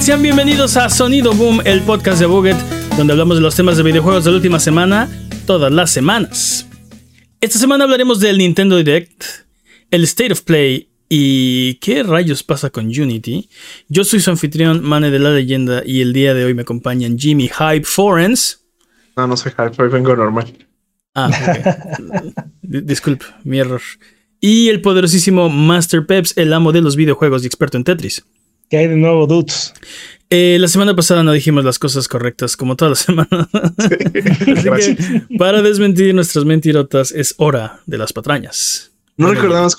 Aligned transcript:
Sean 0.00 0.22
bienvenidos 0.22 0.76
a 0.76 0.88
Sonido 0.88 1.32
Boom, 1.32 1.60
el 1.64 1.82
podcast 1.82 2.18
de 2.20 2.26
Buget, 2.26 2.56
donde 2.96 3.12
hablamos 3.12 3.36
de 3.36 3.42
los 3.42 3.54
temas 3.54 3.76
de 3.76 3.82
videojuegos 3.82 4.24
de 4.24 4.30
la 4.30 4.36
última 4.36 4.58
semana, 4.58 5.08
todas 5.46 5.70
las 5.70 5.90
semanas. 5.90 6.66
Esta 7.40 7.58
semana 7.58 7.84
hablaremos 7.84 8.18
del 8.20 8.38
Nintendo 8.38 8.76
Direct, 8.76 9.22
el 9.90 10.04
State 10.04 10.32
of 10.32 10.42
Play 10.42 10.88
y 11.08 11.74
qué 11.74 12.02
rayos 12.02 12.42
pasa 12.42 12.70
con 12.70 12.86
Unity. 12.86 13.48
Yo 13.88 14.04
soy 14.04 14.20
su 14.20 14.30
anfitrión, 14.30 14.82
Mane 14.82 15.10
de 15.10 15.18
la 15.18 15.30
Leyenda, 15.30 15.82
y 15.84 16.00
el 16.00 16.12
día 16.12 16.34
de 16.34 16.44
hoy 16.44 16.54
me 16.54 16.62
acompañan 16.62 17.18
Jimmy 17.18 17.48
Hype 17.48 17.84
Forens. 17.84 18.64
No, 19.16 19.26
no 19.26 19.36
soy 19.36 19.52
Hype, 19.52 19.82
hoy 19.82 19.88
vengo 19.90 20.16
normal. 20.16 20.46
Ah, 21.14 21.28
ok. 21.28 22.34
D- 22.62 22.82
Disculpe, 22.82 23.26
mi 23.44 23.58
error. 23.58 23.82
Y 24.40 24.68
el 24.68 24.80
poderosísimo 24.80 25.48
Master 25.50 26.06
Peps, 26.06 26.36
el 26.38 26.52
amo 26.54 26.72
de 26.72 26.80
los 26.80 26.96
videojuegos 26.96 27.42
y 27.42 27.46
experto 27.46 27.76
en 27.76 27.84
Tetris. 27.84 28.24
¿Qué 28.70 28.76
hay 28.76 28.86
de 28.86 28.94
nuevo, 28.94 29.26
dudes? 29.26 29.74
Eh, 30.30 30.56
la 30.60 30.68
semana 30.68 30.94
pasada 30.94 31.24
no 31.24 31.32
dijimos 31.32 31.64
las 31.64 31.80
cosas 31.80 32.06
correctas, 32.06 32.56
como 32.56 32.76
toda 32.76 32.90
la 32.90 32.94
semana. 32.94 33.48
Así 33.52 34.96
que, 34.96 35.36
para 35.36 35.60
desmentir 35.60 36.14
nuestras 36.14 36.44
mentirotas, 36.44 37.10
es 37.10 37.34
hora 37.38 37.80
de 37.86 37.98
las 37.98 38.12
patrañas. 38.12 38.92
No 39.16 39.26
Bueno, 39.26 39.42
recordamos, 39.42 39.76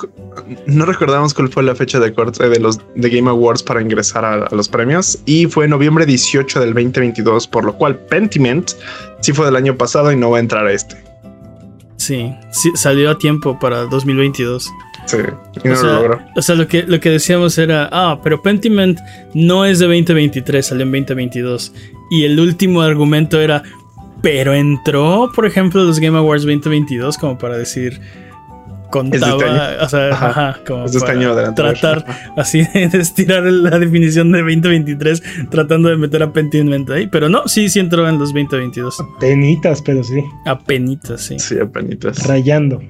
no 0.68 0.86
recordamos 0.86 1.34
cuál 1.34 1.48
fue 1.48 1.64
la 1.64 1.74
fecha 1.74 2.02
de 2.02 2.14
corte 2.14 2.50
de 2.50 2.60
los 2.60 2.80
de 2.96 3.10
Game 3.10 3.30
Awards 3.30 3.64
para 3.64 3.82
ingresar 3.82 4.26
a, 4.26 4.46
a 4.46 4.56
los 4.56 4.68
premios 4.68 5.18
y 5.26 5.46
fue 5.48 5.70
noviembre 5.70 6.06
18 6.06 6.60
del 6.60 6.74
2022, 6.74 7.48
por 7.48 7.64
lo 7.64 7.76
cual 7.78 7.98
Pentiment 7.98 8.72
sí 9.22 9.32
fue 9.32 9.46
del 9.46 9.56
año 9.56 9.78
pasado 9.78 10.12
y 10.12 10.18
no 10.18 10.32
va 10.32 10.38
a 10.38 10.42
entrar 10.42 10.68
a 10.68 10.74
este. 10.74 11.11
Sí, 12.02 12.34
sí, 12.50 12.72
salió 12.74 13.12
a 13.12 13.18
tiempo 13.20 13.60
para 13.60 13.86
2022. 13.86 14.72
Sí, 15.06 15.18
y 15.64 15.68
no 15.68 15.74
o, 15.76 15.78
sea, 15.78 15.86
lo 15.86 15.94
logró. 15.94 16.22
o 16.36 16.42
sea, 16.42 16.56
lo 16.56 16.68
que, 16.68 16.82
lo 16.82 17.00
que 17.00 17.12
decíamos 17.12 17.60
era, 17.60 17.88
ah, 17.92 18.20
pero 18.24 18.42
Pentiment 18.42 19.00
no 19.36 19.66
es 19.66 19.78
de 19.78 19.86
2023, 19.86 20.66
salió 20.66 20.84
en 20.84 20.92
2022. 20.92 21.72
Y 22.10 22.24
el 22.24 22.40
último 22.40 22.82
argumento 22.82 23.40
era, 23.40 23.62
pero 24.24 24.56
entró, 24.56 25.32
por 25.36 25.46
ejemplo, 25.46 25.84
los 25.84 26.00
Game 26.00 26.18
Awards 26.18 26.42
2022 26.42 27.20
como 27.20 27.38
para 27.38 27.56
decir, 27.56 28.02
contaba, 28.92 29.72
este 29.72 29.84
o 29.84 29.90
sea, 29.90 30.10
Ajá. 30.10 30.30
ajá, 30.30 30.60
como 30.68 30.86
este 30.86 31.00
para 31.00 31.54
tratar 31.54 32.06
así 32.38 32.64
de 32.74 32.90
estirar 33.00 33.44
la 33.44 33.80
definición 33.80 34.32
de 34.32 34.40
2023 34.40 35.24
tratando 35.50 35.90
de 35.90 35.98
meter 35.98 36.22
a 36.22 36.32
Pentiment 36.32 36.90
ahí, 36.92 37.08
pero 37.08 37.30
no, 37.30 37.48
sí, 37.48 37.70
sí 37.70 37.80
entró 37.80 38.08
en 38.08 38.20
los 38.20 38.30
2022. 38.34 39.04
Penitas, 39.20 39.82
pero 39.82 40.04
sí. 40.04 40.24
Apenitas, 40.46 41.22
sí. 41.22 41.40
Sí, 41.40 41.58
apenitas. 41.60 42.28
Rayando. 42.28 42.82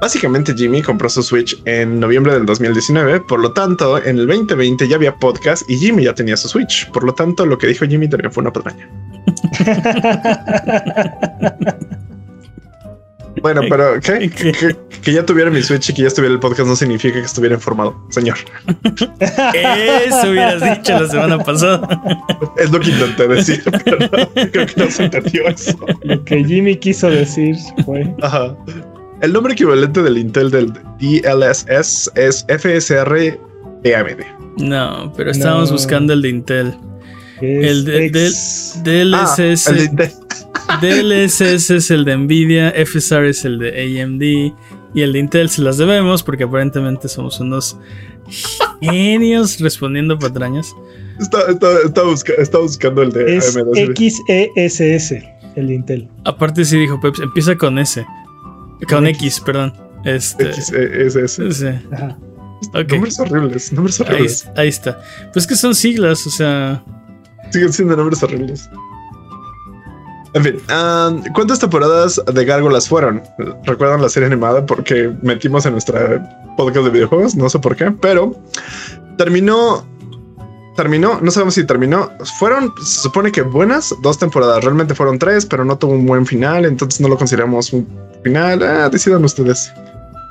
Básicamente 0.00 0.54
Jimmy 0.54 0.82
compró 0.82 1.08
su 1.08 1.22
Switch 1.22 1.56
en 1.64 1.98
noviembre 1.98 2.34
del 2.34 2.44
2019, 2.44 3.22
por 3.22 3.40
lo 3.40 3.52
tanto 3.52 3.96
en 3.96 4.18
el 4.18 4.26
2020 4.26 4.86
ya 4.88 4.96
había 4.96 5.16
podcast 5.16 5.68
y 5.70 5.78
Jimmy 5.78 6.04
ya 6.04 6.14
tenía 6.14 6.36
su 6.36 6.48
Switch, 6.48 6.90
por 6.90 7.04
lo 7.04 7.14
tanto 7.14 7.46
lo 7.46 7.56
que 7.56 7.66
dijo 7.66 7.86
Jimmy 7.86 8.08
también 8.08 8.30
fue 8.30 8.42
una 8.42 8.52
patraña. 8.52 8.90
Bueno, 13.42 13.62
pero 13.68 14.00
¿qué? 14.00 14.30
¿Qué? 14.36 14.52
Que, 14.52 14.76
que 15.02 15.12
ya 15.12 15.24
tuviera 15.24 15.50
mi 15.50 15.62
Switch 15.62 15.90
y 15.90 15.94
que 15.94 16.02
ya 16.02 16.08
estuviera 16.08 16.32
el 16.34 16.40
podcast 16.40 16.68
no 16.68 16.76
significa 16.76 17.14
que 17.20 17.26
estuviera 17.26 17.54
informado, 17.54 17.94
señor. 18.10 18.36
Eso 19.20 20.30
hubieras 20.30 20.62
dicho 20.78 20.92
la 21.00 21.08
semana 21.08 21.38
pasada. 21.38 21.88
Es 22.58 22.70
lo 22.70 22.80
que 22.80 22.90
intenté 22.90 23.28
decir, 23.28 23.62
pero 23.84 23.98
creo 24.50 24.66
que 24.66 24.72
no 24.76 24.90
se 24.90 25.04
entendió 25.04 25.46
eso. 25.48 25.76
Lo 26.02 26.24
que 26.24 26.44
Jimmy 26.44 26.76
quiso 26.76 27.10
decir 27.10 27.56
fue. 27.84 28.12
Ajá. 28.22 28.56
El 29.22 29.32
nombre 29.32 29.52
equivalente 29.54 30.02
del 30.02 30.18
Intel 30.18 30.50
del 30.50 30.72
DLSS 30.98 32.10
es 32.14 32.44
FSR 32.48 33.38
de 33.82 33.96
AMD. 33.96 34.22
No, 34.58 35.12
pero 35.16 35.30
estábamos 35.30 35.70
No. 35.70 35.76
buscando 35.76 36.12
el 36.12 36.22
de 36.22 36.28
Intel. 36.30 36.74
El 37.40 37.64
es 37.64 37.84
de- 37.84 38.06
ex- 38.06 38.80
DLSS, 38.82 39.66
Ah, 39.68 39.70
el 39.70 39.76
de 39.78 39.84
Intel. 39.84 40.10
DLSS 40.80 41.70
es 41.70 41.90
el 41.90 42.04
de 42.04 42.16
Nvidia, 42.16 42.70
FSR 42.72 43.26
es 43.28 43.44
el 43.44 43.58
de 43.58 44.02
AMD 44.02 44.22
y 44.94 45.02
el 45.02 45.12
de 45.12 45.18
Intel 45.18 45.48
se 45.48 45.62
las 45.62 45.78
debemos 45.78 46.22
porque 46.22 46.44
aparentemente 46.44 47.08
somos 47.08 47.40
unos 47.40 47.78
genios 48.80 49.60
respondiendo 49.60 50.18
patrañas. 50.18 50.74
Está, 51.20 51.50
está- 51.50 51.78
está 51.84 52.02
busca- 52.02 52.34
está 52.38 52.58
buscando 52.58 53.02
el 53.02 53.12
de 53.12 53.36
es 53.36 53.56
AMD. 53.56 53.94
XESS, 53.96 55.14
el 55.56 55.66
de 55.68 55.74
Intel. 55.74 56.08
Aparte 56.24 56.64
sí 56.64 56.78
dijo 56.78 57.00
Peps, 57.00 57.20
empieza 57.20 57.56
con 57.56 57.78
S. 57.78 58.04
Con 58.88 59.06
X, 59.06 59.40
perdón. 59.40 59.72
Este. 60.04 60.52
XSS. 60.52 61.52
sí. 61.58 61.66
Ajá. 61.92 62.18
Nombres 62.88 63.18
horribles, 63.20 63.72
nombres 63.72 64.00
Ahí, 64.00 64.06
horribles. 64.08 64.48
ahí 64.56 64.68
está. 64.68 65.00
Pues 65.32 65.46
que 65.46 65.54
son 65.56 65.74
siglas, 65.74 66.26
o 66.26 66.30
sea. 66.30 66.82
Siguen 67.50 67.72
siendo 67.72 67.96
nombres 67.96 68.22
horribles. 68.22 68.68
En 70.36 70.44
fin, 70.44 70.56
ah, 70.68 71.12
¿cuántas 71.34 71.58
temporadas 71.60 72.20
de 72.32 72.44
Gárgolas 72.44 72.88
fueron? 72.88 73.22
¿Recuerdan 73.64 74.02
la 74.02 74.08
serie 74.10 74.26
animada? 74.26 74.66
Porque 74.66 75.10
metimos 75.22 75.64
en 75.64 75.72
nuestra 75.72 76.54
podcast 76.58 76.84
de 76.84 76.90
videojuegos, 76.90 77.34
no 77.36 77.48
sé 77.48 77.58
por 77.58 77.74
qué, 77.74 77.90
pero 77.90 78.34
terminó. 79.16 79.84
Terminó, 80.76 81.18
no 81.22 81.30
sabemos 81.30 81.54
si 81.54 81.64
terminó. 81.64 82.10
Fueron, 82.38 82.70
se 82.84 83.00
supone 83.00 83.32
que 83.32 83.40
buenas 83.40 83.94
dos 84.02 84.18
temporadas. 84.18 84.62
Realmente 84.62 84.94
fueron 84.94 85.18
tres, 85.18 85.46
pero 85.46 85.64
no 85.64 85.78
tuvo 85.78 85.92
un 85.92 86.04
buen 86.04 86.26
final, 86.26 86.66
entonces 86.66 87.00
no 87.00 87.08
lo 87.08 87.16
consideramos 87.16 87.72
un 87.72 87.88
final. 88.22 88.62
Ah, 88.62 88.90
decidan 88.90 89.24
ustedes. 89.24 89.72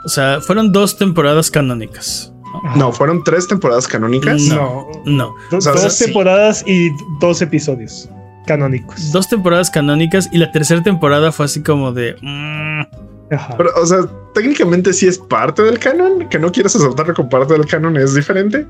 O 0.06 0.10
sea, 0.10 0.40
fueron 0.42 0.72
dos 0.72 1.00
temporadas 1.00 1.50
canónicas. 1.50 2.32
No, 2.76 2.92
fueron 2.92 3.24
tres 3.24 3.48
temporadas 3.48 3.88
canónicas. 3.88 4.40
No. 4.44 4.88
No. 5.06 5.12
No. 5.30 5.36
Do- 5.50 5.58
O 5.58 5.62
sea, 5.62 5.72
dos 5.74 5.94
sí. 5.94 6.06
temporadas 6.06 6.64
y 6.68 6.92
dos 7.20 7.42
episodios 7.42 8.08
canónicos. 8.46 9.12
Dos 9.12 9.28
temporadas 9.28 9.70
canónicas 9.70 10.30
y 10.32 10.38
la 10.38 10.52
tercera 10.52 10.82
temporada 10.84 11.32
fue 11.32 11.46
así 11.46 11.62
como 11.64 11.92
de. 11.92 12.16
mm, 12.22 13.34
Ajá. 13.34 13.56
Pero, 13.58 13.72
o 13.82 13.86
sea, 13.86 14.00
técnicamente 14.34 14.94
sí 14.94 15.08
es 15.08 15.18
parte 15.18 15.62
del 15.64 15.80
canon. 15.80 16.30
Que 16.30 16.38
no 16.40 16.52
quieres 16.52 16.76
aceptarlo 16.76 17.14
como 17.14 17.28
parte 17.30 17.54
del 17.54 17.66
canon 17.66 17.98
es 17.98 18.14
diferente. 18.14 18.66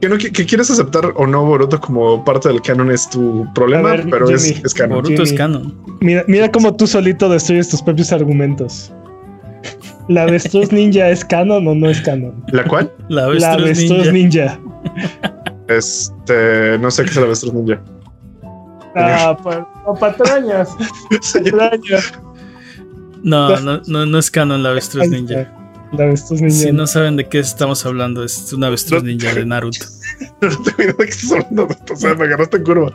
Que 0.00 0.08
no 0.08 0.16
qui- 0.16 0.32
que 0.32 0.44
quieres 0.44 0.68
aceptar 0.68 1.12
o 1.14 1.26
no 1.28 1.44
Boruto 1.44 1.80
como 1.80 2.24
parte 2.24 2.48
del 2.48 2.60
canon 2.60 2.90
es 2.90 3.08
tu 3.08 3.46
problema, 3.54 3.90
ver, 3.90 4.06
pero 4.10 4.28
es, 4.30 4.44
Jimmy. 4.46 4.62
es 4.64 4.74
canon. 4.74 5.00
Boruto 5.02 5.22
es 5.22 5.32
canon. 5.32 5.72
Mira, 6.00 6.24
mira 6.26 6.50
cómo 6.50 6.74
tú 6.74 6.88
solito 6.88 7.28
destruyes 7.28 7.68
tus 7.68 7.80
propios 7.80 8.10
argumentos. 8.12 8.92
¿La 10.08 10.22
avestruz 10.24 10.72
ninja 10.72 11.08
es 11.08 11.24
canon 11.24 11.68
o 11.68 11.74
no 11.76 11.88
es 11.88 12.00
canon? 12.00 12.44
¿La 12.48 12.64
cual? 12.64 12.90
La 13.08 13.28
La 13.28 13.52
avestruz 13.52 13.62
avestruz 13.62 14.12
ninja. 14.12 14.58
ninja. 14.58 14.60
Este, 15.68 16.78
no 16.78 16.90
sé 16.90 17.04
qué 17.04 17.10
es 17.10 17.16
el 17.16 17.24
avestruz 17.24 17.54
ninja. 17.54 17.80
Ah, 18.94 19.36
pa- 19.42 19.68
o 19.86 19.94
patrañas. 19.94 20.68
Patrañas. 21.32 22.12
No, 23.22 23.58
no, 23.60 23.80
no, 23.86 24.06
no 24.06 24.18
es 24.18 24.30
canon 24.30 24.62
la 24.62 24.70
avestruz 24.70 25.08
ninja. 25.08 25.52
La 25.92 26.04
avestruz 26.04 26.40
ninja. 26.40 26.56
Si 26.56 26.72
no 26.72 26.86
saben 26.86 27.16
de 27.16 27.28
qué 27.28 27.38
estamos 27.38 27.84
hablando, 27.86 28.24
es 28.24 28.52
una 28.52 28.66
avestruz 28.68 29.02
No. 29.02 29.08
ninja 29.08 29.32
de 29.34 29.44
Naruto. 29.46 29.86
no 30.40 30.48
de 30.48 30.94
qué 30.96 31.04
estás 31.04 31.32
hablando. 31.32 31.68
O 31.92 31.96
sea, 31.96 32.14
me 32.14 32.24
agarraste 32.24 32.56
en 32.58 32.64
curva. 32.64 32.92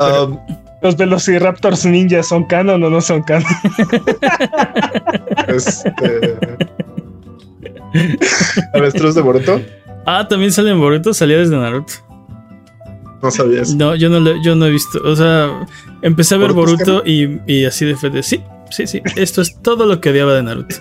Um, 0.00 0.38
¿Los 0.82 0.96
Velociraptors 0.96 1.84
ninja 1.86 2.22
son 2.22 2.44
canon 2.44 2.82
o 2.84 2.90
no 2.90 3.00
son 3.00 3.22
canon? 3.22 3.48
este. 5.48 5.92
Avestruz 8.74 9.14
de 9.14 9.22
Boruto. 9.22 9.60
Ah, 10.06 10.26
también 10.28 10.52
sale 10.52 10.70
en 10.70 10.78
Boruto, 10.80 11.14
salía 11.14 11.38
desde 11.38 11.56
Naruto. 11.56 11.94
No 13.24 13.30
sabía 13.30 13.62
eso. 13.62 13.74
No, 13.76 13.94
yo 13.96 14.08
no, 14.10 14.20
lo- 14.20 14.40
yo 14.42 14.54
no 14.54 14.66
he 14.66 14.70
visto. 14.70 15.00
O 15.02 15.16
sea, 15.16 15.66
empecé 16.02 16.34
a 16.34 16.38
ver 16.38 16.52
Boruto 16.52 17.02
y, 17.04 17.40
y 17.46 17.64
así 17.64 17.84
de 17.86 17.96
frente. 17.96 18.22
Sí, 18.22 18.40
sí, 18.70 18.86
sí. 18.86 19.00
Esto 19.16 19.40
es 19.42 19.60
todo 19.62 19.86
lo 19.86 20.00
que 20.00 20.10
odiaba 20.10 20.34
de 20.34 20.42
Naruto. 20.42 20.76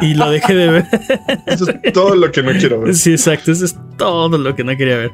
Y 0.00 0.14
lo 0.14 0.30
dejé 0.30 0.54
de 0.54 0.68
ver. 0.70 0.84
Eso 1.46 1.66
es 1.82 1.92
todo 1.92 2.14
lo 2.16 2.32
que 2.32 2.42
no 2.42 2.52
quiero 2.52 2.80
ver. 2.80 2.94
Sí, 2.94 3.10
exacto. 3.12 3.52
Eso 3.52 3.64
es 3.66 3.76
todo 3.98 4.36
lo 4.38 4.56
que 4.56 4.64
no 4.64 4.76
quería 4.76 4.96
ver. 4.96 5.10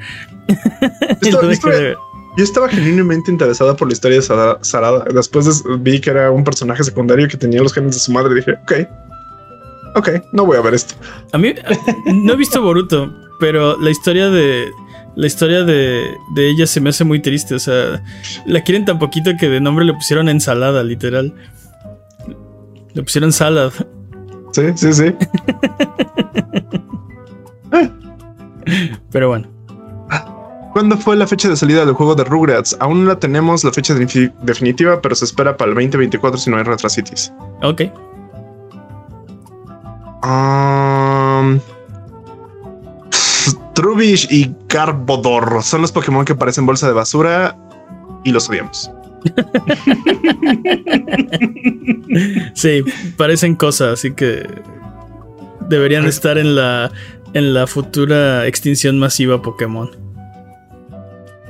y 0.48 0.52
Esto- 1.28 1.42
lo 1.42 1.48
dejé 1.48 1.52
esto- 1.54 1.68
de 1.70 1.82
ver. 1.82 1.96
Yo 2.36 2.44
estaba 2.44 2.68
genuinamente 2.68 3.32
interesada 3.32 3.74
por 3.74 3.88
la 3.88 3.94
historia 3.94 4.18
de 4.18 4.22
Sara- 4.22 4.58
Sarada. 4.62 5.04
Después 5.12 5.44
de- 5.64 5.76
vi 5.78 6.00
que 6.00 6.10
era 6.10 6.30
un 6.30 6.44
personaje 6.44 6.84
secundario 6.84 7.26
que 7.26 7.36
tenía 7.36 7.60
los 7.60 7.72
genes 7.74 7.94
de 7.94 7.98
su 8.00 8.12
madre. 8.12 8.32
Dije, 8.36 8.52
ok, 8.62 8.72
ok, 9.96 10.08
no 10.32 10.46
voy 10.46 10.56
a 10.56 10.60
ver 10.60 10.74
esto. 10.74 10.94
A 11.32 11.38
mí 11.38 11.52
no 12.06 12.32
he 12.34 12.36
visto 12.36 12.62
Boruto, 12.62 13.12
pero 13.40 13.76
la 13.80 13.90
historia 13.90 14.28
de 14.30 14.70
la 15.18 15.26
historia 15.26 15.64
de, 15.64 16.14
de 16.34 16.48
ella 16.50 16.66
se 16.66 16.80
me 16.80 16.90
hace 16.90 17.02
muy 17.04 17.20
triste. 17.20 17.54
O 17.54 17.58
sea, 17.58 18.02
la 18.46 18.62
quieren 18.62 18.84
tan 18.84 18.98
poquito 19.00 19.32
que 19.38 19.48
de 19.48 19.60
nombre 19.60 19.84
le 19.84 19.92
pusieron 19.92 20.28
ensalada, 20.28 20.82
literal. 20.84 21.34
Le 22.94 23.02
pusieron 23.02 23.32
salad. 23.32 23.72
Sí, 24.52 24.62
sí, 24.76 24.92
sí. 24.92 25.14
Pero 29.10 29.28
bueno. 29.28 29.48
¿Cuándo 30.72 30.96
fue 30.96 31.16
la 31.16 31.26
fecha 31.26 31.48
de 31.48 31.56
salida 31.56 31.84
del 31.84 31.94
juego 31.94 32.14
de 32.14 32.22
Rugrats? 32.24 32.76
Aún 32.78 33.02
no 33.02 33.08
la 33.08 33.18
tenemos 33.18 33.64
la 33.64 33.72
fecha 33.72 33.94
defi- 33.94 34.32
definitiva, 34.42 35.00
pero 35.02 35.14
se 35.16 35.24
espera 35.24 35.56
para 35.56 35.70
el 35.70 35.74
2024 35.74 36.38
si 36.38 36.50
no 36.50 36.56
hay 36.58 36.62
retrasitis. 36.62 37.32
Ok. 37.62 37.82
Um, 40.22 41.58
Trubbish 43.78 44.26
y 44.28 44.52
Carbodor 44.66 45.62
son 45.62 45.82
los 45.82 45.92
Pokémon 45.92 46.24
que 46.24 46.34
parecen 46.34 46.66
bolsa 46.66 46.88
de 46.88 46.94
basura 46.94 47.56
y 48.24 48.32
los 48.32 48.48
odiamos. 48.48 48.90
Sí, 52.54 52.82
parecen 53.16 53.54
cosas, 53.54 53.94
así 53.94 54.14
que 54.14 54.44
deberían 55.68 56.06
estar 56.06 56.38
en 56.38 56.56
la 56.56 56.90
en 57.34 57.54
la 57.54 57.68
futura 57.68 58.46
extinción 58.46 58.98
masiva 58.98 59.42
Pokémon. 59.42 59.90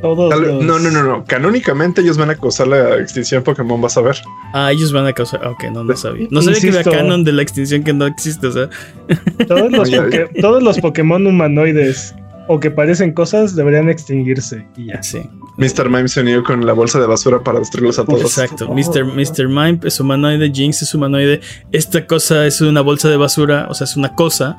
Todos 0.01 0.31
Tal- 0.31 0.43
los- 0.43 0.65
No, 0.65 0.79
no, 0.79 0.91
no, 0.91 1.03
no. 1.03 1.25
Canónicamente 1.25 2.01
ellos 2.03 2.17
van 2.19 2.31
a 2.31 2.35
causar 2.37 2.69
la 2.69 2.97
extinción 2.97 3.43
Pokémon, 3.43 3.81
vas 3.81 3.97
a 3.97 4.01
ver. 4.01 4.17
Ah, 4.53 4.71
ellos 4.73 4.93
van 4.93 5.07
a 5.07 5.13
causar. 5.13 5.45
Ok, 5.47 5.65
no, 5.73 5.83
no 5.85 5.97
sabía. 5.97 6.29
No 6.31 6.41
sabía 6.43 6.61
que 6.61 6.67
Insisto. 6.69 6.91
había 6.91 7.03
canon 7.03 7.25
de 7.25 7.33
la 7.33 7.43
extinción 7.43 7.83
que 7.83 7.93
no 7.93 8.07
existe. 8.07 8.47
O 8.47 8.53
sea, 8.53 8.69
Todos 9.49 9.71
los, 9.73 9.89
Oye, 9.89 10.01
poke- 10.01 10.41
todos 10.41 10.63
los 10.63 10.79
Pokémon 10.79 11.27
humanoides 11.27 12.15
o 12.51 12.59
que 12.61 12.71
parecen 12.71 13.13
cosas 13.13 13.55
deberían 13.57 13.89
extinguirse 13.91 14.67
y 14.77 14.87
ya. 14.87 15.03
sí. 15.03 15.21
Mr. 15.59 15.87
Mime 15.91 16.07
se 16.09 16.21
unió 16.21 16.45
con 16.45 16.65
la 16.65 16.73
bolsa 16.73 17.01
de 17.01 17.07
basura 17.07 17.43
para 17.43 17.59
destruirlos 17.59 17.99
a 17.99 18.05
todos. 18.05 18.21
Exacto. 18.23 18.69
Mr. 18.73 19.05
Mr. 19.05 19.49
Mime 19.49 19.81
es 19.83 19.99
humanoide, 19.99 20.51
Jinx 20.55 20.83
es 20.83 20.95
humanoide. 20.95 21.41
Esta 21.73 22.07
cosa 22.07 22.47
es 22.47 22.61
una 22.61 22.81
bolsa 22.81 23.09
de 23.09 23.17
basura, 23.17 23.67
o 23.69 23.75
sea, 23.75 23.85
es 23.87 23.97
una 23.97 24.15
cosa. 24.15 24.57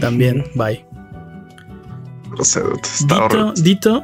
También, 0.00 0.44
bye. 0.54 0.86
No 2.36 2.42
sé, 2.44 2.60
está 2.82 3.14
Dito, 3.14 3.24
horrible. 3.26 3.52
Dito, 3.62 4.02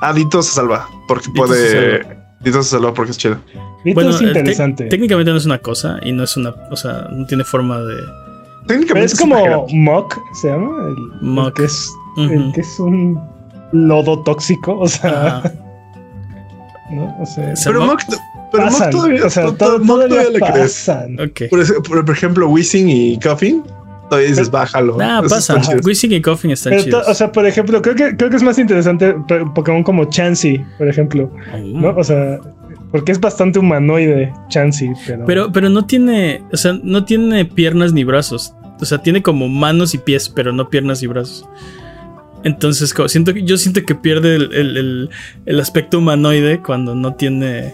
Ah, 0.00 0.12
Dito 0.12 0.42
se 0.42 0.52
salva 0.54 0.88
porque 1.08 1.26
Dito 1.28 1.46
se 1.46 1.54
puede. 1.54 2.16
Dito 2.40 2.62
se 2.62 2.70
salva 2.70 2.92
porque 2.94 3.12
es 3.12 3.18
chido. 3.18 3.36
Vito 3.84 3.94
bueno, 3.94 4.10
es 4.10 4.20
el 4.20 4.32
te- 4.32 4.38
interesante. 4.40 4.84
técnicamente 4.86 5.30
no 5.30 5.36
es 5.38 5.46
una 5.46 5.58
cosa 5.58 5.98
y 6.02 6.12
no 6.12 6.24
es 6.24 6.36
una, 6.36 6.50
o 6.70 6.76
sea, 6.76 7.08
no 7.12 7.26
tiene 7.26 7.44
forma 7.44 7.78
de. 7.80 7.94
Pero 8.66 8.80
Técnicamente 8.80 9.12
es 9.14 9.20
como. 9.20 9.66
Mock, 9.72 10.18
se 10.34 10.48
llama. 10.48 10.86
El, 10.88 10.96
el 11.22 11.22
Muk. 11.22 11.54
que 11.54 11.64
es, 11.64 11.90
Ujú. 12.16 12.22
el 12.32 12.52
que 12.52 12.60
es 12.60 12.78
un 12.80 13.20
lodo 13.72 14.22
tóxico. 14.22 14.78
O 14.78 14.88
sea, 14.88 15.38
Ajá. 15.38 15.52
¿no? 16.90 17.16
O 17.20 17.26
sea, 17.26 17.54
Se 17.56 17.70
Pero 17.70 17.86
Mok, 17.86 18.00
pero 18.52 18.64
pasan. 18.64 18.90
todavía, 18.90 19.24
o 19.26 19.30
sea, 19.30 19.44
to- 19.46 19.54
todo, 19.54 19.80
todavía 19.80 20.08
todavía 20.08 20.30
le 20.30 20.40
crees. 20.40 20.84
pasan. 20.86 21.18
Ok. 21.20 21.40
Por, 21.50 21.60
ej- 21.60 21.82
por- 21.88 22.04
por 22.04 22.14
ejemplo, 22.14 22.48
Wizzing 22.48 22.88
y 22.88 23.18
Coffin, 23.20 23.62
todavía 24.08 24.30
dices, 24.30 24.50
bájalo. 24.50 24.96
Ah, 25.00 25.22
pasa. 25.28 25.60
Wizzing 25.84 26.12
y 26.12 26.20
Coughing 26.22 26.50
están 26.52 26.70
Pero 26.72 26.82
chidos. 26.84 27.08
o 27.08 27.14
sea, 27.14 27.32
por 27.32 27.46
ejemplo, 27.46 27.80
creo 27.82 27.94
que, 27.94 28.16
creo 28.16 28.30
que 28.30 28.36
es 28.36 28.42
más 28.42 28.58
interesante 28.58 29.14
Pokémon 29.54 29.82
como 29.82 30.04
Chansey, 30.06 30.64
por 30.78 30.88
ejemplo. 30.88 31.30
¿no? 31.64 31.92
Mm. 31.92 31.98
O 31.98 32.04
sea, 32.04 32.38
porque 32.92 33.12
es 33.12 33.20
bastante 33.20 33.58
humanoide 33.58 34.32
Chansey, 34.48 34.92
pero. 35.06 35.24
Pero, 35.26 35.52
pero 35.52 35.68
no 35.68 35.86
tiene, 35.86 36.42
o 36.52 36.56
sea, 36.56 36.78
no 36.82 37.04
tiene 37.04 37.44
piernas 37.44 37.92
ni 37.92 38.04
brazos. 38.04 38.54
O 38.80 38.84
sea, 38.84 38.98
tiene 38.98 39.22
como 39.22 39.48
manos 39.48 39.94
y 39.94 39.98
pies, 39.98 40.28
pero 40.28 40.52
no 40.52 40.68
piernas 40.70 41.02
y 41.02 41.06
brazos. 41.06 41.48
Entonces, 42.44 42.94
como 42.94 43.08
siento, 43.08 43.34
que- 43.34 43.42
yo 43.42 43.56
siento 43.56 43.82
que 43.84 43.94
pierde 43.94 44.36
el, 44.36 44.52
el- 44.54 44.76
el- 44.76 45.10
el 45.46 45.60
aspecto 45.60 45.98
humanoide 45.98 46.60
cuando 46.60 46.94
no 46.94 47.14
tiene. 47.14 47.72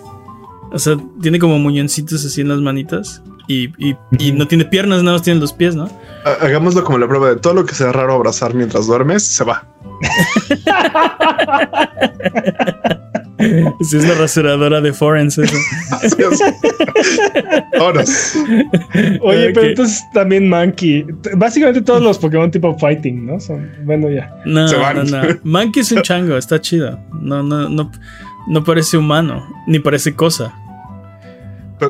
O 0.72 0.78
sea, 0.78 0.96
tiene 1.20 1.38
como 1.38 1.58
muñoncitos 1.58 2.24
así 2.24 2.40
en 2.40 2.48
las 2.48 2.60
manitas. 2.60 3.22
Y, 3.48 3.64
y- 3.76 3.96
y 4.18 4.30
Ujú. 4.30 4.38
no 4.38 4.46
tiene 4.48 4.64
piernas, 4.64 5.02
nada 5.02 5.16
más 5.16 5.22
tiene 5.22 5.40
los 5.40 5.52
pies, 5.52 5.74
¿no? 5.74 5.90
Ha- 6.24 6.44
Hagámoslo 6.46 6.84
como 6.84 6.96
la 6.98 7.08
prueba 7.08 7.28
de 7.30 7.36
todo 7.36 7.54
lo 7.54 7.66
que 7.66 7.74
sea 7.74 7.92
raro 7.92 8.14
abrazar 8.14 8.54
mientras 8.54 8.86
duermes, 8.86 9.24
se 9.24 9.44
va. 9.44 9.66
Si 13.80 13.96
es 13.96 14.06
la 14.06 14.14
rasuradora 14.14 14.80
de 14.80 14.92
Forens, 14.92 15.36
eso. 15.36 15.56
Así 15.90 16.14
es. 16.22 16.40
Ahora, 17.80 18.04
Oye, 19.20 19.50
pero 19.52 19.66
entonces 19.66 20.00
también 20.14 20.48
Monkey. 20.48 21.04
Básicamente 21.36 21.82
todos 21.82 22.00
los 22.02 22.18
Pokémon 22.18 22.52
tipo 22.52 22.78
Fighting, 22.78 23.26
¿no? 23.26 23.40
Son, 23.40 23.68
bueno, 23.84 24.08
ya. 24.10 24.32
No, 24.44 24.68
Se 24.68 24.76
van. 24.76 25.10
no, 25.10 25.22
no. 25.24 25.28
Monkey 25.42 25.80
es 25.82 25.90
un 25.90 26.02
chango, 26.02 26.36
está 26.36 26.60
chido. 26.60 27.00
No, 27.20 27.42
no, 27.42 27.68
no, 27.68 27.90
no 28.46 28.62
parece 28.64 28.96
humano, 28.96 29.44
ni 29.66 29.80
parece 29.80 30.14
cosa. 30.14 30.54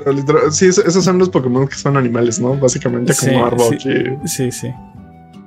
Pero 0.01 0.13
literal- 0.13 0.53
sí, 0.53 0.67
es- 0.67 0.79
esos 0.79 1.05
son 1.05 1.19
los 1.19 1.29
Pokémon 1.29 1.67
que 1.69 1.77
son 1.77 1.97
animales, 1.97 2.41
¿no? 2.41 2.55
Básicamente 2.57 3.13
Sí, 3.15 3.27
como 3.27 3.47
Arbok 3.47 3.75
sí. 3.81 3.89
y- 3.89 4.29
Sí, 4.29 4.53
sí. 4.53 4.69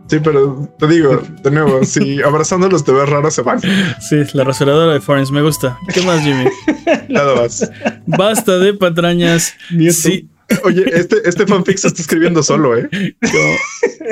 Sí, 0.07 0.19
pero 0.23 0.69
te 0.77 0.85
digo, 0.87 1.19
de 1.43 1.49
nuevo, 1.51 1.83
si 1.83 2.21
abrazándolos 2.21 2.83
te 2.83 2.91
ves 2.91 3.09
raro, 3.09 3.31
se 3.31 3.41
van. 3.41 3.59
Sí, 3.99 4.17
la 4.33 4.43
rasuradora 4.43 4.93
de 4.93 5.01
Forens 5.01 5.31
me 5.31 5.41
gusta. 5.41 5.79
¿Qué 5.91 6.01
más, 6.03 6.21
Jimmy? 6.21 6.45
Nada 7.09 7.35
más. 7.35 7.71
Basta 8.05 8.59
de 8.59 8.75
patrañas. 8.75 9.55
Sí. 9.91 10.29
Oye, 10.63 10.85
este, 10.93 11.27
este 11.27 11.47
fanfic 11.47 11.77
se 11.79 11.87
está 11.87 12.01
escribiendo 12.03 12.43
solo, 12.43 12.77
¿eh? 12.77 12.87
como- 13.19 13.55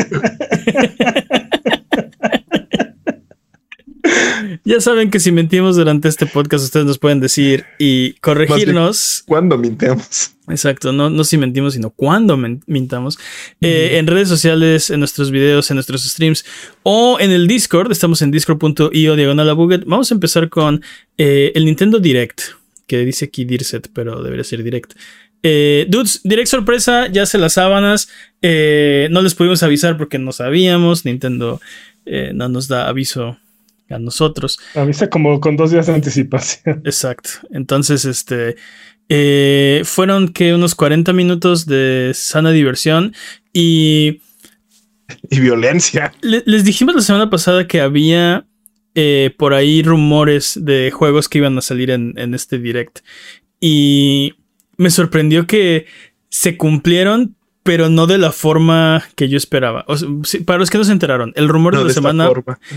ya 4.66 4.80
saben 4.82 5.10
que 5.10 5.20
si 5.20 5.32
mentimos 5.32 5.76
durante 5.76 6.08
este 6.08 6.26
podcast, 6.26 6.64
ustedes 6.64 6.86
nos 6.86 6.98
pueden 6.98 7.20
decir 7.20 7.66
y 7.80 8.14
corregirnos. 8.14 9.24
¿Cuándo 9.26 9.58
mintemos? 9.58 10.32
Exacto, 10.48 10.92
no, 10.92 11.10
no 11.10 11.24
si 11.24 11.38
mentimos, 11.38 11.74
sino 11.74 11.90
cuando 11.90 12.38
mintamos. 12.38 13.18
Eh, 13.62 13.98
en 13.98 14.08
redes 14.08 14.28
sociales, 14.28 14.90
en 14.90 15.00
nuestros 15.00 15.32
videos, 15.32 15.70
en 15.72 15.76
nuestros 15.76 16.04
streams 16.04 16.46
o 16.84 17.18
en 17.20 17.32
el 17.32 17.48
Discord. 17.48 17.92
Estamos 17.92 18.22
en 18.22 18.32
discord.io 18.32 19.16
diagonal 19.16 19.50
a 19.50 19.54
Buget. 19.54 19.84
Vamos 19.86 20.12
a 20.12 20.16
empezar 20.16 20.50
con 20.50 20.82
eh, 21.18 21.52
el 21.56 21.66
Nintendo 21.66 22.00
Direct, 22.00 22.42
que 22.88 23.06
dice 23.06 23.26
aquí 23.26 23.46
Dirset, 23.46 23.90
pero 23.94 24.22
debería 24.22 24.44
ser 24.44 24.64
Direct. 24.64 24.94
Eh, 25.44 25.86
dudes, 25.90 26.22
Direct 26.24 26.48
sorpresa, 26.48 27.08
ya 27.08 27.26
se 27.26 27.38
las 27.38 27.54
sábanas. 27.54 28.10
Eh, 28.42 29.10
no 29.12 29.22
les 29.22 29.36
pudimos 29.36 29.62
avisar 29.62 29.98
porque 29.98 30.18
no 30.18 30.32
sabíamos. 30.32 31.06
Nintendo 31.06 31.60
eh, 32.06 32.32
no 32.34 32.48
nos 32.48 32.70
da 32.70 32.88
aviso 32.88 33.38
a 33.90 34.00
nosotros. 34.00 34.60
Avisa 34.76 35.10
como 35.10 35.40
con 35.40 35.56
dos 35.58 35.72
días 35.72 35.88
de 35.88 35.94
anticipación. 35.94 36.82
Exacto. 36.86 37.30
Entonces, 37.52 38.06
este. 38.06 38.56
eh, 39.10 39.82
fueron 39.86 40.30
que 40.30 40.54
unos 40.54 40.76
40 40.76 41.14
minutos 41.14 41.66
de 41.66 42.12
sana 42.16 42.52
diversión. 42.52 43.14
Y 43.52 44.22
Y 45.30 45.40
violencia. 45.40 46.14
le- 46.22 46.44
les 46.46 46.64
dijimos 46.64 46.96
la 46.96 47.02
semana 47.02 47.30
pasada 47.30 47.68
que 47.68 47.82
había 47.82 48.46
eh, 48.96 49.34
por 49.38 49.54
ahí 49.54 49.84
rumores 49.84 50.58
de 50.62 50.92
juegos 50.92 51.28
que 51.30 51.40
iban 51.40 51.58
a 51.58 51.62
salir 51.62 51.92
en, 51.92 52.14
en 52.18 52.34
este 52.34 52.58
direct. 52.60 53.00
Y 53.60 54.34
me 54.78 54.90
sorprendió 54.90 55.46
que 55.48 55.86
se 56.30 56.58
cumplieron, 56.58 57.36
pero 57.64 57.90
no 57.90 58.08
de 58.08 58.18
la 58.18 58.32
forma 58.32 59.04
que 59.16 59.30
yo 59.30 59.38
esperaba. 59.38 59.86
O 59.88 59.98
sea, 59.98 60.08
sí, 60.24 60.40
para 60.40 60.60
los 60.60 60.70
que 60.70 60.78
no 60.78 60.84
se 60.84 60.92
enteraron, 60.92 61.32
el 61.36 61.48
rumor 61.48 61.74
No 61.74 61.80
de 61.80 61.86
la 61.88 61.94
semana. 61.94 62.30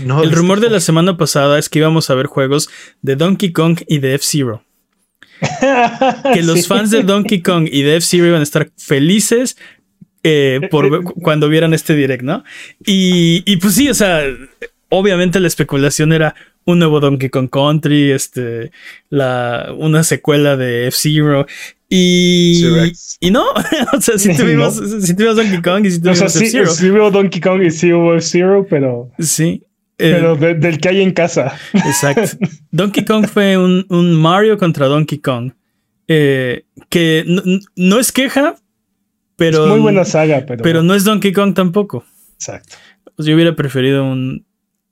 No 0.05 0.23
El 0.23 0.29
de 0.29 0.35
rumor 0.35 0.59
de 0.61 0.69
la 0.69 0.79
semana 0.79 1.17
pasada 1.17 1.59
es 1.59 1.67
que 1.69 1.79
íbamos 1.79 2.09
a 2.09 2.15
ver 2.15 2.27
juegos 2.27 2.69
de 3.01 3.15
Donkey 3.15 3.51
Kong 3.51 3.79
y 3.87 3.99
de 3.99 4.15
F-Zero. 4.15 4.63
Que 6.33 6.41
los 6.43 6.61
Sí. 6.61 6.67
fans 6.67 6.89
de 6.91 7.03
Donkey 7.03 7.41
Kong 7.41 7.67
y 7.71 7.81
de 7.83 7.97
F-Zero 7.97 8.25
iban 8.27 8.39
a 8.39 8.43
estar 8.43 8.69
felices 8.77 9.57
eh, 10.23 10.61
por 10.71 11.03
cuando 11.21 11.47
vieran 11.49 11.73
este 11.73 11.95
direct, 11.95 12.23
¿no? 12.23 12.43
Y, 12.85 13.43
y 13.45 13.57
pues 13.57 13.75
sí, 13.75 13.89
o 13.89 13.93
sea, 13.93 14.21
obviamente 14.89 15.39
la 15.39 15.47
especulación 15.47 16.11
era 16.13 16.33
un 16.65 16.79
nuevo 16.79 16.99
Donkey 16.99 17.29
Kong 17.29 17.49
Country, 17.49 18.11
este, 18.11 18.71
la, 19.09 19.73
una 19.77 20.03
secuela 20.03 20.57
de 20.57 20.87
F-Zero. 20.87 21.45
Y, 21.89 22.63
y 23.21 23.31
no, 23.31 23.45
o 23.93 24.01
sea, 24.01 24.17
si 24.17 24.33
tuvimos, 24.37 24.75
si 24.75 25.15
tuvimos 25.15 25.35
Donkey 25.37 25.61
Kong 25.61 25.85
y 25.85 25.91
si 25.91 25.97
O 25.97 26.01
tuvimos 26.01 26.19
sea, 26.19 26.29
sí, 26.29 26.45
F-Zero. 26.45 26.69
sí 26.71 26.89
veo 26.89 27.11
Donkey 27.11 27.39
Kong 27.41 27.61
y 27.63 27.71
sí 27.71 27.87
veo 27.87 28.19
Zero, 28.21 28.65
pero, 28.69 29.11
Sí. 29.19 29.63
Eh, 29.99 30.11
pero 30.13 30.35
de- 30.35 30.53
del 30.53 30.77
que 30.79 30.89
hay 30.89 31.01
en 31.01 31.11
casa. 31.11 31.57
Exacto. 31.73 32.37
Donkey 32.71 33.03
Kong 33.03 33.25
fue 33.25 33.57
un, 33.57 33.85
un 33.89 34.13
Mario 34.13 34.57
contra 34.57 34.85
Donkey 34.87 35.17
Kong. 35.19 35.51
eh, 36.07 36.65
que 36.89 37.23
no, 37.25 37.41
no 37.75 37.99
es 37.99 38.11
queja, 38.11 38.55
pero, 39.37 39.63
es 39.65 39.69
muy 39.71 39.79
buena 39.79 40.05
saga, 40.05 40.43
pero. 40.47 40.61
pero 40.63 40.83
no 40.83 40.93
es 40.93 41.03
Donkey 41.03 41.31
Kong 41.33 41.53
tampoco. 41.55 42.05
Exacto. 42.35 42.75
Sea, 43.17 43.25
yo 43.25 43.33
hubiera 43.33 43.55
preferido 43.55 44.03
un 44.05 44.45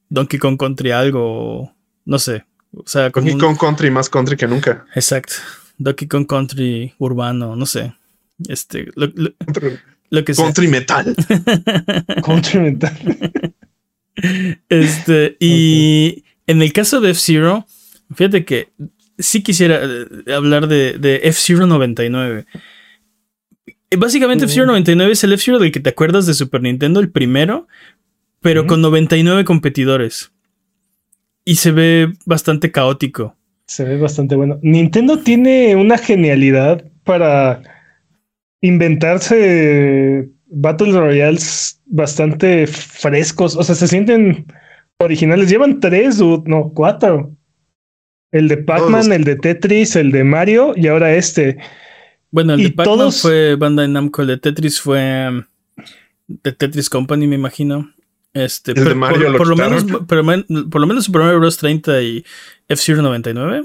Donkey 0.10 0.40
Kong 0.40 0.58
Country 0.58 0.92
algo, 0.92 1.72
no 2.06 2.18
sé. 2.18 2.44
O 2.72 2.84
sea, 2.88 3.10
Donkey 3.10 3.34
un- 3.34 3.40
Kong 3.40 3.58
Country 3.60 3.92
más 3.92 4.10
country 4.10 4.36
que 4.36 4.48
nunca. 4.48 4.86
Exacto. 4.96 5.34
Donkey 5.77 6.08
Kong 6.08 6.25
Country 6.27 6.94
urbano, 6.98 7.55
no 7.55 7.65
sé. 7.65 7.94
Este, 8.48 8.89
lo, 8.96 9.08
lo- 9.15 9.34
lo 10.10 10.24
que 10.24 10.34
sea. 10.34 10.46
Country 10.46 10.67
metal. 10.67 11.15
Country 12.25 12.60
mental. 12.60 12.98
Este, 14.70 15.36
y 15.39 16.24
en 16.48 16.62
el 16.62 16.72
caso 16.74 17.01
de 17.01 17.12
F-Zero, 17.12 17.65
fíjate 18.13 18.46
que 18.46 18.70
sí 19.17 19.41
quisiera 19.44 19.79
eh, 19.84 20.34
hablar 20.34 20.67
de, 20.67 20.98
de 20.98 21.22
F-Zero 21.24 21.65
99. 21.67 22.46
Eh, 23.67 23.98
Básicamente. 23.98 24.46
F-Zero 24.46 24.67
99 24.67 25.12
es 25.12 25.24
el 25.24 25.34
F-Zero 25.34 25.60
del 25.60 25.72
que 25.72 25.79
te 25.79 25.89
acuerdas 25.89 26.25
de 26.25 26.34
Super 26.34 26.62
Nintendo, 26.62 27.00
el 27.00 27.10
primero, 27.12 27.67
pero 28.41 28.62
Ujú. 28.62 28.70
con 28.70 28.82
99 28.82 29.44
competidores. 29.44 30.32
Y 31.44 31.55
se 31.55 31.72
ve 31.72 32.13
bastante 32.25 32.72
caótico. 32.72 33.36
Se 33.67 33.84
ve 33.84 33.98
bastante 33.98 34.36
bueno. 34.36 34.60
Nintendo 34.62 35.19
tiene 35.19 35.75
una 35.75 35.98
genialidad 35.98 36.84
para 37.03 37.62
inventarse 38.62 40.29
Battle 40.48 40.91
Royales 41.00 41.81
bastante 41.86 42.67
frescos. 42.67 43.55
O 43.55 43.63
sea, 43.63 43.75
se 43.75 43.88
sienten 43.88 44.45
originales. 45.00 45.50
Llevan 45.50 45.79
tres, 45.79 46.17
dude, 46.17 46.43
no, 46.50 46.72
cuatro. 46.74 47.31
El 48.31 48.48
de 48.48 48.57
Pac-Man, 48.57 49.12
el 49.13 49.24
de 49.24 49.36
Tetris, 49.38 49.95
el 49.95 50.12
de 50.12 50.24
Mario 50.24 50.74
y 50.75 50.88
ahora 50.88 51.13
este. 51.15 51.57
Bueno, 52.31 52.53
el 52.53 52.62
Y 52.62 52.63
de 52.65 52.69
Pac-Man 52.72 52.98
todos- 52.98 53.22
fue 53.22 53.55
Bandai 53.55 53.88
Namco, 53.88 54.22
el 54.24 54.27
de 54.29 54.38
Tetris 54.38 54.81
fue 54.81 55.27
um, 55.29 55.43
de 56.27 56.51
Tetris 56.51 56.89
Company, 56.89 57.27
me 57.27 57.36
imagino. 57.36 57.91
Este, 58.36 58.72
El 58.72 58.75
de 58.77 58.84
pero 58.84 58.96
Mario 58.96 59.22
por, 59.24 59.32
lo 59.32 59.38
por 59.39 59.48
lo 59.48 59.56
quitaron. 59.56 59.86
menos, 59.86 60.01
pero 60.08 60.70
por 60.70 60.82
lo 60.82 60.88
menos 60.88 61.06
Super 61.06 61.22
Mario 61.24 61.39
Bros. 61.39 61.58
30 61.58 62.01
y 62.04 62.24
F-Zero 62.68 63.01
99 63.01 63.63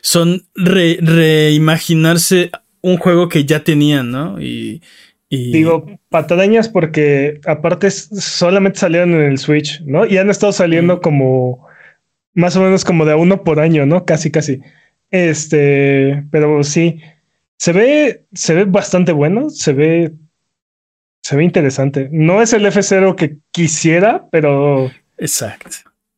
son 0.00 0.42
re- 0.54 0.98
reimaginarse 1.00 2.50
un 2.80 2.96
juego 2.98 3.28
que 3.28 3.44
ya 3.44 3.64
tenían, 3.64 4.10
¿no? 4.10 4.40
Y, 4.40 4.82
y- 5.28 5.52
Digo, 5.52 5.86
patadañas 6.10 6.68
porque 6.68 7.40
aparte 7.46 7.90
solamente 7.90 8.78
salieron 8.78 9.14
en 9.14 9.22
el 9.22 9.38
Switch, 9.38 9.80
¿no? 9.82 10.06
Y 10.06 10.18
han 10.18 10.30
estado 10.30 10.52
saliendo 10.52 10.96
Mm. 10.96 11.00
como 11.00 11.66
más 12.34 12.56
o 12.56 12.62
menos 12.62 12.84
como 12.84 13.04
de 13.04 13.12
a 13.12 13.16
uno 13.16 13.42
por 13.44 13.60
año, 13.60 13.86
¿no? 13.86 14.04
Casi, 14.04 14.30
casi. 14.30 14.60
Este, 15.10 16.24
pero 16.30 16.62
sí, 16.64 17.00
se 17.56 17.72
ve, 17.72 18.24
se 18.34 18.54
ve 18.54 18.64
bastante 18.64 19.12
bueno, 19.12 19.48
se 19.50 19.72
ve, 19.72 20.12
se 21.24 21.36
ve 21.36 21.42
interesante. 21.44 22.08
No 22.12 22.42
es 22.42 22.52
el 22.52 22.66
F0 22.66 23.14
que 23.16 23.38
quisiera, 23.50 24.28
pero, 24.30 24.90
exacto. 25.16 25.70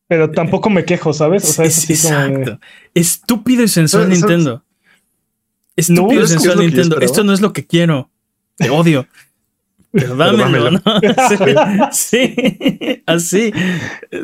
pero 0.08 0.30
tampoco 0.32 0.68
me 0.68 0.84
quejo, 0.84 1.12
¿sabes? 1.12 1.44
O 1.44 1.52
sea, 1.52 1.64
es 1.64 1.74
Sí, 1.74 1.92
así 1.92 2.08
como 2.08 2.18
de- 2.20 2.26
exacto. 2.32 2.60
Estúpido 2.92 3.62
y 3.62 3.68
sensual. 3.68 4.08
Nintendo. 4.08 4.64
Estúpido 5.76 6.06
No, 6.06 6.12
y 6.12 6.16
es 6.16 6.22
es 6.24 6.30
sensual 6.30 6.58
Nintendo. 6.58 7.00
Esto 7.00 7.22
no 7.22 7.32
es 7.32 7.40
lo 7.40 7.52
que 7.52 7.66
quiero. 7.66 8.10
Te 8.56 8.68
odio. 8.70 9.06
Pero 9.92 10.16
dámelo, 10.16 10.44
dámelo. 10.44 10.70
¿no? 10.72 10.82
Sí. 11.92 12.34
sí. 12.34 13.02
Así. 13.06 13.52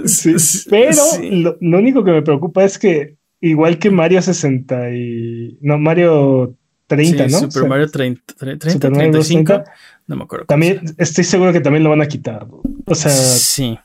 Sí, 0.06 0.38
Sí, 0.38 0.66
pero 0.68 0.92
sí. 0.94 1.30
Lo, 1.30 1.56
lo 1.60 1.78
único 1.78 2.02
que 2.04 2.10
me 2.10 2.22
preocupa 2.22 2.64
es 2.64 2.76
que 2.78 3.16
igual 3.40 3.78
que 3.78 3.90
Mario 3.90 4.20
60 4.20 4.90
y 4.90 5.58
no 5.60 5.78
Mario 5.78 6.56
30, 6.96 7.28
Sí, 7.28 7.32
¿no? 7.32 7.38
Super 7.38 7.48
O 7.48 7.50
sea, 7.60 7.68
Mario 7.68 7.90
30, 7.90 8.34
30 8.34 8.70
Super 8.70 8.90
Mario 8.90 9.10
Bros. 9.12 9.26
35. 9.28 9.52
30, 9.64 9.72
No 10.06 10.16
me 10.16 10.22
acuerdo. 10.24 10.46
también 10.46 10.80
estoy 10.98 11.24
seguro 11.24 11.52
que 11.52 11.60
también 11.60 11.84
lo 11.84 11.90
van 11.90 12.02
a 12.02 12.06
quitar. 12.08 12.46
O 12.86 12.94
sea, 12.94 13.10
Sí. 13.10 13.78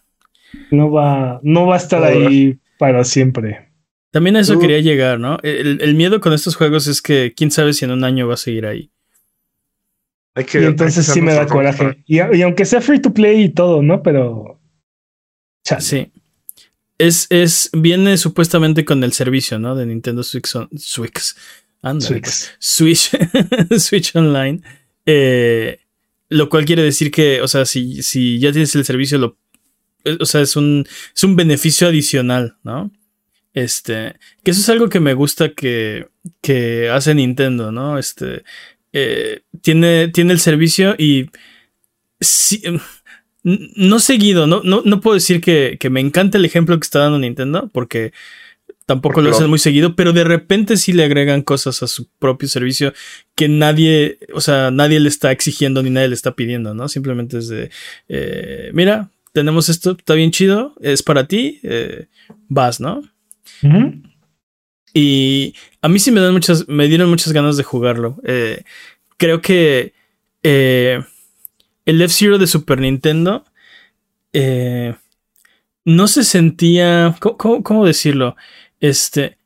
no 0.72 0.92
va, 0.92 1.40
no 1.44 1.66
va 1.68 1.76
a 1.76 1.78
estar 1.78 2.04
ahí 2.04 2.60
para 2.78 3.04
siempre. 3.04 3.70
También 4.12 4.36
a 4.38 4.40
eso 4.40 4.58
quería 4.60 4.80
llegar, 4.80 5.20
¿no? 5.20 5.38
El, 5.44 5.82
el 5.82 5.94
miedo 5.96 6.20
con 6.22 6.34
estos 6.34 6.56
juegos 6.56 6.88
es 6.88 7.02
que 7.02 7.34
quién 7.36 7.52
sabe 7.52 7.74
si 7.74 7.86
en 7.86 7.92
un 7.92 8.04
año 8.04 8.28
va 8.28 8.34
a 8.36 8.38
seguir 8.38 8.66
ahí. 8.66 8.90
Hay 10.34 10.46
que, 10.46 10.60
Y 10.60 10.62
hay 10.62 10.68
entonces 10.68 11.06
que 11.08 11.12
sí 11.14 11.22
me 11.22 11.34
da 11.34 11.46
coraje. 11.48 12.04
Y, 12.06 12.18
y 12.36 12.42
aunque 12.42 12.66
sea 12.66 12.80
free 12.82 13.00
to 13.02 13.14
play 13.14 13.44
y 13.44 13.50
todo, 13.50 13.82
¿no? 13.82 14.02
Pero. 14.04 14.60
chale. 15.64 15.82
Sí. 15.82 16.12
Es, 17.00 17.28
es, 17.30 17.70
viene 17.74 18.18
supuestamente 18.18 18.84
con 18.86 19.04
el 19.04 19.14
servicio, 19.14 19.60
¿no? 19.60 19.76
De 19.76 19.86
Nintendo 19.86 20.24
Switch. 20.24 20.56
on- 20.56 20.70
Switch. 20.78 21.36
Ándale, 21.89 22.22
pues. 22.22 22.53
Switch. 22.60 23.10
Switch, 23.10 23.79
Switch 23.79 24.15
Online. 24.15 24.62
eh, 25.06 25.79
lo 26.29 26.50
cual 26.50 26.65
quiere 26.65 26.84
decir 26.84 27.10
que, 27.10 27.41
o 27.41 27.48
sea, 27.48 27.65
si, 27.65 28.03
si 28.03 28.38
ya 28.39 28.51
tienes 28.51 28.75
el 28.75 28.84
servicio, 28.84 29.17
lo, 29.17 29.38
eh, 30.03 30.17
o 30.20 30.25
sea, 30.25 30.41
es 30.41 30.56
un, 30.58 30.86
es 31.15 31.24
un 31.24 31.36
beneficio 31.38 31.88
adicional, 31.88 32.58
¿no? 32.63 32.91
Este, 33.53 34.15
que 34.44 34.51
eso 34.51 34.60
es 34.60 34.67
algo 34.70 34.89
que 34.89 35.00
me 35.00 35.13
gusta 35.13 35.53
que, 35.53 36.08
que 36.41 36.89
hace 36.89 37.15
Nintendo, 37.15 37.72
¿no? 37.72 37.98
Este, 37.98 38.44
eh, 38.91 39.41
tiene, 39.62 40.10
tiene 40.10 40.34
el 40.34 40.39
servicio 40.41 40.96
y 40.98 41.29
em, 42.63 42.79
n- 43.44 43.70
no 43.75 44.00
seguido, 44.00 44.48
no, 44.48 44.62
no, 44.63 44.82
no 44.84 45.01
puedo 45.01 45.15
decir 45.15 45.39
que, 45.41 45.77
que 45.79 45.89
me 45.89 46.01
encanta 46.01 46.38
el 46.38 46.46
ejemplo 46.46 46.77
que 46.79 46.84
está 46.86 47.00
dando 47.00 47.20
Nintendo, 47.20 47.70
porque 47.74 48.12
tampoco 48.88 49.13
Porque 49.15 49.29
lo 49.29 49.29
hacen 49.36 49.50
muy 49.50 49.60
seguido, 49.60 49.96
pero 49.96 50.13
de 50.13 50.24
repente 50.24 50.75
sí 50.77 50.94
le 50.94 51.03
agregan 51.03 51.44
cosas 51.44 51.84
a 51.84 51.88
su 51.88 52.08
propio 52.17 52.48
servicio 52.50 52.94
que 53.36 53.48
nadie, 53.48 54.17
o 54.34 54.41
sea, 54.41 54.72
nadie 54.72 55.00
le 55.00 55.10
está 55.10 55.32
exigiendo 55.32 55.84
ni 55.84 55.91
nadie 55.91 56.08
le 56.08 56.15
está 56.15 56.36
pidiendo, 56.36 56.74
¿no? 56.74 56.88
Simplemente 56.89 57.38
es 57.38 57.48
de, 57.50 57.70
eh, 58.10 58.72
mira, 58.74 59.12
tenemos 59.34 59.70
esto, 59.70 59.91
está 59.91 60.15
bien 60.15 60.32
chido, 60.32 60.74
es 60.82 61.03
para 61.03 61.27
ti, 61.27 61.60
eh, 61.62 62.08
vas, 62.48 62.79
¿no? 62.79 63.03
Y 64.94 65.53
a 65.82 65.89
mí 65.89 66.00
sí 66.00 66.10
me 66.12 66.22
dan 66.22 66.34
muchas, 66.34 66.67
me 66.67 66.88
dieron 66.88 67.10
muchas 67.10 67.32
ganas 67.34 67.58
de 67.58 67.63
jugarlo. 67.63 68.17
Eh, 68.25 68.63
creo 69.17 69.41
que 69.41 69.94
el 70.44 72.01
F-Zero 72.01 72.38
de 72.39 72.48
Super 72.48 72.79
Nintendo 72.79 73.44
no 75.86 76.08
se 76.08 76.24
sentía. 76.24 77.15
¿cómo, 77.20 77.38
cómo- 77.38 77.63
cómo 77.63 77.86
decirlo? 77.86 78.36
Este. 78.80 79.38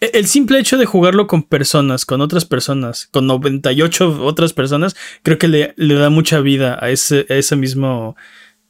e- 0.00 0.10
El 0.14 0.26
simple 0.26 0.58
hecho 0.58 0.78
de 0.78 0.86
jugarlo 0.86 1.26
con 1.26 1.42
personas, 1.42 2.04
con 2.06 2.20
otras 2.20 2.44
personas, 2.44 3.08
con 3.10 3.26
98 3.26 4.22
otras 4.24 4.52
personas, 4.52 4.96
creo 5.22 5.38
que 5.38 5.48
le, 5.48 5.74
le 5.76 5.94
da 5.94 6.10
mucha 6.10 6.40
vida 6.40 6.78
a 6.80 6.90
ese, 6.90 7.26
a 7.28 7.34
ese 7.34 7.56
mismo. 7.56 8.16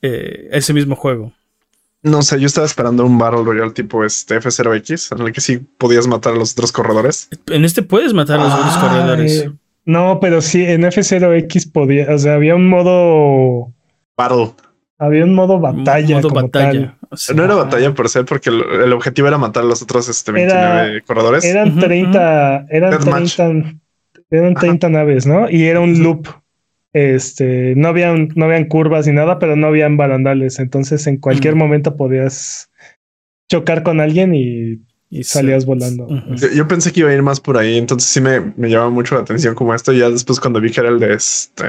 eh, 0.02 0.48
a 0.52 0.56
ese 0.56 0.72
mismo 0.72 0.94
juego. 0.96 1.32
No 2.02 2.22
sé, 2.22 2.38
yo 2.40 2.46
estaba 2.46 2.64
esperando 2.66 3.04
un 3.04 3.18
Battle 3.18 3.42
Royale 3.42 3.72
tipo 3.72 4.04
este 4.04 4.36
F0X, 4.40 5.16
en 5.18 5.26
el 5.26 5.32
que 5.32 5.40
sí 5.40 5.58
podías 5.58 6.06
matar 6.06 6.34
a 6.34 6.36
los 6.36 6.52
otros 6.52 6.70
corredores. 6.70 7.28
En 7.48 7.64
este 7.64 7.82
puedes 7.82 8.14
matar 8.14 8.38
a 8.38 8.44
los 8.44 8.54
otros 8.54 8.76
corredores. 8.76 9.32
eh, 9.40 9.52
no, 9.84 10.20
pero 10.20 10.40
sí, 10.40 10.64
en 10.64 10.82
F0X 10.84 11.72
podía, 11.72 12.14
o 12.14 12.18
sea, 12.18 12.34
había 12.34 12.54
un 12.54 12.68
modo, 12.68 13.72
Battle. 14.16 14.52
Había 14.98 15.24
un 15.24 15.34
modo 15.34 15.58
batalla. 15.60 16.16
Modo 16.16 16.28
como 16.28 16.42
batalla. 16.42 16.72
tal. 17.00 17.08
O 17.10 17.16
sea, 17.16 17.34
No 17.34 17.44
era 17.44 17.54
batalla 17.54 17.94
per 17.94 18.08
se, 18.08 18.24
porque 18.24 18.50
el, 18.50 18.62
el 18.84 18.92
objetivo 18.92 19.28
era 19.28 19.38
matar 19.38 19.62
a 19.62 19.66
los 19.66 19.80
otros 19.82 20.08
este, 20.08 20.30
Era- 20.42 20.82
29 20.82 21.02
corredores. 21.06 21.44
Eran 21.44 21.78
30, 21.78 22.66
eran 22.70 22.90
Deathmatch. 22.90 23.36
30, 23.36 23.74
eran 24.30 24.54
30 24.54 24.88
naves, 24.90 25.26
¿no? 25.26 25.48
Y 25.50 25.64
era 25.64 25.80
un 25.80 26.02
loop. 26.02 26.28
Este, 26.92 27.74
no 27.76 27.88
habían, 27.88 28.28
no 28.34 28.46
habían 28.46 28.64
curvas 28.64 29.06
ni 29.06 29.12
nada, 29.12 29.38
pero 29.38 29.56
no 29.56 29.66
habían 29.68 29.96
barandales. 29.96 30.58
Entonces, 30.58 31.06
en 31.06 31.18
cualquier 31.18 31.54
Mm. 31.54 31.58
momento 31.58 31.96
podías 31.96 32.70
chocar 33.50 33.82
con 33.82 34.00
alguien 34.00 34.34
y 34.34 34.80
y 35.10 35.24
salías 35.24 35.64
volando. 35.64 36.06
Yo, 36.36 36.48
yo 36.54 36.68
pensé 36.68 36.92
que 36.92 37.00
iba 37.00 37.08
a 37.08 37.14
ir 37.14 37.22
más 37.22 37.40
por 37.40 37.56
ahí, 37.56 37.78
entonces 37.78 38.10
sí 38.10 38.20
me, 38.20 38.52
me 38.58 38.68
llamaba 38.68 38.90
mucho 38.90 39.14
la 39.14 39.22
atención 39.22 39.54
como 39.54 39.74
esto. 39.74 39.90
Y 39.94 40.00
ya 40.00 40.10
después 40.10 40.38
cuando 40.38 40.60
vi 40.60 40.70
que 40.70 40.80
era 40.80 40.90
el 40.90 40.98
de 40.98 41.14
este... 41.14 41.64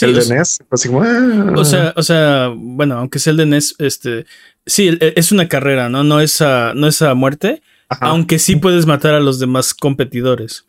Sí, 0.00 0.06
el 0.06 0.12
o 0.12 0.14
de 0.16 0.22
sea- 0.22 0.36
NES, 0.38 0.58
fue 0.68 0.74
así 0.76 0.88
como... 0.88 1.02
ah. 1.02 1.52
O 1.56 1.64
sea, 1.64 1.92
o 1.96 2.02
sea, 2.02 2.52
bueno, 2.56 2.96
aunque 2.98 3.18
sea 3.18 3.30
el 3.32 3.36
de 3.38 3.46
NES, 3.46 3.74
este, 3.78 4.26
sí, 4.66 4.88
e- 5.00 5.12
es 5.16 5.32
una 5.32 5.48
carrera, 5.48 5.88
¿no? 5.88 6.02
No 6.04 6.20
es 6.20 6.40
a, 6.40 6.72
no 6.74 6.86
es 6.86 7.00
a 7.02 7.14
muerte, 7.14 7.62
Ajá. 7.88 8.06
aunque 8.06 8.38
sí 8.38 8.56
puedes 8.56 8.86
matar 8.86 9.14
a 9.14 9.20
los 9.20 9.38
demás 9.38 9.74
competidores, 9.74 10.64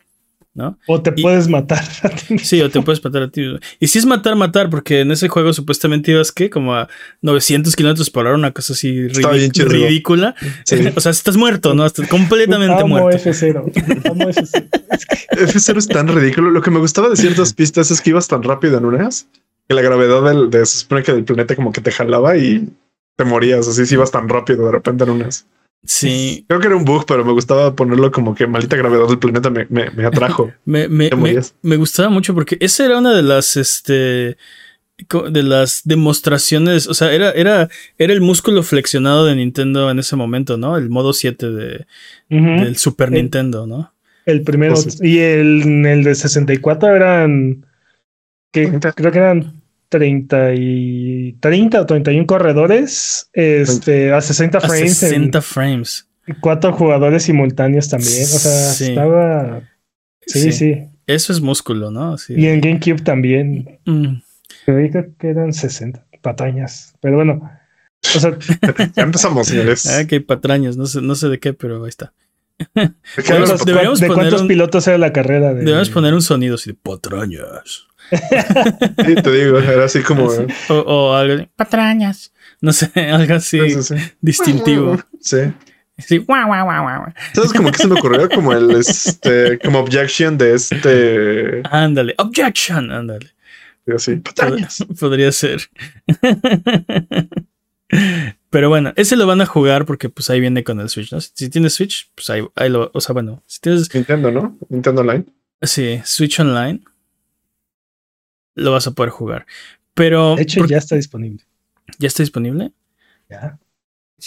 ¿no? 0.54 0.78
O 0.86 1.00
te 1.02 1.12
Y- 1.16 1.22
puedes 1.22 1.48
matar. 1.48 1.82
Sí, 2.42 2.60
o 2.60 2.70
te 2.70 2.80
puedes 2.82 3.02
matar 3.02 3.22
a 3.22 3.28
ti. 3.30 3.42
Y 3.80 3.86
si 3.88 3.98
es 3.98 4.06
matar, 4.06 4.36
matar, 4.36 4.68
porque 4.70 5.00
en 5.00 5.10
ese 5.12 5.28
juego 5.28 5.52
supuestamente 5.52 6.10
ibas, 6.12 6.30
¿qué? 6.32 6.50
Como 6.50 6.74
a 6.74 6.88
900 7.22 7.74
kilómetros 7.76 8.10
por 8.10 8.26
hora, 8.26 8.34
una 8.36 8.52
cosa 8.52 8.72
así 8.74 9.08
ridícula. 9.08 10.34
Sí. 10.64 10.76
O 10.96 11.00
sea, 11.00 11.10
estás 11.10 11.36
muerto, 11.36 11.74
¿no? 11.74 11.86
Estás 11.86 12.08
completamente 12.08 12.82
Amo 12.82 12.98
muerto. 12.98 13.18
F0. 13.30 13.58
Amo 14.10 14.24
F0. 14.28 14.68
Es 14.90 15.06
que- 15.06 15.16
F0 15.46 15.78
es 15.78 15.88
tan 15.88 16.08
ridículo. 16.08 16.50
Lo 16.50 16.60
que 16.62 16.70
me 16.70 16.78
gustaba 16.80 17.08
de 17.08 17.16
ciertas 17.16 17.52
pistas 17.54 17.90
es 17.90 18.00
que 18.00 18.10
ibas 18.10 18.28
tan 18.28 18.42
rápido 18.42 18.78
en 18.78 18.84
unas 18.84 19.28
que 19.68 19.74
la 19.74 19.82
gravedad 19.82 20.22
del, 20.24 20.50
de 20.50 20.66
se 20.66 20.78
supone 20.78 21.02
que 21.02 21.12
del 21.12 21.24
planeta 21.24 21.54
como 21.56 21.72
que 21.72 21.80
te 21.80 21.92
jalaba 21.92 22.36
y 22.36 22.68
te 23.16 23.24
morías. 23.24 23.66
Así 23.68 23.86
si 23.86 23.94
ibas 23.94 24.10
tan 24.10 24.28
rápido 24.28 24.66
de 24.66 24.72
repente 24.72 25.04
en 25.04 25.10
unas. 25.10 25.46
Sí, 25.84 26.44
Creo 26.48 26.60
que 26.60 26.66
era 26.68 26.76
un 26.76 26.84
bug, 26.84 27.04
pero 27.06 27.24
me 27.24 27.32
gustaba 27.32 27.74
ponerlo 27.74 28.10
como 28.10 28.34
que 28.34 28.46
maldita 28.46 28.76
gravedad 28.76 29.08
del 29.08 29.18
planeta 29.18 29.50
me, 29.50 29.66
me, 29.68 29.90
me 29.90 30.04
atrajo. 30.06 30.52
me, 30.64 30.88
me, 30.88 31.10
me, 31.62 31.76
gustaba 31.76 32.08
mucho 32.08 32.34
porque 32.34 32.56
esa 32.60 32.84
era 32.86 32.98
una 32.98 33.12
de 33.12 33.22
las, 33.22 33.56
este, 33.56 34.36
de 35.32 35.42
las 35.42 35.82
demostraciones, 35.84 36.86
o 36.86 36.94
sea, 36.94 37.12
era, 37.12 37.32
era, 37.32 37.68
era 37.98 38.12
el 38.12 38.20
músculo 38.20 38.62
flexionado 38.62 39.26
de 39.26 39.34
Nintendo 39.36 39.90
en 39.90 39.98
ese 39.98 40.16
momento, 40.16 40.56
¿no? 40.56 40.76
El 40.76 40.88
modo 40.88 41.12
7 41.12 41.50
de, 41.50 41.86
Ujú. 42.30 42.64
del 42.64 42.76
Super 42.76 43.08
El- 43.08 43.14
Nintendo, 43.14 43.66
¿no? 43.66 43.92
El 44.24 44.42
primero. 44.42 44.74
Entonces- 44.76 45.02
y 45.02 45.18
el, 45.18 45.84
el 45.84 46.04
de 46.04 46.14
64 46.14 46.94
eran. 46.94 47.66
Que 48.52 48.70
creo 48.94 49.10
que 49.10 49.18
eran 49.18 49.61
30 49.92 50.54
y 50.54 51.34
30 51.40 51.82
o 51.82 51.86
31 51.86 52.26
corredores. 52.26 53.28
Este, 53.34 54.10
a 54.12 54.20
60 54.22 54.58
A 54.58 54.60
frames. 54.62 54.96
60 54.96 55.42
frames. 55.42 56.08
Cuatro 56.40 56.72
jugadores 56.72 57.24
simultáneos 57.24 57.88
también. 57.90 58.22
O 58.22 58.26
sea, 58.26 58.50
Sí. 58.72 58.88
estaba. 58.90 59.62
Sí, 60.26 60.50
sí, 60.52 60.76
Eso 61.06 61.32
es 61.32 61.40
músculo, 61.40 61.90
¿no? 61.90 62.16
Sí. 62.16 62.34
Y 62.36 62.46
en 62.46 62.60
GameCube 62.60 63.02
también. 63.02 63.78
Mm. 63.84 64.22
Pero 64.64 64.90
creo 64.90 65.06
que 65.18 65.28
eran 65.28 65.52
60 65.52 66.06
patañas. 66.22 66.94
Pero 67.00 67.16
bueno. 67.16 67.50
O 68.16 68.18
sea, 68.20 68.36
ya 68.96 69.02
empezamos, 69.02 69.48
señores. 69.48 69.86
Ah, 69.86 70.06
que 70.06 70.16
hay 70.16 70.20
patrañas, 70.20 70.76
no 70.76 70.86
sé, 70.86 71.02
no 71.02 71.14
sé 71.16 71.28
de 71.28 71.38
qué, 71.38 71.52
pero 71.52 71.82
ahí 71.84 71.88
está. 71.88 72.12
¿De 72.58 72.66
qué 73.16 73.22
¿Cuántos, 73.26 73.50
hablas? 73.50 73.64
deberíamos 73.64 74.00
de 74.00 74.06
poner 74.06 74.22
cuántos 74.22 74.42
un- 74.42 74.48
pilotos 74.48 74.86
era 74.86 74.98
la 74.98 75.12
carrera? 75.12 75.52
De... 75.54 75.64
Debemos 75.64 75.90
poner 75.90 76.14
un 76.14 76.22
sonido 76.22 76.54
así 76.54 76.70
de 76.70 76.78
patrañas. 76.80 77.86
Sí, 78.12 79.14
te 79.14 79.30
digo, 79.32 79.58
era 79.58 79.84
así 79.84 80.02
como. 80.02 80.28
O, 80.68 80.74
o 80.74 81.14
algo 81.14 81.46
patrañas. 81.56 82.32
No 82.60 82.72
sé, 82.72 82.90
algo 83.10 83.34
así 83.34 83.58
Sí, 83.60 83.82
sí, 83.82 83.82
sí. 83.82 83.94
distintivo. 84.20 84.98
Sí. 85.20 85.38
Sí, 85.98 86.18
guau, 86.18 86.46
guau, 86.46 86.64
guau, 86.64 86.82
guau, 86.82 86.98
guau. 87.00 87.12
¿Sabes 87.34 87.52
como 87.52 87.70
que 87.70 87.78
se 87.78 87.86
me 87.86 87.94
ocurrió? 87.98 88.28
Como 88.28 88.52
el 88.52 88.70
este, 88.72 89.58
como 89.58 89.78
objection 89.80 90.36
de 90.38 90.54
este. 90.54 91.62
Ándale, 91.70 92.14
objection, 92.18 92.90
ándale. 92.90 93.30
Así, 93.94 94.16
patrañas. 94.16 94.84
Podría 95.00 95.30
ser. 95.32 95.60
Pero 98.50 98.68
bueno, 98.68 98.92
ese 98.96 99.16
lo 99.16 99.26
van 99.26 99.40
a 99.40 99.46
jugar 99.46 99.84
porque 99.86 100.08
pues 100.08 100.30
ahí 100.30 100.40
viene 100.40 100.64
con 100.64 100.80
el 100.80 100.88
Switch, 100.88 101.12
¿no? 101.12 101.20
Si 101.20 101.48
tienes 101.50 101.74
Switch, 101.74 102.10
pues 102.14 102.30
ahí, 102.30 102.42
ahí 102.54 102.68
lo, 102.70 102.90
o 102.94 103.00
sea, 103.00 103.12
bueno, 103.12 103.42
si 103.46 103.60
tienes, 103.60 103.94
Nintendo, 103.94 104.30
¿no? 104.30 104.56
Nintendo 104.68 105.00
Online. 105.02 105.24
sí, 105.62 106.00
Switch 106.04 106.40
Online, 106.40 106.80
lo 108.54 108.72
vas 108.72 108.86
a 108.86 108.92
poder 108.92 109.10
jugar. 109.10 109.46
Pero, 109.94 110.36
De 110.36 110.42
hecho, 110.42 110.60
¿por- 110.60 110.68
ya 110.70 110.78
está 110.78 110.96
disponible. 110.96 111.44
¿ya 111.98 112.08
está 112.08 112.22
disponible? 112.22 112.72
Ya. 113.28 113.58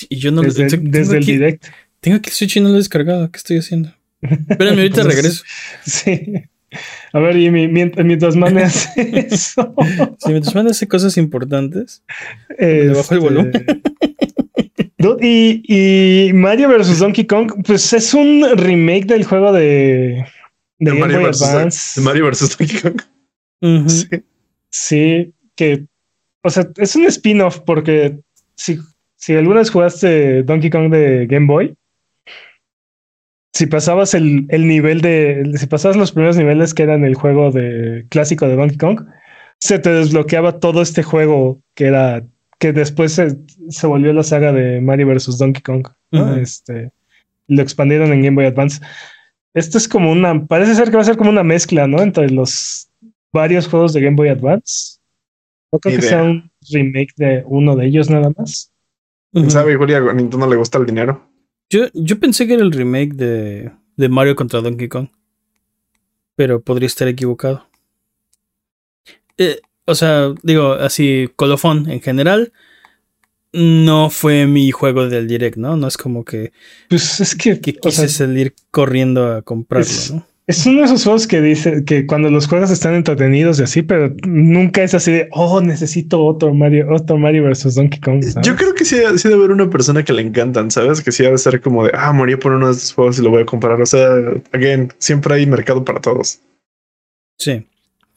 Y 0.10 0.18
yo 0.18 0.32
no 0.32 0.42
lo- 0.44 0.48
Desde, 0.50 0.68
tengo 0.68 0.90
desde 0.92 1.18
el 1.18 1.24
aquí- 1.24 1.32
direct. 1.34 1.66
Tengo 2.02 2.18
aquí 2.18 2.30
el 2.30 2.34
Switch 2.36 2.58
y 2.58 2.60
no 2.60 2.70
lo 2.70 2.76
he 2.76 2.78
descargado. 2.80 3.32
¿Qué 3.32 3.38
estoy 3.38 3.58
haciendo? 3.58 3.94
Espérame, 4.22 4.78
ahorita 4.80 5.02
Entonces, 5.02 5.06
regreso. 5.16 5.44
Sí. 5.86 6.34
A 7.14 7.20
ver, 7.20 7.38
y 7.38 7.50
mi- 7.52 7.68
mient- 7.68 8.04
mientras 8.04 8.36
Mane 8.36 8.64
hace 8.66 9.28
eso. 9.28 9.74
Si 10.20 10.32
me 10.34 10.42
te 10.42 10.60
hace 10.60 10.88
cosas 10.88 11.18
importantes. 11.18 12.04
Le 12.60 12.90
bajo 12.90 12.98
el 12.98 13.00
este, 13.00 13.18
volumen. 13.18 13.52
Dude, 14.98 15.20
y, 15.28 15.62
y 16.30 16.34
Mario 16.34 16.70
vs. 16.70 17.00
Donkey 17.00 17.26
Kong, 17.26 17.52
pues 17.66 17.94
es 17.94 18.14
un 18.14 18.46
remake 18.58 19.06
del 19.06 19.24
juego 19.24 19.52
de, 19.54 19.62
de 19.62 20.26
De 20.80 20.92
Game 20.92 21.00
Mario 21.00 21.18
Boy 21.18 21.26
versus, 21.26 21.48
Advance. 21.48 22.00
de 22.02 22.06
Mario 22.06 22.26
versus 22.26 22.58
Donkey 22.58 22.80
Kong. 22.82 23.02
Sí. 23.88 24.08
Sí, 24.70 25.34
que, 25.56 25.86
o 26.42 26.50
sea, 26.50 26.68
es 26.78 26.96
un 26.96 27.06
spin-off 27.06 27.60
porque 27.62 28.20
si, 28.56 28.78
si 29.16 29.34
alguna 29.36 29.60
vez 29.60 29.70
jugaste 29.72 30.44
Donkey 30.44 30.70
Kong 30.70 30.92
de 30.92 31.28
Game 31.28 31.48
Boy, 31.48 31.76
si 33.54 33.68
pasabas 33.68 34.14
el, 34.14 34.46
el 34.50 34.68
nivel 34.68 35.00
de, 35.00 35.50
si 35.56 35.66
pasabas 35.68 35.96
los 35.96 36.12
primeros 36.12 36.36
niveles 36.36 36.74
que 36.74 36.84
eran 36.84 37.06
el 37.06 37.16
juego 37.16 37.52
de 37.52 38.06
clásico 38.10 38.48
de 38.48 38.58
Donkey 38.58 38.78
Kong, 38.78 39.06
se 39.60 39.80
te 39.80 39.92
desbloqueaba 39.92 40.60
todo 40.60 40.82
este 40.82 41.04
juego 41.04 41.62
que 41.74 41.86
era, 41.86 42.26
que 42.60 42.74
después 42.74 43.14
se, 43.14 43.38
se 43.70 43.88
volvió 43.88 44.12
la 44.12 44.24
saga 44.24 44.52
de 44.52 44.82
Mario 44.82 45.08
vs. 45.08 45.38
Donkey 45.38 45.62
Kong. 45.62 45.88
Este, 46.38 46.92
lo 47.48 47.62
expandieron 47.62 48.12
en 48.12 48.22
Game 48.22 48.36
Boy 48.36 48.46
Advance. 48.46 48.82
Esto 49.54 49.78
es 49.78 49.88
como 49.88 50.12
una, 50.12 50.46
parece 50.48 50.76
ser 50.76 50.90
que 50.90 50.98
va 50.98 51.02
a 51.02 51.06
ser 51.06 51.16
como 51.16 51.30
una 51.30 51.44
mezcla, 51.44 51.88
¿no? 51.88 52.02
Entre 52.02 52.30
los 52.30 52.90
varios 53.36 53.68
juegos 53.68 53.94
de 53.94 54.02
Game 54.02 54.16
Boy 54.16 54.30
Advance. 54.30 55.00
No 55.72 55.80
creo 55.80 55.94
Ni 55.96 56.00
que 56.00 56.06
idea. 56.08 56.18
sea 56.18 56.24
un 56.24 56.50
remake 56.72 57.14
de 57.18 57.44
uno 57.46 57.76
de 57.76 57.86
ellos 57.86 58.10
nada 58.10 58.32
más. 58.36 58.72
¿Quién 59.34 59.52
sabe? 59.52 59.74
Y 59.74 59.94
a 59.94 60.14
Nintendo 60.14 60.48
le 60.48 60.56
gusta 60.56 60.78
el 60.78 60.86
dinero. 60.86 61.30
Yo, 61.70 61.88
yo 61.94 62.18
pensé 62.20 62.48
que 62.48 62.54
era 62.54 62.64
el 62.64 62.72
remake 62.72 63.14
de, 63.14 63.72
de 63.98 64.10
Mario 64.10 64.36
contra 64.36 64.62
Donkey 64.62 64.88
Kong. 64.88 65.10
Pero 66.38 66.62
podría 66.62 66.88
estar 66.88 67.08
equivocado. 67.08 67.68
Eh, 69.38 69.60
o 69.86 69.94
sea, 69.96 70.34
digo, 70.44 70.74
así, 70.74 71.30
colofón 71.36 71.90
en 71.90 72.02
general. 72.02 72.54
No 73.52 74.10
fue 74.10 74.48
mi 74.48 74.72
juego 74.72 75.08
del 75.08 75.28
direct, 75.28 75.56
¿no? 75.58 75.78
No 75.78 75.88
es 75.88 75.96
como 75.98 76.26
que, 76.26 76.52
Pues 76.90 77.22
es 77.22 77.36
que, 77.36 77.60
que 77.62 77.72
o 77.82 77.90
sea, 77.90 78.06
quise 78.06 78.10
salir 78.10 78.54
corriendo 78.72 79.32
a 79.34 79.42
comprarlo, 79.44 79.88
es- 79.88 80.12
¿no? 80.12 80.28
Es 80.48 80.64
uno 80.68 80.80
de 80.80 80.86
esos 80.86 81.04
juegos 81.04 81.26
que 81.26 81.42
dice 81.42 81.84
que 81.86 82.06
cuando 82.06 82.30
los 82.30 82.48
juegos 82.48 82.70
están 82.70 82.94
entretenidos 82.94 83.60
y 83.60 83.64
así, 83.64 83.82
pero 83.82 84.14
nunca 84.28 84.84
es 84.84 84.94
así 84.94 85.12
de, 85.12 85.28
oh, 85.32 85.60
necesito 85.60 86.24
otro 86.24 86.54
Mario, 86.54 86.88
otro 86.94 87.18
Mario 87.18 87.44
versus 87.44 87.74
Donkey 87.74 88.00
Kong. 88.00 88.24
¿sabes? 88.24 88.48
Yo 88.48 88.56
creo 88.56 88.76
que 88.76 88.86
sí, 88.86 88.98
sí 89.18 89.28
debe 89.28 89.40
haber 89.40 89.52
una 89.52 89.70
persona 89.70 90.04
que 90.04 90.14
le 90.14 90.22
encantan, 90.22 90.70
¿sabes? 90.70 91.02
Que 91.02 91.12
sí 91.12 91.26
ha 91.26 91.32
de 91.32 91.38
ser 91.40 91.62
como 91.62 91.86
de, 91.86 91.92
ah, 91.96 92.14
morí 92.14 92.36
por 92.36 92.52
uno 92.52 92.68
de 92.68 92.74
estos 92.74 92.94
juegos 92.94 93.18
y 93.18 93.24
lo 93.24 93.32
voy 93.32 93.42
a 93.42 93.46
comprar. 93.46 93.82
O 93.82 93.86
sea, 93.88 94.08
again, 94.52 94.94
siempre 95.00 95.34
hay 95.34 95.48
mercado 95.48 95.84
para 95.84 96.00
todos. 96.00 96.40
Sí. 97.40 97.66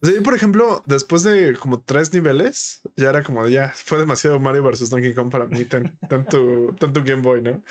Yo, 0.03 0.23
por 0.23 0.35
ejemplo, 0.35 0.83
después 0.87 1.23
de 1.23 1.57
como 1.57 1.81
tres 1.81 2.13
niveles, 2.13 2.83
ya 2.97 3.09
era 3.09 3.25
como 3.25 3.45
de 3.45 3.53
ya 3.53 3.71
fue 3.71 3.99
demasiado 3.99 4.39
Mario 4.39 4.63
versus 4.63 4.91
Donkey 4.91 5.15
Kong 5.15 5.31
para 5.31 5.47
mí, 5.47 5.65
tan, 5.65 5.99
tanto, 6.09 6.75
tanto 6.79 7.03
Game 7.03 7.23
Boy, 7.23 7.43
¿no? 7.43 7.65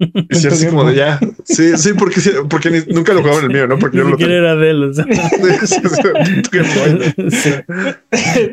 Y 0.00 0.46
así 0.46 0.66
como 0.68 0.84
de 0.84 0.96
ya. 0.96 1.20
Sí, 1.44 1.76
sí, 1.76 1.92
porque, 1.92 2.20
porque 2.48 2.70
ni- 2.70 2.94
nunca 2.94 3.12
lo 3.12 3.20
jugaba 3.20 3.38
en 3.40 3.44
el 3.44 3.52
mío, 3.52 3.66
¿no? 3.66 3.78
Porque 3.78 3.98
yo 3.98 4.04
Ni 4.04 4.10
lo 4.12 4.16
siquiera 4.16 4.32
tenía. 4.34 4.50
era 4.52 4.56
de 4.56 4.70
él, 4.70 4.84
o 4.84 4.94
sea. 4.94 5.04
Sí, 5.10 5.66
sí, 5.66 5.80
sí, 5.88 6.02
tanto 6.02 6.50
Game 6.52 6.68
Boy, 6.74 7.14
¿no? 7.16 7.30
Sí. 7.30 7.50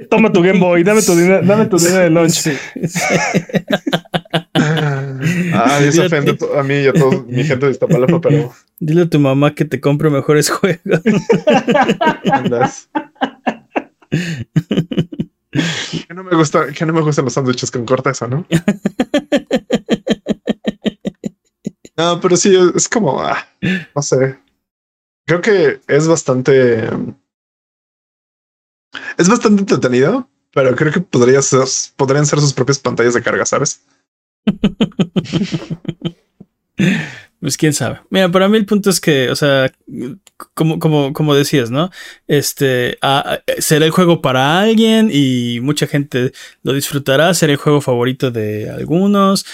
Toma 0.10 0.32
tu 0.34 0.42
Game 0.42 0.60
Boy, 0.60 0.84
dame 0.84 1.02
tu 1.02 1.16
dinero, 1.16 1.42
dame 1.46 1.66
tu 1.68 1.78
dinero 1.78 2.00
de 2.00 2.10
lunch. 2.10 2.50
Ah, 4.54 5.80
y 5.82 5.86
eso 5.88 6.06
ofende 6.06 6.38
a 6.58 6.64
mí 6.64 6.76
y 6.76 6.88
a 6.88 6.94
toda 6.94 7.24
mi 7.28 7.44
gente 7.44 7.66
de 7.66 7.72
Iztapalapa, 7.72 8.20
pero 8.22 8.54
Dile 8.80 9.04
a 9.04 9.10
tu 9.10 9.20
mamá 9.20 9.56
que 9.56 9.66
te 9.66 9.80
compre 9.80 10.10
mejores 10.10 10.50
juegos. 10.50 11.02
andas. 12.32 12.90
Que 16.08 16.14
no 16.14 16.24
me 16.24 16.36
gusta, 16.36 16.68
que 16.68 16.86
no 16.86 16.94
me 16.94 17.02
gustan 17.02 17.26
los 17.26 17.34
sándwiches 17.34 17.72
con 17.72 17.86
corteza, 17.86 18.28
¿no? 18.28 18.46
No, 21.98 22.20
pero 22.22 22.38
sí, 22.38 22.56
es 22.76 22.88
como, 22.88 23.20
ah, 23.22 23.48
no 23.96 24.02
sé. 24.02 24.40
Creo 25.26 25.42
que 25.42 25.82
es 25.88 26.08
bastante. 26.08 26.90
Es 29.18 29.28
bastante 29.28 29.62
entretenido, 29.62 30.30
pero 30.54 30.76
creo 30.76 30.92
que 30.94 31.02
podría 31.02 31.42
ser, 31.42 31.68
podrían 31.96 32.26
ser 32.26 32.40
sus 32.40 32.54
propias 32.54 32.80
pantallas 32.80 33.14
de 33.14 33.22
carga, 33.22 33.46
¿sabes? 33.46 33.82
Pues 37.40 37.56
quién 37.56 37.74
sabe. 37.74 38.00
Mira, 38.10 38.32
para 38.32 38.48
mí 38.48 38.58
el 38.58 38.66
punto 38.66 38.90
es 38.90 39.00
que, 39.00 39.30
o 39.30 39.36
sea, 39.36 39.72
como, 40.56 40.80
como, 40.80 41.14
como 41.14 41.36
decías, 41.36 41.70
¿no? 41.70 41.92
Este 42.28 42.98
ah, 43.04 43.40
será 43.60 43.86
el 43.86 43.92
juego 43.92 44.22
para 44.22 44.60
alguien 44.60 45.10
y 45.12 45.60
mucha 45.62 45.86
gente 45.86 46.32
lo 46.64 46.74
disfrutará. 46.74 47.34
Será 47.36 47.54
el 47.54 47.60
juego 47.60 47.80
favorito 47.80 48.32
de 48.32 48.72
algunos. 48.72 49.46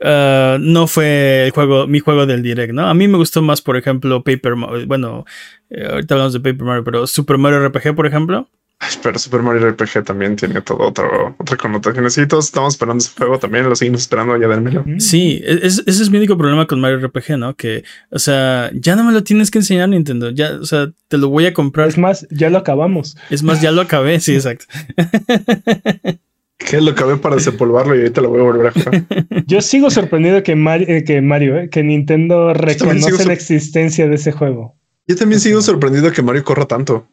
Ah, 0.00 0.56
no 0.60 0.86
fue 0.86 1.46
el 1.46 1.50
juego, 1.50 1.88
mi 1.88 1.98
juego 1.98 2.26
del 2.26 2.42
direct, 2.42 2.72
¿no? 2.72 2.86
A 2.86 2.94
mí 2.94 3.08
me 3.08 3.18
gustó 3.18 3.42
más, 3.42 3.60
por 3.60 3.76
ejemplo, 3.76 4.22
Paper 4.22 4.54
Mario. 4.54 4.86
Bueno, 4.86 5.24
eh, 5.70 5.86
ahorita 5.90 6.14
hablamos 6.14 6.32
de 6.32 6.40
Paper 6.40 6.64
Mario, 6.64 6.84
pero 6.84 7.06
Super 7.08 7.38
Mario 7.38 7.68
RPG, 7.68 7.94
por 7.96 8.06
ejemplo. 8.06 8.48
Pero 9.02 9.18
Super 9.18 9.42
Mario 9.42 9.68
RPG 9.70 10.04
también 10.04 10.36
tiene 10.36 10.60
todo 10.60 10.78
otro, 10.88 11.34
otra 11.38 11.56
connotación. 11.56 12.10
Sí, 12.10 12.26
todos 12.26 12.46
estamos 12.46 12.74
esperando 12.74 13.02
ese 13.02 13.12
juego 13.16 13.38
también, 13.38 13.68
lo 13.68 13.76
seguimos 13.76 14.02
esperando, 14.02 14.36
ya 14.40 14.48
denmelo. 14.48 14.84
Sí, 14.98 15.40
e-, 15.44 15.60
es- 15.66 15.82
ese 15.86 16.02
es 16.02 16.10
mi 16.10 16.18
único 16.18 16.36
problema 16.36 16.66
con 16.66 16.80
Mario 16.80 16.98
RPG, 16.98 17.38
¿no? 17.38 17.54
Que, 17.54 17.84
o 18.10 18.18
sea, 18.18 18.70
ya 18.74 18.96
no 18.96 19.04
me 19.04 19.12
lo 19.12 19.22
tienes 19.22 19.50
que 19.50 19.58
enseñar 19.58 19.88
Nintendo. 19.88 20.30
Ya, 20.30 20.52
o 20.60 20.64
sea, 20.64 20.90
te 21.08 21.18
lo 21.18 21.28
voy 21.28 21.46
a 21.46 21.54
comprar. 21.54 21.88
Es 21.88 21.98
más, 21.98 22.26
ya 22.30 22.50
lo 22.50 22.58
acabamos. 22.58 23.16
Es 23.30 23.42
más, 23.42 23.60
ya 23.62 23.70
lo 23.72 23.80
acabé, 23.82 24.20
sí, 24.20 24.34
exacto. 24.34 24.66
Que 26.58 26.80
lo 26.80 26.92
acabé 26.92 27.16
para 27.16 27.34
desempolvarlo 27.34 27.94
y 27.96 27.98
ahorita 27.98 28.20
lo 28.20 28.28
voy 28.30 28.38
a 28.40 28.44
volver 28.44 28.66
a 28.68 28.70
jugar. 28.70 29.04
Yo 29.46 29.60
sigo 29.60 29.90
sorprendido 29.90 30.44
que 30.44 30.54
Mario, 30.54 30.86
eh, 30.88 31.02
que, 31.02 31.20
Mario 31.20 31.58
eh, 31.58 31.68
que 31.68 31.82
Nintendo 31.82 32.54
reconoce 32.54 33.24
la 33.26 33.32
existencia 33.32 34.06
de 34.06 34.14
ese 34.14 34.30
juego. 34.30 34.76
Yo 35.08 35.16
también 35.16 35.40
sigo 35.40 35.60
sorprendido 35.60 36.12
que 36.12 36.22
Mario 36.22 36.44
corra 36.44 36.66
tanto. 36.66 37.08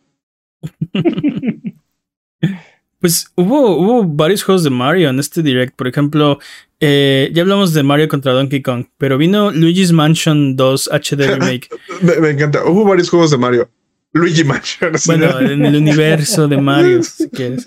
Pues 3.00 3.32
hubo, 3.36 3.78
hubo 3.78 4.04
varios 4.04 4.44
juegos 4.44 4.64
de 4.64 4.70
Mario 4.70 5.10
en 5.10 5.20
este 5.20 5.42
direct. 5.42 5.76
Por 5.76 5.88
ejemplo, 5.88 6.40
eh, 6.80 7.30
ya 7.34 7.42
hablamos 7.44 7.74
de 7.74 7.84
Mario 7.84 8.08
contra 8.10 8.34
Donkey 8.34 8.62
Kong, 8.62 8.86
pero 8.98 9.18
vino 9.18 9.52
Luigi's 9.52 9.92
Mansion 9.94 10.56
2 10.58 10.90
HD 10.92 11.28
Remake. 11.28 11.70
Me, 12.02 12.16
me 12.20 12.30
encanta. 12.32 12.66
Hubo 12.66 12.84
varios 12.86 13.10
juegos 13.10 13.32
de 13.32 13.38
Mario. 13.38 13.70
Luigi 14.12 14.44
Mansion. 14.44 14.94
Bueno, 15.06 15.40
en 15.40 15.64
el 15.64 15.76
universo 15.76 16.48
de 16.48 16.58
Mario, 16.58 17.04
si 17.04 17.30
quieres. 17.30 17.64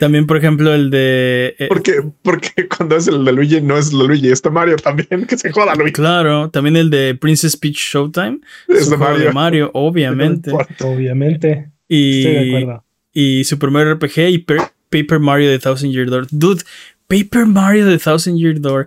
También, 0.00 0.26
por 0.26 0.36
ejemplo, 0.36 0.74
el 0.74 0.90
de. 0.90 1.54
eh, 1.56 1.66
porque, 1.68 2.02
porque 2.20 2.66
cuando 2.66 2.96
es 2.96 3.06
el 3.06 3.24
de 3.24 3.30
Luigi 3.32 3.60
no 3.60 3.78
es 3.78 3.92
el 3.92 4.00
de 4.00 4.08
Luigi, 4.08 4.28
está 4.28 4.50
Mario 4.50 4.74
también. 4.74 5.24
Que 5.28 5.38
se 5.38 5.52
joda 5.52 5.76
Luigi. 5.76 5.92
claro, 5.92 6.50
también 6.50 6.74
el 6.76 6.90
de 6.90 7.14
Princess 7.14 7.56
Peach 7.56 7.76
Showtime. 7.76 8.40
Es 8.66 8.80
Es 8.80 8.90
de 8.90 8.96
Mario. 8.96 9.24
de 9.24 9.32
Mario, 9.32 9.70
obviamente. 9.72 10.50
No. 10.50 10.58
Obviamente. 10.88 11.70
Estoy 11.88 12.22
de 12.34 12.44
Y, 12.46 12.56
acuerdo. 12.56 12.84
y 13.12 13.44
Super 13.44 13.70
Mario 13.70 13.94
RPG 13.94 14.18
y 14.30 14.38
Per- 14.38 14.62
Paper 15.02 15.18
Mario 15.18 15.50
The 15.50 15.58
Thousand 15.58 15.90
Year 15.92 16.06
Door. 16.08 16.26
Dude, 16.30 16.62
Paper 17.08 17.46
Mario 17.46 17.86
The 17.86 17.98
Thousand 17.98 18.38
Year 18.38 18.60
Door. 18.60 18.86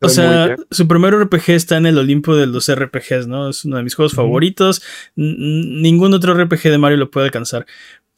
O 0.00 0.08
sea. 0.08 0.56
Super 0.70 0.98
Mario 0.98 1.20
RPG 1.24 1.50
está 1.50 1.76
en 1.76 1.86
el 1.86 1.98
Olimpo 1.98 2.34
de 2.36 2.46
los 2.46 2.70
RPGs, 2.72 3.26
¿no? 3.26 3.48
Es 3.48 3.64
uno 3.64 3.76
de 3.76 3.82
mis 3.82 3.94
juegos 3.94 4.14
favoritos. 4.14 4.82
N- 5.16 5.80
ningún 5.82 6.12
otro 6.14 6.34
RPG 6.34 6.62
de 6.70 6.78
Mario 6.78 6.96
lo 6.98 7.10
puede 7.10 7.26
alcanzar. 7.26 7.66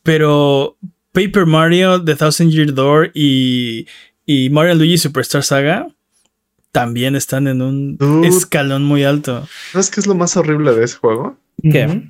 Pero 0.02 0.76
Paper 1.12 1.46
Mario 1.46 2.02
The 2.04 2.14
Thousand 2.16 2.50
Year 2.50 2.72
Door 2.74 3.10
y, 3.14 3.86
y 4.26 4.50
Mario 4.50 4.74
Luigi 4.74 4.98
Superstar 4.98 5.42
Saga 5.42 5.88
también 6.72 7.14
están 7.16 7.46
en 7.46 7.62
un 7.62 7.96
Dude. 7.96 8.28
escalón 8.28 8.84
muy 8.84 9.04
alto. 9.04 9.46
¿Sabes 9.72 9.90
qué 9.90 10.00
es 10.00 10.06
lo 10.06 10.14
más 10.14 10.36
horrible 10.36 10.72
de 10.74 10.84
ese 10.84 10.96
juego? 10.96 11.38
¿Qué? 11.62 12.02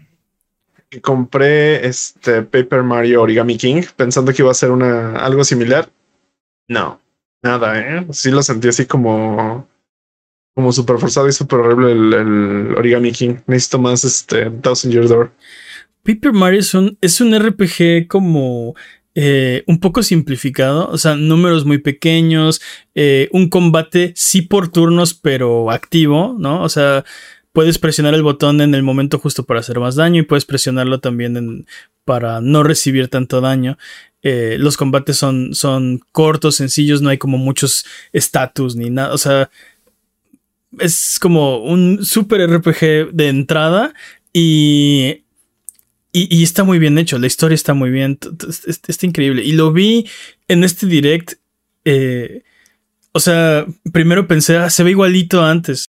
Compré 1.00 1.87
este 1.87 2.42
Paper 2.42 2.83
Mario 2.83 3.22
Origami 3.22 3.57
King 3.57 3.83
pensando 3.96 4.33
que 4.33 4.42
iba 4.42 4.50
a 4.50 4.54
ser 4.54 4.70
una 4.70 5.16
algo 5.16 5.44
similar. 5.44 5.90
No, 6.68 7.00
nada, 7.42 7.78
¿eh? 7.78 8.07
Sí 8.11 8.30
lo 8.30 8.42
sentí 8.42 8.68
así 8.68 8.87
como 8.87 9.68
como 10.54 10.72
súper 10.72 10.98
forzado 10.98 11.28
y 11.28 11.33
súper 11.33 11.61
horrible 11.61 11.92
el, 11.92 12.14
el 12.14 12.74
Origami 12.76 13.12
King. 13.12 13.37
Necesito 13.46 13.78
más 13.78 14.04
este 14.04 14.50
Thousand 14.50 14.92
Year 14.92 15.09
Door. 15.09 15.33
Paper 16.04 16.33
Mario 16.33 16.61
es 16.61 16.74
un, 16.74 16.96
es 17.00 17.20
un 17.20 17.37
RPG 17.37 18.07
como 18.09 18.74
eh, 19.16 19.62
un 19.66 19.78
poco 19.78 20.02
simplificado, 20.02 20.88
o 20.88 20.98
sea, 20.98 21.14
números 21.14 21.64
muy 21.64 21.78
pequeños, 21.78 22.61
eh, 22.96 23.28
un 23.33 23.48
combate 23.48 24.12
sí 24.16 24.42
por 24.42 24.68
turnos, 24.68 25.14
pero 25.14 25.70
activo, 25.70 26.35
¿no? 26.38 26.62
O 26.62 26.68
sea, 26.68 27.04
puedes 27.54 27.78
presionar 27.78 28.14
el 28.14 28.24
botón 28.24 28.60
en 28.60 28.74
el 28.74 28.82
momento 28.82 29.20
justo 29.20 29.44
para 29.44 29.60
hacer 29.60 29.78
más 29.78 29.94
daño 29.94 30.20
y 30.20 30.24
puedes 30.24 30.44
presionarlo 30.44 30.98
también 30.98 31.66
para 32.04 32.40
no 32.40 32.64
recibir 32.64 33.08
tanto 33.08 33.40
daño. 33.40 33.78
Eh, 34.22 34.56
los 34.58 34.76
combates 34.76 35.16
son, 35.16 36.00
cortos, 36.10 36.56
sencillos, 36.56 37.00
no 37.00 37.10
hay 37.10 37.18
como 37.18 37.38
muchos 37.38 37.86
estatus 38.12 38.74
ni 38.74 38.90
nada, 38.90 39.14
o 39.14 39.18
sea, 39.18 39.50
es 40.80 41.18
como 41.20 41.58
un 41.58 42.04
super 42.04 42.40
RPG 42.40 43.12
de 43.12 43.28
entrada 43.28 43.94
y 44.32 45.20
y, 46.16 46.44
está 46.44 46.62
muy 46.62 46.78
bien 46.78 46.96
hecho, 46.96 47.18
la 47.18 47.26
historia 47.26 47.56
está 47.56 47.74
muy 47.74 47.90
bien, 47.90 48.20
está, 48.68 49.04
increíble. 49.04 49.42
Y 49.42 49.50
lo 49.50 49.72
vi 49.72 50.08
en 50.46 50.62
este 50.62 50.86
direct. 50.86 51.34
eh, 51.84 52.44
o 53.10 53.18
sea, 53.18 53.66
primero 53.92 54.28
pensé, 54.28 54.56
ah, 54.56 54.70
se 54.70 54.84
ve 54.84 54.90
igualito 54.90 55.42
antes. 55.42 55.86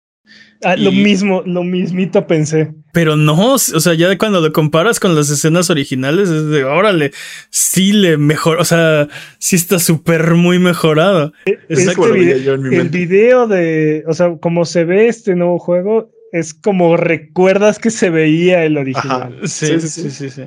Ah, 0.64 0.76
lo 0.76 0.90
mismo, 0.92 1.42
lo 1.46 1.62
mismito 1.62 2.26
pensé. 2.26 2.72
Pero 2.92 3.16
no, 3.16 3.54
o 3.54 3.58
sea, 3.58 3.94
ya 3.94 4.16
cuando 4.18 4.40
lo 4.40 4.52
comparas 4.52 4.98
con 5.00 5.14
las 5.14 5.28
escenas 5.30 5.68
originales, 5.70 6.28
es 6.30 6.46
de, 6.48 6.64
órale, 6.64 7.10
sí 7.50 7.92
le 7.92 8.16
mejor, 8.16 8.58
o 8.60 8.64
sea, 8.64 9.08
sí 9.38 9.56
está 9.56 9.78
súper 9.78 10.34
muy 10.34 10.58
mejorado. 10.58 11.32
Este 11.68 11.94
vide- 11.94 12.42
yo 12.42 12.54
en 12.54 12.62
mi 12.62 12.68
el 12.76 12.82
mente. 12.84 12.98
video 12.98 13.46
de, 13.46 14.04
o 14.06 14.12
sea, 14.14 14.36
como 14.40 14.64
se 14.64 14.84
ve 14.84 15.08
este 15.08 15.34
nuevo 15.34 15.58
juego, 15.58 16.10
es 16.32 16.54
como 16.54 16.96
recuerdas 16.96 17.78
que 17.78 17.90
se 17.90 18.10
veía 18.10 18.64
el 18.64 18.76
original. 18.78 19.38
Sí, 19.44 19.66
Sí, 19.66 19.80
sí, 19.80 19.88
sí, 19.88 20.02
sí, 20.02 20.10
sí, 20.10 20.30
sí. 20.30 20.42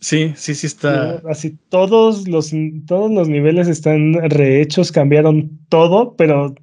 Sí, 0.00 0.32
sí, 0.34 0.54
sí 0.56 0.66
está. 0.66 1.20
¿no? 1.22 1.30
Así 1.30 1.56
todos 1.68 2.26
los, 2.26 2.50
todos 2.86 3.10
los 3.10 3.28
niveles 3.28 3.68
están 3.68 4.14
rehechos, 4.30 4.90
cambiaron 4.90 5.60
todo, 5.68 6.16
pero 6.16 6.54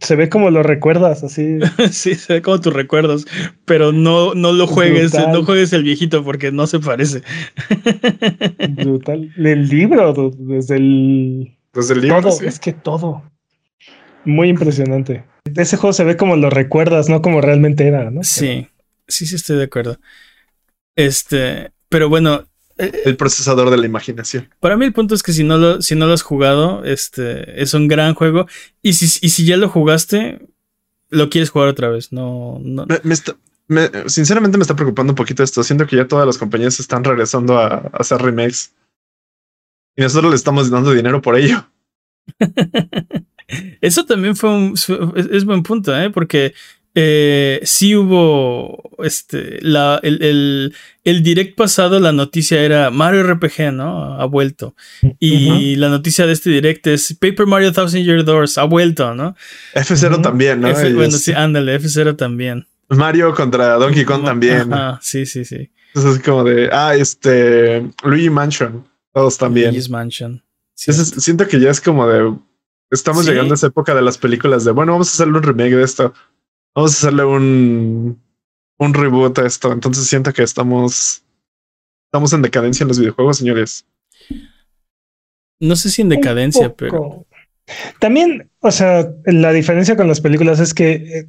se 0.00 0.16
ve 0.16 0.28
como 0.28 0.50
lo 0.50 0.62
recuerdas, 0.62 1.22
así. 1.24 1.58
Sí, 1.90 2.14
se 2.14 2.34
ve 2.34 2.42
como 2.42 2.60
tus 2.60 2.72
recuerdos, 2.72 3.26
pero 3.64 3.92
no, 3.92 4.34
no 4.34 4.52
lo 4.52 4.66
juegues, 4.66 5.12
Brutal. 5.12 5.32
no 5.32 5.44
juegues 5.44 5.72
el 5.72 5.84
viejito 5.84 6.24
porque 6.24 6.50
no 6.52 6.66
se 6.66 6.80
parece. 6.80 7.22
brutal. 8.68 9.32
El 9.36 9.68
libro, 9.68 10.32
desde 10.38 10.76
el 10.76 11.56
Desde 11.72 11.94
el 11.94 12.00
libro. 12.02 12.20
todo, 12.22 12.32
sí. 12.32 12.46
es 12.46 12.58
que 12.58 12.72
todo. 12.72 13.22
Muy 14.24 14.48
impresionante. 14.48 15.24
Ese 15.56 15.76
juego 15.76 15.92
se 15.92 16.04
ve 16.04 16.16
como 16.16 16.36
lo 16.36 16.50
recuerdas, 16.50 17.08
no 17.08 17.20
como 17.22 17.40
realmente 17.40 17.86
era, 17.86 18.10
¿no? 18.10 18.22
Sí, 18.22 18.68
sí, 19.08 19.26
sí, 19.26 19.34
estoy 19.34 19.56
de 19.58 19.64
acuerdo. 19.64 19.98
Este, 20.96 21.72
pero 21.88 22.08
bueno, 22.08 22.44
El 22.78 23.16
procesador 23.16 23.70
de 23.70 23.76
la 23.76 23.86
imaginación. 23.86 24.48
para 24.60 24.76
mí 24.76 24.84
el 24.84 24.92
punto 24.92 25.14
es 25.14 25.22
que 25.22 25.32
si 25.32 25.44
no 25.44 25.58
lo, 25.58 25.82
si 25.82 25.94
no 25.94 26.06
lo 26.06 26.12
has 26.14 26.22
jugado, 26.22 26.84
este, 26.84 27.60
es 27.62 27.74
un 27.74 27.86
gran 27.88 28.14
juego. 28.14 28.46
Y 28.82 28.94
si, 28.94 29.06
y 29.24 29.30
si 29.30 29.44
ya 29.44 29.56
lo 29.56 29.68
jugaste, 29.68 30.46
lo 31.10 31.28
quieres 31.30 31.50
jugar 31.50 31.68
otra 31.68 31.88
vez. 31.88 32.12
No, 32.12 32.58
no. 32.62 32.86
Me, 32.86 32.98
me 33.04 33.14
está- 33.14 33.36
me- 33.68 33.90
sinceramente 34.08 34.58
me 34.58 34.62
está 34.62 34.74
preocupando 34.76 35.12
un 35.12 35.16
poquito 35.16 35.42
esto. 35.42 35.62
Siento 35.62 35.86
que 35.86 35.96
ya 35.96 36.08
todas 36.08 36.26
las 36.26 36.38
compañías 36.38 36.80
están 36.80 37.04
regresando 37.04 37.58
a, 37.58 37.66
a 37.66 37.90
hacer 37.98 38.20
remakes. 38.20 38.72
Y 39.96 40.02
nosotros 40.02 40.30
le 40.30 40.36
estamos 40.36 40.70
dando 40.70 40.92
dinero 40.92 41.20
por 41.20 41.36
ello. 41.36 41.66
Eso 43.80 44.06
también 44.06 44.36
fue 44.36 44.50
un, 44.50 44.74
es 45.30 45.44
buen 45.44 45.62
punto, 45.62 45.94
¿eh? 45.98 46.08
Porque 46.10 46.54
eh, 46.94 47.60
sí 47.64 47.96
hubo 47.96 48.82
este, 49.02 49.58
la, 49.62 49.98
el, 50.02 50.22
el, 50.22 50.74
el 51.04 51.22
direct 51.22 51.56
pasado, 51.56 51.98
la 52.00 52.12
noticia 52.12 52.60
era 52.62 52.90
Mario 52.90 53.22
RPG, 53.24 53.72
¿no? 53.72 54.14
Ha 54.20 54.24
vuelto. 54.26 54.74
Y 55.18 55.76
la 55.76 55.88
noticia 55.88 56.26
de 56.26 56.32
este 56.32 56.50
direct 56.50 56.86
es 56.88 57.14
Paper 57.18 57.46
Mario 57.46 57.72
Thousand 57.72 58.04
Year 58.04 58.24
Doors, 58.24 58.58
ha 58.58 58.64
vuelto, 58.64 59.14
¿no? 59.14 59.34
F0 59.74 60.12
Ujú. 60.14 60.22
también, 60.22 60.60
¿no? 60.60 60.68
F- 60.68 60.92
bueno, 60.94 61.12
sí, 61.16 61.32
ándale, 61.32 61.76
F0 61.80 62.16
también. 62.16 62.66
Mario 62.88 63.34
contra 63.34 63.74
Donkey 63.76 64.04
Kong 64.04 64.24
también. 64.24 64.72
Ajá, 64.72 64.98
sí, 65.02 65.24
sí, 65.24 65.44
sí. 65.44 65.70
Entonces 65.94 66.18
es 66.20 66.22
como 66.24 66.44
de, 66.44 66.68
ah, 66.72 66.94
este, 66.94 67.90
Luigi 68.04 68.28
Mansion, 68.30 68.84
todos 69.14 69.38
también. 69.38 69.68
Luigi's 69.68 69.88
Mansion. 69.90 70.42
Siento 70.74 71.46
que 71.46 71.60
ya 71.60 71.70
es 71.70 71.80
como 71.80 72.06
de, 72.08 72.34
estamos 72.90 73.24
Sí. 73.24 73.30
llegando 73.30 73.54
a 73.54 73.56
esa 73.56 73.68
época 73.68 73.94
de 73.94 74.02
las 74.02 74.18
películas 74.18 74.64
de, 74.64 74.72
bueno, 74.72 74.92
vamos 74.92 75.08
a 75.08 75.12
hacerle 75.12 75.38
un 75.38 75.42
remake 75.42 75.74
de 75.76 75.82
esto. 75.84 76.12
Vamos 76.74 76.92
a 76.92 76.96
hacerle 76.96 77.24
un, 77.24 78.20
un 78.78 78.94
reboot 78.94 79.38
a 79.38 79.46
esto. 79.46 79.72
Entonces 79.72 80.06
siento 80.06 80.32
que 80.32 80.42
estamos, 80.42 81.22
estamos 82.06 82.32
en 82.32 82.42
decadencia 82.42 82.84
en 82.84 82.88
los 82.88 82.98
videojuegos, 82.98 83.38
señores. 83.38 83.86
No 85.60 85.76
sé 85.76 85.90
si 85.90 86.02
en 86.02 86.08
decadencia, 86.08 86.74
pero. 86.74 87.26
También, 88.00 88.50
o 88.60 88.70
sea, 88.70 89.08
la 89.24 89.52
diferencia 89.52 89.96
con 89.96 90.08
las 90.08 90.20
películas 90.20 90.58
es 90.58 90.74
que 90.74 90.92
eh, 90.92 91.28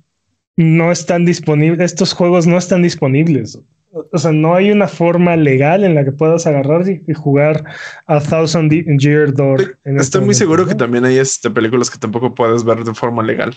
no 0.58 0.92
están 0.92 1.26
disponibles, 1.26 1.80
estos 1.80 2.14
juegos 2.14 2.48
no 2.48 2.58
están 2.58 2.82
disponibles. 2.82 3.60
O 3.92 4.18
sea, 4.18 4.32
no 4.32 4.56
hay 4.56 4.72
una 4.72 4.88
forma 4.88 5.36
legal 5.36 5.84
en 5.84 5.94
la 5.94 6.04
que 6.04 6.12
puedas 6.12 6.48
agarrar 6.48 6.90
y, 6.90 7.04
y 7.08 7.14
jugar 7.14 7.64
a 8.08 8.20
Thousand 8.20 8.72
Year 9.00 9.32
Door. 9.32 9.78
en 9.84 9.98
este 9.98 10.06
Estoy 10.06 10.22
muy 10.22 10.26
momento, 10.26 10.40
seguro 10.40 10.64
¿no? 10.64 10.70
que 10.70 10.76
también 10.76 11.06
hay 11.06 11.20
este, 11.20 11.52
películas 11.52 11.92
que 11.92 12.00
tampoco 12.00 12.34
puedes 12.34 12.64
ver 12.64 12.84
de 12.84 12.94
forma 12.96 13.22
legal. 13.22 13.56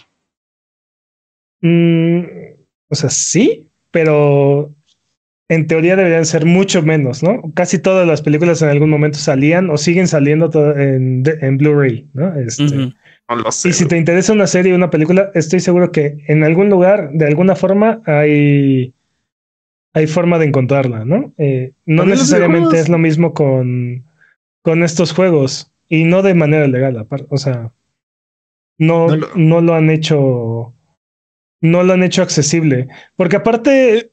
Mm, 1.60 2.20
o 2.88 2.94
sea, 2.94 3.10
sí, 3.10 3.68
pero 3.90 4.72
en 5.48 5.66
teoría 5.66 5.96
deberían 5.96 6.26
ser 6.26 6.44
mucho 6.44 6.82
menos, 6.82 7.22
¿no? 7.22 7.42
Casi 7.54 7.78
todas 7.78 8.06
las 8.06 8.22
películas 8.22 8.62
en 8.62 8.68
algún 8.68 8.90
momento 8.90 9.18
salían 9.18 9.70
o 9.70 9.78
siguen 9.78 10.08
saliendo 10.08 10.50
en, 10.76 11.22
en 11.40 11.58
Blu-ray, 11.58 12.08
¿no? 12.12 12.34
Este. 12.38 12.64
No. 12.64 12.92
Y 13.64 13.72
si 13.72 13.86
te 13.86 13.96
interesa 13.96 14.32
una 14.32 14.46
serie 14.46 14.72
o 14.72 14.76
una 14.76 14.90
película, 14.90 15.30
estoy 15.34 15.58
seguro 15.58 15.90
que 15.90 16.18
en 16.28 16.44
algún 16.44 16.70
lugar, 16.70 17.10
de 17.12 17.26
alguna 17.26 17.56
forma, 17.56 18.00
hay, 18.06 18.94
hay 19.94 20.06
forma 20.06 20.38
de 20.38 20.46
encontrarla, 20.46 21.04
¿no? 21.04 21.32
Eh, 21.36 21.72
no 21.86 22.04
necesariamente 22.04 22.78
es 22.78 22.88
lo 22.88 22.98
mismo 22.98 23.34
con, 23.34 24.04
con 24.62 24.84
estos 24.84 25.12
juegos 25.12 25.72
y 25.88 26.04
no 26.04 26.22
de 26.22 26.34
manera 26.34 26.68
legal, 26.68 26.98
aparte, 26.98 27.26
o 27.30 27.36
sea, 27.36 27.72
no, 28.78 29.08
No 29.34 29.60
lo... 29.60 29.74
han 29.74 29.90
hecho, 29.90 30.74
no 31.60 31.82
lo 31.82 31.92
han 31.92 32.02
hecho 32.02 32.22
accesible, 32.22 32.88
porque 33.16 33.36
aparte, 33.36 34.12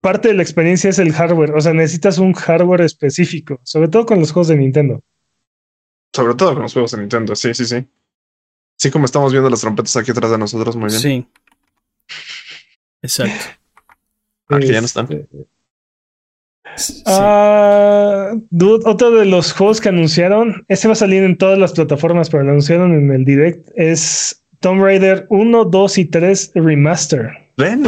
parte 0.00 0.28
de 0.28 0.34
la 0.34 0.42
experiencia 0.42 0.90
es 0.90 0.98
el 0.98 1.12
hardware, 1.12 1.52
o 1.52 1.60
sea, 1.60 1.72
necesitas 1.72 2.18
un 2.18 2.32
hardware 2.32 2.82
específico, 2.82 3.60
sobre 3.62 3.88
todo 3.88 4.06
con 4.06 4.18
los 4.18 4.32
juegos 4.32 4.48
de 4.48 4.56
Nintendo. 4.56 5.02
Sobre 6.12 6.34
todo 6.34 6.54
con 6.54 6.62
los 6.62 6.72
juegos 6.72 6.90
de 6.92 6.98
Nintendo. 6.98 7.34
Sí, 7.34 7.54
sí, 7.54 7.64
sí. 7.64 7.86
Sí, 8.76 8.90
como 8.90 9.04
estamos 9.04 9.32
viendo 9.32 9.48
las 9.48 9.60
trompetas 9.60 9.96
aquí 9.96 10.10
atrás 10.10 10.30
de 10.30 10.38
nosotros, 10.38 10.76
muy 10.76 10.88
bien. 10.88 11.00
Sí. 11.00 11.26
Exacto. 13.02 13.44
Aquí 14.48 14.66
ya 14.66 14.80
no 14.80 14.86
están. 14.86 15.10
Este, 15.10 15.46
Sí. 16.76 17.02
Ah, 17.06 18.32
dude, 18.50 18.88
otro 18.88 19.10
de 19.10 19.26
los 19.26 19.52
juegos 19.52 19.80
que 19.80 19.90
anunciaron, 19.90 20.64
ese 20.68 20.88
va 20.88 20.92
a 20.92 20.96
salir 20.96 21.22
en 21.22 21.36
todas 21.36 21.58
las 21.58 21.72
plataformas, 21.72 22.30
pero 22.30 22.44
lo 22.44 22.50
anunciaron 22.50 22.94
en 22.94 23.12
el 23.12 23.24
direct, 23.24 23.68
es 23.74 24.41
Tomb 24.62 24.82
Raider 24.82 25.26
1, 25.28 25.64
2 25.66 25.98
y 25.98 26.04
3 26.06 26.52
Remaster. 26.54 27.30
Ven, 27.58 27.82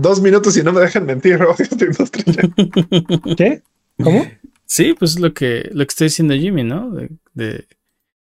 dos 0.00 0.22
minutos 0.22 0.56
y 0.56 0.62
no 0.62 0.72
me 0.72 0.80
dejan 0.80 1.04
mentir. 1.04 1.34
odio 1.42 1.54
esta 1.58 1.84
industria. 1.84 2.24
¿Qué? 3.36 3.62
¿Cómo? 4.02 4.26
Sí, 4.64 4.94
pues 4.98 5.18
lo 5.20 5.34
que, 5.34 5.68
lo 5.72 5.84
que 5.84 5.90
está 5.90 6.04
diciendo 6.04 6.32
Jimmy, 6.34 6.64
¿no? 6.64 6.90
De, 6.92 7.10
de- 7.34 7.66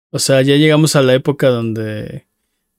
o 0.10 0.18
sea, 0.20 0.42
ya 0.42 0.56
llegamos 0.56 0.96
a 0.96 1.02
la 1.04 1.14
época 1.14 1.50
donde. 1.50 2.26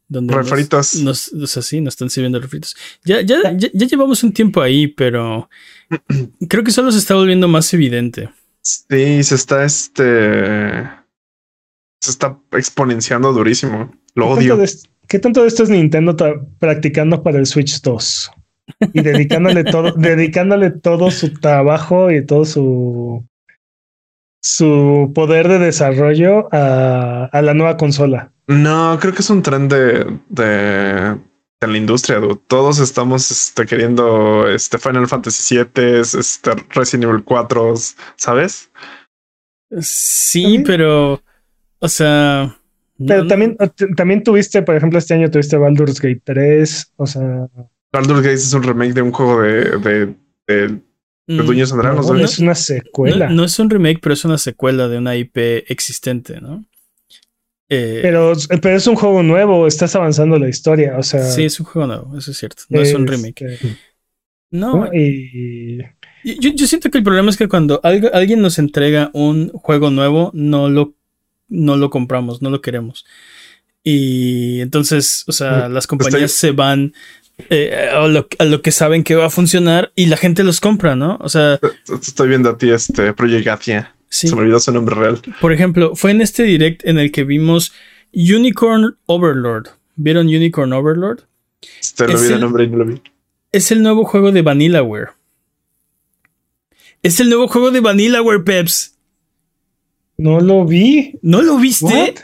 donde 0.09 0.35
Refritos. 0.35 0.97
Nos, 0.97 1.29
o 1.33 1.47
sea, 1.47 1.62
sí, 1.62 1.81
nos 1.81 1.93
están 1.95 2.11
sirviendo 2.11 2.41
refritos. 2.41 2.75
Ya, 3.05 3.21
ya, 3.21 3.53
ya, 3.57 3.69
ya 3.73 3.87
llevamos 3.87 4.25
un 4.25 4.33
tiempo 4.33 4.62
ahí, 4.62 4.87
pero 4.88 5.49
creo 6.49 6.64
que 6.64 6.73
solo 6.73 6.91
se 6.91 6.99
está 6.99 7.14
volviendo 7.14 7.47
más 7.47 7.73
evidente. 7.75 8.31
Sí, 8.62 9.23
se 9.23 9.35
está 9.35 9.64
este. 9.64 10.88
Se 12.01 12.11
está 12.11 12.38
exponenciando 12.53 13.33
durísimo. 13.33 13.95
Lo 14.14 14.25
¿Qué 14.25 14.35
tanto, 14.35 14.55
odio. 14.55 14.57
de, 14.57 14.71
qué 15.09 15.18
tanto 15.18 15.42
de 15.42 15.49
esto 15.49 15.62
es 15.62 15.71
Nintendo 15.71 16.16
practicando 16.59 17.23
para 17.23 17.38
el 17.38 17.47
Switch 17.47 17.81
2? 17.83 18.31
Y 18.92 19.01
dedicándole 19.01 19.64
todo, 19.64 19.92
dedicándole 19.97 20.71
todo 20.71 21.11
su 21.11 21.33
trabajo 21.35 22.11
y 22.11 22.25
todo 22.25 22.44
su 22.44 23.25
su 24.40 25.11
poder 25.14 25.49
de 25.49 25.59
desarrollo 25.59 26.49
a, 26.53 27.25
a 27.33 27.42
la 27.42 27.55
nueva 27.55 27.77
consola. 27.77 28.33
No, 28.47 28.97
creo 29.01 29.12
que 29.12 29.21
es 29.21 29.31
un 29.31 29.42
tren 29.42 29.68
de, 29.68 30.07
de, 30.29 31.18
de 31.61 31.66
la 31.66 31.77
industria. 31.77 32.18
dude. 32.18 32.40
Todos 32.47 32.79
estamos 32.79 33.31
este, 33.31 33.66
queriendo 33.66 34.49
este 34.49 34.79
Final 34.79 35.09
Fantasy 35.09 35.57
VII, 35.57 36.01
este 36.01 36.53
Resident 36.71 37.11
Evil 37.11 37.25
4, 37.25 37.75
¿sabes? 38.16 38.71
Sí, 39.81 40.42
También. 40.44 40.64
pero. 40.64 41.23
O 41.81 41.88
sea. 41.88 42.55
Pero 43.06 43.22
no- 43.22 43.28
también, 43.28 43.56
también 43.96 44.22
tuviste, 44.22 44.62
por 44.62 44.74
ejemplo, 44.74 44.98
este 44.98 45.14
año 45.14 45.30
tuviste 45.30 45.56
Baldur's 45.56 46.00
Gate 46.00 46.20
3, 46.24 46.92
o 46.96 47.06
sea, 47.06 47.46
Baldur's 47.92 48.20
Gate 48.22 48.34
es 48.34 48.52
un 48.52 48.62
remake 48.64 48.92
de 48.94 49.02
un 49.02 49.12
juego 49.12 49.40
de, 49.42 49.78
de, 49.78 50.06
de, 50.46 50.56
de 50.68 50.82
mm, 51.28 51.40
and 51.40 51.76
Dragons, 51.82 52.06
no, 52.08 52.14
¿no? 52.14 52.24
es 52.24 52.38
una 52.38 52.54
secuela. 52.54 53.28
No, 53.28 53.37
no 53.37 53.44
es 53.44 53.58
un 53.58 53.70
remake, 53.70 54.00
pero 54.02 54.12
es 54.14 54.24
una 54.24 54.38
secuela 54.38 54.88
de 54.88 54.98
una 54.98 55.14
IP 55.16 55.37
existente, 55.70 56.40
¿no? 56.40 56.64
Eh, 57.70 57.98
Pero, 58.02 58.32
pero 58.62 58.76
es 58.76 58.87
un 58.87 58.94
juego 58.96 59.22
nuevo, 59.22 59.66
estás 59.66 59.94
avanzando 59.94 60.38
la 60.38 60.48
historia, 60.48 60.96
o 60.98 61.02
sea. 61.02 61.22
sí, 61.22 61.44
es 61.44 61.61
un 61.61 61.66
juego 61.66 61.87
nuevo, 61.87 62.16
eso 62.16 62.30
es 62.30 62.38
cierto. 62.38 62.62
No 62.70 62.80
es 62.80 62.94
un 62.94 63.06
remake. 63.06 63.42
este, 63.42 63.76
No, 64.50 64.87
¿no? 64.87 64.90
Y 64.94 65.78
yo, 66.40 66.50
yo 66.54 66.66
siento 66.66 66.90
que 66.90 66.98
el 66.98 67.04
problema 67.04 67.28
es 67.30 67.37
que 67.37 67.46
cuando 67.46 67.80
algo- 67.84 68.11
alguien 68.12 68.40
nos 68.40 68.58
entrega 68.58 69.11
un 69.12 69.50
juego 69.50 69.90
nuevo, 69.90 70.30
no 70.34 70.68
lo, 70.70 70.96
no 71.48 71.76
lo 71.76 71.90
compramos, 71.90 72.42
no 72.42 72.50
lo 72.50 72.61
queremos. 72.61 73.04
Y 73.84 74.61
entonces, 74.61 75.24
o 75.28 75.32
sea, 75.32 75.68
las 75.68 75.87
compañías 75.87 76.32
estoy- 76.34 76.50
se 76.50 76.52
van 76.52 76.92
eh, 77.50 77.88
a, 77.94 78.06
lo, 78.08 78.26
a 78.38 78.44
lo 78.44 78.61
que 78.62 78.72
saben 78.72 79.04
que 79.04 79.14
va 79.14 79.26
a 79.26 79.30
funcionar 79.30 79.92
y 79.94 80.06
la 80.06 80.16
gente 80.16 80.42
los 80.44 80.61
compra, 80.61 80.96
¿no? 80.96 81.16
O 81.20 81.28
sea, 81.28 81.58
Te 81.58 81.94
Estoy 81.94 82.28
viendo 82.28 82.50
a 82.50 82.58
ti 82.58 82.70
este 82.70 83.12
Project 83.14 83.44
Gathia. 83.46 83.94
sí. 84.08 84.28
Se 84.28 84.34
me 84.34 84.42
olvidó 84.42 84.58
su 84.61 84.72
nombre 84.72 84.94
real. 84.96 85.20
Por 85.40 85.52
ejemplo, 85.52 85.94
fue 85.94 86.11
en 86.11 86.20
este 86.20 86.42
direct 86.42 86.84
en 86.84 86.98
el 86.98 87.12
que 87.12 87.24
vimos 87.24 87.72
Unicorn 88.12 88.98
Overlord. 89.06 89.68
¿Vieron 89.96 90.26
Unicorn 90.26 90.72
Overlord? 90.72 91.20
Este 91.80 92.06
lo 92.08 92.14
Es 92.14 92.26
vi 92.28 92.34
el- 92.34 92.40
nombre 92.40 92.64
y 92.64 92.68
no 92.68 92.78
lo 92.78 92.84
vi. 92.87 93.00
Es 93.52 93.70
el 93.70 93.82
nuevo 93.82 94.04
juego 94.04 94.32
de 94.32 94.42
Vanillaware. 94.42 95.11
Es 97.02 97.20
el 97.20 97.28
nuevo 97.28 97.48
juego 97.48 97.70
de 97.70 97.80
Vanillaware, 97.80 98.40
Peps. 98.40 98.97
No 100.18 100.40
lo 100.40 100.64
vi. 100.64 101.18
¿No 101.22 101.42
lo 101.42 101.57
viste? 101.59 102.14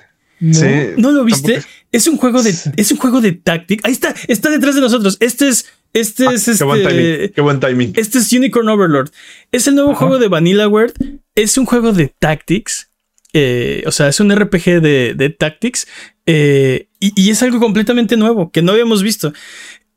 No. 0.41 0.55
Sí. 0.55 0.67
¿No 0.99 1.11
lo 1.13 1.25
viste? 1.25 1.53
Tampoco- 1.55 1.73
Es 1.93 2.07
un 2.09 2.17
juego 2.17 2.43
de 2.43 2.55
es 2.77 2.91
un 2.93 2.99
juego 2.99 3.21
de 3.21 3.33
táctica. 3.33 3.87
Ahí 3.87 3.93
está, 3.93 4.15
está 4.29 4.51
detrás 4.51 4.75
de 4.75 4.81
nosotros. 4.81 5.17
Este 5.21 5.49
es 5.49 5.67
este 5.93 6.27
Ah, 6.27 6.33
es 6.35 6.45
qué 6.59 6.65
buen 6.65 6.83
timing. 6.83 7.07
este 7.07 7.31
Qué 7.33 7.41
buen 7.41 7.61
timing. 7.61 7.93
este 7.97 8.19
es 8.19 8.33
Unicorn 8.33 8.69
Overlord. 8.69 9.11
Es 9.53 9.69
el 9.69 9.77
nuevo 9.77 9.91
Ajá. 9.93 10.01
juego 10.01 10.19
de 10.19 10.27
Vanillaware. 10.29 10.93
Es 11.37 11.57
un 11.57 11.67
juego 11.67 11.93
de 11.93 12.13
tactics. 12.19 12.91
eh, 13.37 13.83
o 13.87 13.91
sea, 13.93 14.09
es 14.09 14.21
un 14.21 14.31
RPG 14.35 14.81
de, 14.81 15.15
de 15.17 15.31
tactics. 15.31 15.87
eh, 16.27 16.89
y, 17.01 17.13
y 17.21 17.31
es 17.31 17.43
algo 17.43 17.59
completamente 17.61 18.17
nuevo 18.17 18.51
que 18.51 18.63
no 18.63 18.73
habíamos 18.73 19.03
visto. 19.03 19.33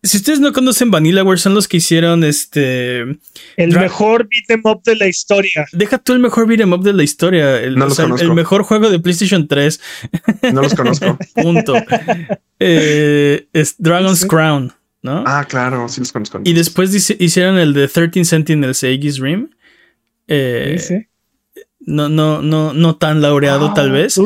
Si 0.03 0.17
ustedes 0.17 0.39
no 0.39 0.53
conocen 0.53 0.91
Vanillaware, 0.91 1.39
son 1.39 1.53
los 1.55 1.67
que 1.67 1.77
hicieron 1.77 2.23
este. 2.23 2.99
El 3.57 3.71
Dra- 3.73 3.81
mejor 3.81 4.29
beat'em 4.29 4.61
up 4.65 4.81
de 4.83 4.95
la 4.95 5.07
historia. 5.07 5.65
Deja 5.73 5.97
tú 5.97 6.13
el 6.13 6.19
mejor 6.19 6.47
beat'em 6.47 6.71
up 6.71 6.83
de 6.83 6.93
la 6.93 7.03
historia. 7.03 7.59
El, 7.59 7.75
No 7.75 7.85
los 7.87 7.95
sea, 7.95 8.05
el- 8.05 8.33
mejor 8.33 8.63
juego 8.63 8.89
de 8.89 8.99
PlayStation 8.99 9.47
3. 9.47 9.81
No 10.53 10.61
los 10.61 10.73
conozco. 10.75 11.17
Punto. 11.35 11.73
Eh, 12.59 13.47
es 13.53 13.75
Dragon's 13.77 14.19
Sí. 14.19 14.27
Crown, 14.27 14.73
¿no? 15.01 15.23
ah, 15.25 15.45
claro, 15.47 15.87
sí 15.89 15.99
los 16.01 16.11
conozco. 16.11 16.41
Y 16.43 16.53
después 16.53 16.91
dice- 16.91 17.17
hicieron 17.19 17.57
el 17.57 17.73
de 17.73 17.87
13 17.87 18.23
Sentinels 18.25 18.83
Aegis 18.83 19.19
Rim. 19.19 19.49
Eh, 20.27 20.77
Sí, 20.79 20.87
sí. 20.95 21.07
No, 21.79 22.09
no, 22.09 22.41
no, 22.41 22.73
no 22.73 22.97
tan 22.97 23.21
laureado, 23.21 23.67
Ah, 23.67 23.73
tal 23.73 23.91
vez. 23.91 24.19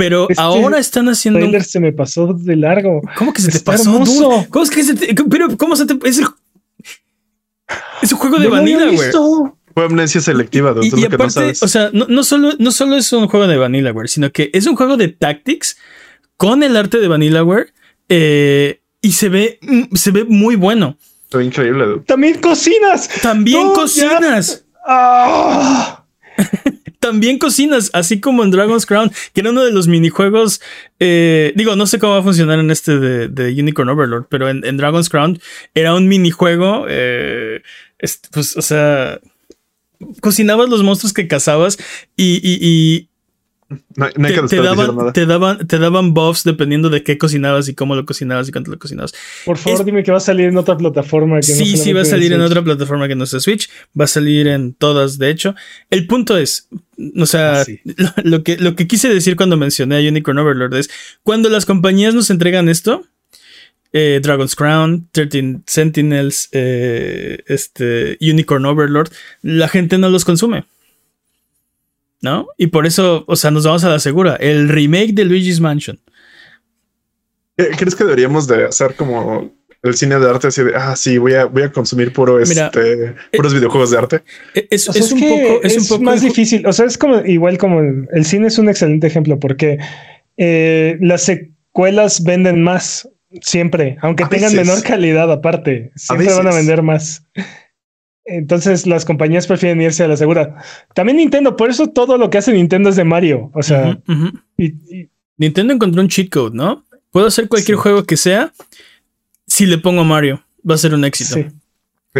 Pero 0.00 0.28
este 0.30 0.40
ahora 0.42 0.78
están 0.78 1.08
haciendo. 1.08 1.38
un- 1.38 1.44
trailer 1.44 1.64
se 1.64 1.78
me 1.80 1.92
pasó 1.92 2.32
de 2.32 2.56
largo. 2.56 3.00
¿Cómo 3.16 3.32
que 3.32 3.42
se 3.42 3.50
te 3.52 3.60
pasó? 3.60 3.90
hermoso. 3.92 4.46
¿Cómo 4.50 4.64
es 4.64 4.70
que 4.70 4.82
se 4.82 4.94
te.? 4.94 5.14
Pero, 5.30 5.56
¿cómo 5.56 5.76
se 5.76 5.86
te.? 5.86 5.94
Es, 6.08 6.18
el- 6.18 6.26
es 8.02 8.12
un 8.12 8.18
juego 8.18 8.38
de 8.38 8.44
No 8.46 8.50
Vanilla, 8.52 8.86
güey. 8.90 9.10
Fue 9.74 9.84
amnesia 9.84 10.20
selectiva, 10.20 10.74
Y, 10.82 10.90
que 10.90 11.16
no 11.16 11.30
sabes. 11.30 11.62
o 11.62 11.68
sea, 11.68 11.90
no, 11.92 12.06
no 12.08 12.24
solo, 12.24 12.52
no 12.58 12.72
solo 12.72 12.96
es 12.96 13.12
un 13.12 13.28
juego 13.28 13.46
de 13.46 13.56
Vanillaware, 13.56 14.08
sino 14.08 14.32
que 14.32 14.50
es 14.52 14.66
un 14.66 14.74
juego 14.74 14.96
de 14.96 15.08
tactics 15.08 15.76
con 16.36 16.62
el 16.64 16.76
arte 16.76 16.98
de 16.98 17.06
Vanillaware 17.06 17.72
eh, 18.08 18.80
y 19.00 19.12
se 19.12 19.28
ve, 19.28 19.58
mm, 19.62 19.94
se 19.94 20.10
ve 20.10 20.24
muy 20.24 20.56
bueno. 20.56 20.96
Fue 21.30 21.44
increíble, 21.44 21.84
dude. 21.86 22.00
También 22.06 22.40
cocinas. 22.40 23.08
También 23.22 23.62
No, 23.62 23.68
ya. 23.74 23.80
cocinas, 23.82 24.64
Ah. 24.84 26.04
También 27.00 27.38
cocinas, 27.38 27.90
así 27.94 28.20
como 28.20 28.44
en 28.44 28.50
Dragon's 28.50 28.86
Crown, 28.86 29.10
que 29.32 29.40
era 29.40 29.50
uno 29.50 29.64
de 29.64 29.72
los 29.72 29.88
minijuegos. 29.88 30.60
eh, 31.00 31.52
digo, 31.56 31.74
no 31.74 31.86
sé 31.86 31.98
cómo 31.98 32.12
va 32.12 32.20
a 32.20 32.22
funcionar 32.22 32.58
en 32.58 32.70
este 32.70 32.98
de, 32.98 33.60
Unicorn 33.60 33.88
Overlord, 33.88 34.26
pero 34.28 34.48
en, 34.48 34.76
Dragon's 34.76 35.08
Crown 35.08 35.40
era 35.74 35.94
un 35.94 36.06
minijuego. 36.06 36.86
eh, 36.88 37.62
pues, 38.32 38.56
o 38.56 38.62
sea, 38.62 39.20
cocinabas 40.20 40.68
los 40.68 40.82
monstruos 40.82 41.12
que 41.12 41.28
cazabas 41.28 41.78
y, 42.16 43.08
No, 43.94 44.06
hay- 44.06 44.12
no 44.16 44.26
hay 44.26 44.34
que 44.34 44.42
te, 44.48 44.56
daban, 44.56 44.96
nada. 44.96 45.12
te, 45.12 45.26
daban, 45.26 45.66
te 45.68 45.78
daban 45.78 46.12
buffs 46.12 46.42
dependiendo 46.42 46.90
de 46.90 47.04
qué 47.04 47.18
cocinabas 47.18 47.68
y 47.68 47.74
cómo 47.74 47.94
lo 47.94 48.04
cocinabas 48.04 48.48
y 48.48 48.52
cuánto 48.52 48.70
lo 48.72 48.78
cocinabas. 48.80 49.12
Por 49.44 49.58
favor, 49.58 49.78
Es- 49.80 49.86
dime 49.86 50.02
que 50.02 50.10
va 50.10 50.16
a 50.16 50.20
salir 50.20 50.46
en 50.46 50.56
otra 50.56 50.76
plataforma. 50.76 51.36
que 51.40 51.52
no 51.52 51.54
sí, 51.58 51.64
sí, 51.64 51.64
solamente 51.76 51.94
va 51.94 52.00
a 52.02 52.04
salir 52.04 52.32
en 52.32 52.38
Switch. 52.40 52.50
otra 52.50 52.64
plataforma 52.64 53.06
que 53.08 53.14
no 53.14 53.26
sea 53.26 53.38
Switch. 53.40 53.70
Va 53.98 54.04
a 54.04 54.08
salir 54.08 54.48
en 54.48 54.74
todas, 54.74 55.18
de 55.18 55.30
hecho. 55.30 55.54
El 55.88 56.06
punto 56.08 56.36
es, 56.36 56.68
o 57.16 57.26
sea, 57.26 57.60
Ah, 57.60 57.64
sí. 57.64 57.80
lo, 57.96 58.10
lo 58.24 58.42
que, 58.42 58.56
lo 58.58 58.74
que 58.74 58.88
quise 58.88 59.08
decir 59.08 59.36
cuando 59.36 59.56
mencioné 59.56 59.96
a 60.04 60.08
Unicorn 60.08 60.38
Overlord 60.38 60.74
es, 60.74 60.90
cuando 61.22 61.48
las 61.48 61.64
compañías 61.64 62.12
nos 62.14 62.30
entregan 62.30 62.68
esto, 62.68 63.04
eh, 63.92 64.20
Dragon's 64.22 64.54
Crown, 64.56 65.08
13 65.12 65.60
Sentinels, 65.66 66.48
eh, 66.52 67.38
este, 67.46 68.18
Unicorn 68.20 68.64
Overlord, 68.66 69.10
la 69.42 69.68
gente 69.68 69.96
no 69.98 70.08
los 70.08 70.24
consume. 70.24 70.64
¿No? 72.22 72.48
Y 72.58 72.66
por 72.68 72.86
eso, 72.86 73.24
o 73.26 73.36
sea, 73.36 73.50
nos 73.50 73.64
vamos 73.64 73.82
a 73.84 73.88
la 73.88 73.98
segura. 73.98 74.36
El 74.36 74.68
remake 74.68 75.12
de 75.14 75.24
Luigi's 75.24 75.60
Mansion. 75.60 75.98
¿Qué- 77.56 77.70
¿Crees 77.76 77.94
que 77.94 78.04
deberíamos 78.04 78.46
de 78.46 78.64
hacer 78.66 78.94
como 78.94 79.50
el 79.82 79.94
cine 79.94 80.18
de 80.18 80.28
arte 80.28 80.48
así 80.48 80.62
de, 80.62 80.74
ah, 80.76 80.94
sí, 80.96 81.16
voy 81.16 81.32
a, 81.34 81.46
voy 81.46 81.62
a 81.62 81.72
consumir 81.72 82.12
puro 82.12 82.38
Mira, 82.46 82.66
este, 82.66 83.14
puros 83.32 83.54
videojuegos 83.54 83.90
de 83.90 83.98
arte? 83.98 84.22
E- 84.54 84.68
Es, 84.70 84.88
O 84.88 84.92
sea, 84.92 85.02
es 85.02 85.12
un 85.12 85.20
que 85.20 85.28
poco, 85.28 85.60
es, 85.66 85.76
un 85.78 85.88
poco 85.88 86.02
más 86.02 86.20
difícil. 86.20 86.66
O 86.66 86.72
sea, 86.72 86.84
es 86.86 86.98
como 86.98 87.24
igual 87.24 87.56
como 87.58 87.80
el, 87.80 88.06
el 88.12 88.24
cine 88.26 88.48
es 88.48 88.58
un 88.58 88.68
excelente 88.68 89.06
ejemplo 89.06 89.38
porque 89.38 89.78
eh, 90.36 90.98
las 91.00 91.22
secuelas 91.22 92.22
venden 92.22 92.62
más 92.62 93.08
siempre, 93.40 93.96
aunque 94.02 94.24
A 94.24 94.28
tengan 94.28 94.52
veces. 94.52 94.66
menor 94.66 94.82
calidad 94.84 95.30
aparte. 95.32 95.92
Siempre 95.96 96.32
van 96.34 96.48
a 96.48 96.54
vender 96.54 96.82
más. 96.82 97.24
Entonces 98.24 98.86
las 98.86 99.04
compañías 99.04 99.46
prefieren 99.46 99.80
irse 99.80 100.04
a 100.04 100.08
la 100.08 100.16
segura. 100.16 100.56
También 100.94 101.16
Nintendo, 101.16 101.56
por 101.56 101.70
eso 101.70 101.88
todo 101.88 102.16
lo 102.18 102.30
que 102.30 102.38
hace 102.38 102.52
Nintendo 102.52 102.90
es 102.90 102.96
de 102.96 103.04
Mario. 103.04 103.50
O 103.54 103.62
sea, 103.62 103.98
y- 104.56 104.66
y- 104.66 105.08
Nintendo 105.36 105.72
encontró 105.72 106.02
un 106.02 106.08
cheat 106.08 106.28
code, 106.30 106.54
¿no? 106.54 106.84
Puedo 107.10 107.26
hacer 107.26 107.48
cualquier 107.48 107.76
Sí. 107.78 107.82
juego 107.82 108.04
que 108.04 108.16
sea. 108.16 108.52
Si 109.46 109.66
le 109.66 109.78
pongo 109.78 110.02
a 110.02 110.04
Mario, 110.04 110.44
va 110.68 110.74
a 110.74 110.78
ser 110.78 110.94
un 110.94 111.04
éxito. 111.04 111.34
sí. 111.34 111.46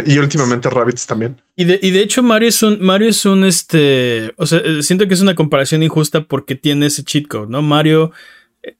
Y 0.05 0.17
últimamente 0.19 0.69
Rabbits 0.69 1.05
también. 1.05 1.41
Y, 1.57 1.65
de, 1.65 1.77
y 1.81 1.91
de 1.91 2.01
hecho, 2.01 2.23
Mario 2.23 2.47
es 2.47 2.63
un. 2.63 2.81
Mario 2.81 3.09
es 3.09 3.25
un 3.25 3.43
este. 3.43 4.31
O 4.37 4.45
sea, 4.45 4.59
eh, 4.59 4.81
siento 4.83 5.05
que 5.05 5.13
es 5.13 5.19
una 5.21 5.35
comparación 5.35 5.83
injusta 5.83 6.23
porque 6.23 6.55
tiene 6.55 6.85
ese 6.85 7.03
cheat 7.03 7.27
code, 7.27 7.47
¿no? 7.49 7.61
Mario 7.61 8.11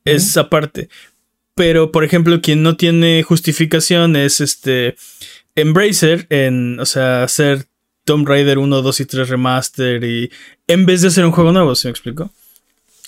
es 0.06 0.38
aparte. 0.38 0.88
Pero, 1.54 1.92
por 1.92 2.06
ejemplo, 2.06 2.40
quien 2.42 2.64
no 2.64 2.78
tiene 2.78 3.24
justificación 3.24 4.16
es 4.16 4.40
este. 4.40 4.96
Embracer 5.56 6.28
en. 6.30 6.80
O 6.80 6.86
sea, 6.86 7.24
hacer 7.24 7.66
Tomb 8.06 8.28
Raider 8.28 8.58
1, 8.58 8.82
2 8.82 9.00
y 9.00 9.06
3 9.06 9.30
remaster. 9.30 10.04
Y. 10.04 10.32
En 10.68 10.86
vez 10.86 11.02
de 11.02 11.10
hacer 11.10 11.26
un 11.26 11.32
juego 11.32 11.52
nuevo, 11.52 11.76
¿se 11.76 11.88
me 11.88 11.92
explico? 11.92 12.32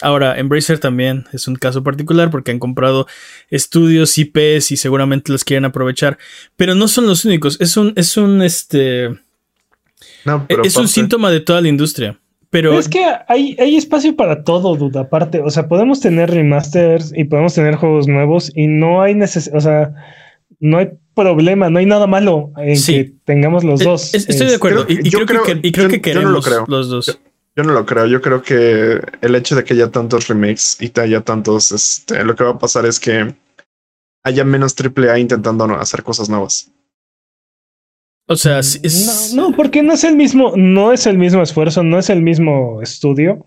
Ahora, 0.03 0.37
Embracer 0.37 0.79
también 0.79 1.25
es 1.31 1.47
un 1.47 1.55
caso 1.55 1.81
particular 1.81 2.29
porque 2.29 2.51
han 2.51 2.59
comprado 2.59 3.07
estudios, 3.49 4.17
IPs 4.17 4.71
y 4.71 4.77
seguramente 4.77 5.31
los 5.31 5.45
quieren 5.45 5.63
aprovechar. 5.63 6.17
Pero 6.57 6.75
no 6.75 6.89
son 6.89 7.07
los 7.07 7.23
únicos. 7.23 7.59
Es 7.61 7.77
un, 7.77 7.93
es 7.95 8.17
un, 8.17 8.41
este, 8.41 9.09
No, 10.25 10.45
pero 10.45 10.63
es 10.63 10.75
un 10.75 10.89
síntoma 10.89 11.31
de 11.31 11.39
toda 11.39 11.61
la 11.61 11.69
industria. 11.69 12.19
Pero, 12.49 12.71
Pero 12.71 12.79
es 12.79 12.89
que 12.89 13.03
hay, 13.29 13.55
hay 13.59 13.77
espacio 13.77 14.15
para 14.15 14.43
todo, 14.43 14.75
duda. 14.75 15.01
Aparte, 15.01 15.39
o 15.39 15.49
sea, 15.49 15.67
podemos 15.67 16.01
tener 16.01 16.29
remasters 16.29 17.13
y 17.15 17.23
podemos 17.23 17.55
tener 17.55 17.75
juegos 17.75 18.07
nuevos 18.07 18.51
y 18.53 18.67
no 18.67 19.01
hay 19.01 19.15
necesidad, 19.15 19.57
o 19.57 19.61
sea, 19.61 19.93
no 20.63 20.77
hay 20.77 20.89
problema, 21.13 21.69
no 21.69 21.77
hay 21.79 21.85
nada 21.85 22.07
malo 22.07 22.51
en 22.57 22.77
Sí. 22.77 22.93
que 22.93 23.13
tengamos 23.25 23.63
los 23.63 23.81
eh, 23.81 23.83
dos. 23.83 24.13
es- 24.15 24.27
estoy 24.29 24.47
de 24.47 24.53
Es- 24.53 24.57
acuerdo. 24.57 24.85
creo- 24.85 24.99
y, 25.01 25.07
y 25.07 25.09
yo 25.11 25.25
creo, 25.25 25.43
creo- 25.43 25.61
que, 25.61 25.67
y 25.67 25.71
creo 25.71 25.89
yo- 25.89 26.01
que 26.01 26.13
yo 26.13 26.21
no 26.21 26.29
lo 26.31 26.41
queremos 26.41 26.65
creo. 26.65 26.77
los 26.77 26.89
dos. 26.89 27.19
Yo 27.55 27.63
no 27.63 27.73
lo 27.73 27.85
creo. 27.85 28.07
Yo 28.07 28.19
creo 28.21 28.41
que 28.41 28.99
el 29.21 29.35
hecho 29.35 29.55
de 29.55 29.63
que 29.63 29.73
haya 29.75 29.91
tantos 29.91 30.27
remakes 30.27 30.77
y 30.79 30.89
que 30.89 31.01
haya 31.01 31.21
tantos, 31.21 31.71
este, 31.71 32.23
lo 32.23 32.35
que 32.35 32.43
va 32.43 32.51
a 32.51 32.57
pasar 32.57 32.85
es 32.87 32.99
que 32.99 33.35
haya 34.23 34.43
menos 34.43 34.73
AAA 34.73 35.19
intentando 35.19 35.65
hacer 35.75 36.01
cosas 36.01 36.29
nuevas. 36.29 36.71
O 38.27 38.35
sea, 38.37 38.63
sí, 38.63 38.79
es- 38.83 39.33
No, 39.35 39.49
no, 39.49 39.55
porque 39.55 39.83
no 39.83 39.93
es 39.93 40.03
el 40.05 40.15
mismo, 40.15 40.53
no 40.55 40.93
es 40.93 41.05
el 41.05 41.17
mismo 41.17 41.41
esfuerzo, 41.43 41.83
no 41.83 41.99
es 41.99 42.09
el 42.09 42.21
mismo 42.21 42.81
estudio. 42.81 43.45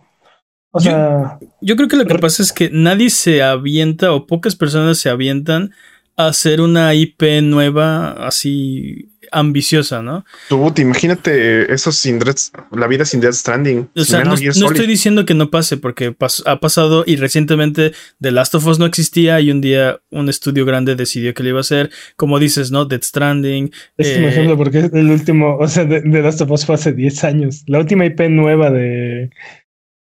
O 0.70 0.78
Yo- 0.80 0.90
sea, 0.90 1.38
yo 1.62 1.76
creo 1.76 1.88
que 1.88 1.96
lo 1.96 2.04
que 2.04 2.18
pasa 2.18 2.42
es 2.42 2.52
que 2.52 2.68
nadie 2.70 3.08
se 3.08 3.42
avienta 3.42 4.12
o 4.12 4.26
pocas 4.26 4.54
personas 4.54 4.98
se 4.98 5.08
avientan 5.08 5.72
hacer 6.16 6.60
una 6.60 6.94
IP 6.94 7.22
nueva 7.42 8.12
así 8.26 9.10
ambiciosa, 9.32 10.02
¿no? 10.02 10.24
Tú, 10.48 10.70
te 10.72 10.82
imagínate 10.82 11.72
eso 11.74 11.90
sin 11.90 12.20
Death- 12.20 12.52
la 12.70 12.86
vida 12.86 13.04
sin 13.04 13.20
Death 13.20 13.34
Stranding. 13.34 13.88
O 13.96 14.04
sea, 14.04 14.22
no, 14.24 14.34
estoy 14.34 14.86
diciendo 14.86 15.26
que 15.26 15.34
no 15.34 15.50
pase, 15.50 15.76
porque 15.76 16.16
pas- 16.16 16.42
ha 16.46 16.60
pasado 16.60 17.02
y 17.06 17.16
recientemente 17.16 17.92
The 18.20 18.30
Last 18.30 18.54
of 18.54 18.66
Us 18.66 18.78
no 18.78 18.86
existía 18.86 19.40
y 19.40 19.50
un 19.50 19.60
día 19.60 20.00
un 20.10 20.28
estudio 20.28 20.64
grande 20.64 20.94
decidió 20.94 21.34
que 21.34 21.42
lo 21.42 21.48
iba 21.50 21.58
a 21.58 21.62
hacer. 21.62 21.90
Como 22.16 22.38
dices, 22.38 22.70
¿no? 22.70 22.84
Death 22.84 23.02
Stranding. 23.02 23.72
es 23.96 24.16
un 24.16 24.24
eh, 24.24 24.28
ejemplo 24.28 24.56
porque 24.56 24.88
el 24.92 25.10
último, 25.10 25.56
o 25.58 25.66
sea, 25.68 25.84
de, 25.84 26.00
de 26.02 26.22
Last 26.22 26.40
of 26.42 26.50
Us 26.52 26.64
fue 26.64 26.76
hace 26.76 26.92
10 26.92 27.24
años. 27.24 27.64
La 27.66 27.78
última 27.80 28.06
IP 28.06 28.20
nueva 28.30 28.70
de. 28.70 29.30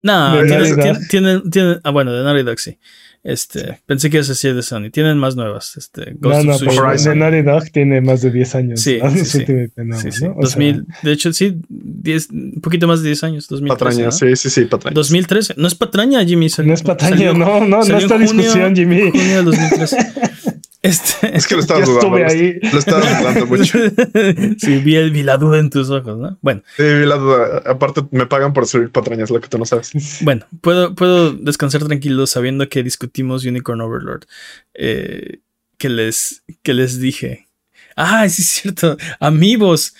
No, 0.04 0.36
de 0.36 0.48
tienen, 0.48 1.08
tienen- 1.10 1.50
tienen- 1.50 1.80
ah, 1.86 1.92
bueno, 1.92 2.12
de 2.12 2.24
Naughty 2.24 2.44
Dog 2.44 2.60
sí. 2.60 2.78
Este, 3.26 3.80
pensé 3.86 4.10
que 4.10 4.18
ibas 4.18 4.28
a 4.28 4.34
decir 4.34 4.54
de 4.54 4.62
Sony. 4.62 4.90
Tienen 4.92 5.18
más 5.18 5.38
nuevas. 5.38 5.78
Este, 5.78 6.12
No, 6.20 6.30
Ghost 6.30 6.44
no, 6.46 6.52
of 6.56 6.60
pero 6.60 6.72
Tsushima. 6.72 6.90
Horizon. 6.90 7.14
de 7.14 7.20
Naughty 7.20 7.42
Dog 7.42 7.72
tiene 7.72 8.02
más 8.02 8.22
de 8.22 8.32
10 8.32 8.56
años. 8.56 8.82
Sí, 8.82 9.00
¿no? 9.02 9.10
sí, 9.12 9.24
sí. 9.26 9.38
última 9.40 9.62
IP 9.64 9.78
nueva, 9.78 10.02
Sí, 10.04 10.12
sí. 10.12 10.26
¿no? 10.26 10.32
O 10.34 10.42
2000, 10.42 10.86
de 11.04 11.12
hecho, 11.14 11.32
sí, 11.32 11.56
10, 11.70 12.30
un 12.32 12.60
poquito 12.62 12.86
más 12.88 13.02
de 13.02 13.08
10 13.10 13.24
años. 13.24 13.48
2013, 13.48 13.86
Patraña, 13.86 14.06
¿no? 14.08 14.12
sí, 14.12 14.36
sí, 14.36 14.50
sí, 14.50 14.66
patraña. 14.66 14.94
2013. 14.96 15.54
No 15.58 15.68
es 15.68 15.76
patraña, 15.76 16.26
Jimmy. 16.26 16.48
no 16.66 16.74
es 16.74 16.82
salió- 16.82 17.34
no, 17.34 17.60
no, 17.62 17.68
no 17.68 17.84
en 17.86 17.96
está 17.96 18.16
junio- 18.16 18.34
discusión, 18.34 18.76
Jimmy. 18.76 19.10
Junio 19.12 19.36
del 19.38 19.46
2013. 19.46 19.98
Este. 20.84 21.36
Es 21.36 21.48
que 21.48 21.56
lo 21.56 21.62
estaba 21.62 21.80
Yo 21.80 21.94
dudando. 21.94 22.20
lo- 22.20 22.28
ahí. 22.28 22.60
Lo 22.72 22.78
estaba 22.78 23.00
dudando 23.00 23.46
mucho. 23.48 23.80
sí, 24.60 24.78
vi, 24.80 24.96
el- 24.98 25.12
vi 25.12 25.24
la 25.24 25.38
duda 25.38 25.58
en 25.60 25.70
tus 25.70 25.90
ojos, 25.90 26.18
¿no? 26.20 26.38
Bueno, 26.42 26.62
Sí, 26.78 26.84
vi 26.84 27.06
la 27.06 27.16
duda. 27.16 27.64
Aparte, 27.66 28.02
me 28.12 28.26
pagan 28.28 28.52
por 28.54 28.68
subir 28.68 28.92
patrañas, 28.92 29.30
lo 29.30 29.40
que 29.42 29.48
tú 29.48 29.58
no 29.58 29.66
sabes. 29.66 29.92
bueno, 30.22 30.46
puedo, 30.62 30.94
puedo 30.94 31.32
descansar 31.34 31.84
tranquilo 31.86 32.28
sabiendo 32.28 32.68
que 32.70 32.84
discutimos 32.84 33.46
Unicorn 33.46 33.80
Overlord. 33.82 34.26
Eh, 34.74 35.40
que 35.78 35.88
les, 35.90 36.44
que 36.62 36.74
les 36.74 37.00
dije. 37.00 37.48
Ah, 37.96 38.28
sí 38.28 38.42
es 38.42 38.48
cierto. 38.50 38.98
Amigos. 39.20 39.96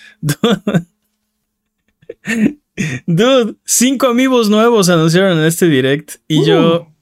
Dude, 3.06 3.54
cinco 3.64 4.08
amigos 4.08 4.50
nuevos 4.50 4.88
anunciaron 4.88 5.38
en 5.38 5.44
este 5.44 5.66
direct 5.68 6.16
y 6.26 6.38
Uh. 6.40 6.44
yo 6.46 6.93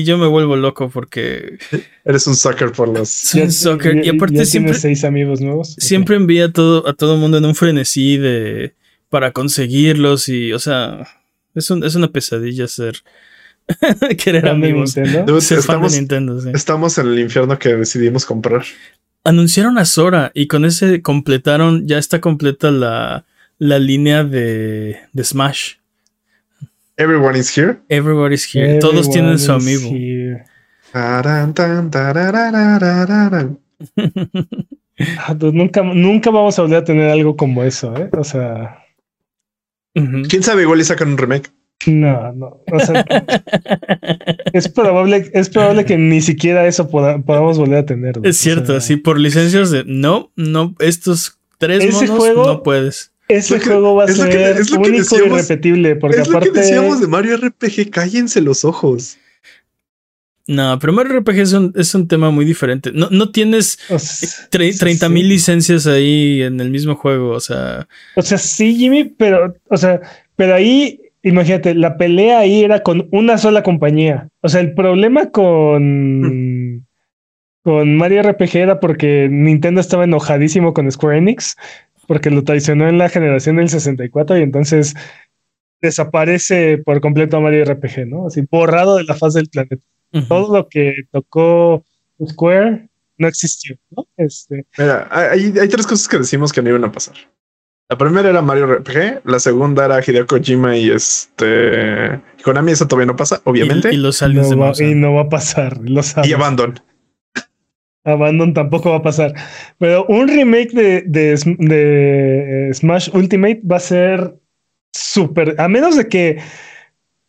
y 0.00 0.04
yo 0.04 0.18
me 0.18 0.26
vuelvo 0.26 0.56
loco 0.56 0.88
porque 0.90 1.58
Eres 2.04 2.26
un 2.26 2.34
sucker 2.36 2.72
por 2.72 2.88
los. 2.88 3.08
soy 3.30 3.42
un 3.42 3.48
ya- 3.50 4.04
y 4.04 4.08
aparte 4.08 4.36
ya 4.36 4.44
siempre 4.44 4.74
seis 4.74 5.04
amigos 5.04 5.40
nuevos. 5.40 5.74
siempre 5.78 6.16
envía 6.16 6.46
a 6.46 6.52
todo 6.52 6.86
a 6.88 6.92
todo 6.94 7.16
mundo 7.16 7.38
en 7.38 7.44
un 7.44 7.54
frenesí 7.54 8.16
de 8.18 8.74
para 9.08 9.32
conseguirlos 9.32 10.28
y 10.28 10.52
o 10.52 10.58
sea 10.58 11.06
es, 11.54 11.70
un- 11.70 11.84
es 11.84 11.94
una 11.94 12.08
pesadilla 12.08 12.66
ser 12.68 12.96
querer 14.22 14.48
amigos 14.48 14.96
Nintendo. 14.96 15.32
Dude, 15.32 15.40
ser 15.40 15.58
fan 15.62 15.80
de 15.80 15.86
estamos, 15.88 15.92
Nintendo 15.94 16.40
sí. 16.40 16.48
estamos 16.54 16.98
en 16.98 17.06
el 17.08 17.18
infierno 17.18 17.58
que 17.58 17.74
decidimos 17.76 18.26
comprar. 18.26 18.64
anunciaron 19.24 19.78
a 19.78 19.84
Sora 19.84 20.30
y 20.34 20.46
con 20.48 20.64
ese 20.64 21.00
completaron 21.00 21.86
ya 21.86 21.98
está 21.98 22.20
completa 22.20 22.70
la 22.70 23.24
la 23.58 23.78
línea 23.78 24.24
de, 24.24 24.98
de 25.12 25.24
Smash 25.24 25.74
Everyone 26.96 27.36
is 27.38 27.56
here. 27.56 27.80
Everybody's 27.88 28.44
here 28.54 28.78
todos 28.78 29.10
tienen 29.10 29.38
su 29.38 29.50
Everyone 29.52 29.70
is 29.70 29.82
amigo. 29.82 30.44
Ah, 35.18 35.34
dude, 35.34 35.56
nunca, 35.56 35.82
nunca 35.82 36.30
vamos 36.30 36.56
a 36.58 36.62
volver 36.62 36.78
a 36.78 36.84
tener 36.84 37.10
algo 37.10 37.36
como 37.36 37.64
eso, 37.64 37.96
¿eh? 37.96 38.08
O 38.16 38.22
sea. 38.24 38.78
¿Quién 39.94 40.42
sabe? 40.42 40.62
Igual 40.62 40.80
y 40.80 40.84
sacan 40.84 41.08
un 41.08 41.18
remake. 41.18 41.50
no, 41.86 42.32
no. 42.32 42.60
O 42.72 42.78
sea, 42.80 43.04
es 44.52 44.68
probable, 44.68 45.30
es 45.34 45.48
probable 45.50 45.84
que 45.84 45.98
ni 45.98 46.20
siquiera 46.20 46.66
eso 46.66 46.88
poda- 46.88 47.18
podamos 47.20 47.58
volver 47.58 47.78
a 47.78 47.86
tener. 47.86 48.14
es 48.22 48.36
cierto 48.38 48.62
O 48.62 48.66
sea, 48.66 48.76
así 48.76 48.96
por 48.96 49.18
licencias 49.18 49.70
de 49.72 49.82
no 49.84 50.30
no 50.36 50.74
estos 50.78 51.38
tres 51.58 51.82
Ese 51.84 52.06
monos 52.06 52.10
juego- 52.18 52.46
no 52.46 52.62
puedes 52.62 53.12
Ese 53.28 53.54
lo 53.54 53.60
que- 53.60 53.66
juego 53.66 53.94
va 53.94 54.04
a 54.04 54.06
es 54.06 54.18
lo 54.18 54.24
que- 54.26 54.32
ser 54.32 54.56
es 54.58 54.70
lo 54.70 54.76
que 54.82 54.88
único 54.90 54.96
y 54.96 54.98
decíamos- 55.18 55.38
irrepetible, 55.38 55.96
porque 55.96 56.20
es 56.20 56.28
lo 56.28 56.36
aparte. 56.36 56.52
que 56.52 56.60
decíamos 56.60 57.00
de 57.00 57.06
Mario 57.06 57.36
RPG. 57.36 57.90
Cállense 57.90 58.40
los 58.40 58.64
ojos. 58.64 59.16
No, 60.46 60.78
pero 60.78 60.92
Mario 60.92 61.14
RPG 61.20 61.38
es 61.40 61.52
un, 61.54 61.72
es 61.74 61.94
un 61.94 62.06
tema 62.06 62.30
muy 62.30 62.44
diferente. 62.44 62.90
No, 62.92 63.08
no 63.10 63.30
tienes 63.30 63.78
o 63.88 63.98
sea, 63.98 64.28
tre- 64.50 64.72
sí, 64.72 64.78
30 64.78 65.06
sí. 65.06 65.12
mil 65.12 65.26
licencias 65.28 65.86
ahí 65.86 66.42
en 66.42 66.60
el 66.60 66.68
mismo 66.70 66.96
juego. 66.96 67.30
O 67.30 67.40
sea, 67.40 67.88
O 68.14 68.20
sea, 68.22 68.36
sí, 68.36 68.74
Jimmy, 68.76 69.04
pero, 69.04 69.54
o 69.70 69.76
sea, 69.78 70.02
pero 70.36 70.54
ahí, 70.54 71.00
imagínate, 71.22 71.74
la 71.74 71.96
pelea 71.96 72.40
ahí 72.40 72.62
era 72.62 72.82
con 72.82 73.08
una 73.10 73.38
sola 73.38 73.62
compañía. 73.62 74.28
O 74.42 74.50
sea, 74.50 74.60
el 74.60 74.74
problema 74.74 75.30
con, 75.30 76.84
con 77.62 77.96
Mario 77.96 78.22
RPG 78.22 78.56
era 78.56 78.80
porque 78.80 79.28
Nintendo 79.30 79.80
estaba 79.80 80.04
enojadísimo 80.04 80.74
con 80.74 80.92
Square 80.92 81.16
Enix, 81.18 81.56
porque 82.06 82.30
lo 82.30 82.44
traicionó 82.44 82.88
en 82.88 82.98
la 82.98 83.08
generación 83.08 83.56
del 83.56 83.68
64 83.68 84.38
y 84.38 84.42
entonces 84.42 84.94
desaparece 85.80 86.78
por 86.78 87.00
completo 87.00 87.40
Mario 87.40 87.64
RPG, 87.64 88.06
¿no? 88.06 88.26
Así 88.26 88.42
borrado 88.50 88.96
de 88.96 89.04
la 89.04 89.14
faz 89.14 89.34
del 89.34 89.48
planeta. 89.48 89.82
Todo 90.28 90.56
lo 90.56 90.68
que 90.68 90.94
tocó 91.10 91.84
Square 92.24 92.88
no 93.18 93.28
existió, 93.28 93.76
¿no? 93.90 94.06
Este, 94.16 94.64
Mira, 94.78 95.08
hay, 95.10 95.52
hay 95.60 95.68
tres 95.68 95.86
cosas 95.86 96.06
que 96.06 96.18
decimos 96.18 96.52
que 96.52 96.62
no 96.62 96.68
iban 96.70 96.84
a 96.84 96.92
pasar. 96.92 97.16
La 97.88 97.98
primera 97.98 98.30
era 98.30 98.40
Mario 98.40 98.66
RPG, 98.66 99.22
la 99.24 99.38
segunda 99.38 99.84
era 99.84 100.00
Hideo 100.00 100.26
Kojima 100.26 100.76
y 100.76 100.90
este 100.90 102.20
Konami, 102.42 102.72
eso 102.72 102.86
todavía 102.86 103.06
no 103.06 103.16
pasa, 103.16 103.42
obviamente. 103.44 103.88
Y, 103.90 103.92
y 103.92 103.94
Y, 103.96 104.00
los 104.00 104.22
aliens 104.22 104.48
de 104.48 104.56
no 104.56 104.60
va, 104.62 104.66
Mauser. 104.68 104.88
y 104.88 104.94
no 104.94 105.14
va 105.14 105.22
a 105.22 105.28
pasar, 105.28 105.78
lo 105.82 106.02
sabes. 106.02 106.32
Abandon. 106.32 106.80
Abandon 108.04 108.52
tampoco 108.54 108.90
va 108.90 108.96
a 108.96 109.02
pasar. 109.02 109.34
Pero 109.78 110.04
un 110.06 110.28
remake 110.28 110.72
de, 110.72 111.02
de, 111.06 112.68
eh, 112.68 112.74
Smash 112.74 113.10
Ultimate 113.14 113.60
va 113.70 113.76
a 113.76 113.80
ser 113.80 114.34
súper. 114.92 115.54
A 115.58 115.68
menos 115.68 115.96
de 115.96 116.06
que 116.08 116.38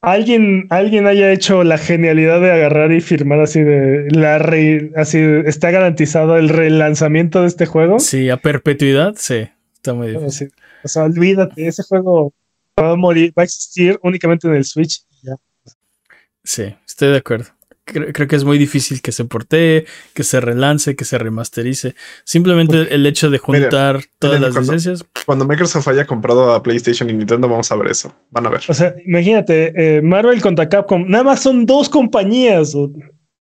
alguien, 0.01 0.67
alguien 0.69 1.07
haya 1.07 1.31
hecho 1.31 1.63
la 1.63 1.77
genialidad 1.77 2.41
de 2.41 2.51
agarrar 2.51 2.91
y 2.91 3.01
firmar 3.01 3.39
así 3.39 3.61
de 3.61 4.07
la 4.11 4.37
re- 4.37 4.91
así 4.95 5.19
de- 5.19 5.41
está 5.49 5.71
garantizado 5.71 6.37
el 6.37 6.49
relanzamiento 6.49 7.41
de 7.41 7.47
este 7.47 7.65
juego. 7.65 7.99
Sí, 7.99 8.29
a 8.29 8.37
perpetuidad, 8.37 9.15
sí. 9.17 9.47
Está 9.73 9.93
muy 9.93 10.09
difícil. 10.11 10.51
O 10.83 10.87
sea, 10.87 11.03
olvídate, 11.03 11.67
ese 11.67 11.83
juego 11.83 12.33
va 12.79 12.91
a 12.91 12.95
morir, 12.95 13.33
va 13.37 13.43
a 13.43 13.45
existir 13.45 13.99
únicamente 14.03 14.47
en 14.47 14.55
el 14.55 14.65
Switch. 14.65 15.01
ya. 15.23 15.35
Sí, 16.43 16.75
estoy 16.85 17.09
de 17.11 17.17
acuerdo. 17.17 17.45
Creo, 17.85 18.11
creo 18.13 18.27
que 18.27 18.35
es 18.35 18.43
muy 18.43 18.57
difícil 18.57 19.01
que 19.01 19.11
se 19.11 19.25
portee, 19.25 19.85
que 20.15 20.23
se 20.23 20.39
relance, 20.41 20.95
que 20.95 21.05
se 21.05 21.17
remasterice. 21.19 21.93
Simplemente 22.23 22.93
el 22.95 23.05
hecho 23.05 23.29
de 23.29 23.37
juntar 23.37 24.01
todas 24.17 24.41
las 24.41 24.53
cuando- 24.53 24.73
licencias. 24.73 25.05
Cuando 25.25 25.45
Microsoft 25.45 25.87
haya 25.89 26.05
comprado 26.05 26.51
a 26.53 26.63
PlayStation 26.63 27.09
y 27.09 27.13
Nintendo, 27.13 27.47
vamos 27.47 27.71
a 27.71 27.75
ver 27.75 27.91
eso. 27.91 28.13
Van 28.31 28.47
a 28.47 28.49
ver. 28.49 28.61
O 28.67 28.73
sea, 28.73 28.95
imagínate, 29.05 29.73
eh, 29.97 30.01
Marvel 30.01 30.41
contra 30.41 30.67
Capcom, 30.67 31.05
nada 31.07 31.23
más 31.23 31.41
son 31.43 31.65
dos 31.65 31.87
compañías. 31.89 32.73
o- 32.75 32.91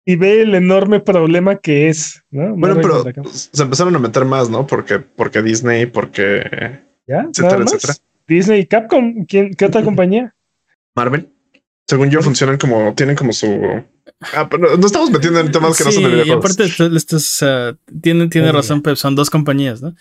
y 0.09 0.15
ve 0.15 0.41
el 0.41 0.55
enorme 0.55 1.01
problema 1.01 1.57
que 1.57 1.89
es. 1.89 2.23
¿no? 2.31 2.55
Bueno, 2.55 2.75
pero 2.81 3.03
se 3.29 3.61
empezaron 3.63 3.93
a 3.95 3.99
meter 3.99 4.23
más, 4.23 4.49
¿no? 4.49 4.65
Porque, 4.65 4.99
porque 4.99 5.41
Disney, 5.41 5.85
porque 5.85 6.79
¿Ya? 7.05 7.21
etcétera, 7.23 7.49
¿Nada 7.49 7.57
más? 7.59 7.73
etcétera. 7.73 7.93
Disney 8.25 8.59
y 8.61 8.65
Capcom. 8.67 9.25
¿Quién, 9.25 9.53
¿Qué 9.53 9.65
otra 9.65 9.81
compañía? 9.83 10.33
Marvel. 10.95 11.29
Según 11.87 12.09
yo, 12.09 12.21
funcionan 12.21 12.57
como, 12.57 12.93
tienen 12.95 13.15
como 13.17 13.33
su. 13.33 13.47
Ah, 14.33 14.47
pero 14.49 14.77
no 14.77 14.85
estamos 14.87 15.09
metiendo 15.11 15.39
en 15.39 15.51
temas 15.51 15.77
que 15.77 15.83
no 15.83 15.91
son 15.91 16.03
de 16.03 16.09
Sí, 16.09 16.13
y 16.13 16.21
videojuegos. 16.23 16.51
aparte, 16.51 16.73
tú 16.75 16.89
le 16.89 16.97
estás, 16.97 17.21
o 17.23 17.35
sea, 17.37 17.75
tiene, 18.01 18.27
tiene 18.27 18.51
razón, 18.51 18.81
Pep, 18.81 18.95
son 18.95 19.15
dos 19.15 19.29
compañías, 19.29 19.81
¿no? 19.81 19.95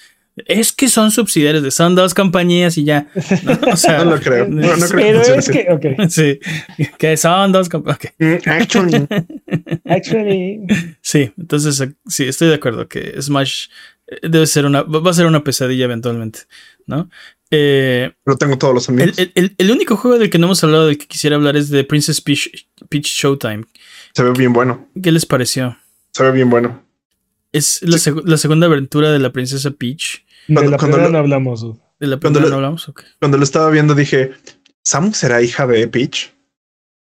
Es 0.46 0.70
que 0.70 0.88
son 0.88 1.10
subsidiarios 1.10 1.62
de 1.62 1.70
son 1.70 1.94
dos 1.94 2.12
compañías 2.12 2.76
y 2.76 2.84
ya. 2.84 3.08
¿no? 3.42 3.72
O 3.72 3.76
sea, 3.76 3.98
No 4.04 4.10
lo 4.16 4.20
creo. 4.20 4.46
No, 4.46 4.76
no 4.76 4.86
creo 4.86 4.88
que 4.88 4.94
Pero 4.96 5.20
es 5.22 5.28
así. 5.30 5.52
que, 5.52 5.66
ok, 5.72 5.86
Sí, 6.10 6.38
que 6.98 7.16
son 7.16 7.52
dos 7.52 7.68
compañías. 7.70 8.12
Mm, 8.18 8.34
Actually, 8.50 9.06
actually, 9.84 10.60
Sí, 11.00 11.32
entonces 11.38 11.82
sí, 12.06 12.24
estoy 12.24 12.48
de 12.48 12.54
acuerdo 12.54 12.86
que 12.88 13.14
Smash 13.20 13.68
eh, 14.08 14.18
debe 14.28 14.46
ser 14.46 14.66
una, 14.66 14.82
va 14.82 15.10
a 15.10 15.14
ser 15.14 15.26
una 15.26 15.42
pesadilla 15.42 15.84
eventualmente, 15.84 16.40
¿no? 16.86 17.08
Eh, 17.50 18.12
no 18.26 18.36
tengo 18.36 18.58
todos 18.58 18.74
los 18.74 18.88
amigos. 18.88 19.18
el- 19.18 19.32
el- 19.36 19.54
el 19.56 19.70
único 19.70 19.96
juego 19.96 20.18
del 20.18 20.30
que 20.30 20.38
no 20.38 20.46
hemos 20.48 20.62
hablado, 20.64 20.86
del 20.88 20.98
que 20.98 21.06
quisiera 21.06 21.36
hablar, 21.36 21.56
es 21.56 21.70
de 21.70 21.84
Princess 21.84 22.20
Peach, 22.20 22.66
Peach 22.88 23.06
Showtime. 23.06 23.64
Se 24.16 24.22
ve 24.22 24.32
bien 24.32 24.54
bueno. 24.54 24.88
¿Qué 25.02 25.12
les 25.12 25.26
pareció? 25.26 25.76
Se 26.12 26.22
ve 26.22 26.32
bien 26.32 26.48
bueno. 26.48 26.82
Es 27.52 27.82
la, 27.82 27.98
seg- 27.98 28.22
la 28.24 28.38
segunda 28.38 28.66
aventura 28.66 29.12
de 29.12 29.18
la 29.18 29.30
princesa 29.30 29.70
Peach. 29.72 30.24
de 30.48 30.54
Cuando- 30.54 30.70
la 30.70 30.78
cuando 30.78 30.96
primera 30.96 31.08
lo- 31.08 31.12
no 31.12 31.18
hablamos. 31.18 31.60
¿De 32.00 32.06
la 32.06 32.16
Cuando 32.18 32.20
primera 32.40 32.44
le- 32.44 32.50
no 32.50 32.56
hablamos? 32.56 32.88
Ok. 32.88 33.02
Cuando 33.18 33.36
lo 33.36 33.44
estaba 33.44 33.68
viendo 33.68 33.94
dije, 33.94 34.30
¿Samus 34.82 35.18
será 35.18 35.42
hija 35.42 35.66
de 35.66 35.86
Peach? 35.86 36.32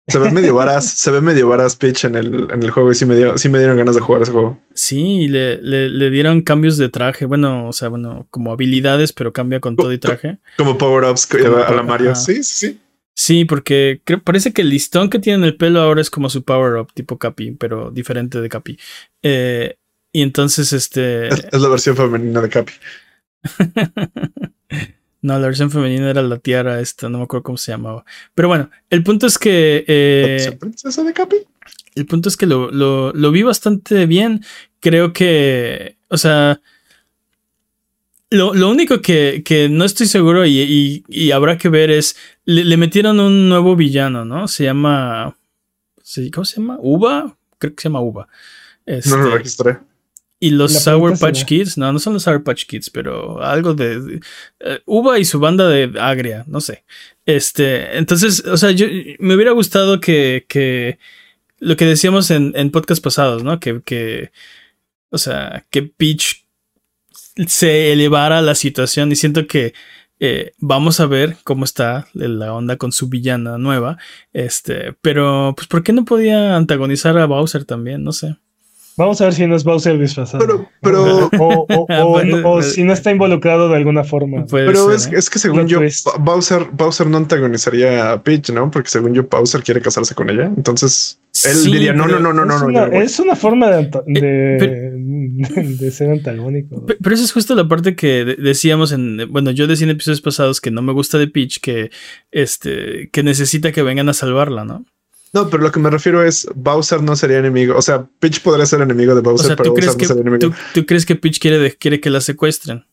Se 0.07 0.17
ve 0.17 0.31
medio 0.31 0.55
varas, 0.55 0.89
se 0.89 1.11
ve 1.11 1.21
medio 1.21 1.47
varas 1.49 1.75
pitch 1.75 2.05
en 2.05 2.15
el, 2.15 2.47
en 2.51 2.63
el 2.63 2.71
juego 2.71 2.91
y 2.91 2.95
sí 2.95 3.05
me, 3.05 3.15
dio, 3.15 3.37
sí 3.37 3.47
me 3.47 3.59
dieron 3.59 3.77
ganas 3.77 3.93
de 3.93 4.01
jugar 4.01 4.23
ese 4.23 4.31
juego. 4.31 4.59
Sí, 4.73 5.27
le, 5.29 5.61
le, 5.61 5.87
le 5.89 6.09
dieron 6.09 6.41
cambios 6.41 6.77
de 6.77 6.89
traje. 6.89 7.25
Bueno, 7.25 7.69
o 7.69 7.73
sea, 7.73 7.89
bueno, 7.89 8.25
como 8.31 8.51
habilidades, 8.51 9.13
pero 9.13 9.31
cambia 9.31 9.59
con 9.61 9.75
todo 9.77 9.93
y 9.93 9.99
traje. 9.99 10.39
Como 10.57 10.77
power-ups 10.79 11.29
a, 11.35 11.67
a, 11.67 11.73
la 11.75 11.83
Mario. 11.83 12.11
Ajá. 12.11 12.19
Sí, 12.19 12.43
sí, 12.43 12.67
sí. 12.67 12.79
Sí, 13.15 13.45
porque 13.45 14.01
creo, 14.03 14.21
parece 14.21 14.53
que 14.53 14.63
el 14.63 14.69
listón 14.69 15.09
que 15.09 15.19
tiene 15.19 15.39
en 15.39 15.43
el 15.45 15.55
pelo 15.55 15.81
ahora 15.81 16.01
es 16.01 16.09
como 16.09 16.29
su 16.29 16.43
power-up, 16.43 16.91
tipo 16.93 17.17
Capi, 17.17 17.51
pero 17.51 17.91
diferente 17.91 18.41
de 18.41 18.49
Capi. 18.49 18.79
Eh, 19.21 19.77
y 20.11 20.21
entonces, 20.21 20.73
este. 20.73 21.27
Es, 21.27 21.45
es 21.51 21.61
la 21.61 21.69
versión 21.69 21.95
femenina 21.95 22.41
de 22.41 22.49
Capi. 22.49 22.73
no, 25.21 25.39
la 25.39 25.47
versión 25.47 25.69
femenina 25.69 26.09
era 26.09 26.21
la 26.21 26.39
tiara 26.39 26.79
esta, 26.79 27.09
no 27.09 27.19
me 27.19 27.23
acuerdo 27.25 27.43
cómo 27.43 27.57
se 27.57 27.71
llamaba. 27.71 28.03
Pero 28.33 28.47
bueno, 28.47 28.69
el 28.89 29.03
punto 29.03 29.27
es 29.27 29.37
que. 29.37 29.83
Eh, 29.87 30.57
princesa 30.59 31.03
de 31.03 31.13
Capi? 31.13 31.37
El 31.95 32.07
punto 32.07 32.29
es 32.29 32.37
que 32.37 32.47
lo, 32.47 32.71
lo, 32.71 33.13
lo, 33.13 33.31
vi 33.31 33.43
bastante 33.43 34.07
bien. 34.07 34.43
Creo 34.79 35.13
que. 35.13 35.97
O 36.09 36.17
sea. 36.17 36.59
Lo, 38.33 38.55
lo 38.55 38.69
único 38.71 38.99
que, 38.99 39.43
que, 39.45 39.69
no 39.69 39.85
estoy 39.85 40.07
seguro 40.07 40.43
y, 40.43 40.59
y, 40.59 41.03
y 41.07 41.31
habrá 41.31 41.55
que 41.59 41.69
ver 41.69 41.91
es. 41.91 42.15
Le, 42.45 42.63
le, 42.63 42.77
metieron 42.77 43.19
un 43.19 43.47
nuevo 43.47 43.75
villano, 43.75 44.25
¿no? 44.25 44.47
Se 44.47 44.63
llama. 44.63 45.37
¿Cómo 46.33 46.43
se 46.43 46.59
llama? 46.59 46.77
¿Uva? 46.81 47.37
Creo 47.59 47.75
que 47.75 47.81
se 47.81 47.89
llama 47.89 48.01
Uva. 48.01 48.27
Este, 48.87 49.11
no 49.11 49.17
lo 49.17 49.37
registré. 49.37 49.77
Y 50.39 50.49
los 50.49 50.73
Sour 50.73 51.17
Patch 51.19 51.45
Kids, 51.45 51.77
no, 51.77 51.93
no 51.93 51.99
son 51.99 52.13
los 52.13 52.23
Sour 52.23 52.43
Patch 52.43 52.65
Kids, 52.65 52.89
pero 52.89 53.39
algo 53.43 53.75
de, 53.75 54.01
de 54.01 54.15
uh, 54.15 54.19
Uva 54.97 55.19
y 55.19 55.25
su 55.25 55.39
banda 55.39 55.69
de 55.69 55.93
agria, 55.99 56.43
no 56.47 56.59
sé. 56.59 56.83
Este, 57.27 57.97
entonces, 57.99 58.43
o 58.45 58.57
sea, 58.57 58.71
yo 58.71 58.87
me 59.19 59.35
hubiera 59.35 59.51
gustado 59.51 59.99
que, 59.99 60.45
que 60.49 60.97
lo 61.59 61.77
que 61.77 61.85
decíamos 61.85 62.31
en, 62.31 62.51
en 62.55 62.71
podcast 62.71 63.03
pasados, 63.03 63.43
¿no? 63.43 63.59
Que, 63.59 63.81
que, 63.83 64.31
o 65.11 65.19
sea, 65.19 65.65
que 65.69 65.83
Peach 65.83 66.42
se 67.47 67.91
elevara 67.91 68.41
la 68.41 68.55
situación 68.55 69.11
y 69.11 69.15
siento 69.15 69.47
que 69.47 69.73
eh, 70.19 70.51
vamos 70.59 70.99
a 70.99 71.05
ver 71.05 71.35
cómo 71.43 71.65
está 71.65 72.07
la 72.13 72.53
onda 72.53 72.77
con 72.77 72.91
su 72.91 73.09
villana 73.09 73.57
nueva. 73.57 73.97
Este, 74.31 74.93
pero, 75.01 75.53
pues, 75.55 75.67
¿por 75.67 75.83
qué 75.83 75.91
no 75.91 76.05
podía 76.05 76.55
antagonizar 76.55 77.17
a 77.17 77.25
Bowser 77.25 77.65
también? 77.65 78.03
No 78.03 78.13
sé. 78.13 78.37
Vamos 78.95 79.19
a 79.21 79.25
ver 79.25 79.33
si 79.33 79.47
no 79.47 79.55
es 79.55 79.63
Bowser 79.63 79.97
disfrazado. 79.97 80.45
Pero, 80.45 80.69
pero 80.79 81.29
o, 81.39 81.65
o, 81.67 81.87
o, 81.89 82.47
o, 82.57 82.61
si 82.61 82.83
no 82.83 82.93
está 82.93 83.11
involucrado 83.11 83.67
de 83.67 83.75
alguna 83.75 84.03
forma. 84.03 84.45
Pero 84.49 84.85
ser, 84.85 84.95
es, 84.95 85.07
¿eh? 85.07 85.17
es, 85.17 85.29
que 85.29 85.39
según 85.39 85.61
no 85.61 85.67
yo, 85.67 85.79
twist. 85.79 86.07
Bowser, 86.19 86.67
Bowser 86.71 87.07
no 87.07 87.17
antagonizaría 87.17 88.11
a 88.11 88.23
Peach, 88.23 88.51
¿no? 88.51 88.69
Porque 88.69 88.89
según 88.89 89.13
yo, 89.13 89.23
Bowser 89.23 89.63
quiere 89.63 89.81
casarse 89.81 90.13
con 90.13 90.29
ella. 90.29 90.51
Entonces, 90.55 91.19
él 91.43 91.55
sí, 91.55 91.71
diría, 91.71 91.93
no, 91.93 92.07
no, 92.07 92.19
no, 92.19 92.31
no, 92.33 92.45
no. 92.45 92.53
Es, 92.55 92.61
no, 92.61 92.67
una, 92.67 92.87
no 92.87 93.01
es 93.01 93.19
una 93.19 93.35
forma 93.35 93.71
de, 93.71 93.89
de, 94.05 94.55
pero, 94.59 94.97
de, 95.55 95.91
ser 95.91 96.11
antagónico. 96.11 96.85
Pero 96.85 97.15
esa 97.15 97.23
es 97.23 97.31
justo 97.31 97.55
la 97.55 97.67
parte 97.67 97.95
que 97.95 98.25
decíamos 98.37 98.91
en, 98.91 99.27
bueno, 99.29 99.51
yo 99.51 99.67
decía 99.67 99.85
en 99.85 99.91
episodios 99.91 100.21
pasados 100.21 100.61
que 100.61 100.71
no 100.71 100.81
me 100.81 100.93
gusta 100.93 101.17
de 101.17 101.27
Peach, 101.27 101.59
que, 101.59 101.91
este, 102.31 103.09
que 103.11 103.23
necesita 103.23 103.71
que 103.71 103.83
vengan 103.83 104.09
a 104.09 104.13
salvarla, 104.13 104.65
¿no? 104.65 104.85
No, 105.33 105.49
pero 105.49 105.63
lo 105.63 105.71
que 105.71 105.79
me 105.79 105.89
refiero 105.89 106.23
es 106.23 106.47
Bowser 106.53 107.01
no 107.01 107.15
sería 107.15 107.39
enemigo. 107.39 107.75
O 107.75 107.81
sea, 107.81 108.05
Peach 108.19 108.41
podría 108.41 108.67
ser 108.67 108.81
enemigo 108.81 109.15
de 109.15 109.21
Bowser, 109.21 109.45
o 109.45 109.47
sea, 109.47 109.55
pero 109.55 109.73
¿tú 109.73 109.81
Bowser 109.81 109.87
no 109.87 109.99
sería 109.99 110.15
que, 110.15 110.21
enemigo. 110.21 110.39
¿tú, 110.39 110.79
¿tú, 110.81 110.85
crees 110.85 111.05
que 111.05 111.15
Peach 111.15 111.39
quiere, 111.39 111.57
de, 111.57 111.75
quiere 111.75 111.99
que 111.99 112.11
la 112.11 112.21
secuestren? 112.21 112.85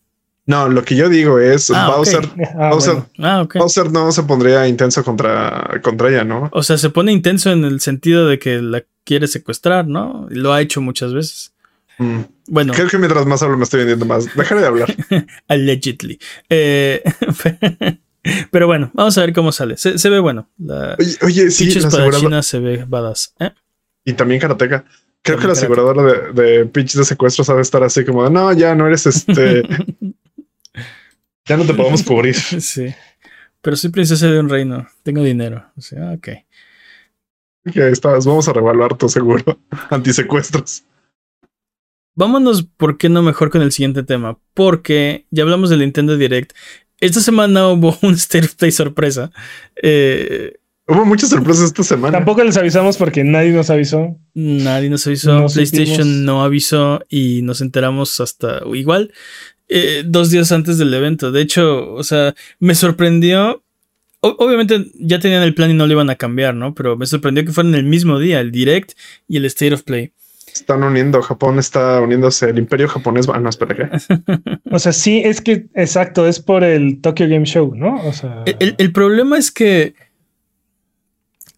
No, 0.46 0.68
lo 0.68 0.82
que 0.82 0.96
yo 0.96 1.08
digo 1.08 1.38
es 1.38 1.70
Ah. 1.70 1.94
Bowser, 1.94 2.28
Ah, 2.58 2.70
Bowser, 2.70 2.94
bueno. 2.94 3.08
Ah, 3.18 3.42
ok. 3.42 3.56
Bowser 3.56 3.92
no 3.92 4.10
se 4.10 4.22
pondría 4.22 4.66
intenso 4.66 5.04
contra, 5.04 5.80
contra 5.82 6.08
ella, 6.08 6.24
¿no? 6.24 6.48
O 6.52 6.62
sea, 6.62 6.78
se 6.78 6.90
pone 6.90 7.12
intenso 7.12 7.52
en 7.52 7.64
el 7.64 7.80
sentido 7.80 8.26
de 8.26 8.38
que 8.38 8.60
la 8.60 8.82
quiere 9.04 9.28
secuestrar, 9.28 9.86
¿no? 9.86 10.26
Y 10.30 10.34
lo 10.34 10.52
ha 10.52 10.60
hecho 10.60 10.80
muchas 10.80 11.12
veces. 11.12 11.52
Mm. 12.00 12.20
Bueno, 12.48 12.72
Creo 12.72 12.88
que 12.88 12.96
mientras 12.96 13.26
más 13.26 13.42
hablo 13.42 13.58
me 13.58 13.64
estoy 13.64 13.80
vendiendo 13.80 14.06
más. 14.06 14.34
Dejaré 14.34 14.62
de 14.62 14.66
hablar. 14.66 14.96
allegedly. 15.48 16.18
Eh, 16.48 17.02
pero 18.50 18.66
bueno, 18.66 18.90
vamos 18.94 19.18
a 19.18 19.20
ver 19.20 19.34
cómo 19.34 19.52
sale. 19.52 19.76
Se, 19.76 19.98
se 19.98 20.08
ve 20.08 20.18
bueno. 20.18 20.48
La 20.56 20.96
Oye, 20.98 21.16
oye 21.22 21.50
sí, 21.50 21.78
la 21.78 21.88
aseguradora. 21.88 22.42
se 22.42 22.58
ve 22.58 22.84
badass. 22.88 23.34
¿eh? 23.38 23.50
Y 24.06 24.14
también 24.14 24.40
Karateka. 24.40 24.86
Creo 25.22 25.36
También 25.36 25.40
que 25.40 25.46
la 25.48 25.52
aseguradora 25.52 26.32
de, 26.32 26.42
de 26.42 26.66
Peach 26.66 26.94
de 26.94 27.04
secuestro 27.04 27.44
sabe 27.44 27.60
estar 27.60 27.82
así 27.82 28.02
como, 28.06 28.26
no, 28.30 28.50
ya 28.54 28.74
no 28.74 28.86
eres 28.86 29.04
este. 29.04 29.62
ya 31.44 31.58
no 31.58 31.66
te 31.66 31.74
podemos 31.74 32.02
cubrir. 32.02 32.34
Sí. 32.34 32.94
Pero 33.60 33.76
soy 33.76 33.90
princesa 33.90 34.26
de 34.26 34.40
un 34.40 34.48
reino. 34.48 34.88
Tengo 35.02 35.22
dinero. 35.22 35.70
O 35.76 35.82
sea, 35.82 36.12
ok. 36.12 36.28
Ya 37.66 37.88
estás, 37.88 38.24
vamos 38.24 38.48
a 38.48 38.54
revaluar 38.54 38.96
tu 38.96 39.06
seguro 39.10 39.60
antisecuestros. 39.90 40.84
Vámonos, 42.14 42.64
¿por 42.76 42.98
qué 42.98 43.08
no 43.08 43.22
mejor 43.22 43.50
con 43.50 43.62
el 43.62 43.72
siguiente 43.72 44.02
tema? 44.02 44.38
Porque 44.54 45.26
ya 45.30 45.42
hablamos 45.42 45.70
del 45.70 45.80
Nintendo 45.80 46.16
Direct. 46.16 46.52
Esta 47.00 47.20
semana 47.20 47.68
hubo 47.68 47.96
un 48.02 48.14
State 48.14 48.46
of 48.46 48.54
Play 48.56 48.72
sorpresa. 48.72 49.30
Eh, 49.82 50.54
Hubo 50.86 51.04
muchas 51.04 51.30
sorpresas 51.30 51.66
esta 51.66 51.84
semana. 51.84 52.18
Tampoco 52.18 52.42
les 52.42 52.56
avisamos 52.56 52.96
porque 52.96 53.22
nadie 53.22 53.52
nos 53.52 53.70
avisó. 53.70 54.18
nadie 54.34 54.90
nos 54.90 55.06
avisó. 55.06 55.32
No 55.42 55.46
PlayStation 55.46 55.98
supimos. 55.98 56.16
no 56.24 56.42
avisó 56.42 57.04
y 57.08 57.42
nos 57.42 57.60
enteramos 57.60 58.18
hasta 58.20 58.60
igual 58.74 59.12
eh, 59.68 60.02
dos 60.04 60.30
días 60.30 60.50
antes 60.50 60.78
del 60.78 60.92
evento. 60.92 61.30
De 61.30 61.42
hecho, 61.42 61.92
o 61.94 62.02
sea, 62.02 62.34
me 62.58 62.74
sorprendió. 62.74 63.62
obviamente 64.20 64.90
ya 64.98 65.20
tenían 65.20 65.44
el 65.44 65.54
plan 65.54 65.70
y 65.70 65.74
no 65.74 65.86
lo 65.86 65.92
iban 65.92 66.10
a 66.10 66.16
cambiar, 66.16 66.56
¿no? 66.56 66.74
Pero 66.74 66.96
me 66.96 67.06
sorprendió 67.06 67.44
que 67.44 67.52
fueran 67.52 67.76
el 67.76 67.84
mismo 67.84 68.18
día, 68.18 68.40
el 68.40 68.50
Direct 68.50 68.92
y 69.28 69.36
el 69.36 69.44
State 69.44 69.74
of 69.74 69.84
Play. 69.84 70.10
Están 70.60 70.82
uniendo, 70.82 71.20
Japón 71.22 71.58
está 71.58 72.00
uniéndose, 72.00 72.50
el 72.50 72.58
imperio 72.58 72.88
japonés. 72.88 73.28
Ah, 73.32 73.40
no, 73.40 73.48
espera, 73.48 73.74
¿qué? 73.74 73.88
O 74.70 74.78
sea, 74.78 74.92
sí, 74.92 75.20
es 75.24 75.40
que, 75.40 75.66
exacto, 75.74 76.26
es 76.26 76.38
por 76.40 76.62
el 76.64 77.00
Tokyo 77.00 77.26
Game 77.28 77.44
Show, 77.46 77.74
¿no? 77.74 77.96
O 78.06 78.12
sea, 78.12 78.42
El, 78.46 78.74
el- 78.78 78.92
problema 78.92 79.36
es 79.38 79.50
que 79.50 79.94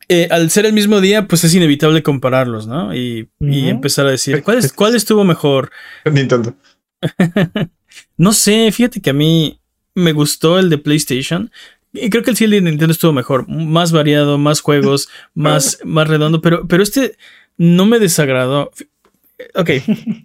eh, 0.09 0.29
al 0.31 0.51
ser 0.51 0.67
el 0.67 0.73
mismo 0.73 1.01
día, 1.01 1.27
pues 1.27 1.45
es 1.45 1.55
inevitable 1.55 2.03
compararlos, 2.03 2.67
¿no? 2.67 2.95
Y, 2.95 3.29
y 3.41 3.69
empezar 3.69 4.07
a 4.07 4.11
decir, 4.11 4.43
¿cuál, 4.43 4.59
es, 4.59 4.73
¿cuál 4.73 4.95
estuvo 4.95 5.25
mejor? 5.25 5.71
Nintendo. 6.11 6.55
No 8.17 8.33
sé, 8.33 8.71
fíjate 8.73 9.03
que 9.03 9.11
a 9.11 9.15
mí 9.15 9.61
me 9.95 10.13
gustó 10.13 10.59
el 10.59 10.71
de 10.71 10.79
PlayStation. 10.79 11.51
Y 11.93 12.09
creo 12.09 12.23
que 12.23 12.31
el 12.31 12.37
de 12.51 12.61
Nintendo 12.63 12.93
estuvo 12.93 13.13
mejor. 13.13 13.47
Más 13.49 13.93
variado, 13.93 14.39
más 14.39 14.61
juegos, 14.63 15.09
más, 15.35 15.79
más 15.85 16.09
redondo. 16.09 16.41
Pero, 16.41 16.67
pero 16.67 16.83
este 16.83 17.17
no 17.59 17.85
me 17.85 17.99
desagradó. 17.99 18.71
Ok, 19.55 19.71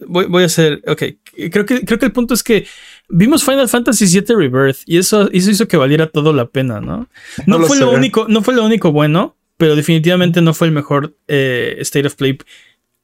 voy, 0.08 0.26
voy 0.26 0.44
a 0.44 0.46
hacer. 0.48 0.82
Ok, 0.88 1.04
creo 1.52 1.66
que, 1.66 1.86
creo 1.86 2.00
que 2.00 2.06
el 2.06 2.12
punto 2.12 2.34
es 2.34 2.44
que 2.44 2.66
vimos 3.10 3.44
Final 3.44 3.70
Fantasy 3.70 4.06
VII 4.06 4.36
Rebirth 4.36 4.80
y 4.86 4.98
eso, 4.98 5.30
eso 5.32 5.52
hizo 5.52 5.68
que 5.68 5.78
valiera 5.78 6.08
todo 6.08 6.34
la 6.34 6.46
pena, 6.48 6.80
¿no? 6.82 7.08
No, 7.46 7.58
fue 7.68 7.78
lo 7.78 7.86
único, 7.98 8.28
no 8.28 8.42
fue 8.42 8.54
lo 8.56 8.66
único 8.66 8.92
bueno, 8.92 9.36
pero 9.58 9.76
definitivamente 9.76 10.42
no 10.42 10.54
fue 10.54 10.68
el 10.68 10.74
mejor 10.74 11.16
eh, 11.28 11.76
State 11.80 12.08
of 12.08 12.16
Play 12.16 12.38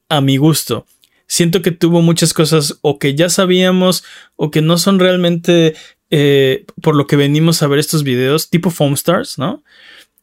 a 0.08 0.20
mi 0.20 0.36
gusto. 0.36 0.86
Siento 1.26 1.62
que 1.62 1.70
tuvo 1.70 2.02
muchas 2.02 2.34
cosas 2.34 2.78
o 2.82 2.98
que 2.98 3.14
ya 3.14 3.28
sabíamos 3.30 4.04
o 4.36 4.50
que 4.50 4.60
no 4.60 4.76
son 4.78 4.98
realmente 4.98 5.74
eh, 6.10 6.64
por 6.82 6.94
lo 6.96 7.06
que 7.06 7.16
venimos 7.16 7.62
a 7.62 7.66
ver 7.66 7.78
estos 7.78 8.04
videos, 8.04 8.50
tipo 8.50 8.70
Foam 8.70 8.92
Stars, 8.92 9.38
¿no? 9.38 9.64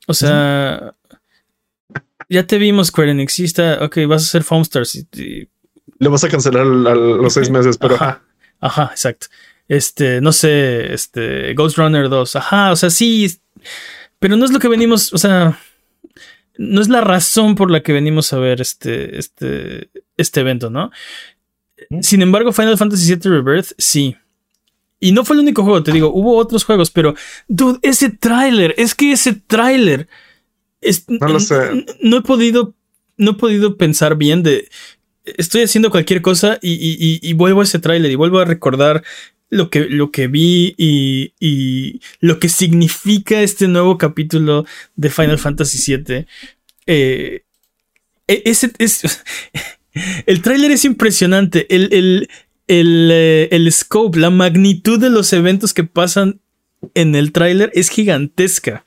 O 0.08 0.14
sea, 0.14 0.94
ya 2.30 2.46
te 2.48 2.58
vimos, 2.58 2.88
Square 2.88 3.12
Enix, 3.12 3.34
sí 3.34 3.44
está, 3.44 3.84
ok, 3.84 3.98
vas 4.08 4.22
a 4.24 4.26
hacer 4.26 4.44
Foam 4.44 4.62
Stars. 4.62 4.96
y- 4.96 5.08
y- 5.22 5.48
Le 6.02 6.10
vas 6.10 6.24
a 6.24 6.30
cancelar 6.30 6.64
a 6.66 6.96
los 6.96 7.32
seis 7.34 7.52
meses, 7.52 7.78
pero 7.78 7.94
Ajá. 7.96 8.24
Ajá, 8.60 8.90
exacto. 8.92 9.28
Este, 9.68 10.20
no 10.20 10.32
sé, 10.32 10.92
este, 10.94 11.54
Ghost 11.54 11.78
Runner 11.78 12.10
2, 12.10 12.36
ajá, 12.36 12.72
o 12.72 12.76
sea, 12.76 12.90
sí, 12.90 13.32
pero 14.20 14.36
no 14.36 14.46
es 14.46 14.52
lo 14.52 14.58
que 14.60 14.68
venimos, 14.68 15.14
o 15.14 15.18
sea, 15.20 15.60
no 16.58 16.82
es 16.82 16.90
la 16.90 17.02
razón 17.02 17.54
por 17.54 17.70
la 17.70 17.82
que 17.84 17.94
venimos 17.94 18.34
a 18.34 18.40
ver 18.40 18.62
este, 18.62 19.20
este, 19.20 19.90
este 20.18 20.40
evento, 20.40 20.72
¿no? 20.72 20.92
Sin 22.02 22.24
embargo, 22.24 22.52
Final 22.52 22.78
Fantasy 22.80 23.16
VII 23.16 23.32
Rebirth, 23.42 23.74
sí. 23.78 24.18
Y 25.00 25.12
no 25.12 25.24
fue 25.24 25.36
el 25.36 25.44
único 25.44 25.64
juego, 25.64 25.84
te 25.84 25.92
digo, 25.92 26.12
hubo 26.12 26.36
otros 26.38 26.64
juegos, 26.66 26.90
pero, 26.90 27.14
dude, 27.48 27.78
ese 27.84 28.10
tráiler, 28.10 28.74
es 28.78 28.96
que 28.96 29.12
ese 29.12 29.34
tráiler, 29.34 30.08
es- 30.82 31.06
No 31.08 31.28
lo 31.28 31.40
sé. 31.40 31.86
No 32.02 32.18
he 32.18 32.22
podido, 32.22 32.74
no 33.18 33.32
he 33.32 33.36
podido 33.36 33.78
pensar 33.78 34.16
bien 34.16 34.42
de, 34.44 34.68
estoy 35.26 35.62
haciendo 35.64 35.90
cualquier 35.92 36.22
cosa 36.22 36.58
y, 36.62 36.72
y- 36.74 37.20
y- 37.22 37.34
vuelvo 37.34 37.62
a 37.62 37.64
ese 37.64 37.80
tráiler 37.80 38.12
y 38.12 38.16
vuelvo 38.16 38.40
a 38.40 38.46
recordar 38.46 39.04
lo 39.50 39.70
que, 39.70 39.82
lo 39.82 40.12
que 40.12 40.28
vi 40.28 40.74
y, 40.78 41.34
y 41.40 42.00
lo 42.20 42.40
que 42.40 42.50
significa 42.50 43.42
este 43.42 43.68
nuevo 43.68 43.98
capítulo 43.98 44.66
de 44.96 45.10
Final 45.10 45.40
Fantasy 45.40 45.96
VII. 45.98 46.26
Eh, 46.88 47.44
e- 48.28 48.42
es, 48.46 48.64
el 50.26 50.42
tráiler 50.42 50.72
es 50.72 50.86
impresionante. 50.86 51.68
El, 51.74 51.94
el, 51.94 52.30
el, 52.68 53.10
eh, 53.12 53.50
el 53.52 53.72
scope, 53.72 54.20
la 54.20 54.30
magnitud 54.30 55.00
de 55.00 55.10
los 55.10 55.34
eventos 55.34 55.74
que 55.74 55.84
pasan 55.84 56.40
en 56.96 57.14
el 57.16 57.32
tráiler 57.32 57.72
es 57.76 57.90
gigantesca. 57.90 58.86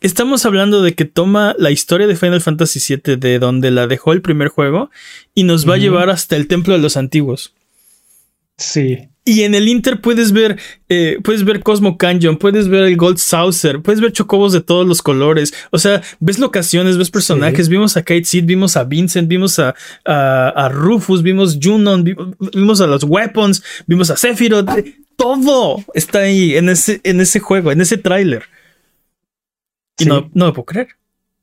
Estamos 0.00 0.44
hablando 0.46 0.82
de 0.82 0.94
que 0.94 1.04
toma 1.04 1.54
la 1.58 1.70
historia 1.70 2.06
de 2.06 2.16
Final 2.16 2.40
Fantasy 2.40 2.80
VII 2.96 3.16
de 3.16 3.38
donde 3.38 3.70
la 3.70 3.86
dejó 3.86 4.12
el 4.12 4.22
primer 4.22 4.48
juego 4.48 4.90
y 5.34 5.44
nos 5.44 5.68
va 5.68 5.74
a 5.74 5.78
llevar 5.78 6.10
hasta 6.10 6.36
el 6.36 6.46
templo 6.46 6.74
de 6.74 6.80
los 6.80 6.96
antiguos. 6.96 7.52
Sí. 8.56 9.08
Y 9.24 9.42
en 9.42 9.54
el 9.54 9.68
Inter 9.68 10.00
puedes 10.00 10.32
ver, 10.32 10.58
eh, 10.88 11.18
puedes 11.22 11.44
ver 11.44 11.62
Cosmo 11.62 11.98
Canyon, 11.98 12.38
puedes 12.38 12.66
ver 12.66 12.84
el 12.84 12.96
Gold 12.96 13.18
Saucer, 13.18 13.82
puedes 13.82 14.00
ver 14.00 14.10
chocobos 14.10 14.54
de 14.54 14.62
todos 14.62 14.86
los 14.86 15.02
colores. 15.02 15.52
O 15.70 15.78
sea, 15.78 16.02
ves 16.18 16.38
locaciones, 16.38 16.96
ves 16.96 17.10
personajes. 17.10 17.68
Vimos 17.68 17.96
a 17.98 18.02
Kate 18.02 18.24
Seed, 18.24 18.46
vimos 18.46 18.76
a 18.78 18.84
Vincent, 18.84 19.28
vimos 19.28 19.58
a, 19.58 19.74
a, 20.06 20.68
Rufus, 20.70 21.22
vimos 21.22 21.58
Junon, 21.62 22.04
vimos 22.04 22.80
a 22.80 22.86
los 22.86 23.04
Weapons, 23.04 23.62
vimos 23.86 24.08
a 24.08 24.16
Sephiroth. 24.16 24.70
Todo 25.16 25.84
está 25.92 26.20
ahí 26.20 26.56
en 26.56 26.70
ese, 26.70 27.00
en 27.04 27.20
ese 27.20 27.38
juego, 27.38 27.70
en 27.70 27.82
ese 27.82 27.98
tráiler. 27.98 28.44
Y 29.98 30.06
no, 30.06 30.30
no 30.34 30.46
me 30.46 30.52
puedo 30.52 30.64
creer. 30.64 30.88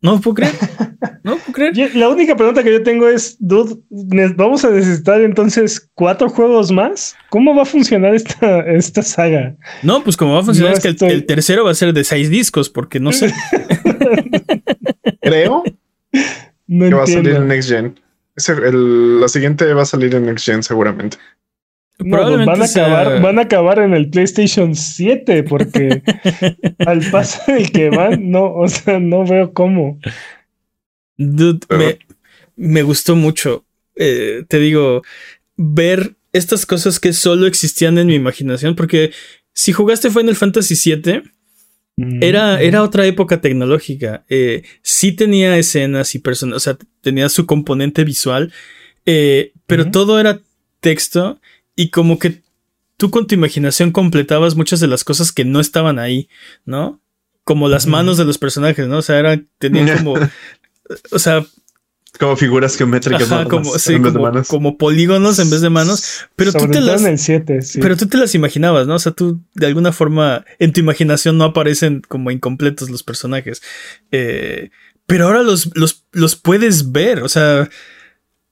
No 0.02 0.22
puedo 0.22 0.36
creer. 0.36 0.54
No 1.24 1.38
puedo 1.38 1.54
creer. 1.54 1.76
la 1.96 2.10
única 2.10 2.36
pregunta 2.36 2.64
que 2.64 2.72
yo 2.72 2.84
tengo 2.84 3.08
es, 3.08 3.38
dude, 3.40 3.82
¿vamos 4.36 4.64
a 4.64 4.70
necesitar 4.70 5.22
entonces 5.22 5.90
cuatro 5.96 6.30
juegos 6.30 6.72
más? 6.72 7.16
¿Cómo 7.30 7.56
va 7.56 7.64
a 7.64 7.66
funcionar 7.66 8.14
esta, 8.14 8.60
esta 8.72 9.02
saga? 9.02 9.56
No, 9.82 10.04
pues 10.04 10.16
como 10.16 10.34
va 10.34 10.42
a 10.42 10.44
funcionar 10.44 10.74
es 10.74 10.80
que 10.80 10.90
el, 11.08 11.26
tercero 11.26 11.66
va 11.66 11.72
a 11.72 11.76
ser 11.76 11.94
de 11.94 12.04
seis 12.04 12.30
discos, 12.30 12.70
porque 12.70 13.00
no 13.00 13.12
sé. 13.12 13.34
Creo 15.22 15.64
no 16.68 16.90
que 16.90 16.94
va 16.94 17.04
a 17.04 17.08
salir 17.08 17.36
en 17.36 17.48
Next 17.48 17.70
Gen. 17.70 18.00
la 18.36 19.28
siguiente 19.28 19.74
va 19.74 19.82
a 19.82 19.86
salir 19.86 20.14
en 20.14 20.26
Next 20.26 20.46
Gen 20.46 20.62
seguramente. 20.62 21.18
No, 21.98 22.18
pues 22.18 22.46
van 22.46 22.62
a 22.62 22.66
acabar, 22.66 23.22
van 23.22 23.40
a 23.40 23.44
acabar 23.44 23.80
en 23.80 23.94
el 23.94 24.10
PlayStation 24.10 24.76
7 24.76 25.44
porque 25.44 26.02
al 26.86 27.10
paso 27.10 27.40
del 27.48 27.72
que 27.72 27.90
van, 27.90 28.30
no, 28.30 28.54
o 28.54 28.68
sea, 28.68 29.00
no 29.00 29.26
veo 29.26 29.54
cómo. 29.54 30.00
Dude, 31.18 31.60
me, 32.58 32.84
gustó 32.84 33.16
mucho. 33.16 33.66
Eh, 33.96 34.44
te 34.50 34.60
digo, 34.60 35.04
ver 35.56 36.16
estas 36.34 36.66
cosas 36.66 37.00
que 37.00 37.14
solo 37.14 37.48
existían 37.48 37.98
en 37.98 38.08
mi 38.08 38.16
imaginación, 38.16 38.76
porque 38.76 39.12
si 39.54 39.72
jugaste 39.72 40.12
Final 40.12 40.36
Fantasy 40.36 40.76
VII, 40.76 41.22
mm, 41.96 42.22
era, 42.22 42.62
era 42.62 42.84
otra 42.84 43.06
época 43.06 43.40
tecnológica. 43.40 44.26
Eh, 44.28 44.64
sí 44.82 45.14
tenía 45.14 45.58
escenas 45.58 46.14
y 46.14 46.20
personas, 46.20 46.58
o 46.58 46.60
sea, 46.60 46.78
tenía 47.00 47.30
su 47.30 47.46
componente 47.46 48.04
visual, 48.04 48.52
eh, 49.06 49.54
pero 49.66 49.92
todo 49.92 50.20
era 50.20 50.42
texto 50.82 51.40
y 51.76 51.90
como 51.90 52.20
que 52.20 52.42
tú 52.98 53.12
con 53.12 53.28
tu 53.28 53.36
imaginación 53.36 53.92
completabas 53.92 54.56
muchas 54.56 54.80
de 54.80 54.88
las 54.88 55.04
cosas 55.04 55.32
que 55.32 55.46
no 55.46 55.60
estaban 55.60 56.00
ahí, 56.00 56.30
¿no? 56.66 57.02
Como 57.44 57.70
las 57.70 57.86
manos 57.86 58.18
de 58.18 58.26
los 58.26 58.38
personajes, 58.38 58.88
¿no? 58.88 58.98
O 58.98 59.02
sea, 59.02 59.20
era, 59.20 59.42
tenían 59.60 59.98
como, 59.98 60.16
o 61.12 61.20
sea... 61.20 61.46
Como 62.18 62.38
figuras 62.38 62.78
geométricas. 62.78 63.28
como, 63.50 63.78
sí, 63.78 63.98
como, 64.48 64.78
polígonos 64.78 65.38
en 65.40 65.50
vez 65.50 65.60
de 65.60 65.70
manos. 65.70 66.22
Pero 66.38 66.54
tú 66.54 66.70
te 66.70 66.80
las... 66.80 67.04
Pero 67.74 67.98
tú 67.98 68.08
te 68.08 68.18
las 68.18 68.34
imaginabas, 68.36 68.88
¿no? 68.88 68.96
O 68.96 69.00
sea, 69.00 69.12
tú 69.12 69.42
de 69.54 69.68
alguna 69.68 69.92
forma 69.92 70.46
en 70.58 70.72
tu 70.72 70.80
imaginación 70.80 71.38
no 71.38 71.44
aparecen 71.44 72.02
como 72.08 72.32
incompletos 72.32 72.90
los 72.90 73.04
personajes. 73.04 73.62
Eh, 74.12 74.70
pero 75.06 75.26
ahora 75.26 75.44
los, 75.44 75.72
los, 75.76 76.06
los 76.14 76.38
puedes 76.38 76.94
ver, 76.94 77.22
o 77.22 77.28
sea 77.28 77.70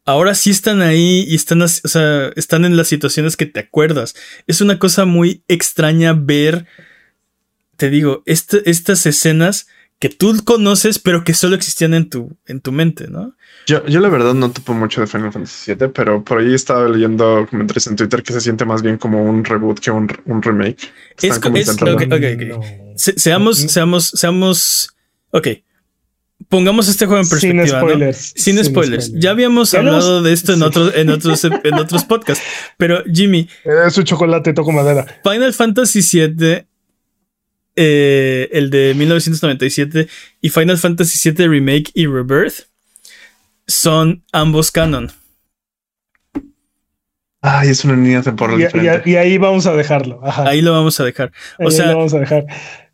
ahora 0.05 0.35
sí 0.35 0.49
están 0.49 0.81
ahí 0.81 1.25
y 1.27 1.35
están, 1.35 1.61
o 1.61 1.67
sea, 1.67 2.31
están 2.35 2.65
en 2.65 2.77
las 2.77 2.87
situaciones 2.87 3.37
que 3.37 3.45
te 3.45 3.59
acuerdas. 3.59 4.15
Es 4.47 4.61
una 4.61 4.79
cosa 4.79 5.05
muy 5.05 5.43
extraña 5.47 6.13
ver, 6.13 6.65
te 7.77 7.89
digo, 7.89 8.23
este, 8.25 8.69
estas 8.69 9.05
escenas 9.05 9.67
que 9.99 10.09
tú 10.09 10.43
conoces, 10.43 10.99
pero 10.99 11.23
que 11.23 11.33
solo 11.33 11.55
existían 11.55 11.93
en 11.93 12.09
tu, 12.09 12.35
en 12.45 12.59
tu 12.59 12.73
mente, 12.73 13.07
¿no? 13.07 13.35
Yo, 13.65 13.85
yo 13.85 14.01
la 14.01 14.09
verdad 14.09 14.33
no 14.33 14.51
topo 14.51 14.73
mucho 14.73 14.99
de 14.99 15.07
Final 15.07 15.31
Fantasy 15.31 15.73
VII, 15.73 15.87
pero 15.89 16.21
por 16.23 16.39
ahí 16.39 16.53
estaba 16.53 16.89
leyendo 16.89 17.47
comentarios 17.49 17.87
en 17.87 17.95
Twitter 17.95 18.21
que 18.21 18.33
se 18.33 18.41
siente 18.41 18.65
más 18.65 18.81
bien 18.81 18.97
como 18.97 19.23
un 19.23 19.45
reboot 19.45 19.79
que 19.79 19.91
un, 19.91 20.09
remake. 20.41 20.91
es, 21.21 21.39
como 21.39 21.55
es 21.55 21.73
seamos, 22.97 23.57
seamos, 23.59 24.09
seamos, 24.09 24.93
ok 25.31 25.47
pongamos 26.49 26.87
este 26.87 27.05
juego 27.05 27.21
en 27.21 27.29
perspectiva. 27.29 27.65
Sin 27.65 27.77
spoilers. 27.77 28.33
Sin, 28.35 28.63
spoilers. 28.63 29.11
Ya 29.13 29.31
habíamos 29.31 29.73
hablado 29.73 30.21
de 30.21 30.33
esto 30.33 30.53
en, 30.53 30.63
otros, 30.63 30.93
en, 30.95 31.09
otros, 31.09 31.43
en 31.43 31.73
otros 31.73 32.03
podcasts. 32.05 32.43
Pero 32.77 33.03
Jimmy. 33.11 33.47
Es 33.63 33.97
un 33.97 34.03
chocolate, 34.03 34.53
toco 34.53 34.71
madera. 34.71 35.05
Final 35.23 35.53
Fantasy 35.53 36.01
VII, 36.01 36.65
eh, 37.75 38.49
el 38.51 38.69
de 38.69 38.93
1997, 38.95 40.07
y 40.41 40.49
Final 40.49 40.77
Fantasy 40.77 41.31
VII 41.31 41.47
Remake 41.47 41.91
y 41.93 42.07
Rebirth 42.07 42.67
son 43.67 44.23
ambos 44.31 44.71
canon. 44.71 45.11
Ay, 47.45 47.69
es 47.69 47.83
una 47.83 47.95
línea 47.95 48.21
temporal 48.21 48.57
y, 48.57 48.63
diferente. 48.63 49.09
Y, 49.09 49.15
ahí 49.17 49.37
vamos 49.37 49.65
a 49.65 49.73
dejarlo. 49.73 50.21
Ahí 50.23 50.61
lo 50.61 50.71
vamos 50.71 50.97
a 51.01 51.03
dejar. 51.03 51.33
O 51.59 51.71
sea, 51.71 51.87
lo 51.87 51.97
vamos 51.97 52.13
a 52.13 52.19
dejar 52.19 52.45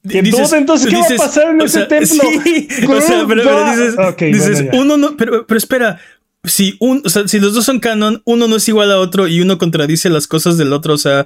entonces, 0.04 0.90
¿qué 0.90 0.96
va 0.96 1.06
a 1.06 1.18
pasar 1.18 1.50
en 1.50 1.62
ese 1.62 1.86
templo? 1.86 2.24
Sí, 2.44 2.68
o 2.88 3.02
sea, 3.02 3.26
pero, 3.28 4.32
dices, 4.32 4.66
uno 4.74 4.98
no, 4.98 5.18
pero, 5.18 5.46
pero 5.46 5.58
espera, 5.58 6.00
si, 6.44 6.78
un, 6.80 7.02
o 7.06 7.10
sea, 7.10 7.28
si 7.28 7.40
los 7.40 7.54
dos 7.54 7.66
son 7.66 7.80
canon, 7.80 8.22
uno 8.26 8.48
no 8.48 8.56
es 8.56 8.68
igual 8.68 8.92
a 8.92 9.00
otro 9.00 9.28
y 9.28 9.42
uno 9.42 9.58
contradice 9.58 10.10
las 10.10 10.28
cosas 10.28 10.58
del 10.58 10.74
otro, 10.74 10.94
o 10.94 10.98
sea, 10.98 11.26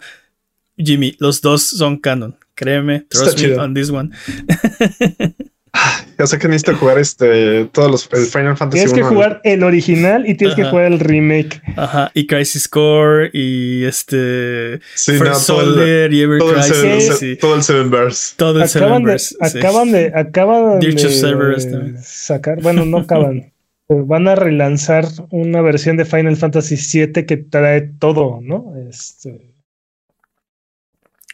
Jimmy, 0.77 1.15
los 1.19 1.41
dos 1.41 1.63
son 1.63 1.97
canon. 1.97 2.35
Créeme, 2.55 3.05
trust 3.09 3.39
me 3.39 3.57
on 3.57 3.73
this 3.73 3.89
one. 3.89 4.11
Ya 6.19 6.27
sé 6.27 6.37
que 6.37 6.47
necesito 6.47 6.77
jugar 6.77 6.99
este 6.99 7.65
todos 7.71 7.89
los 7.89 8.09
el 8.13 8.27
Final 8.27 8.55
Fantasy. 8.55 8.85
Tienes 8.85 8.93
que 8.93 9.03
jugar 9.03 9.41
el 9.43 9.63
original 9.63 10.29
y 10.29 10.35
tienes 10.35 10.55
que 10.55 10.63
jugar 10.63 10.85
el 10.85 10.99
remake. 10.99 11.59
Ajá, 11.75 12.11
y 12.13 12.27
Crisis 12.27 12.67
Core 12.67 13.31
y 13.33 13.83
este 13.83 14.79
sí, 14.93 15.13
First 15.13 15.41
Soldier 15.41 16.13
y 16.13 16.21
Ever 16.21 16.37
todo 16.37 16.53
Crisis. 16.53 17.21
El 17.21 17.37
todo 17.39 17.55
el 17.55 17.63
Seven 17.63 17.89
Verse. 17.89 18.35
Todo 18.37 18.61
el 18.61 18.69
Seven 18.69 19.03
Verse. 19.03 19.35
Acaban 19.39 19.91
de 19.91 20.11
acaban 20.15 20.79
de 20.79 21.97
sacar, 22.03 22.61
bueno, 22.61 22.85
no 22.85 22.99
acaban. 22.99 23.51
van 23.89 24.27
a 24.27 24.35
relanzar 24.35 25.05
una 25.29 25.61
versión 25.61 25.97
de 25.97 26.05
Final 26.05 26.37
Fantasy 26.37 26.75
VII 26.75 27.25
que 27.25 27.37
trae 27.37 27.81
todo, 27.81 28.39
¿no? 28.41 28.73
Este 28.89 29.53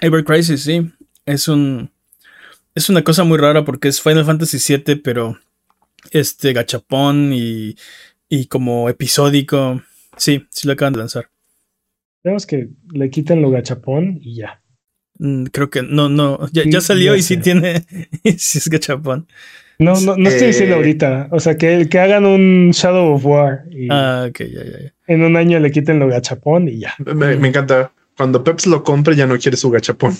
Ever 0.01 0.23
Crisis, 0.23 0.63
sí. 0.63 0.89
Es 1.25 1.47
un 1.47 1.91
es 2.79 2.89
una 2.89 3.03
cosa 3.03 3.25
muy 3.25 3.37
rara 3.37 3.65
porque 3.65 3.89
es 3.89 4.01
Final 4.01 4.23
Fantasy 4.23 4.57
VII, 4.57 4.95
pero 4.97 5.37
este 6.11 6.53
gachapón 6.53 7.31
y, 7.33 7.75
y 8.29 8.45
como 8.45 8.87
episódico. 8.89 9.81
Sí, 10.15 10.45
sí 10.49 10.65
lo 10.65 10.73
acaban 10.73 10.93
de 10.93 10.99
lanzar. 10.99 11.29
Tenemos 12.23 12.45
que 12.45 12.69
le 12.93 13.09
quiten 13.09 13.41
lo 13.41 13.51
gachapón 13.51 14.19
y 14.21 14.35
ya. 14.35 14.61
Mm, 15.19 15.45
creo 15.45 15.69
que 15.69 15.81
no, 15.81 16.07
no, 16.07 16.49
ya, 16.53 16.79
salió 16.79 17.15
y 17.15 17.21
sí 17.21 17.35
tiene, 17.37 17.85
sí 18.37 18.57
es 18.59 18.69
gachapón. 18.69 19.27
No, 19.77 19.99
no, 19.99 20.15
no 20.15 20.29
estoy 20.29 20.47
diciendo 20.47 20.75
eh, 20.75 20.77
ahorita. 20.77 21.27
O 21.31 21.39
sea, 21.41 21.57
que, 21.57 21.87
que 21.89 21.99
hagan 21.99 22.25
un 22.25 22.71
Shadow 22.71 23.13
of 23.13 23.25
War. 23.25 23.65
Y 23.69 23.87
ah, 23.91 24.25
ok, 24.29 24.39
ya, 24.39 24.63
ya, 24.63 24.93
En 25.07 25.23
un 25.23 25.35
año 25.35 25.59
le 25.59 25.71
quiten 25.71 25.99
lo 25.99 26.07
gachapón 26.07 26.69
y 26.69 26.79
ya. 26.79 26.95
Me, 27.13 27.35
me 27.35 27.49
encanta. 27.49 27.91
Cuando 28.15 28.43
Peps 28.43 28.67
lo 28.67 28.83
compre 28.83 29.15
ya 29.15 29.25
no 29.25 29.37
quiere 29.37 29.57
su 29.57 29.69
gachapón. 29.69 30.13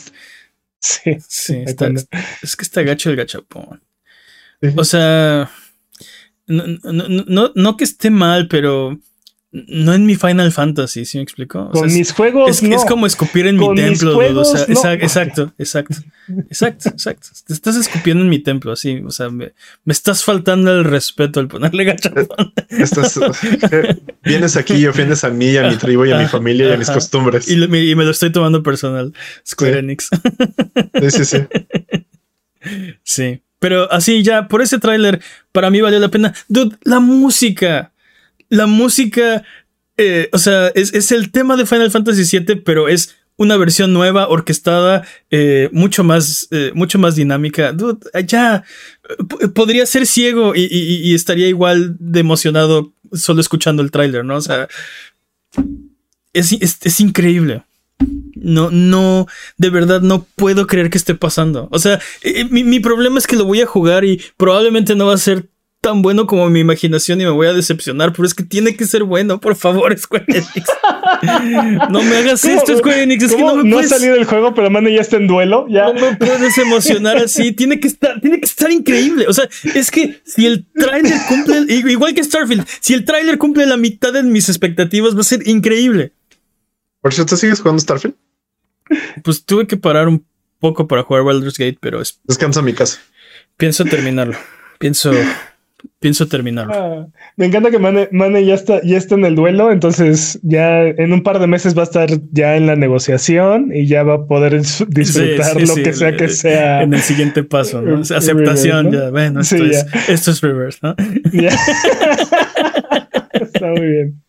Sí, 0.81 1.17
sí 1.27 1.63
es 2.41 2.55
que 2.55 2.63
está 2.63 2.83
gacho 2.83 3.09
el 3.09 3.17
gachapón. 3.17 3.83
O 4.77 4.83
sea, 4.85 5.51
no, 6.47 6.63
no, 7.27 7.51
no, 7.53 7.77
que 7.77 7.83
esté 7.83 8.09
mal, 8.09 8.47
pero 8.47 8.97
no 9.51 9.95
en 9.95 10.05
mi 10.05 10.15
Final 10.15 10.51
Fantasy, 10.51 11.05
¿sí 11.05 11.17
me 11.17 11.23
explico? 11.23 11.71
Con 11.71 11.91
mis 11.91 12.11
juegos. 12.11 12.49
Es, 12.49 12.61
es, 12.61 12.85
como 12.85 13.07
escupir 13.07 13.47
en 13.47 13.57
mi 13.57 13.73
templo, 13.73 14.21
exacto, 14.21 15.51
exacto, 15.57 15.95
exacto, 16.49 16.89
exacto. 16.89 17.29
Te 17.47 17.53
estás 17.53 17.75
escupiendo 17.75 18.23
en 18.23 18.29
mi 18.29 18.39
templo, 18.39 18.71
así. 18.71 19.01
O 19.03 19.09
sea, 19.09 19.29
me, 19.29 19.53
estás 19.87 20.23
faltando 20.23 20.71
el 20.71 20.83
respeto 20.83 21.39
al 21.39 21.47
ponerle 21.47 21.83
gachapón. 21.83 22.53
vienes 24.23 24.55
aquí 24.55 24.75
y 24.75 24.85
ofendes 24.85 25.23
a 25.23 25.31
mí, 25.31 25.57
a 25.57 25.67
mi 25.67 25.77
tribu 25.77 26.05
y 26.05 26.11
a 26.11 26.19
mi 26.19 26.27
familia 26.27 26.69
y 26.69 26.73
a 26.73 26.77
mis 26.77 26.91
costumbres. 26.91 27.49
Y, 27.49 27.57
me, 27.67 28.03
lo 28.03 28.11
estoy 28.11 28.31
tomando 28.31 28.61
personal, 28.61 29.13
Square 29.47 29.79
Enix. 29.79 30.09
Sí, 31.01 31.11
sí, 31.11 31.25
sí. 31.25 31.37
Sí. 33.03 33.41
Pero 33.59 33.89
así 33.91 34.21
ya, 34.21 34.49
por 34.49 34.61
ese 34.61 34.79
tráiler, 34.79 35.21
para 35.53 35.69
mí 35.69 35.79
valió 35.79 35.97
la 35.99 36.09
pena. 36.09 36.33
Dude, 36.49 36.77
la 36.83 36.99
música 36.99 37.93
la 38.49 38.65
música, 38.65 39.43
eh, 39.97 40.29
o 40.33 40.37
sea, 40.37 40.67
es, 40.69 41.11
el 41.11 41.31
tema 41.31 41.55
de 41.55 41.65
Final 41.65 41.91
Fantasy 41.91 42.39
VII, 42.39 42.57
pero 42.57 42.87
es 42.87 43.15
una 43.37 43.55
versión 43.55 43.93
nueva, 43.93 44.27
orquestada, 44.27 45.05
eh, 45.31 45.69
mucho, 45.71 46.03
más, 46.03 46.47
eh, 46.51 46.71
mucho 46.73 46.99
más 46.99 47.15
dinámica. 47.15 47.73
Ya 48.25 48.63
podría 49.53 49.85
ser 49.85 50.05
ciego 50.05 50.53
y, 50.55 51.13
estaría 51.13 51.47
igual 51.47 51.95
de 51.99 52.19
emocionado 52.19 52.91
solo 53.13 53.39
escuchando 53.39 53.81
el 53.81 53.91
tráiler, 53.91 54.25
¿no? 54.25 54.35
O 54.35 54.41
sea, 54.41 54.67
es, 56.33 56.51
es, 56.51 56.99
increíble. 56.99 57.63
No, 58.35 58.71
no, 58.71 59.27
de 59.57 59.69
verdad 59.69 60.01
no 60.01 60.25
puedo 60.35 60.67
creer 60.67 60.89
que 60.89 60.97
esté 60.97 61.15
pasando. 61.15 61.69
O 61.71 61.79
sea, 61.79 62.01
mi, 62.49 62.63
mi 62.63 62.79
problema 62.81 63.19
es 63.19 63.27
que 63.27 63.37
lo 63.37 63.45
voy 63.45 63.61
a 63.61 63.65
jugar 63.65 64.03
y 64.03 64.21
probablemente 64.37 64.95
no 64.95 65.07
va 65.07 65.13
a 65.13 65.17
ser 65.17 65.47
tan 65.81 66.01
bueno 66.01 66.27
como 66.27 66.49
mi 66.49 66.59
imaginación 66.59 67.21
y 67.21 67.23
me 67.23 67.29
voy 67.31 67.47
a 67.47 67.53
decepcionar, 67.53 68.11
pero 68.11 68.25
es 68.25 68.33
que 68.33 68.43
tiene 68.43 68.75
que 68.75 68.85
ser 68.85 69.03
bueno, 69.03 69.39
por 69.39 69.55
favor, 69.55 69.97
Square 69.97 70.25
Enix. 70.27 70.67
no 71.89 72.03
me 72.03 72.17
hagas 72.17 72.43
esto, 72.45 72.77
Square 72.77 73.03
Enix, 73.03 73.23
es 73.23 73.31
que 73.35 73.41
no 73.41 73.55
me 73.55 73.63
no 73.69 73.75
puedes, 73.77 73.91
ha 73.91 73.97
salido 73.97 74.15
el 74.15 74.25
juego, 74.25 74.53
pero 74.53 74.69
Mane 74.69 74.93
ya 74.93 75.01
está 75.01 75.17
en 75.17 75.27
duelo. 75.27 75.65
Ya. 75.69 75.85
no 75.93 75.93
me 75.93 76.15
puedes 76.17 76.57
emocionar 76.57 77.17
así, 77.17 77.51
tiene 77.53 77.79
que 77.79 77.87
estar, 77.87 78.19
tiene 78.19 78.39
que 78.39 78.45
estar 78.45 78.69
increíble. 78.71 79.25
O 79.27 79.33
sea, 79.33 79.47
es 79.73 79.89
que 79.91 80.19
si 80.25 80.45
el 80.45 80.65
tráiler 80.73 81.17
cumple, 81.27 81.65
igual 81.73 82.13
que 82.13 82.23
Starfield, 82.23 82.65
si 82.81 82.93
el 82.93 83.05
tráiler 83.05 83.37
cumple 83.37 83.65
la 83.65 83.77
mitad 83.77 84.11
de 84.11 84.23
mis 84.23 84.49
expectativas, 84.49 85.15
va 85.15 85.21
a 85.21 85.23
ser 85.23 85.47
increíble. 85.47 86.11
Por 87.01 87.13
cierto, 87.13 87.37
¿sigues 87.37 87.61
jugando 87.61 87.79
Starfield? 87.81 88.15
Pues 89.23 89.45
tuve 89.45 89.67
que 89.67 89.77
parar 89.77 90.07
un 90.07 90.25
poco 90.59 90.87
para 90.87 91.03
jugar 91.03 91.23
Baldur's 91.23 91.57
Gate, 91.57 91.77
pero 91.79 92.01
es- 92.01 92.19
Descansa 92.25 92.59
en 92.59 92.65
mi 92.65 92.73
casa. 92.73 92.99
pienso 93.55 93.85
terminarlo. 93.85 94.35
Pienso, 94.79 95.11
pienso 95.99 96.27
terminarlo. 96.27 96.73
Ah, 96.73 97.07
me 97.35 97.45
encanta 97.47 97.71
que 97.71 97.77
Mane, 97.79 98.07
Mane 98.11 98.45
ya 98.45 98.53
está, 98.55 98.81
ya 98.83 98.97
está 98.97 99.15
en 99.15 99.25
el 99.25 99.35
duelo, 99.35 99.71
entonces 99.71 100.39
ya 100.43 100.83
en 100.87 101.11
un 101.13 101.23
par 101.23 101.39
de 101.39 101.47
meses 101.47 101.77
va 101.77 101.81
a 101.81 101.83
estar 101.85 102.09
ya 102.31 102.55
en 102.55 102.67
la 102.67 102.75
negociación 102.77 103.71
y 103.73 103.85
ya 103.87 104.03
va 104.03 104.13
a 104.15 104.25
poder 104.25 104.53
dis- 104.59 104.85
disfrutar 104.87 105.53
Sí, 105.55 105.59
sí, 105.59 105.67
lo 105.67 105.73
sí, 105.75 105.83
que 105.83 105.93
sea 105.93 106.15
que 106.15 106.25
eh, 106.25 106.29
sea. 106.29 106.81
En 106.83 106.93
el 106.93 107.01
siguiente 107.01 107.43
paso, 107.43 107.81
¿no? 107.81 107.91
Reverse, 107.91 108.15
aceptación, 108.15 108.91
¿no? 108.91 108.97
ya. 108.99 109.09
Bueno, 109.11 109.41
esto, 109.41 109.57
es, 109.57 109.85
esto 110.07 110.31
es 110.31 110.41
reverse, 110.41 110.79
¿no? 110.83 110.95
Ya. 111.33 111.49
Está 113.33 113.67
muy 113.67 113.81
bien. 113.87 114.21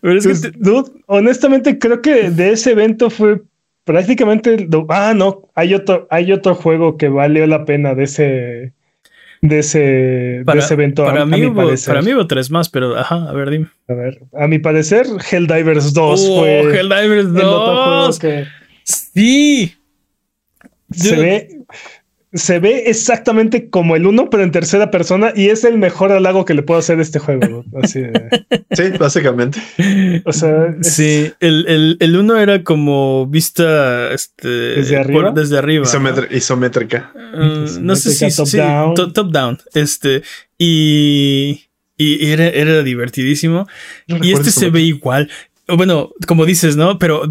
Pero 0.00 0.18
es 0.18 0.24
que 0.26 0.30
Pues, 0.30 0.40
te- 0.42 0.50
dude, 0.56 0.90
honestamente 1.06 1.78
creo 1.78 2.00
que 2.02 2.30
de 2.30 2.52
ese 2.52 2.72
evento 2.72 3.10
fue 3.10 3.42
prácticamente 3.84 4.68
ah 4.88 5.12
no 5.16 5.48
hay 5.54 5.72
otro 5.74 6.08
hay 6.10 6.32
otro 6.32 6.54
juego 6.56 6.96
que 6.96 7.08
valió 7.08 7.46
la 7.46 7.64
pena 7.64 7.94
de 7.94 8.04
ese 8.04 8.72
de 9.42 9.58
ese 9.58 9.78
de 9.78 10.42
para, 10.44 10.60
ese 10.60 10.74
evento 10.74 11.02
a- 11.04 11.06
para 11.10 11.22
a, 11.22 11.26
mí 11.26 11.40
mi 11.40 11.46
hubo, 11.46 11.64
parecer. 11.64 11.86
para 11.94 12.02
mí 12.02 12.12
hubo 12.14 12.26
tres 12.26 12.50
más, 12.50 12.68
pero 12.68 12.96
ajá, 12.96 13.28
a 13.28 13.32
ver, 13.32 13.50
dime. 13.50 13.66
a 13.88 13.94
ver 13.94 14.18
a 14.38 14.46
mi 14.48 14.58
parecer 14.58 15.06
Helldivers 15.30 15.92
2 15.92 16.26
Oh, 16.28 16.38
fue 16.40 16.60
Helldivers 16.78 17.26
el 17.28 17.36
otro 17.36 17.74
juego 17.84 18.02
2. 18.06 18.18
que 18.18 18.44
Sí. 18.84 19.74
se 20.92 21.16
Dude. 21.16 21.20
ve 21.22 21.55
se 22.36 22.58
ve 22.58 22.84
exactamente 22.86 23.68
como 23.70 23.96
el 23.96 24.06
uno 24.06 24.30
pero 24.30 24.42
en 24.42 24.50
tercera 24.52 24.90
persona 24.90 25.32
y 25.34 25.48
es 25.48 25.64
el 25.64 25.78
mejor 25.78 26.12
halago 26.12 26.44
que 26.44 26.54
le 26.54 26.62
puedo 26.62 26.78
hacer 26.80 26.98
a 26.98 27.02
este 27.02 27.18
juego 27.18 27.64
así 27.82 28.00
de- 28.02 28.46
Sí, 28.72 28.82
básicamente. 28.98 29.60
o 30.24 30.32
sea 30.32 30.74
es- 30.80 30.94
Sí, 30.94 31.32
el, 31.40 31.66
el, 31.68 31.96
el 32.00 32.16
uno 32.16 32.38
era 32.38 32.62
como 32.62 33.26
vista 33.26 34.12
este, 34.12 34.48
¿Desde 34.48 34.96
arriba? 34.98 35.22
por- 35.24 35.34
desde 35.34 35.58
arriba. 35.58 35.84
¿no? 35.84 35.90
Isometr- 35.90 36.28
isométrica. 36.30 37.12
Uh, 37.34 37.80
no 37.80 37.96
sé 37.96 38.12
si 38.12 38.34
top 38.36 38.46
sí, 38.46 38.56
down. 38.58 38.94
to- 38.94 39.12
top 39.12 39.30
down. 39.32 39.58
Este, 39.74 40.22
y, 40.58 41.62
y 41.96 42.26
era, 42.30 42.48
era 42.48 42.82
divertidísimo. 42.82 43.66
No 44.08 44.18
Y 44.24 44.32
este 44.32 44.50
se 44.50 44.70
ve 44.70 44.82
igual. 44.82 45.30
Bueno, 45.68 46.10
como 46.28 46.44
dices, 46.46 46.76
¿no? 46.76 46.98
Pero 46.98 47.22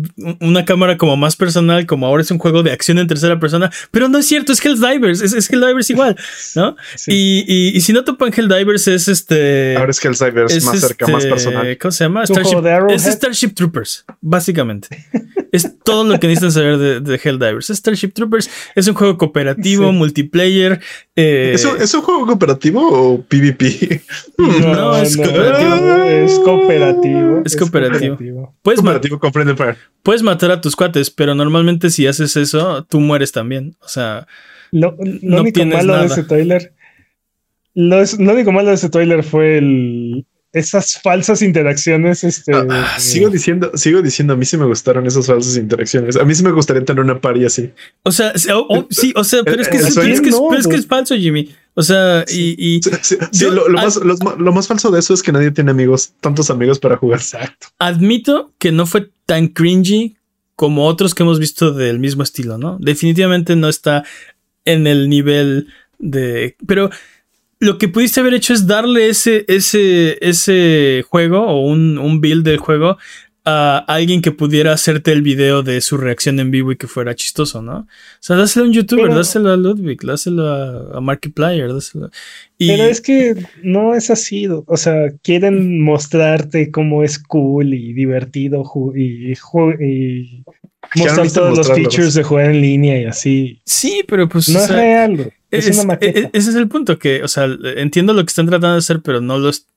una 0.42 0.66
cámara 0.66 0.98
como 0.98 1.16
más 1.16 1.36
personal, 1.38 1.86
como 1.86 2.06
ahora 2.06 2.22
es 2.22 2.32
un 2.32 2.38
juego 2.38 2.64
de 2.64 2.72
acción 2.72 2.98
en 3.00 3.08
tercera 3.08 3.40
persona. 3.40 3.72
Pero 3.92 4.10
no 4.10 4.18
es 4.18 4.26
cierto, 4.26 4.52
es 4.52 4.60
Helldivers, 4.66 5.22
es, 5.22 5.32
es 5.34 5.50
Helldivers 5.50 5.90
igual, 5.90 6.18
¿no? 6.56 6.76
sí. 6.96 7.12
Y, 7.14 7.46
y, 7.48 7.78
y 7.78 7.82
si 7.82 7.94
no 7.94 8.04
topan 8.04 8.34
Helldivers 8.36 8.88
es 8.90 9.08
este... 9.08 9.78
Ahora 9.78 9.92
es 9.92 10.00
Cyber 10.00 10.46
es 10.46 10.56
es 10.58 10.66
más 10.66 10.80
cerca, 10.82 11.08
más 11.08 11.24
este, 11.24 11.30
personal. 11.30 11.78
¿Cómo 11.78 11.92
se 11.92 12.04
llama? 12.04 12.24
¿Es 12.24 12.30
un 12.30 12.44
juego 12.44 12.62
de 12.62 12.72
Arrowhead? 12.74 12.96
es 12.96 13.06
Starship 13.06 13.54
Troopers, 13.54 14.06
básicamente. 14.22 14.88
es 15.54 15.72
todo 15.84 16.04
lo 16.04 16.20
que 16.20 16.28
necesitan 16.28 16.52
saber 16.52 16.78
de, 16.78 17.00
de 17.00 17.20
Helldivers. 17.24 17.70
Es 17.70 17.78
Starship 17.78 18.10
Troopers 18.10 18.50
es 18.76 18.88
un 18.88 18.96
juego 18.96 19.18
cooperativo, 19.18 19.90
Sí. 19.92 19.96
multiplayer. 19.96 20.82
eh, 21.16 21.52
¿Es, 21.56 21.64
un, 21.64 21.82
¿Es 21.82 21.94
un 21.94 22.02
juego 22.02 22.26
cooperativo 22.26 22.82
o 22.86 23.22
PvP? 23.24 24.02
No, 24.38 24.98
es 24.98 25.16
cooperativo. 25.16 26.06
Es 26.06 26.40
cooperativo. 26.40 27.42
Es 27.46 27.56
cooperativo. 27.56 28.18
Puedes, 28.62 28.80
cooperativo 28.82 29.20
con 29.20 29.32
Friendly 29.34 29.56
Fire. 29.56 29.78
puedes 30.04 30.22
matar 30.24 30.52
a 30.52 30.62
tus 30.62 30.76
cuates, 30.76 31.10
pero 31.12 31.36
normalmente 31.36 31.90
si 31.90 32.08
haces 32.08 32.36
eso, 32.38 32.84
tú 32.86 33.00
mueres 33.00 33.32
también. 33.32 33.76
O 33.82 33.88
sea, 33.88 34.28
Lo, 34.72 34.96
lo 35.00 35.06
No 35.22 35.42
único 35.42 35.66
malo 35.66 35.94
de 35.94 36.00
nada. 36.02 36.06
ese 36.06 36.24
trailer. 36.24 36.74
Lo, 37.74 38.02
es- 38.02 38.20
lo 38.20 38.34
único 38.34 38.52
malo 38.52 38.70
de 38.70 38.76
ese 38.76 38.90
trailer 38.90 39.24
fue 39.24 39.58
el, 39.58 40.26
esas 40.56 41.00
falsas 41.02 41.42
interacciones. 41.42 42.24
Este, 42.24 42.52
Ah, 42.56 42.96
sigo 42.98 43.30
diciendo, 43.30 43.72
sigo 43.76 44.02
diciendo, 44.02 44.34
a 44.34 44.38
mí 44.38 44.46
sí 44.46 44.58
me 44.58 44.66
gustaron 44.66 45.06
esas 45.06 45.28
falsas 45.28 45.58
interacciones. 45.58 46.16
A 46.16 46.24
mí 46.24 46.34
sí 46.34 46.44
me 46.44 46.52
gustaría 46.52 46.84
tener 46.84 47.04
una 47.04 47.20
party 47.22 47.46
así. 47.46 47.72
o 48.04 48.12
sea, 48.12 48.38
sí, 48.38 48.50
o- 48.52 48.66
o- 48.68 48.88
sí, 48.90 49.14
o 49.16 49.24
sea, 49.24 49.44
pero 49.44 49.62
es 49.62 49.68
que, 49.70 49.78
El 49.78 49.84
sí, 49.84 49.90
pero 49.94 50.02
sueño 50.02 50.14
es, 50.14 50.22
que 50.22 50.30
es- 50.30 50.36
no, 50.36 50.48
pero 50.50 50.62
es 50.62 50.68
que 50.68 50.76
es 50.76 50.88
falso, 50.88 51.16
Jimmy. 51.16 51.54
O 51.76 51.84
sea, 51.84 52.24
y, 52.30 52.56
y 52.78 52.82
Sí, 52.82 52.92
sí, 53.02 53.18
Yo- 53.34 53.52
lo, 53.52 53.68
lo 53.68 53.80
ah- 53.80 53.84
más, 53.84 54.00
lo 54.38 54.52
más 54.54 54.68
falso 54.68 54.90
de 54.92 55.00
eso 55.00 55.14
es 55.14 55.22
que 55.22 55.32
nadie 55.32 55.52
tiene 55.52 55.72
amigos, 55.72 56.14
tantos 56.22 56.50
amigos 56.50 56.80
para 56.80 56.98
jugar. 56.98 57.20
Exacto. 57.20 57.68
admito 57.80 58.54
que 58.58 58.72
no 58.72 58.86
fue 58.86 59.10
tan 59.26 59.50
cringy 59.50 60.16
como 60.56 60.86
otros 60.88 61.14
que 61.14 61.24
hemos 61.24 61.38
visto 61.40 61.72
del 61.74 62.00
mismo 62.00 62.24
estilo, 62.24 62.58
¿no? 62.58 62.78
Definitivamente 62.80 63.58
no 63.58 63.68
está 63.68 64.04
en 64.64 64.88
el 64.88 65.10
nivel 65.10 65.68
de. 66.00 66.56
Pero 66.66 66.90
lo 67.66 67.78
que 67.78 67.88
pudiste 67.90 68.20
haber 68.20 68.34
hecho 68.36 68.54
es 68.54 68.68
darle 68.68 69.10
ese, 69.10 69.46
ese, 69.48 70.18
ese 70.22 71.04
juego 71.10 71.42
o 71.46 71.62
un, 71.68 71.98
un 71.98 72.22
build 72.22 72.46
del 72.46 72.58
juego 72.58 72.98
a 73.48 73.78
alguien 73.88 74.24
que 74.24 74.32
pudiera 74.32 74.74
hacerte 74.74 75.12
el 75.12 75.22
video 75.22 75.62
de 75.62 75.80
su 75.82 75.98
reacción 75.98 76.40
en 76.40 76.50
vivo 76.50 76.72
y 76.72 76.78
que 76.78 76.88
fuera 76.88 77.14
chistoso, 77.14 77.62
¿no? 77.62 77.78
O 77.82 77.88
sea, 78.20 78.36
dáselo 78.38 78.66
a 78.66 78.68
un 78.70 78.74
youtuber, 78.74 79.06
Pero- 79.06 79.18
dáselo 79.18 79.52
a 79.52 79.56
Ludwig, 79.58 80.02
dáselo 80.02 80.48
a, 80.48 80.98
a 80.98 81.00
Markiplier, 81.00 81.72
dáselo. 81.72 82.10
Y, 82.58 82.70
Pero 82.70 82.84
es 82.86 83.02
que 83.02 83.36
no 83.62 83.94
es 83.94 84.10
así. 84.10 84.48
O 84.48 84.78
sea, 84.78 85.12
quieren 85.22 85.80
mostrarte 85.84 86.72
cómo 86.72 87.04
es 87.04 87.20
cool 87.20 87.76
y 87.76 87.94
divertido 87.94 88.64
ju- 88.64 88.94
y, 89.00 89.36
ju- 89.36 89.78
y 89.80 90.44
mostrar 90.96 91.32
todos 91.32 91.56
los 91.56 91.72
features 91.72 92.16
de 92.16 92.24
jugar 92.24 92.50
en 92.50 92.62
línea 92.62 93.00
y 93.00 93.06
así. 93.06 93.62
Sí, 93.64 94.04
pero 94.08 94.28
pues. 94.28 94.50
No 94.50 94.60
o 94.60 94.64
es 94.64 94.70
real. 94.72 95.32
Güey. 95.56 95.60
Es, 95.60 95.68
Es- 95.68 95.78
una 95.78 95.94
maqueta. 95.94 96.20
e- 96.20 96.30
ese 96.34 96.50
es 96.50 96.56
el 96.56 96.68
punto 96.68 96.98
que, 97.00 97.24
o 97.24 97.28
sea, 97.28 97.48
entiendo 97.78 98.14
lo 98.14 98.24
que 98.24 98.30
están 98.30 98.46
tratando 98.48 98.74
de 98.74 98.80
hacer, 98.80 99.02
pero 99.02 99.22
no 99.22 99.38
los. 99.38 99.68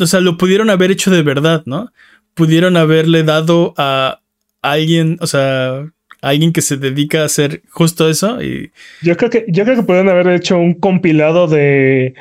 O 0.00 0.06
sea, 0.06 0.20
lo 0.20 0.36
pudieron 0.36 0.70
haber 0.70 0.90
hecho 0.92 1.10
de 1.10 1.22
verdad, 1.22 1.62
¿no? 1.66 1.92
Pudieron 2.34 2.76
haberle 2.76 3.24
dado 3.24 3.74
a 3.76 4.20
alguien, 4.62 5.16
o 5.20 5.26
sea, 5.26 5.78
a 5.78 6.28
alguien 6.28 6.52
que 6.52 6.62
se 6.62 6.76
dedica 6.76 7.22
a 7.22 7.26
hacer 7.26 7.62
justo 7.70 8.08
eso 8.08 8.40
y 8.42 8.70
Yo 9.02 9.16
creo 9.16 9.30
que, 9.30 9.44
yo 9.48 9.64
creo 9.64 9.76
que 9.76 9.82
pueden 9.82 10.08
haber 10.08 10.28
hecho 10.28 10.58
un 10.58 10.74
compilado 10.74 11.48
de, 11.48 12.14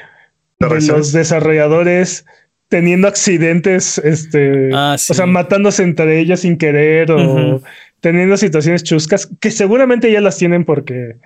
los 0.60 1.12
desarrolladores 1.12 2.26
teniendo 2.70 3.08
accidentes, 3.08 3.98
este, 4.00 4.72
Ah, 4.74 4.96
sí. 4.98 5.14
o 5.14 5.16
sea, 5.16 5.26
matándose 5.28 5.84
entre 5.84 6.20
ellos 6.20 6.40
sin 6.42 6.58
querer 6.58 7.12
o 7.12 7.62
teniendo 8.02 8.36
situaciones 8.38 8.84
chuscas 8.84 9.30
que 9.40 9.52
seguramente 9.52 10.12
ya 10.12 10.22
las 10.22 10.38
tienen 10.38 10.66
porque 10.66 11.18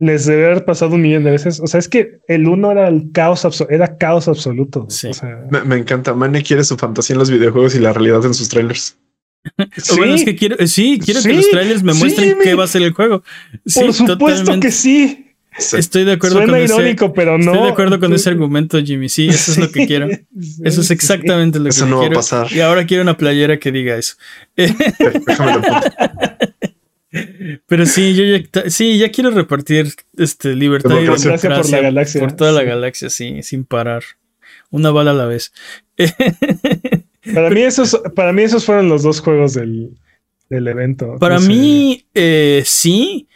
les 0.00 0.26
debe 0.26 0.46
haber 0.46 0.64
pasado 0.64 0.94
un 0.96 1.02
millón 1.02 1.22
de 1.24 1.30
veces. 1.30 1.60
O 1.60 1.66
sea, 1.68 1.78
es 1.78 1.88
que 1.88 2.18
el 2.26 2.48
uno 2.48 2.72
era 2.72 2.88
el 2.88 3.12
caos, 3.12 3.44
abso- 3.44 3.66
era 3.70 3.96
caos 3.98 4.26
absoluto. 4.28 4.86
Sí. 4.88 5.06
O 5.08 5.14
sea, 5.14 5.44
Me, 5.50 5.62
me 5.62 5.76
encanta. 5.76 6.12
Mane 6.14 6.42
quiere 6.42 6.64
su 6.64 6.76
fantasía 6.76 7.14
en 7.14 7.18
los 7.20 7.30
videojuegos 7.30 7.74
y 7.74 7.78
la 7.80 7.92
realidad 7.92 8.24
en 8.24 8.34
sus 8.34 8.48
trailers. 8.48 8.96
O 9.92 9.96
Bueno, 9.96 10.14
es 10.14 10.24
que 10.24 10.36
quiero, 10.36 10.56
eh, 10.58 10.66
sí, 10.66 10.98
quiero 11.02 11.22
que 11.22 11.30
Sí, 11.30 11.36
los 11.36 11.48
trailers 11.50 11.82
me 11.82 11.92
sí, 11.94 11.98
muestren 12.00 12.36
me- 12.38 12.44
qué 12.44 12.54
va 12.54 12.64
a 12.64 12.66
ser 12.66 12.82
el 12.82 12.92
juego. 12.92 13.22
Sí, 13.64 13.80
por 13.80 13.92
supuesto 13.94 14.18
totalmente. 14.18 14.66
que 14.66 14.72
sí. 14.72 15.26
Sí. 15.58 15.76
Estoy 15.78 16.04
de 16.04 16.12
acuerdo 16.12 16.36
Suena 16.36 16.52
con 16.52 16.62
ese. 16.62 16.74
irónico, 16.74 17.12
pero 17.12 17.36
no. 17.36 17.50
Estoy 17.52 17.66
de 17.66 17.72
acuerdo 17.72 18.00
con 18.00 18.12
ese 18.14 18.30
argumento, 18.30 18.78
Jimmy. 18.80 19.08
Sí, 19.08 19.28
eso 19.28 19.50
es 19.52 19.58
lo 19.58 19.70
que 19.70 19.84
quiero. 19.86 20.08
Sí, 20.08 20.24
Eso 20.64 20.80
es 20.80 20.86
sí. 20.86 20.92
exactamente 20.94 21.58
lo 21.58 21.64
que 21.64 21.70
Eso 21.70 21.86
no 21.86 21.96
va 21.96 22.02
a 22.02 22.06
quiero. 22.06 22.16
pasar. 22.20 22.46
Y 22.52 22.60
ahora 22.60 22.86
quiero 22.86 23.02
una 23.02 23.16
playera 23.16 23.58
que 23.58 23.72
diga 23.72 23.96
eso. 23.96 24.14
Déjame. 24.56 25.60
Pero 27.66 27.86
sí, 27.86 28.14
yo 28.14 28.24
ya, 28.24 28.70
sí, 28.70 28.98
ya 28.98 29.10
quiero 29.10 29.30
repartir 29.30 29.92
este 30.16 30.54
libertad 30.54 30.90
y 31.00 31.04
Democracia 31.04 31.50
por 31.56 31.70
la 31.70 31.80
galaxia. 31.80 32.20
por 32.20 32.32
toda 32.32 32.52
la 32.52 32.62
galaxia, 32.62 33.10
sí, 33.10 33.42
sin 33.42 33.64
parar. 33.64 34.02
Una 34.70 34.90
bala 34.90 35.10
a 35.10 35.14
la 35.14 35.26
vez. 35.26 35.52
Para 37.34 37.50
mí 37.50 37.60
esos, 37.62 38.00
para 38.14 38.32
mí 38.32 38.42
esos 38.42 38.64
fueron 38.64 38.88
los 38.88 39.02
dos 39.02 39.20
juegos 39.20 39.52
del, 39.54 39.90
del 40.48 40.68
evento. 40.68 41.16
Para 41.18 41.34
No 41.36 41.40
sé. 41.42 41.48
mí, 41.48 42.04
eh, 42.14 42.62
sí, 42.64 43.28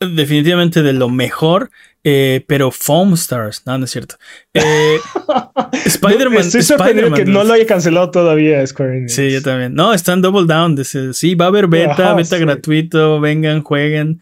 definitivamente 0.00 0.82
de 0.82 0.92
lo 0.94 1.08
mejor, 1.08 1.70
eh, 2.04 2.44
pero 2.46 2.70
Foam 2.70 3.14
Stars, 3.14 3.62
no, 3.66 3.76
no 3.78 3.84
es 3.84 3.90
cierto. 3.90 4.16
Eh, 4.54 4.98
Spider-Man. 5.84 6.40
Estoy 6.40 6.62
sorprendido 6.62 7.12
que 7.12 7.24
no 7.24 7.44
lo 7.44 7.52
haya 7.52 7.66
cancelado 7.66 8.10
todavía 8.10 8.66
Square 8.66 8.96
Enix. 8.98 9.14
Sí, 9.14 9.30
yo 9.30 9.42
también. 9.42 9.74
No, 9.74 9.92
están 9.92 10.22
double 10.22 10.46
down. 10.46 10.76
dice, 10.76 11.12
sí, 11.14 11.34
va 11.34 11.46
a 11.46 11.48
haber 11.48 11.66
beta, 11.68 11.92
Ajá, 11.92 12.14
beta 12.14 12.36
sí. 12.36 12.42
gratuito, 12.42 13.20
vengan, 13.20 13.62
jueguen. 13.62 14.20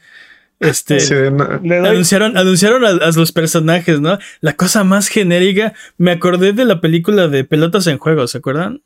Este, 0.61 0.99
Sí, 0.99 1.15
no. 1.33 1.45
Anunciaron, 1.87 2.37
anunciaron 2.37 2.85
a, 2.85 2.89
a 3.07 3.11
los 3.13 3.31
personajes, 3.31 4.01
¿no? 4.01 4.19
La 4.41 4.55
cosa 4.55 4.83
más 4.83 5.07
genérica. 5.09 5.73
Me 5.99 6.11
acordé 6.11 6.53
de 6.53 6.65
la 6.65 6.81
película 6.81 7.29
de 7.29 7.45
Pelotas 7.45 7.87
en 7.87 7.99
Juego, 7.99 8.27
¿se 8.27 8.39
acuerdan? 8.39 8.83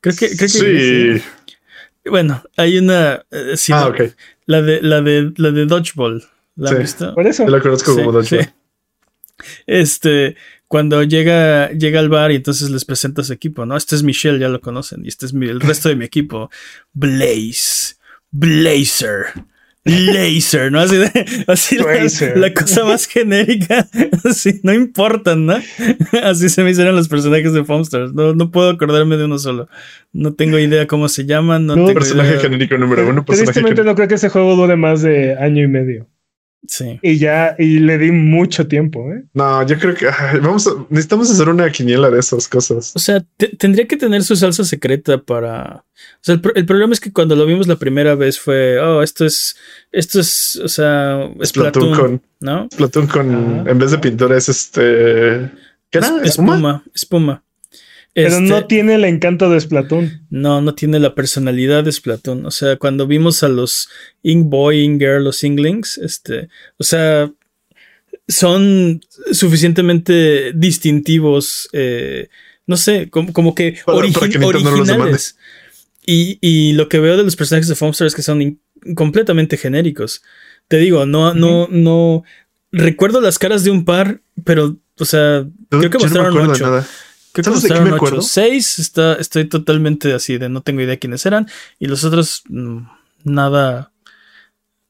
Creo 0.00 0.14
que, 0.14 0.28
creo 0.28 0.38
que 0.38 1.18
Sí. 1.18 1.22
Bueno, 2.08 2.42
hay 2.56 2.78
una. 2.78 3.24
eh, 3.30 3.54
sí, 3.56 3.72
Ah, 3.74 3.80
¿no? 3.80 3.86
ok. 3.88 4.12
La 4.46 4.62
de, 4.62 4.80
la 4.82 5.00
de, 5.02 5.32
la 5.36 5.50
de 5.50 5.66
Dodgeball. 5.66 6.24
¿La 6.60 6.70
Sí. 6.70 6.76
visto? 6.76 7.14
Por 7.14 7.26
eso. 7.26 7.44
Yo 7.44 7.50
lo 7.50 7.62
conozco 7.62 7.94
Sí, 7.94 8.02
como 8.02 8.22
sí. 8.22 8.36
Este, 9.66 10.36
cuando 10.68 11.02
llega, 11.02 11.70
llega 11.72 12.00
al 12.00 12.08
bar 12.10 12.30
y 12.32 12.36
entonces 12.36 12.70
les 12.70 12.84
presenta 12.84 13.22
su 13.24 13.32
equipo, 13.32 13.64
¿no? 13.66 13.76
Este 13.76 13.96
es 13.96 14.02
Michelle, 14.02 14.38
ya 14.38 14.48
lo 14.48 14.60
conocen, 14.60 15.04
y 15.04 15.08
este 15.08 15.26
es 15.26 15.32
mi- 15.32 15.48
el 15.48 15.60
resto 15.60 15.88
de 15.88 15.96
mi 15.96 16.04
equipo. 16.04 16.50
Blaze, 16.92 17.94
Blazer, 18.30 19.26
Laser, 19.84 20.70
¿no? 20.70 20.80
Así, 20.80 20.96
de- 20.98 21.44
así 21.46 21.78
la-. 21.78 22.36
La, 22.36 22.52
cosa 22.52 22.84
más 22.84 23.06
genérica, 23.06 23.88
así, 24.28 24.60
no 24.62 24.74
importan, 24.74 25.46
¿no? 25.46 25.56
Así 26.22 26.50
se 26.50 26.62
me 26.62 26.70
hicieron 26.72 26.94
los 26.94 27.08
personajes 27.08 27.54
de 27.54 27.64
Foamstars. 27.64 28.12
No, 28.12 28.34
no 28.34 28.50
puedo 28.50 28.68
acordarme 28.68 29.16
de 29.16 29.24
uno 29.24 29.38
solo. 29.38 29.68
No 30.12 30.34
tengo 30.34 30.58
idea 30.58 30.86
cómo 30.86 31.08
se 31.08 31.24
llaman, 31.24 31.64
no, 31.64 31.76
No, 31.76 31.86
tengo 31.86 31.98
Personaje 31.98 32.30
idea. 32.32 32.40
genérico 32.40 32.76
número 32.76 33.08
uno. 33.08 33.24
Personaje 33.24 33.52
Tristemente 33.52 33.76
genérico. 33.80 33.90
no 33.90 33.94
creo 33.96 34.08
que 34.08 34.14
ese 34.16 34.28
juego 34.28 34.54
dure 34.54 34.76
más 34.76 35.00
de 35.00 35.34
año 35.36 35.64
y 35.64 35.68
medio. 35.68 36.06
Sí. 36.66 36.98
Y 37.02 37.18
ya, 37.18 37.56
y 37.58 37.78
le 37.78 37.96
di 37.98 38.12
mucho 38.12 38.66
tiempo, 38.68 39.10
¿eh? 39.12 39.24
No, 39.32 39.66
yo 39.66 39.78
creo 39.78 39.94
que 39.94 40.06
ay, 40.08 40.40
vamos 40.40 40.66
a, 40.66 40.70
necesitamos 40.90 41.30
hacer 41.30 41.48
una 41.48 41.70
quiniela 41.70 42.10
de 42.10 42.20
esas 42.20 42.46
cosas. 42.48 42.92
O 42.94 42.98
sea, 42.98 43.24
te- 43.38 43.48
tendría 43.56 43.88
que 43.88 43.96
tener 43.96 44.22
su 44.22 44.36
salsa 44.36 44.62
secreta 44.64 45.18
para. 45.18 45.76
O 45.76 46.20
sea, 46.20 46.34
el, 46.34 46.40
pro- 46.40 46.54
el 46.54 46.66
problema 46.66 46.92
es 46.92 47.00
que 47.00 47.12
cuando 47.12 47.34
lo 47.34 47.46
vimos 47.46 47.66
la 47.66 47.76
primera 47.76 48.14
vez 48.14 48.38
fue, 48.38 48.78
oh, 48.78 49.02
esto 49.02 49.24
es, 49.24 49.56
esto 49.90 50.20
es, 50.20 50.56
o 50.62 50.68
sea, 50.68 51.28
Splatoon 51.44 51.46
Splatoon, 51.46 51.94
con 51.96 52.22
¿no? 52.40 52.68
Splatoon 52.72 53.06
con 53.06 53.68
en 53.68 53.78
vez 53.78 53.90
de 53.90 53.98
pintura 53.98 54.36
es 54.36 54.48
este 54.48 55.50
¿qué 55.90 55.98
era? 55.98 56.08
Es- 56.18 56.30
¿Espuma? 56.30 56.54
espuma, 56.54 56.84
espuma. 56.94 57.44
Pero 58.12 58.28
Este, 58.28 58.40
no 58.42 58.66
tiene 58.66 58.96
el 58.96 59.04
encanto 59.04 59.48
de 59.50 59.60
Splatoon. 59.60 60.26
no, 60.30 60.60
no 60.60 60.74
tiene 60.74 60.98
la 60.98 61.14
personalidad 61.14 61.84
de 61.84 61.92
Splatoon. 61.92 62.44
O 62.44 62.50
sea, 62.50 62.76
cuando 62.76 63.06
vimos 63.06 63.42
a 63.44 63.48
los 63.48 63.88
Ink 64.22 64.46
Boy, 64.48 64.80
Ink 64.80 65.00
Girl, 65.00 65.22
los 65.24 65.44
Inglings, 65.44 65.96
este, 65.98 66.48
o 66.78 66.82
sea, 66.84 67.30
son 68.28 69.00
suficientemente 69.32 70.52
distintivos, 70.54 71.68
eh, 71.72 72.28
no 72.66 72.76
sé, 72.76 73.08
como, 73.10 73.32
como 73.32 73.54
que, 73.54 73.78
Para- 73.84 73.98
origi- 73.98 74.12
para 74.14 74.28
que 74.28 74.38
Nintendo 74.38 74.60
no 74.60 74.70
los 74.76 74.88
originales. 74.88 75.36
y, 76.06 76.38
y 76.40 76.72
lo 76.74 76.88
que 76.88 76.98
veo 77.00 77.16
de 77.16 77.24
los 77.24 77.36
personajes 77.36 77.68
de 77.68 77.74
Foamstar 77.74 78.06
es 78.06 78.14
que 78.14 78.22
son 78.22 78.60
completamente 78.94 79.56
genéricos. 79.56 80.22
Te 80.68 80.78
digo, 80.78 81.04
no, 81.06 81.34
no, 81.34 81.66
no. 81.70 82.22
Recuerdo 82.72 83.20
las 83.20 83.38
caras 83.38 83.64
de 83.64 83.70
un 83.72 83.84
par, 83.84 84.20
pero, 84.44 84.76
o 84.98 85.04
sea, 85.04 85.44
creo 85.68 85.90
que 85.90 85.98
no 85.98 86.04
mostraron 86.04 86.50
ocho. 86.50 86.84
Creo 87.32 87.44
que 87.44 87.50
¿Sabes 87.60 87.62
de 87.62 87.68
qué 87.68 87.74
mostraron 87.74 87.84
me 87.84 87.90
ocho. 87.90 87.96
acuerdo? 87.96 88.22
Seis, 88.22 88.78
está, 88.78 89.14
estoy 89.14 89.44
totalmente 89.48 90.12
así 90.12 90.38
de 90.38 90.48
no 90.48 90.62
tengo 90.62 90.80
idea 90.80 90.96
quiénes 90.98 91.24
eran. 91.26 91.48
Y 91.78 91.86
los 91.86 92.04
otros, 92.04 92.42
mm, 92.48 92.78
nada, 93.24 93.92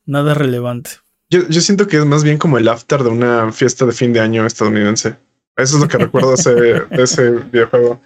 nada 0.07 0.35
relevante. 0.35 0.91
Yo, 1.29 1.47
yo 1.49 1.61
siento 1.61 1.87
que 1.87 1.97
es 1.99 2.05
más 2.07 2.25
bien 2.25 2.39
como 2.39 2.59
el 2.59 2.69
after 2.69 3.03
de 3.03 3.11
una 3.11 3.53
fiesta 3.53 3.87
de 3.87 3.93
fin 3.93 4.13
de 4.13 4.21
año 4.21 4.47
estadounidense. 4.47 5.17
Eso 5.57 5.77
es 5.77 5.83
lo 5.83 5.89
que 5.89 5.99
recuerdo 6.05 6.31
de 6.31 6.35
ese, 6.35 6.51
de 6.53 7.03
ese 7.03 7.31
videojuego. 7.31 8.01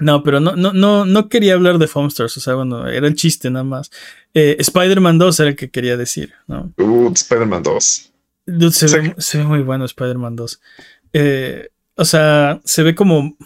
No, 0.00 0.22
pero 0.22 0.38
no, 0.38 0.54
no, 0.54 0.72
no, 0.72 1.04
no 1.04 1.28
quería 1.28 1.54
hablar 1.54 1.78
de 1.78 1.88
Foamstars, 1.88 2.36
o 2.36 2.40
sea, 2.40 2.54
bueno, 2.54 2.86
era 2.86 3.08
el 3.08 3.16
chiste 3.16 3.50
nada 3.50 3.64
más. 3.64 3.90
Eh, 4.32 4.54
Spider-Man 4.60 5.18
2 5.18 5.40
era 5.40 5.48
el 5.50 5.56
que 5.56 5.70
quería 5.70 5.96
decir, 5.96 6.34
¿no? 6.46 6.72
Uh, 6.78 7.10
Spider-Man 7.12 7.64
2. 7.64 8.12
Dude, 8.46 8.70
se, 8.72 8.86
Sí. 8.88 8.96
ve, 8.96 9.14
se 9.18 9.38
ve 9.38 9.44
muy 9.44 9.60
bueno 9.62 9.84
Spider-Man 9.84 10.36
2. 10.36 10.60
Eh, 11.14 11.68
o 11.98 12.04
sea, 12.04 12.60
se 12.64 12.82
ve 12.82 12.94
como. 12.94 13.36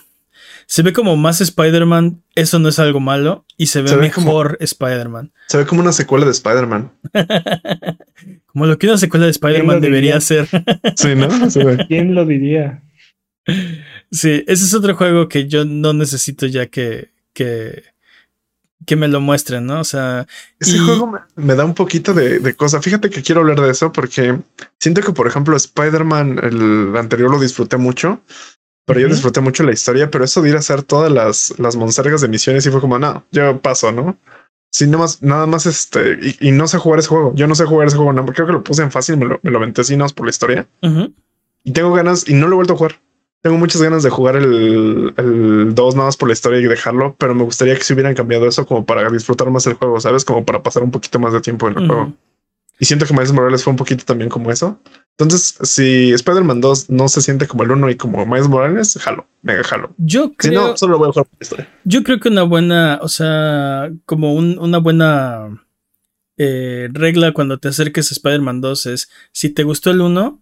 Se 0.67 0.83
ve 0.83 0.93
como 0.93 1.17
más 1.17 1.41
Spider-Man. 1.41 2.23
Eso 2.35 2.59
no 2.59 2.69
es 2.69 2.79
algo 2.79 3.01
malo. 3.01 3.45
Y 3.57 3.67
se 3.67 3.83
ve 3.83 3.89
Se 3.89 3.97
ve 3.97 4.11
como- 4.11 4.27
mejor 4.29 4.57
Spider-Man. 4.61 5.33
Se 5.49 5.59
ve 5.59 5.67
como 5.67 5.81
una 5.83 5.93
secuela 5.93 6.25
de 6.25 6.31
Spider-Man. 6.31 6.93
Como 8.47 8.67
lo 8.67 8.79
que 8.79 8.87
una 8.87 8.99
secuela 8.99 9.25
de 9.25 9.31
Spider-Man 9.33 9.81
debería 9.81 10.19
diría? 10.19 10.21
ser. 10.21 10.47
Sí, 10.97 11.15
¿no? 11.15 11.51
Se 11.51 11.65
ve. 11.65 11.85
¿Quién 11.89 12.15
lo 12.15 12.25
diría? 12.27 12.83
sí, 14.11 14.45
ese 14.47 14.65
es 14.67 14.75
otro 14.75 14.95
juego 14.95 15.29
que 15.29 15.49
yo 15.49 15.65
no 15.65 15.93
necesito 15.93 16.47
ya 16.47 16.67
que. 16.67 17.11
que 17.33 17.83
que 18.87 18.97
me 18.97 19.09
lo 19.09 19.21
muestren, 19.21 19.67
¿no? 19.67 19.81
O 19.81 19.85
sea, 19.85 20.27
Ese 20.59 20.77
Y- 20.77 20.81
juego 20.81 21.07
me, 21.07 21.19
me 21.37 21.55
da 21.55 21.65
un 21.65 21.75
poquito 21.75 22.15
de, 22.15 22.39
de 22.39 22.55
cosa. 22.55 22.81
Fíjate 22.83 23.11
que 23.11 23.23
quiero 23.23 23.41
hablar 23.43 23.61
de 23.61 23.71
eso 23.71 23.93
porque 23.93 24.39
siento 24.81 25.01
que, 25.03 25.13
por 25.13 25.27
ejemplo, 25.27 25.57
Spider-Man, 25.57 26.39
el 26.43 26.97
anterior 26.97 27.31
lo 27.31 27.39
disfruté 27.41 27.77
mucho, 27.77 28.21
pero 28.85 29.01
yo 29.01 29.09
disfruté 29.09 29.41
mucho 29.41 29.63
la 29.63 29.73
historia, 29.73 30.11
pero 30.11 30.25
eso 30.25 30.43
de 30.43 30.51
ir 30.51 30.57
a 30.57 30.61
hacer 30.61 30.83
todas 30.83 31.11
las, 31.13 31.55
las 31.59 31.77
monsergas 31.77 32.21
de 32.21 32.29
misiones 32.29 32.67
y 32.67 32.71
fue 32.71 32.81
como, 32.81 32.99
no, 32.99 33.25
yo 33.33 33.61
paso, 33.61 33.93
¿no? 33.93 34.17
Sí, 34.75 34.87
nada 34.87 34.99
más, 34.99 35.23
nada 35.23 35.47
más 35.47 35.67
este, 35.67 36.19
y, 36.41 36.49
y 36.49 36.51
no 36.53 36.67
sé 36.67 36.79
jugar 36.79 36.99
ese 36.99 37.09
juego. 37.09 37.35
Yo 37.35 37.47
no 37.47 37.55
sé 37.55 37.65
jugar 37.67 37.89
ese 37.89 37.97
juego, 37.97 38.13
no, 38.15 38.25
creo 38.27 38.47
que 38.47 38.53
lo 38.55 38.65
puse 38.65 38.83
en 38.83 38.91
fácil, 38.91 39.19
me 39.19 39.27
lo, 39.27 39.39
me 39.43 39.51
lo 39.51 39.59
aventé 39.59 39.83
así, 39.83 39.97
por 40.15 40.27
la 40.27 40.31
historia. 40.31 40.67
Y 41.63 41.73
tengo 41.73 41.93
ganas, 41.93 42.27
y 42.29 42.35
no 42.35 42.49
lo 42.49 42.55
he 42.55 42.57
vuelto 42.57 42.73
a 42.73 42.77
jugar. 42.77 43.01
Tengo 43.43 43.59
muchas 43.59 43.83
ganas 43.83 44.03
de 44.05 44.11
jugar 44.11 44.37
el, 44.37 45.13
el 45.17 45.75
2 45.75 45.95
nada 45.97 46.07
más 46.07 46.17
por 46.17 46.29
la 46.29 46.33
historia 46.33 46.61
y 46.61 46.65
dejarlo, 46.65 47.17
pero 47.19 47.35
me 47.35 47.43
gustaría 47.43 47.75
que 47.77 47.83
se 47.83 47.93
hubieran 47.93 48.15
cambiado 48.15 48.47
eso 48.47 48.65
como 48.67 48.87
para 48.87 49.11
disfrutar 49.11 49.51
más 49.51 49.67
el 49.67 49.75
juego, 49.75 49.99
¿sabes? 50.01 50.25
Como 50.25 50.45
para 50.45 50.63
pasar 50.63 50.83
un 50.85 50.93
poquito 50.93 51.19
más 51.19 51.33
de 51.33 51.41
tiempo 51.41 51.69
en 51.69 51.77
el 51.79 51.87
juego. 51.89 52.13
Y 52.79 52.85
siento 52.85 53.05
que 53.07 53.13
Miles 53.13 53.33
Morales 53.33 53.63
fue 53.65 53.73
un 53.73 53.77
poquito 53.77 54.05
también 54.05 54.31
como 54.31 54.51
eso. 54.51 54.81
Entonces, 55.19 55.57
si 55.63 56.11
Spider-Man 56.13 56.61
2 56.61 56.91
no 56.91 57.09
se 57.09 57.21
siente 57.21 57.47
como 57.47 57.65
el 57.65 57.71
1 57.73 57.91
y 57.91 57.97
como 57.97 58.25
Miles 58.27 58.49
Morales, 58.49 58.97
jalo, 59.01 59.27
mega 59.43 59.63
jalo. 59.65 59.93
yo 59.99 60.29
Si 60.39 60.49
creo. 60.49 60.69
no, 60.69 60.77
solo 60.77 60.93
lo 60.93 60.99
voy 60.99 61.09
a 61.09 61.13
jugar 61.13 61.27
por 61.27 61.39
la 61.39 61.45
historia. 61.45 61.69
Yo 61.85 62.03
creo 62.03 62.19
que 62.21 62.29
una 62.29 62.43
buena, 62.45 62.99
o 63.03 63.09
sea, 63.09 63.91
como 64.07 64.35
un- 64.35 64.59
una 64.59 64.79
buena 64.79 65.65
eh, 66.39 66.89
regla 66.93 67.33
cuando 67.33 67.59
te 67.59 67.69
acerques 67.69 68.11
a 68.11 68.15
Spider-Man 68.15 68.61
2 68.61 68.87
es, 68.87 69.11
si 69.33 69.51
te 69.51 69.65
gustó 69.65 69.91
el 69.91 70.01
1 70.01 70.41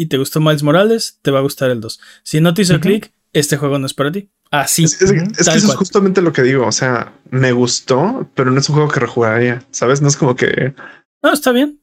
y 0.00 0.06
te 0.06 0.16
gustó 0.18 0.40
Miles 0.40 0.62
Morales, 0.62 1.18
te 1.22 1.30
va 1.30 1.38
a 1.40 1.42
gustar 1.42 1.70
el 1.70 1.80
2. 1.80 2.00
Si 2.22 2.40
no 2.40 2.54
te 2.54 2.62
hizo 2.62 2.74
Ujú. 2.74 2.82
clic, 2.82 3.12
este 3.32 3.56
juego 3.56 3.78
no 3.78 3.86
es 3.86 3.94
para 3.94 4.10
ti. 4.12 4.30
Así. 4.50 4.84
Es, 4.84 5.00
es- 5.02 5.10
Ujú. 5.10 5.20
es 5.38 5.48
que 5.48 5.56
eso 5.58 5.66
cual. 5.66 5.70
es 5.70 5.76
justamente 5.76 6.22
lo 6.22 6.32
que 6.32 6.42
digo. 6.42 6.66
O 6.66 6.72
sea, 6.72 7.12
me 7.30 7.52
gustó, 7.52 8.28
pero 8.34 8.50
no 8.50 8.58
es 8.60 8.68
un 8.68 8.74
juego 8.76 8.90
que 8.90 9.00
rejugaría, 9.00 9.62
¿sabes? 9.70 10.00
No 10.02 10.08
es 10.08 10.16
como 10.16 10.34
que 10.36 10.74
No, 11.22 11.32
está 11.32 11.52
bien. 11.52 11.78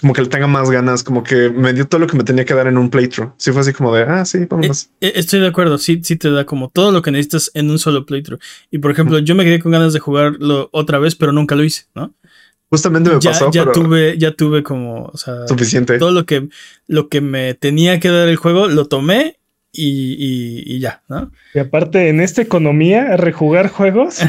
como 0.00 0.12
que 0.14 0.22
le 0.22 0.28
tenga 0.28 0.46
más 0.46 0.70
ganas, 0.70 1.02
como 1.02 1.22
que 1.22 1.50
me 1.50 1.72
dio 1.74 1.86
todo 1.86 2.00
lo 2.00 2.06
que 2.06 2.16
me 2.16 2.24
tenía 2.24 2.44
que 2.46 2.54
dar 2.54 2.66
en 2.68 2.78
un 2.78 2.88
playthrough. 2.90 3.32
Sí 3.38 3.50
fue 3.52 3.60
así 3.62 3.72
como 3.72 3.94
de, 3.94 4.02
ah, 4.04 4.24
sí, 4.24 4.46
vámonos. 4.48 4.88
Eh, 5.00 5.12
Estoy 5.16 5.40
de 5.40 5.46
acuerdo, 5.48 5.76
sí, 5.78 6.00
sí 6.04 6.16
te 6.16 6.30
da 6.30 6.46
como 6.46 6.70
todo 6.70 6.90
lo 6.92 7.02
que 7.02 7.10
necesitas 7.10 7.50
en 7.54 7.70
un 7.70 7.78
solo 7.78 8.06
playthrough. 8.06 8.40
Y 8.70 8.78
por 8.78 8.90
ejemplo, 8.92 9.18
yo 9.18 9.34
me 9.34 9.44
quedé 9.44 9.58
con 9.60 9.72
ganas 9.72 9.92
de 9.92 9.98
jugarlo 10.00 10.68
otra 10.72 10.98
vez, 10.98 11.16
pero 11.16 11.32
nunca 11.32 11.54
lo 11.54 11.64
hice, 11.64 11.84
¿no? 11.94 12.14
Justamente 12.74 13.10
me 13.10 13.20
Ya, 13.20 13.30
pasó, 13.30 13.50
ya 13.52 13.62
pero 13.62 13.72
tuve, 13.72 14.18
ya 14.18 14.32
tuve 14.32 14.62
como, 14.64 15.04
o 15.06 15.16
sea, 15.16 15.46
suficiente. 15.46 15.98
todo 15.98 16.10
lo 16.10 16.26
que, 16.26 16.48
lo 16.88 17.08
que 17.08 17.20
me 17.20 17.54
tenía 17.54 18.00
que 18.00 18.08
dar 18.08 18.28
el 18.28 18.36
juego, 18.36 18.66
lo 18.68 18.86
tomé 18.86 19.38
y, 19.70 20.14
y- 20.18 20.62
y 20.76 20.80
ya, 20.80 21.02
¿no? 21.08 21.30
Y 21.54 21.60
aparte, 21.60 22.08
en 22.08 22.20
esta 22.20 22.42
economía, 22.42 23.16
rejugar 23.16 23.68
juegos. 23.68 24.18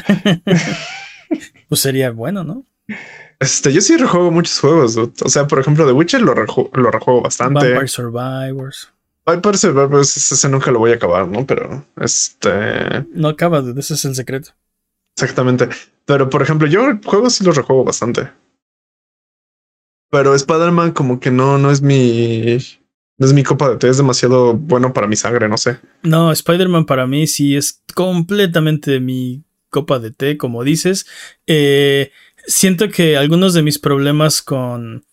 Pues 1.67 1.81
sería 1.81 2.11
bueno, 2.11 2.43
¿no? 2.43 2.63
Este, 3.39 3.73
yo 3.73 3.81
sí 3.81 3.97
rejuego 3.97 4.29
muchos 4.31 4.59
juegos. 4.59 4.93
dude. 4.95 5.11
O 5.23 5.29
sea, 5.29 5.47
por 5.47 5.59
ejemplo, 5.59 5.85
The 5.85 5.91
Witcher 5.93 6.21
lo, 6.21 6.35
reju- 6.35 6.69
lo 6.73 6.91
rejuego 6.91 7.21
bastante. 7.23 7.53
Vampire 7.71 7.87
Survivors. 7.87 8.91
Parece, 9.23 9.71
pues 9.71 10.31
ese 10.31 10.47
nunca 10.49 10.69
lo 10.69 10.77
voy 10.77 10.91
a 10.91 10.95
acabar, 10.95 11.27
¿no? 11.27 11.45
Pero 11.47 11.83
este, 11.99 13.03
No 13.13 13.29
acaba, 13.29 13.63
de 13.63 13.79
ese 13.79 13.95
es 13.95 14.05
el 14.05 14.13
secreto. 14.13 14.51
exactamente. 15.15 15.67
Pero 16.05 16.29
por 16.29 16.41
ejemplo, 16.41 16.67
yo 16.67 16.81
juegos 17.03 17.33
sí 17.35 17.43
los 17.43 17.55
rejuego 17.55 17.83
bastante. 17.83 18.29
Pero 20.11 20.35
Spider-Man 20.35 20.91
como 20.91 21.19
que 21.19 21.31
no, 21.31 21.57
no 21.57 21.71
es 21.71 21.81
mi, 21.81 22.57
no 23.17 23.25
es 23.25 23.33
mi 23.33 23.43
copa 23.43 23.69
de 23.69 23.77
té, 23.77 23.89
es 23.89 23.97
demasiado 23.97 24.53
bueno 24.53 24.93
para 24.93 25.07
mi 25.07 25.15
sangre, 25.15 25.49
no 25.49 25.57
sé. 25.57 25.79
No, 26.03 26.31
Spider-Man 26.31 26.85
para 26.85 27.07
mí 27.07 27.27
sí 27.27 27.55
es 27.55 27.81
completamente 27.93 28.99
mi 28.99 29.43
copa 29.69 29.99
de 29.99 30.11
té, 30.11 30.37
como 30.37 30.63
dices. 30.63 31.05
Eh, 31.47 32.11
siento 32.45 32.89
que 32.89 33.17
algunos 33.17 33.53
de 33.53 33.63
mis 33.63 33.79
problemas 33.79 34.41
con, 34.41 35.05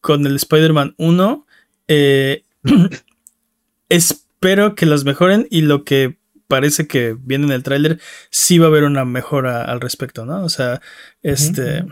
con 0.00 0.26
el 0.26 0.36
Spider-Man 0.36 0.94
1 0.96 1.46
eh, 1.88 2.42
espero 3.88 4.74
que 4.74 4.86
las 4.86 5.04
mejoren 5.04 5.46
y 5.50 5.62
lo 5.62 5.84
que 5.84 6.18
parece 6.48 6.88
que 6.88 7.16
viene 7.18 7.46
en 7.46 7.52
el 7.52 7.62
tráiler 7.62 8.00
sí 8.30 8.58
va 8.58 8.66
a 8.66 8.68
haber 8.68 8.84
una 8.84 9.04
mejora 9.04 9.62
al 9.62 9.80
respecto, 9.80 10.26
¿no? 10.26 10.44
O 10.44 10.48
sea, 10.48 10.80
este... 11.22 11.84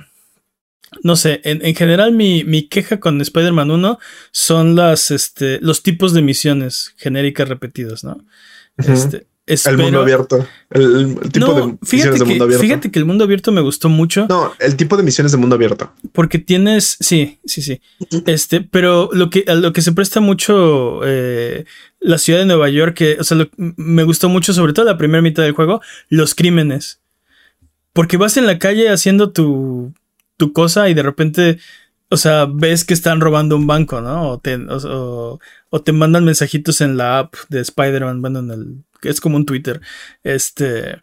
No 1.03 1.17
sé, 1.17 1.41
en, 1.45 1.67
en 1.67 1.75
general 1.75 2.13
mi, 2.13 2.45
mi 2.45 2.69
queja 2.69 3.01
con 3.01 3.21
Spider-Man 3.21 3.71
1 3.71 3.99
son 4.31 4.77
las, 4.77 5.11
este, 5.11 5.59
los 5.61 5.83
tipos 5.83 6.15
de 6.15 6.23
misiones 6.23 6.95
genéricas 6.97 7.49
repetidas, 7.49 8.05
¿no? 8.05 8.25
Ujú. 8.79 8.93
Este, 8.93 9.27
el 9.47 9.55
espero- 9.55 9.78
mundo 9.78 10.01
abierto, 10.01 10.47
el, 10.70 11.16
el 11.22 11.30
tipo 11.32 11.47
no, 11.47 11.55
de 11.55 11.78
misiones 11.80 12.18
de 12.18 12.24
mundo 12.24 12.44
abierto. 12.44 12.62
fíjate 12.64 12.90
que 12.90 12.99
el 12.99 13.05
mundo 13.05 13.22
abierto 13.24 13.53
me 13.53 13.61
gustó 13.61 13.88
mucho 13.88 14.26
No, 14.28 14.53
el 14.59 14.74
tipo 14.76 14.97
de 14.97 15.05
misiones 15.05 15.30
de 15.32 15.38
mundo 15.38 15.55
abierto. 15.55 15.92
porque 16.12 16.38
tienes, 16.40 16.97
sí, 17.01 17.38
sí, 17.44 17.62
sí, 17.62 17.80
este, 18.26 18.61
pero 18.61 19.09
lo 19.12 19.30
que, 19.30 19.44
a 19.47 19.55
lo 19.55 19.72
que 19.72 19.82
se 19.82 19.92
presta 19.92 20.20
mucho 20.20 21.01
eh, 21.05 21.64
la 22.01 22.18
ciudad 22.18 22.40
de 22.40 22.47
Nueva 22.47 22.68
York, 22.70 22.94
que, 22.97 23.16
o 23.20 23.24
sea, 23.24 23.36
lo- 23.36 23.49
me 23.57 24.03
gustó 24.03 24.28
mucho, 24.28 24.53
sobre 24.53 24.72
todo 24.72 24.84
la 24.84 24.99
primera 24.99 25.22
mitad 25.22 25.42
del 25.44 25.53
juego, 25.53 25.80
los 26.09 26.34
crímenes. 26.34 27.01
Porque 27.92 28.16
vas 28.18 28.36
en 28.36 28.47
la 28.47 28.59
calle 28.59 28.90
haciendo 28.90 29.30
tu, 29.30 29.94
tu 30.36 30.53
cosa 30.53 30.88
y 30.90 30.94
de 30.94 31.03
repente, 31.03 31.59
o 32.09 32.17
sea, 32.17 32.47
ves 32.47 32.85
que 32.85 32.95
están 32.95 33.21
robando 33.21 33.57
un 33.57 33.67
banco, 33.67 34.01
¿no? 34.01 34.33
O 34.33 35.81
te, 35.83 35.93
mandan 35.93 36.25
mensajitos 36.25 36.81
en 36.81 36.97
la 36.97 37.19
app 37.19 37.35
de 37.49 37.61
Spider-Man, 37.61 38.21
bueno, 38.21 38.39
en 38.41 38.51
el, 38.51 38.85
es 39.03 39.21
como 39.21 39.37
un 39.37 39.47
Twitter, 39.47 39.81
este, 40.23 41.03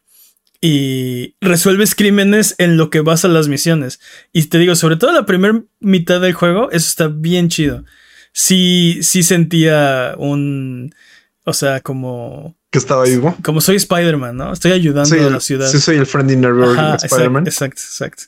y 0.62 1.36
resuelves 1.42 1.94
crímenes 1.96 2.56
en 2.58 2.78
lo 2.78 2.90
que 2.90 3.02
vas 3.02 3.26
a 3.26 3.28
las 3.28 3.50
misiones. 3.50 4.00
Y 4.32 4.46
te 4.46 4.60
digo, 4.60 4.76
sobre 4.76 4.96
todo 4.96 5.12
la 5.12 5.26
primera 5.26 5.62
mitad 5.82 6.22
del 6.22 6.34
juego, 6.34 6.72
eso 6.72 6.88
está 6.88 7.08
bien 7.08 7.50
chido. 7.50 7.84
Sí, 8.32 9.00
sí 9.02 9.24
sentía 9.24 10.16
un, 10.18 10.96
o 11.44 11.54
sea, 11.54 11.82
como 11.82 12.56
que 12.74 12.80
estaba 12.80 13.04
vivo. 13.04 13.38
Como 13.44 13.62
soy 13.62 13.76
Spider-Man, 13.76 14.36
¿no? 14.36 14.52
Estoy 14.52 14.72
ayudando 14.72 15.16
a 15.16 15.30
la 15.30 15.40
ciudad. 15.40 15.68
Sí, 15.68 15.80
soy 15.80 15.98
el 15.98 16.08
friendly 16.08 16.36
neighbor 16.36 16.76
de 16.76 16.96
Spider-Man. 17.06 17.46
Exacto, 17.46 17.80
exacto, 17.80 18.24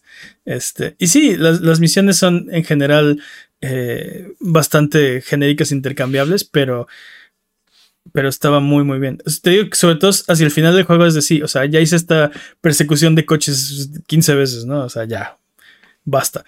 Este, 0.45 0.95
y 0.99 1.07
sí, 1.07 1.35
las, 1.35 1.79
misiones 1.79 2.17
son 2.17 2.47
en 2.51 2.63
general 2.63 3.19
eh, 3.61 4.33
bastante 4.39 5.21
genéricas, 5.21 5.71
intercambiables, 5.71 6.43
pero, 6.43 6.87
pero 8.13 8.29
estaba 8.29 8.59
muy, 8.59 8.83
muy 8.83 8.99
bien. 8.99 9.17
Te 9.41 9.49
digo 9.49 9.67
que 9.67 9.75
sobre 9.75 9.95
todo 9.95 10.11
hacia 10.11 10.45
el 10.45 10.51
final 10.51 10.75
del 10.75 10.85
juego 10.85 11.07
es 11.07 11.15
decir, 11.15 11.43
o 11.43 11.47
sea, 11.47 11.65
ya 11.65 11.79
hice 11.79 11.95
esta 11.95 12.29
persecución 12.61 13.15
de 13.15 13.25
coches 13.25 13.89
15 14.05 14.35
veces, 14.35 14.65
¿no? 14.65 14.83
O 14.83 14.89
sea, 14.89 15.05
ya, 15.05 15.39
basta. 16.05 16.45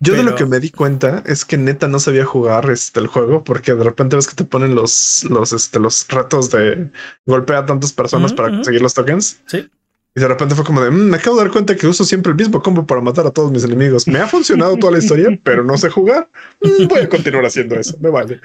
Yo 0.00 0.14
de 0.14 0.22
lo 0.22 0.34
que 0.34 0.46
me 0.46 0.60
di 0.60 0.70
cuenta 0.70 1.22
es 1.26 1.44
que 1.44 1.58
neta 1.58 1.88
no 1.88 1.98
sabía 1.98 2.24
jugar 2.24 2.70
este, 2.70 3.00
el 3.00 3.08
juego 3.08 3.44
porque 3.44 3.74
de 3.74 3.84
repente 3.84 4.16
ves 4.16 4.26
que 4.26 4.36
te 4.36 4.44
ponen 4.44 4.74
los, 4.74 5.26
los, 5.28 5.52
este, 5.52 5.78
los 5.78 6.08
retos 6.08 6.50
de 6.50 6.90
golpear 7.26 7.64
a 7.64 7.66
tantas 7.66 7.92
personas 7.92 8.32
para 8.32 8.48
conseguir 8.48 8.80
los 8.80 8.94
tokens. 8.94 9.40
Sí. 9.46 9.68
Y 10.16 10.20
de 10.20 10.26
repente 10.26 10.54
fue 10.54 10.64
como 10.64 10.80
de 10.80 10.90
mm, 10.90 11.10
me 11.10 11.16
acabo 11.18 11.36
de 11.36 11.44
dar 11.44 11.52
cuenta 11.52 11.76
que 11.76 11.86
uso 11.86 12.04
siempre 12.04 12.30
el 12.30 12.36
mismo 12.36 12.62
combo 12.62 12.86
para 12.86 13.00
matar 13.00 13.26
a 13.26 13.30
todos 13.30 13.52
mis 13.52 13.64
enemigos. 13.64 14.08
Me 14.08 14.20
ha 14.20 14.26
funcionado 14.26 14.76
toda 14.76 14.92
la 14.92 14.98
historia, 14.98 15.38
pero 15.44 15.64
no 15.64 15.76
sé 15.76 15.90
jugar. 15.90 16.30
Mm, 16.62 16.86
voy 16.86 17.00
a 17.00 17.08
continuar 17.08 17.44
haciendo 17.44 17.76
eso. 17.76 17.96
Me 18.00 18.10
vale. 18.10 18.40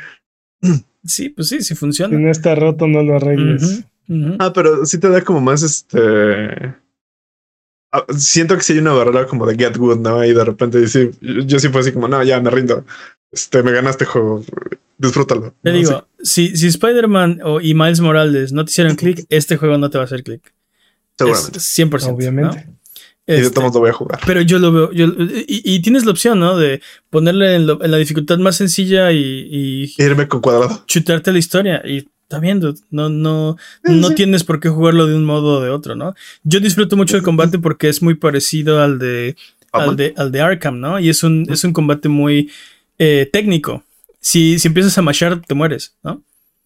Sí, 1.04 1.30
pues 1.30 1.48
sí, 1.48 1.62
sí 1.62 1.76
funciona. 1.76 2.16
Si 2.16 2.22
no 2.22 2.32
está 2.32 2.56
roto, 2.56 2.88
no 2.88 3.04
lo 3.04 3.16
arregles. 3.16 3.84
Ah, 4.40 4.52
pero 4.54 4.86
sí 4.86 5.00
te 5.00 5.10
da 5.10 5.22
como 5.22 5.42
más 5.42 5.64
este 5.64 6.76
siento 8.18 8.56
que 8.56 8.64
si 8.64 8.74
hay 8.74 8.80
una 8.80 8.94
barrera 8.94 9.28
como 9.28 9.46
de 9.46 9.56
get 9.56 9.78
good, 9.78 10.00
¿no? 10.00 10.24
Y 10.24 10.34
de 10.34 10.44
repente 10.44 10.80
dice, 10.80 11.12
yo 11.22 11.60
sí 11.60 11.70
fue 11.70 11.82
así 11.82 11.92
como, 11.92 12.08
no, 12.08 12.24
ya 12.24 12.40
me 12.40 12.50
rindo. 12.50 12.86
Este, 13.32 13.64
me 13.64 13.72
ganaste 13.72 14.06
juego, 14.06 14.44
disfrútalo. 14.98 15.54
Te 15.62 15.72
digo, 15.72 16.08
si, 16.22 16.56
si 16.56 16.68
Spider-Man 16.68 17.42
y 17.62 17.74
Miles 17.74 18.00
Morales 18.00 18.52
no 18.54 18.64
te 18.66 18.72
hicieron 18.72 18.96
clic, 18.96 19.26
este 19.30 19.58
juego 19.58 19.78
no 19.78 19.90
te 19.90 19.98
va 19.98 20.04
a 20.04 20.06
hacer 20.06 20.24
clic. 20.24 20.54
Seguramente. 21.18 21.60
100%. 21.60 22.14
Obviamente. 22.14 22.68
y 23.28 23.42
de 23.42 23.50
todos 23.52 23.74
lo 23.74 23.80
voy 23.80 23.90
a 23.90 23.94
jugar. 23.94 24.20
Pero 24.26 24.42
yo 24.42 24.60
lo 24.60 24.72
veo. 24.72 24.90
y, 24.94 25.82
tienes 25.82 26.06
la 26.06 26.12
opción, 26.12 26.40
¿no? 26.40 26.58
De 26.58 26.82
ponerle 27.10 27.56
en, 27.56 27.68
la 27.68 27.98
dificultad 27.98 28.38
más 28.38 28.58
sencilla 28.58 29.12
y, 29.12 29.18
y. 29.20 29.94
Irme 29.98 30.28
con 30.28 30.42
cuadrado. 30.42 30.84
Chutarte 30.86 31.32
la 31.32 31.40
historia. 31.40 31.82
Y 31.86 32.08
está 32.26 32.40
viendo, 32.40 32.74
no, 32.90 33.10
no, 33.10 33.56
no 33.84 34.16
tienes 34.16 34.44
por 34.44 34.60
qué 34.60 34.70
jugarlo 34.70 35.06
de 35.06 35.16
un 35.16 35.24
modo 35.24 35.60
o 35.60 35.62
de 35.62 35.70
otro, 35.70 35.96
¿no? 35.96 36.16
Yo 36.44 36.60
disfruto 36.60 36.98
mucho 36.98 37.16
el 37.16 37.24
combate 37.24 37.60
porque 37.60 37.88
es 37.88 38.02
muy 38.02 38.16
parecido 38.16 38.82
al 38.82 38.98
de, 38.98 39.36
al 39.72 39.96
de, 39.96 40.14
al 40.18 40.32
de 40.32 40.42
Arkham, 40.42 40.80
¿no? 40.80 41.00
Y 41.00 41.10
es 41.10 41.24
un, 41.24 41.46
es 41.50 41.64
un 41.64 41.72
combate 41.72 42.10
muy 42.10 42.52
eh, 42.98 43.30
técnico. 43.32 43.84
Si, 44.20 44.58
si 44.58 44.68
empiezas 44.68 44.98
a 44.98 45.04
mashar, 45.04 45.40
te 45.42 45.54
mueres, 45.54 45.96
¿no? 46.04 46.24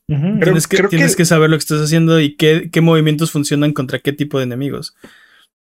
Tienes, 0.08 0.66
que, 0.66 0.82
tienes 0.88 1.16
que... 1.16 1.26
saber 1.26 1.50
lo 1.50 1.58
que 1.58 1.62
estás 1.62 1.82
haciendo 1.82 2.20
y 2.20 2.36
qué, 2.36 2.70
qué 2.72 2.82
movimientos 2.82 3.30
funcionan 3.30 3.74
contra 3.74 4.00
qué 4.00 4.14
tipo 4.14 4.40
de 4.40 4.46
enemigos. 4.46 4.96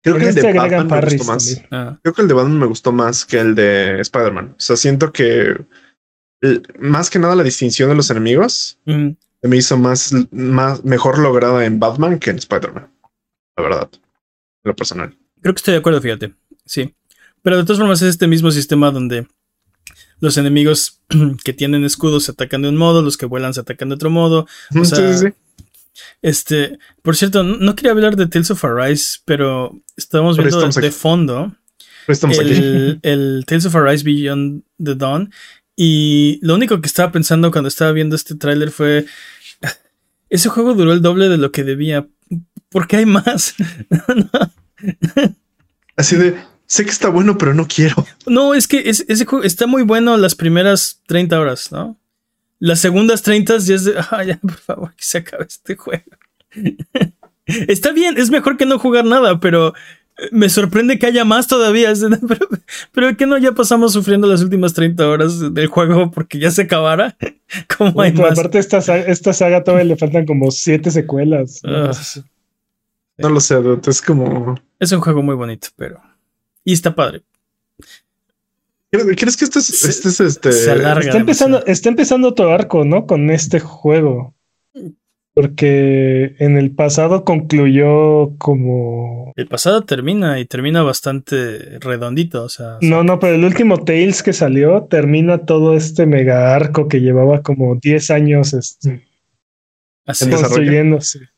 Creo 0.01 0.17
que 0.17 0.27
el 0.27 0.35
de 0.35 0.53
Batman 0.53 0.87
me 0.87 1.01
gustó 1.01 1.23
más. 1.23 1.63
Ah. 1.71 1.97
Creo 2.01 2.13
que 2.13 2.21
el 2.23 2.27
de 2.27 2.33
Batman 2.33 2.59
me 2.59 2.65
gustó 2.65 2.91
más 2.91 3.25
que 3.25 3.39
el 3.39 3.55
de 3.55 4.01
Spider-Man. 4.01 4.55
O 4.57 4.59
sea, 4.59 4.75
siento 4.75 5.13
que 5.13 5.55
más 6.79 7.09
que 7.09 7.19
nada 7.19 7.35
la 7.35 7.43
distinción 7.43 7.89
de 7.89 7.95
los 7.95 8.09
enemigos 8.09 8.79
me 9.43 9.57
hizo 9.57 9.77
más, 9.77 10.13
más 10.31 10.83
mejor 10.83 11.19
lograda 11.19 11.65
en 11.65 11.79
Batman 11.79 12.19
que 12.19 12.31
en 12.31 12.37
Spider-Man. 12.37 12.89
La 13.57 13.63
verdad. 13.63 13.89
Lo 14.63 14.75
personal. 14.75 15.15
Creo 15.41 15.53
que 15.53 15.59
estoy 15.59 15.73
de 15.73 15.79
acuerdo, 15.79 16.01
fíjate. 16.01 16.33
Sí. 16.65 16.95
Pero 17.41 17.57
de 17.57 17.63
todas 17.63 17.79
formas 17.79 18.01
es 18.01 18.09
este 18.09 18.27
mismo 18.27 18.51
sistema 18.51 18.89
donde 18.89 19.27
los 20.19 20.37
enemigos 20.37 21.01
que 21.43 21.53
tienen 21.53 21.83
escudos 21.83 22.23
se 22.23 22.31
atacan 22.31 22.61
de 22.61 22.69
un 22.69 22.77
modo, 22.77 23.01
los 23.01 23.17
que 23.17 23.25
vuelan 23.25 23.53
se 23.53 23.59
atacan 23.59 23.89
de 23.89 23.95
otro 23.95 24.09
modo. 24.09 24.47
O 24.79 24.85
sea, 24.85 25.13
sí, 25.17 25.27
sí, 25.27 25.33
Este, 26.21 26.79
por 27.01 27.17
cierto, 27.17 27.43
no, 27.43 27.75
quería 27.75 27.91
hablar 27.91 28.15
de 28.15 28.27
Tales 28.27 28.51
of 28.51 28.63
Arise, 28.63 29.19
pero 29.25 29.77
estábamos 29.97 30.37
viendo 30.37 30.65
de, 30.69 30.91
fondo 30.91 31.53
el, 32.07 32.99
el, 33.03 33.43
Tales 33.45 33.65
of 33.65 33.75
Arise 33.75 34.05
Beyond 34.05 34.63
the 34.81 34.95
Dawn. 34.95 35.33
Y 35.75 36.39
lo 36.41 36.55
único 36.55 36.81
que 36.81 36.87
estaba 36.87 37.11
pensando 37.11 37.51
cuando 37.51 37.67
estaba 37.67 37.91
viendo 37.91 38.15
este 38.15 38.35
tráiler 38.35 38.71
fue 38.71 39.05
ese 40.29 40.49
juego 40.49 40.73
duró 40.73 40.93
el 40.93 41.01
doble 41.01 41.29
de 41.29 41.37
lo 41.37 41.51
que 41.51 41.63
debía. 41.63 42.07
¿Por 42.69 42.87
qué 42.87 42.97
hay 42.97 43.05
más? 43.05 43.55
Así 45.95 46.15
de, 46.15 46.37
sé 46.65 46.85
que 46.85 46.91
está 46.91 47.09
bueno, 47.09 47.37
pero 47.37 47.53
no 47.53 47.67
quiero. 47.67 48.05
No, 48.25 48.53
es 48.53 48.67
que 48.67 48.89
ese 48.89 49.25
juego 49.25 49.43
está 49.43 49.67
muy 49.67 49.83
bueno 49.83 50.17
las 50.17 50.35
primeras 50.35 51.01
30 51.05 51.39
horas, 51.39 51.71
¿no? 51.71 51.99
Las 52.59 52.79
segundas 52.79 53.21
30 53.21 53.57
ya 53.59 53.75
es 53.75 53.83
de, 53.83 53.95
ah, 53.97 54.23
ya, 54.23 54.37
por 54.37 54.57
favor, 54.57 54.95
que 54.95 55.03
se 55.03 55.19
acabe 55.19 55.45
este 55.47 55.75
juego. 55.75 56.03
está 57.45 57.91
bien, 57.91 58.17
es 58.17 58.29
mejor 58.29 58.57
que 58.57 58.65
no 58.65 58.79
jugar 58.79 59.05
nada, 59.05 59.39
pero 59.39 59.73
me 60.31 60.49
sorprende 60.49 60.99
que 60.99 61.07
haya 61.07 61.25
más 61.25 61.47
todavía. 61.47 61.93
Pero, 62.27 62.47
pero 62.91 63.17
que 63.17 63.25
no 63.25 63.37
ya 63.37 63.51
pasamos 63.51 63.93
sufriendo 63.93 64.27
las 64.27 64.41
últimas 64.41 64.73
30 64.73 65.07
horas 65.07 65.53
del 65.53 65.67
juego 65.67 66.11
porque 66.11 66.39
ya 66.39 66.51
se 66.51 66.63
acabara. 66.63 67.17
Como 67.77 68.01
hay 68.01 68.13
más? 68.13 68.33
Aparte, 68.33 68.59
esta, 68.59 68.77
esta 68.77 69.33
saga 69.33 69.63
todavía 69.63 69.85
le 69.85 69.97
faltan 69.97 70.25
como 70.25 70.49
7 70.51 70.89
secuelas. 70.89 71.61
Ah. 71.65 71.91
No 73.17 73.29
lo 73.29 73.39
sé, 73.39 73.57
es 73.85 74.01
como. 74.01 74.55
Es 74.79 74.91
un 74.91 75.01
juego 75.01 75.21
muy 75.21 75.35
bonito, 75.35 75.67
pero. 75.75 76.01
Y 76.63 76.73
está 76.73 76.95
padre. 76.95 77.21
¿Crees 78.89 79.37
que 79.37 79.45
este 79.45 79.59
es, 79.59 79.83
este, 79.83 80.09
es 80.09 80.19
este... 80.19 80.49
está 80.49 81.17
empezando, 81.17 81.65
está 81.65 81.89
empezando 81.89 82.27
otro 82.29 82.51
arco, 82.51 82.85
¿no? 82.85 83.07
Con 83.07 83.29
este 83.31 83.59
juego. 83.59 84.33
Porque 85.33 86.35
en 86.37 86.57
el 86.57 86.71
pasado 86.75 87.23
concluyó 87.23 88.37
como. 88.37 89.33
El 89.35 89.47
pasado 89.47 89.81
termina 89.81 90.39
y 90.39 90.45
termina 90.45 90.83
bastante 90.83 91.79
redondito. 91.79 92.43
O 92.43 92.49
sea, 92.49 92.77
no, 92.81 93.03
no, 93.03 93.17
pero 93.19 93.35
el 93.35 93.43
último 93.43 93.83
Tales 93.83 94.21
que 94.21 94.31
salió 94.31 94.83
termina 94.83 95.39
todo 95.39 95.75
este 95.75 96.05
mega 96.05 96.53
arco 96.53 96.87
que 96.87 97.01
llevaba 97.01 97.41
como 97.41 97.75
10 97.75 98.11
años 98.11 98.53
este, 98.53 99.07
Así 100.05 100.29
construyéndose. 100.29 101.32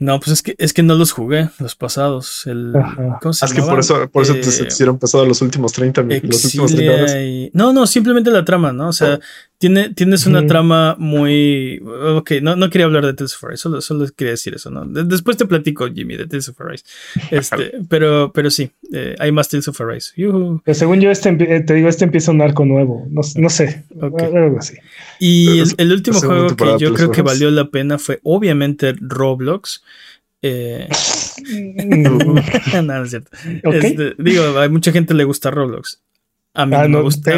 No, 0.00 0.18
pues 0.18 0.32
es 0.32 0.42
que, 0.42 0.54
es 0.56 0.72
que 0.72 0.82
no 0.82 0.94
los 0.94 1.12
jugué, 1.12 1.50
los 1.58 1.76
pasados. 1.76 2.46
El, 2.46 2.72
¿cómo 3.20 3.34
se 3.34 3.44
es 3.44 3.52
que 3.52 3.60
por 3.60 3.78
eso, 3.78 4.08
por 4.10 4.22
eso 4.22 4.32
te 4.32 4.48
eh, 4.48 4.66
hicieron 4.66 4.98
pasado 4.98 5.26
los 5.26 5.42
últimos 5.42 5.74
30 5.74 6.02
los 6.22 6.44
últimos 6.46 6.74
30 6.74 6.94
horas. 6.94 7.16
No, 7.52 7.74
no, 7.74 7.86
simplemente 7.86 8.30
la 8.30 8.42
trama, 8.42 8.72
¿no? 8.72 8.88
O 8.88 8.92
sea, 8.94 9.16
oh. 9.16 9.20
tiene, 9.58 9.92
tienes 9.92 10.24
una 10.24 10.46
trama 10.46 10.96
muy. 10.98 11.82
Ok, 12.16 12.32
no, 12.40 12.56
no 12.56 12.70
quería 12.70 12.86
hablar 12.86 13.04
de 13.04 13.12
Tales 13.12 13.34
of 13.34 13.44
Arise, 13.44 13.60
solo, 13.60 13.82
solo 13.82 14.06
quería 14.16 14.30
decir 14.30 14.54
eso, 14.54 14.70
¿no? 14.70 14.86
después 14.86 15.36
te 15.36 15.44
platico, 15.44 15.86
Jimmy, 15.92 16.16
de 16.16 16.26
Tales 16.26 16.48
of 16.48 16.58
Arise. 16.62 16.84
Este, 17.30 17.72
pero, 17.90 18.32
pero 18.32 18.50
sí, 18.50 18.70
eh, 18.94 19.16
hay 19.18 19.32
más 19.32 19.50
Tales 19.50 19.68
of 19.68 19.78
Arise. 19.82 20.12
según 20.72 21.00
yo, 21.02 21.10
este, 21.10 21.28
eh, 21.28 21.60
te 21.60 21.74
digo, 21.74 21.90
este 21.90 22.06
empieza 22.06 22.30
un 22.30 22.40
arco 22.40 22.64
nuevo. 22.64 23.06
No, 23.10 23.20
no 23.36 23.50
sé, 23.50 23.84
algo 24.00 24.58
así. 24.58 24.78
Y 25.20 25.60
el, 25.76 25.92
último 25.92 26.18
juego 26.18 26.56
que 26.56 26.76
yo 26.78 26.94
creo 26.94 27.10
que 27.10 27.20
valió 27.22 27.50
la 27.50 27.70
pena 27.70 27.98
fue 27.98 28.20
obviamente 28.22 28.94
Roblox. 28.98 29.82
Eh, 30.42 30.88
no, 32.82 33.04
es 33.04 33.10
cierto. 33.10 33.30
Este, 33.64 34.14
digo, 34.18 34.58
hay 34.58 34.70
mucha 34.70 34.92
gente 34.92 35.14
le 35.14 35.24
gusta 35.24 35.50
Roblox. 35.50 36.00
A 36.52 36.66
mí 36.66 36.74
ah, 36.74 36.88
no, 36.88 36.98
me 36.98 37.02
gusta, 37.04 37.32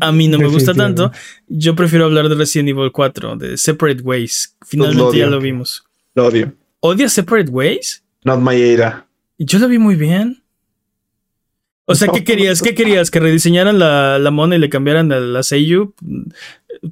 a 0.00 0.10
mí, 0.10 0.26
no 0.26 0.38
me 0.38 0.48
gusta 0.48 0.74
tanto. 0.74 1.12
Yo 1.46 1.76
prefiero 1.76 2.06
hablar 2.06 2.28
de 2.28 2.34
Resident 2.34 2.70
Evil 2.70 2.90
4, 2.90 3.36
de 3.36 3.56
Separate 3.56 4.02
Ways. 4.02 4.56
Finalmente 4.66 5.18
ya 5.18 5.26
lo 5.26 5.40
vimos. 5.40 5.84
Lo 6.14 6.26
odio. 6.26 6.52
¿Odias 6.80 7.12
Separate 7.12 7.50
Ways? 7.50 8.02
Not 8.24 8.40
my 8.40 8.60
era. 8.60 9.06
Yo 9.38 9.58
lo 9.60 9.68
vi 9.68 9.78
muy 9.78 9.94
bien. 9.94 10.42
O 11.90 11.94
sea, 11.94 12.08
¿qué 12.08 12.22
querías? 12.22 12.60
¿Qué 12.60 12.74
querías? 12.74 13.10
¿Que 13.10 13.18
rediseñaran 13.18 13.78
la, 13.78 14.18
la 14.18 14.30
mona 14.30 14.56
y 14.56 14.58
le 14.58 14.68
cambiaran 14.68 15.08
la, 15.08 15.20
la 15.20 15.42
Seiyu? 15.42 15.94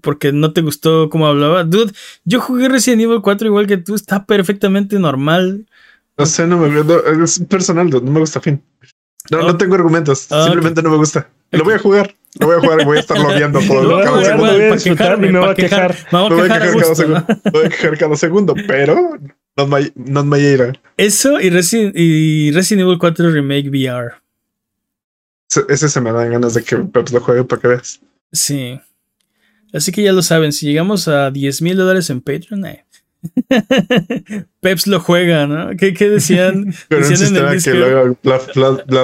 Porque 0.01 0.33
no 0.33 0.53
te 0.55 0.63
gustó 0.63 1.11
cómo 1.11 1.27
hablaba. 1.27 1.65
Dude, 1.65 1.93
yo 2.25 2.41
jugué 2.41 2.69
Resident 2.71 3.03
Evil 3.03 3.21
4 3.23 3.47
igual 3.47 3.67
que 3.67 3.77
tú, 3.77 3.95
está 3.95 4.25
perfectamente 4.25 4.99
normal. 4.99 5.67
No 6.17 6.25
sé, 6.25 6.47
no 6.47 6.57
me 6.59 6.69
gusta. 6.83 6.95
Es 7.23 7.39
personal, 7.41 7.91
no 7.91 8.01
me 8.01 8.21
gusta, 8.21 8.41
fin. 8.41 8.63
No, 9.31 9.43
no 9.43 9.57
tengo 9.59 9.75
argumentos. 9.75 10.29
Ah, 10.31 10.45
simplemente 10.45 10.83
no 10.83 10.91
me 10.91 10.97
gusta. 10.97 11.29
Lo 11.53 11.63
voy 11.63 11.75
a 11.75 11.79
jugar. 11.79 12.15
Lo 12.41 12.47
voy 12.47 12.57
a 12.57 12.61
jugar 12.61 12.81
y 12.81 12.85
voy 12.85 12.97
a 12.97 13.01
estar 13.01 13.19
viendo 13.37 13.61
todo 13.61 14.03
cada 14.03 14.25
segundo. 14.25 14.53
Me 14.53 14.69
voy 14.69 14.73
a 14.73 14.77
quejar 14.79 15.25
y 15.25 15.29
me 15.29 15.39
voy 15.39 15.49
a 15.51 15.55
quejar. 15.55 15.97
Me 16.11 16.19
voy 16.19 16.41
a 16.41 16.43
quejar 16.43 16.71
cada 16.81 16.95
segundo. 16.95 17.25
Me 17.45 17.51
voy 17.51 17.65
a 17.65 17.69
quejar 17.69 17.99
cada 17.99 18.17
segundo, 18.17 18.55
pero 18.67 18.97
Not 19.59 19.69
my, 19.69 19.93
not 19.95 20.25
my 20.27 20.41
era. 20.43 20.73
Eso 20.97 21.41
y, 21.41 21.51
Resi- 21.51 21.93
y 21.95 22.51
Resident 22.53 22.87
Evil 22.87 22.99
4 22.99 23.31
Remake 23.31 23.69
VR. 23.69 24.15
Ese, 25.69 25.89
se 25.89 26.01
me 26.01 26.13
dan 26.13 26.31
ganas 26.31 26.55
de 26.55 26.63
que 26.63 26.77
Peps 26.77 27.13
lo 27.13 27.21
juegue 27.21 27.45
para 27.45 27.63
que 27.63 27.69
veas. 27.69 28.01
Sí. 28.33 28.81
Así 29.73 29.93
que 29.93 30.03
ya 30.03 30.13
lo 30.13 30.23
saben, 30.23 30.53
si 30.53 30.67
llegamos 30.67 31.09
a 31.09 31.31
10 31.31 31.63
mil 31.63 31.77
dólares 31.77 32.11
en 32.11 32.21
Patreon, 32.21 32.67
eh. 32.67 32.85
Peps 34.61 34.87
lo 34.87 35.01
juega, 35.01 35.47
¿no? 35.47 35.71
¿Qué, 35.77 35.95
qué 35.95 36.09
decían? 36.09 36.73
Pero 36.89 37.03
un 37.03 37.09
decían 37.09 37.37
en 37.37 37.37
el 37.53 37.61
sistema 37.61 37.83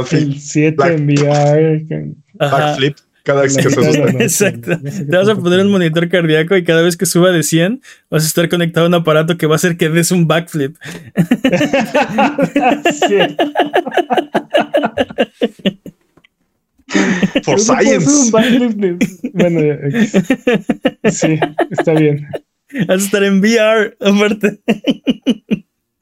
que 0.09 0.17
El 0.17 0.41
7 0.41 0.77
Black- 0.77 0.93
en 0.99 1.07
VR. 1.07 2.15
backflip 2.39 2.97
cada 3.25 3.43
vez 3.43 3.57
que 3.57 3.71
se 3.71 3.81
no, 3.81 4.09
Exacto. 4.21 4.71
Te 4.83 5.17
vas 5.17 5.29
a 5.29 5.37
poner 5.37 5.61
un 5.61 5.71
monitor 5.71 6.09
cardíaco 6.09 6.57
y 6.57 6.65
cada 6.65 6.83
vez 6.83 6.97
que 6.97 7.07
suba 7.07 7.31
de 7.31 7.43
100 7.45 7.81
vas 8.11 8.25
a 8.25 8.27
estar 8.27 8.49
conectado 8.49 8.87
a 8.87 8.89
un 8.89 8.95
aparato 8.95 9.39
que 9.39 9.47
va 9.47 9.55
a 9.55 9.57
hacer 9.57 9.77
que 9.77 9.89
des 9.89 10.11
un 10.11 10.27
backflip. 10.27 10.77
For 17.45 17.59
science. 17.59 18.31
Bueno, 19.33 19.61
ya, 19.61 21.11
sí, 21.11 21.39
está 21.71 21.93
bien. 21.93 22.29
Vas 22.87 23.03
a 23.03 23.05
estar 23.05 23.23
en 23.23 23.41
VR, 23.41 23.97
aparte. 24.01 24.61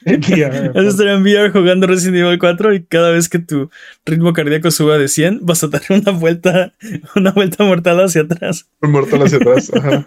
VR, 0.05 0.73
estar 0.89 1.09
en 1.09 1.23
VR 1.23 1.51
jugando 1.51 1.87
Resident 1.87 2.19
Evil 2.19 2.39
4 2.39 2.75
y 2.75 2.85
cada 2.85 3.11
vez 3.11 3.29
que 3.29 3.39
tu 3.39 3.71
ritmo 4.07 4.33
cardíaco 4.33 4.71
suba 4.71 4.99
de 4.99 5.09
100 5.09 5.41
vas 5.43 5.63
a 5.65 5.69
dar 5.69 5.83
una 5.91 6.13
vuelta, 6.13 6.75
una 7.17 7.33
vuelta 7.33 7.65
mortal 7.65 8.01
hacia 8.01 8.23
atrás. 8.23 8.69
Un 8.81 8.93
mortal 8.93 9.23
hacia 9.23 9.39
atrás. 9.39 9.71
Ajá. 9.75 10.07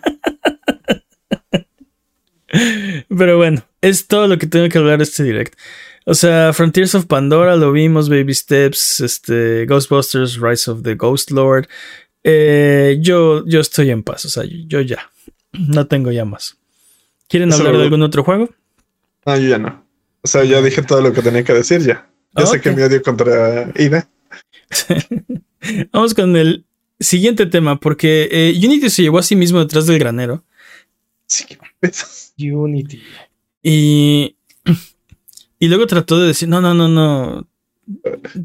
Pero 3.10 3.38
bueno, 3.38 3.64
es 3.82 4.08
todo 4.08 4.28
lo 4.28 4.38
que 4.38 4.48
tengo 4.48 4.70
que 4.70 4.78
hablar 4.78 4.98
de 5.00 5.04
este 5.04 5.24
direct. 5.24 5.56
O 6.06 6.14
sea, 6.14 6.52
Frontiers 6.54 6.96
of 6.96 7.06
Pandora 7.06 7.56
lo 7.56 7.72
vimos, 7.72 8.10
Baby 8.10 8.34
Steps, 8.34 9.00
este, 9.00 9.66
Ghostbusters, 9.66 10.40
Rise 10.40 10.70
of 10.70 10.84
the 10.84 10.96
Ghost 10.96 11.32
Lord. 11.32 11.68
Eh, 12.24 12.98
yo, 13.02 13.46
yo 13.46 13.60
estoy 13.62 13.90
en 13.90 14.04
paz, 14.04 14.26
o 14.26 14.30
sea, 14.30 14.44
yo 14.46 14.82
ya. 14.82 15.12
No 15.54 15.88
tengo 15.88 16.12
ya 16.12 16.26
más. 16.26 16.58
¿Quieren 17.30 17.50
Eso 17.50 17.60
hablar 17.60 17.78
de 17.78 17.84
algún 17.84 18.02
otro 18.04 18.24
juego? 18.24 18.50
No, 19.26 19.38
yo 19.38 19.48
ya 19.50 19.58
no. 19.58 19.86
O 20.22 20.28
sea, 20.28 20.44
ya 20.44 20.62
dije 20.62 20.82
todo 20.84 21.02
lo 21.02 21.14
que 21.14 21.22
tenía 21.22 21.44
que 21.44 21.54
decir 21.54 21.82
ya. 21.82 22.10
Ya 22.36 22.44
Ok. 22.44 22.50
sé 22.52 22.62
que 22.62 22.72
mi 22.72 22.82
odio 22.82 23.02
contra 23.02 23.72
Ida. 23.78 24.10
Vamos 25.92 26.14
con 26.14 26.36
el 26.36 26.66
siguiente 27.00 27.46
tema, 27.46 27.80
porque 27.80 28.28
eh, 28.32 28.54
Unity 28.58 28.90
se 28.90 29.04
llevó 29.04 29.20
a 29.20 29.24
sí 29.24 29.36
mismo 29.36 29.60
detrás 29.60 29.86
del 29.86 30.00
granero. 30.00 30.44
Sí, 31.28 31.46
qué 31.48 31.58
pesos. 31.80 32.34
Unity. 32.38 33.02
Y, 33.62 34.36
y 35.64 35.68
luego 35.70 35.88
trató 35.88 36.20
de 36.20 36.28
decir, 36.28 36.50
no, 36.50 36.60
no, 36.60 36.74
no, 36.74 36.88
no. 36.90 37.48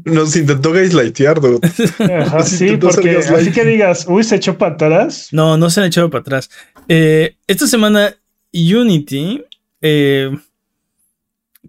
Nos 0.05 0.35
intentó 0.35 0.71
gaslightear, 0.71 1.39
dude. 1.41 1.59
Ajá, 2.21 2.43
sí, 2.43 2.77
porque 2.77 3.17
así 3.17 3.51
que 3.51 3.65
digas, 3.65 4.05
uy, 4.07 4.23
se 4.23 4.35
echó 4.37 4.57
para 4.57 4.75
atrás. 4.75 5.29
No, 5.31 5.57
no 5.57 5.69
se 5.69 5.81
han 5.81 5.87
echado 5.87 6.09
para 6.09 6.21
atrás. 6.21 6.49
Eh, 6.87 7.35
esta 7.47 7.67
semana 7.67 8.15
Unity 8.53 9.43
eh, 9.81 10.31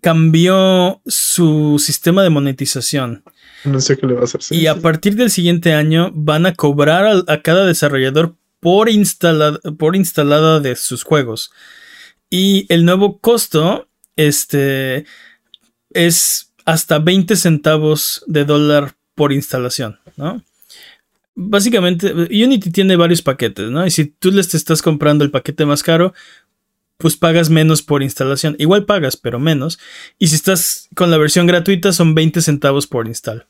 cambió 0.01 1.01
su 1.07 1.79
sistema 1.79 2.23
de 2.23 2.31
monetización 2.31 3.23
No 3.65 3.81
sé 3.81 3.97
qué 3.97 4.07
le 4.07 4.15
va 4.15 4.21
a 4.23 4.25
hacer. 4.25 4.43
sí, 4.43 4.57
y 4.57 4.67
a 4.67 4.75
sí. 4.75 4.81
partir 4.81 5.15
del 5.17 5.31
siguiente 5.31 5.75
año 5.75 6.11
van 6.15 6.47
a 6.47 6.55
cobrar 6.55 7.05
al- 7.05 7.25
a, 7.29 7.43
cada 7.43 7.67
desarrollador 7.67 8.37
por, 8.61 8.89
instalada, 8.89 9.59
por 9.79 9.97
instalada 9.97 10.61
de 10.61 10.77
sus 10.77 11.03
juegos. 11.05 11.51
Y 12.31 12.67
el 12.73 12.85
nuevo 12.85 13.19
costo 13.19 13.89
este, 14.17 15.05
es 15.93 16.53
hasta 16.65 16.99
20 16.99 17.37
centavos 17.37 18.23
de 18.27 18.45
dólar 18.45 18.95
por 19.15 19.33
instalación, 19.33 19.99
¿no? 20.17 20.43
Básicamente, 21.35 22.13
Unity 22.13 22.71
tiene 22.71 22.97
varios 22.97 23.23
paquetes, 23.23 23.71
¿no? 23.71 23.87
Y 23.87 23.91
si 23.91 24.05
tú 24.07 24.31
les 24.31 24.49
te 24.49 24.57
estás 24.57 24.83
comprando 24.83 25.25
el 25.25 25.31
paquete 25.31 25.65
más 25.65 25.83
caro, 25.83 26.13
pues 26.99 27.17
pagas 27.17 27.49
menos 27.49 27.81
por 27.83 28.03
instalación. 28.03 28.57
Igual 28.59 28.85
pagas, 28.85 29.17
pero 29.17 29.39
menos. 29.39 29.79
Y 30.19 30.27
si 30.29 30.35
estás 30.35 30.89
con 30.95 31.11
la 31.11 31.17
versión 31.17 31.47
gratuita, 31.47 31.93
son 31.93 32.15
20 32.15 32.43
centavos 32.43 32.87
por 32.87 33.07
install, 33.07 33.47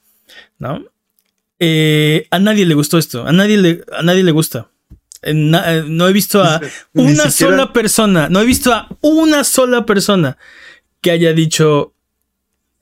¿no? 0.58 0.84
Eh, 1.58 2.28
a 2.30 2.38
nadie 2.38 2.64
le 2.64 2.74
gustó 2.74 2.96
esto, 2.96 3.26
a 3.26 3.32
nadie 3.32 3.56
le, 3.56 3.84
a 3.92 4.02
nadie 4.02 4.22
le 4.22 4.30
gusta. 4.30 4.68
Eh, 5.22 5.34
na- 5.34 5.74
eh, 5.78 5.84
no 5.86 6.06
he 6.08 6.12
visto 6.12 6.42
a 6.42 6.60
una 6.94 7.28
siquiera- 7.28 7.30
sola 7.56 7.72
persona, 7.72 8.28
no 8.28 8.40
he 8.40 8.44
visto 8.46 8.72
a 8.72 8.88
una 9.00 9.42
sola 9.44 9.84
persona 9.84 10.38
que 11.00 11.10
haya 11.10 11.32
dicho 11.32 11.92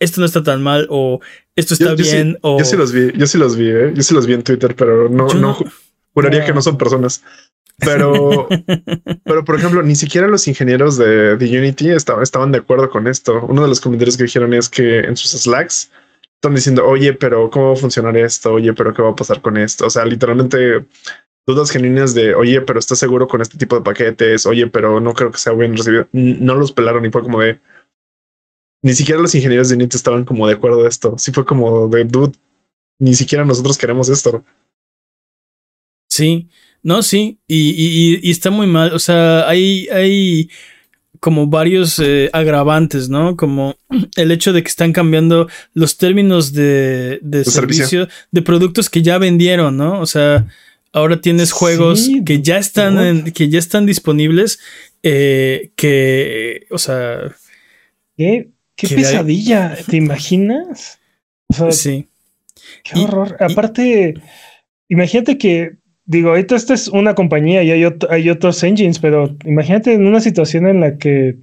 esto 0.00 0.20
no 0.20 0.26
está 0.26 0.42
tan 0.42 0.62
mal 0.62 0.86
o 0.90 1.20
esto 1.56 1.74
está 1.74 1.86
Yo, 1.90 1.94
yo 1.96 2.04
sí- 2.04 2.12
bien 2.12 2.38
o 2.42 2.58
yo 2.58 2.64
sí 2.64 2.76
los 2.76 2.92
vi, 2.92 3.12
yo 3.16 3.26
sí 3.26 3.38
los 3.38 3.56
vi, 3.56 3.68
¿eh? 3.70 3.92
Yo 3.94 4.02
sí 4.02 4.14
los 4.14 4.26
vi 4.26 4.34
en 4.34 4.42
Twitter, 4.42 4.74
pero 4.76 5.08
no, 5.08 5.28
Yo 5.28 5.34
no, 5.34 5.40
no- 5.40 5.56
ju- 5.56 5.72
juraría 6.14 6.40
No. 6.40 6.46
que 6.46 6.52
no 6.54 6.62
son 6.62 6.78
personas. 6.78 7.22
Pero, 7.80 8.48
pero 9.24 9.44
por 9.44 9.56
ejemplo, 9.56 9.82
ni 9.82 9.94
siquiera 9.94 10.26
los 10.26 10.48
ingenieros 10.48 10.96
de, 10.98 11.36
de 11.36 11.58
Unity 11.58 11.90
estaban, 11.90 12.22
estaban 12.22 12.50
de 12.52 12.58
acuerdo 12.58 12.90
con 12.90 13.06
esto. 13.06 13.44
Uno 13.48 13.62
de 13.62 13.68
los 13.68 13.80
comentarios 13.80 14.16
que 14.16 14.24
dijeron 14.24 14.52
es 14.52 14.68
que 14.68 15.00
en 15.00 15.16
sus 15.16 15.30
slacks 15.40 15.90
están 16.34 16.54
diciendo, 16.54 16.84
oye, 16.86 17.12
pero 17.12 17.50
¿cómo 17.50 17.68
va 17.68 17.72
a 17.74 17.76
funcionar 17.76 18.16
esto? 18.16 18.52
Oye, 18.54 18.72
pero 18.72 18.92
¿qué 18.94 19.02
va 19.02 19.10
a 19.10 19.14
pasar 19.16 19.40
con 19.42 19.56
esto? 19.56 19.86
O 19.86 19.90
sea, 19.90 20.04
literalmente 20.04 20.84
dudas 21.46 21.70
genuinas 21.70 22.14
de, 22.14 22.34
oye, 22.34 22.60
pero 22.60 22.78
¿estás 22.78 22.98
seguro 22.98 23.26
con 23.28 23.40
este 23.42 23.56
tipo 23.58 23.76
de 23.76 23.82
paquetes? 23.82 24.44
Oye, 24.46 24.66
pero 24.66 25.00
no 25.00 25.14
creo 25.14 25.30
que 25.30 25.38
sea 25.38 25.52
bien 25.52 25.76
recibido. 25.76 26.08
No 26.12 26.54
los 26.56 26.72
pelaron 26.72 27.06
y 27.06 27.10
fue 27.10 27.22
como 27.22 27.40
de, 27.40 27.58
ni 28.82 28.92
siquiera 28.94 29.20
los 29.20 29.34
ingenieros 29.34 29.68
de 29.68 29.74
Unity 29.76 29.96
estaban 29.96 30.24
como 30.24 30.46
de 30.46 30.54
acuerdo 30.54 30.82
de 30.82 30.88
esto. 30.88 31.16
Sí 31.18 31.32
fue 31.32 31.44
como 31.44 31.88
de, 31.88 32.04
dude, 32.04 32.32
ni 33.00 33.14
siquiera 33.14 33.44
nosotros 33.44 33.76
queremos 33.78 34.08
esto. 34.08 34.44
Sí, 36.10 36.48
no, 36.82 37.02
sí, 37.02 37.38
y, 37.46 37.70
y- 37.70 38.20
y 38.22 38.30
está 38.30 38.50
muy 38.50 38.66
mal. 38.66 38.92
O 38.92 38.98
sea, 38.98 39.48
hay, 39.48 39.88
hay 39.88 40.50
como 41.20 41.46
varios 41.48 41.98
eh, 41.98 42.30
agravantes, 42.32 43.08
¿no? 43.08 43.36
Como 43.36 43.76
el 44.16 44.30
hecho 44.30 44.52
de 44.52 44.62
que 44.62 44.68
están 44.68 44.92
cambiando 44.92 45.48
los 45.74 45.96
términos 45.98 46.52
de, 46.52 47.18
de 47.22 47.44
servicio. 47.44 47.84
servicio 47.98 48.08
de 48.30 48.42
productos 48.42 48.88
que 48.88 49.02
ya 49.02 49.18
vendieron, 49.18 49.76
¿no? 49.76 50.00
O 50.00 50.06
sea, 50.06 50.46
ahora 50.92 51.20
tienes 51.20 51.48
Sí, 51.50 51.54
juegos 51.58 52.08
que 52.24 52.40
ya 52.42 52.58
están 52.58 52.94
¿no? 52.94 53.04
en- 53.04 53.32
que 53.32 53.48
ya 53.48 53.58
están 53.58 53.86
disponibles. 53.86 54.60
eh, 55.02 55.70
que, 55.76 56.66
o 56.70 56.78
sea, 56.78 57.34
¿Qué, 58.16 58.48
qué 58.78 58.86
Que- 58.88 58.94
pesadilla? 58.96 59.76
¿Te 59.88 59.96
imaginas? 59.98 60.98
O 61.48 61.54
sea, 61.54 61.72
sí. 61.72 62.08
qué 62.84 63.00
y- 63.00 63.04
horror. 63.04 63.36
y- 63.40 63.52
Aparte, 63.52 64.14
imagínate 64.88 65.36
que, 65.36 65.76
digo, 66.06 66.30
ahorita 66.30 66.56
esta 66.56 66.72
es 66.74 66.88
una 66.88 67.14
compañía 67.14 67.62
y 67.62 67.70
hay, 67.72 67.82
ot- 67.82 68.06
hay 68.08 68.30
otros 68.30 68.62
engines, 68.62 68.98
pero 68.98 69.36
imagínate 69.44 69.92
en 69.92 70.06
una 70.06 70.20
situación 70.20 70.66
en 70.66 70.80
la 70.80 70.96
que 70.96 71.36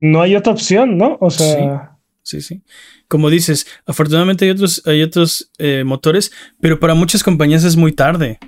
no 0.00 0.22
hay 0.22 0.36
otra 0.36 0.52
opción, 0.52 0.96
¿no? 0.96 1.18
O 1.20 1.30
sea, 1.30 1.86
Sí, 2.22 2.42
sí. 2.42 2.62
Como 3.08 3.28
dices, 3.30 3.66
afortunadamente 3.86 4.44
hay 4.44 4.50
otros, 4.52 4.82
hay 4.86 5.02
otros 5.02 5.50
eh, 5.58 5.82
motores, 5.84 6.30
pero 6.60 6.78
para 6.78 6.94
muchas 6.94 7.24
compañías 7.24 7.64
es 7.64 7.76
muy 7.76 7.92
tarde. 7.92 8.38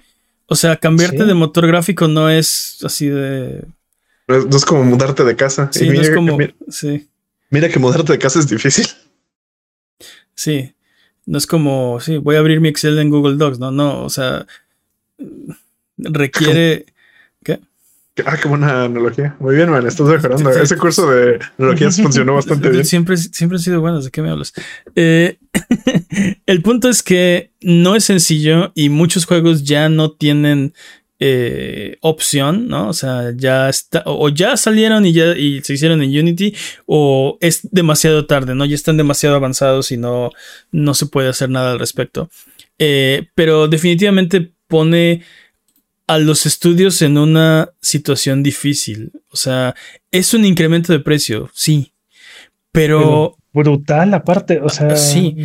O 0.46 0.54
sea, 0.54 0.76
cambiarte 0.76 1.18
Sí. 1.18 1.24
de 1.24 1.34
motor 1.34 1.66
gráfico 1.66 2.06
no 2.06 2.28
es 2.28 2.78
así 2.84 3.08
de. 3.08 3.64
No 4.28 4.36
es, 4.36 4.46
no 4.46 4.56
es 4.56 4.64
como 4.64 4.84
mudarte 4.84 5.24
de 5.24 5.34
casa. 5.34 5.68
Sí, 5.72 5.86
Y 5.86 5.88
no 5.90 6.00
es 6.00 6.10
como. 6.10 6.36
mira- 6.36 6.54
Sí, 6.68 7.08
mira 7.52 7.68
que 7.68 7.78
mudarte 7.78 8.12
de 8.12 8.18
casa 8.18 8.40
es 8.40 8.48
difícil. 8.48 8.86
sí. 10.34 10.74
No 11.24 11.38
es 11.38 11.46
como, 11.46 12.00
sí, 12.00 12.16
voy 12.16 12.34
a 12.34 12.40
abrir 12.40 12.60
mi 12.60 12.68
Excel 12.68 12.98
en 12.98 13.08
Google 13.08 13.36
Docs. 13.36 13.60
No, 13.60 13.70
no. 13.70 14.02
O 14.02 14.10
sea, 14.10 14.44
requiere. 15.96 16.86
Ah, 18.26 18.36
qué 18.36 18.46
buena 18.46 18.84
analogía. 18.84 19.36
Muy 19.38 19.54
bien, 19.54 19.70
man. 19.70 19.86
Estás 19.86 20.06
mejorando. 20.06 20.50
Ese 20.50 20.76
curso 20.76 21.10
de 21.10 21.38
analogías 21.58 21.96
funcionó 22.02 22.34
bastante 22.34 22.68
bien. 22.68 22.84
Siempre, 22.84 23.16
siempre 23.16 23.56
han 23.56 23.62
sido 23.62 23.80
buenas. 23.80 24.04
¿De 24.04 24.10
qué 24.10 24.20
me 24.20 24.30
hablas? 24.30 24.52
Eh, 24.96 25.38
el 26.46 26.60
punto 26.60 26.90
es 26.90 27.02
que 27.02 27.52
no 27.62 27.94
es 27.94 28.04
sencillo 28.04 28.72
y 28.74 28.90
muchos 28.90 29.24
juegos 29.24 29.62
ya 29.62 29.88
no 29.88 30.10
tienen 30.10 30.74
eh, 31.24 31.98
opción, 32.00 32.66
¿no? 32.66 32.88
O 32.88 32.92
sea, 32.92 33.32
ya 33.36 33.68
está, 33.68 34.02
o 34.06 34.28
ya 34.28 34.56
salieron 34.56 35.06
y 35.06 35.12
ya 35.12 35.36
y 35.36 35.60
se 35.60 35.74
hicieron 35.74 36.02
en 36.02 36.10
Unity, 36.10 36.52
o 36.84 37.38
es 37.40 37.60
demasiado 37.70 38.26
tarde, 38.26 38.56
¿no? 38.56 38.64
Ya 38.64 38.74
están 38.74 38.96
demasiado 38.96 39.36
avanzados 39.36 39.92
y 39.92 39.98
no, 39.98 40.32
no 40.72 40.94
se 40.94 41.06
puede 41.06 41.28
hacer 41.28 41.48
nada 41.48 41.70
al 41.70 41.78
respecto. 41.78 42.28
Eh, 42.76 43.28
pero 43.36 43.68
definitivamente 43.68 44.50
pone 44.66 45.22
a 46.08 46.18
los 46.18 46.44
estudios 46.44 47.00
en 47.02 47.16
una 47.16 47.70
situación 47.80 48.42
difícil. 48.42 49.12
O 49.30 49.36
sea, 49.36 49.76
es 50.10 50.34
un 50.34 50.44
incremento 50.44 50.92
de 50.92 50.98
precio, 50.98 51.50
sí. 51.54 51.92
Pero, 52.72 53.36
brutal 53.52 54.12
aparte, 54.14 54.60
o 54.60 54.68
sea, 54.68 54.96
Sí. 54.96 55.36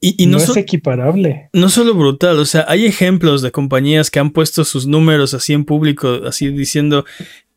Y, 0.00 0.22
y 0.22 0.26
no, 0.26 0.32
no, 0.32 0.38
es 0.38 0.44
so- 0.44 0.56
equiparable. 0.58 1.50
no 1.52 1.68
solo 1.68 1.94
brutal, 1.94 2.38
o 2.38 2.44
sea, 2.44 2.64
hay 2.68 2.86
ejemplos 2.86 3.42
de 3.42 3.50
compañías 3.50 4.10
que 4.10 4.18
han 4.20 4.30
puesto 4.30 4.64
sus 4.64 4.86
números 4.86 5.34
así 5.34 5.52
en 5.52 5.64
público, 5.64 6.20
así 6.26 6.48
diciendo, 6.50 7.04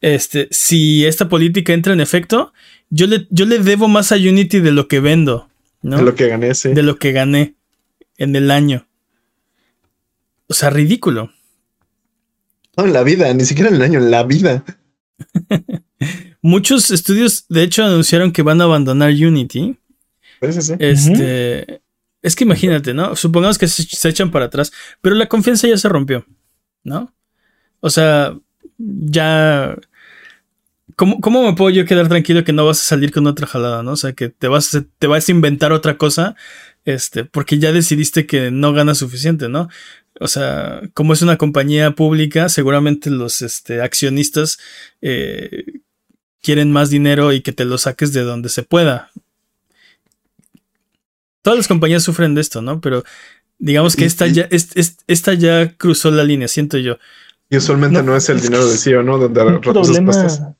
este, 0.02 0.48
si 0.52 1.06
esta 1.06 1.30
política 1.30 1.74
entra 1.74 1.94
en 1.94 2.02
efecto, 2.02 2.54
yo 2.90 3.06
le, 3.08 3.28
yo 3.30 3.46
le 3.46 3.60
debo 3.60 3.88
más 3.88 4.12
a 4.12 4.16
Unity 4.16 4.60
de 4.60 4.72
lo 4.72 4.88
que 4.88 5.00
vendo, 5.00 5.50
¿no? 5.84 5.98
De 5.98 6.04
lo 6.04 6.16
que 6.16 6.28
gané, 6.28 6.56
sí. 6.56 6.70
De 6.74 6.82
lo 6.84 6.98
que 6.98 7.12
gané 7.12 7.54
en 8.18 8.36
el 8.36 8.50
año. 8.52 8.88
O 10.48 10.54
sea, 10.54 10.70
ridículo. 10.70 11.32
No, 12.78 12.86
en 12.86 12.94
la 12.94 13.04
vida, 13.04 13.34
ni 13.34 13.46
siquiera 13.46 13.70
en 13.70 13.76
el 13.76 13.82
año, 13.84 14.00
en 14.00 14.12
la 14.12 14.24
vida. 14.24 14.64
Muchos 16.42 16.90
estudios, 16.92 17.46
de 17.50 17.64
hecho, 17.64 17.84
anunciaron 17.84 18.32
que 18.32 18.42
van 18.42 18.62
a 18.62 18.64
abandonar 18.64 19.12
Unity. 19.12 19.78
Sí, 20.42 20.54
sí, 20.54 20.62
sí. 20.62 20.74
Este. 20.80 21.81
Es 22.22 22.36
que 22.36 22.44
imagínate, 22.44 22.94
¿no? 22.94 23.16
Supongamos 23.16 23.58
que 23.58 23.68
se, 23.68 24.10
echan 24.10 24.32
para 24.32 24.46
atrás, 24.46 24.72
pero 25.02 25.16
la 25.16 25.28
confianza 25.28 25.68
ya 25.68 25.78
se 25.78 25.90
rompió, 25.90 26.26
¿no? 26.84 27.14
O 27.80 27.90
sea, 27.90 28.36
ya. 28.78 29.76
¿Cómo, 30.96 31.20
¿Cómo 31.22 31.44
me 31.44 31.54
puedo 31.56 31.70
yo 31.72 31.86
quedar 31.86 32.10
tranquilo 32.10 32.44
que 32.44 32.54
no 32.54 32.66
vas 32.66 32.80
a 32.82 32.84
salir 32.84 33.12
con 33.12 33.26
otra 33.26 33.48
jalada, 33.48 33.82
no? 33.82 33.92
O 33.94 33.96
sea, 33.96 34.14
que 34.14 34.30
te 34.30 34.48
vas, 34.48 34.76
a- 34.76 34.86
te 35.00 35.08
vas 35.08 35.28
a 35.28 35.32
inventar 35.32 35.72
otra 35.72 35.98
cosa, 35.98 36.36
este, 36.86 37.26
porque 37.26 37.58
ya 37.60 37.72
decidiste 37.72 38.26
que 38.28 38.52
no 38.52 38.74
ganas 38.74 39.00
suficiente, 39.00 39.50
¿no? 39.50 39.70
O 40.20 40.28
sea, 40.28 40.82
como 40.94 41.14
es 41.14 41.22
una 41.22 41.38
compañía 41.38 41.92
pública, 41.92 42.50
seguramente 42.50 43.10
los 43.10 43.42
este, 43.42 43.82
accionistas 43.82 44.60
eh, 45.02 45.64
quieren 46.42 46.72
más 46.72 46.90
dinero 46.90 47.32
y 47.34 47.42
que 47.42 47.54
te 47.54 47.66
lo 47.66 47.78
saques 47.78 48.14
de 48.14 48.22
donde 48.22 48.50
se 48.50 48.64
pueda. 48.64 49.12
Todas 51.42 51.58
las 51.58 51.68
compañías 51.68 52.04
sufren 52.04 52.36
de 52.36 52.42
esto, 52.42 52.62
¿no? 52.62 52.82
Pero 52.82 53.04
digamos 53.60 53.96
que 53.96 54.06
esta 54.06 54.28
ya, 54.28 54.48
es- 54.52 54.76
es- 54.76 54.98
esta 55.08 55.34
ya 55.34 55.76
cruzó 55.78 56.12
la 56.12 56.24
línea, 56.24 56.48
siento 56.48 56.78
yo. 56.78 56.98
Y 57.50 57.58
usualmente 57.58 58.00
no, 58.00 58.12
No, 58.12 58.16
es 58.16 58.30
el 58.30 58.38
es 58.38 58.44
dinero 58.44 58.66
del 58.68 58.78
CEO, 58.78 59.04
¿no? 59.04 59.18
Donde 59.18 59.42
un 59.44 59.60
problema. 59.62 60.56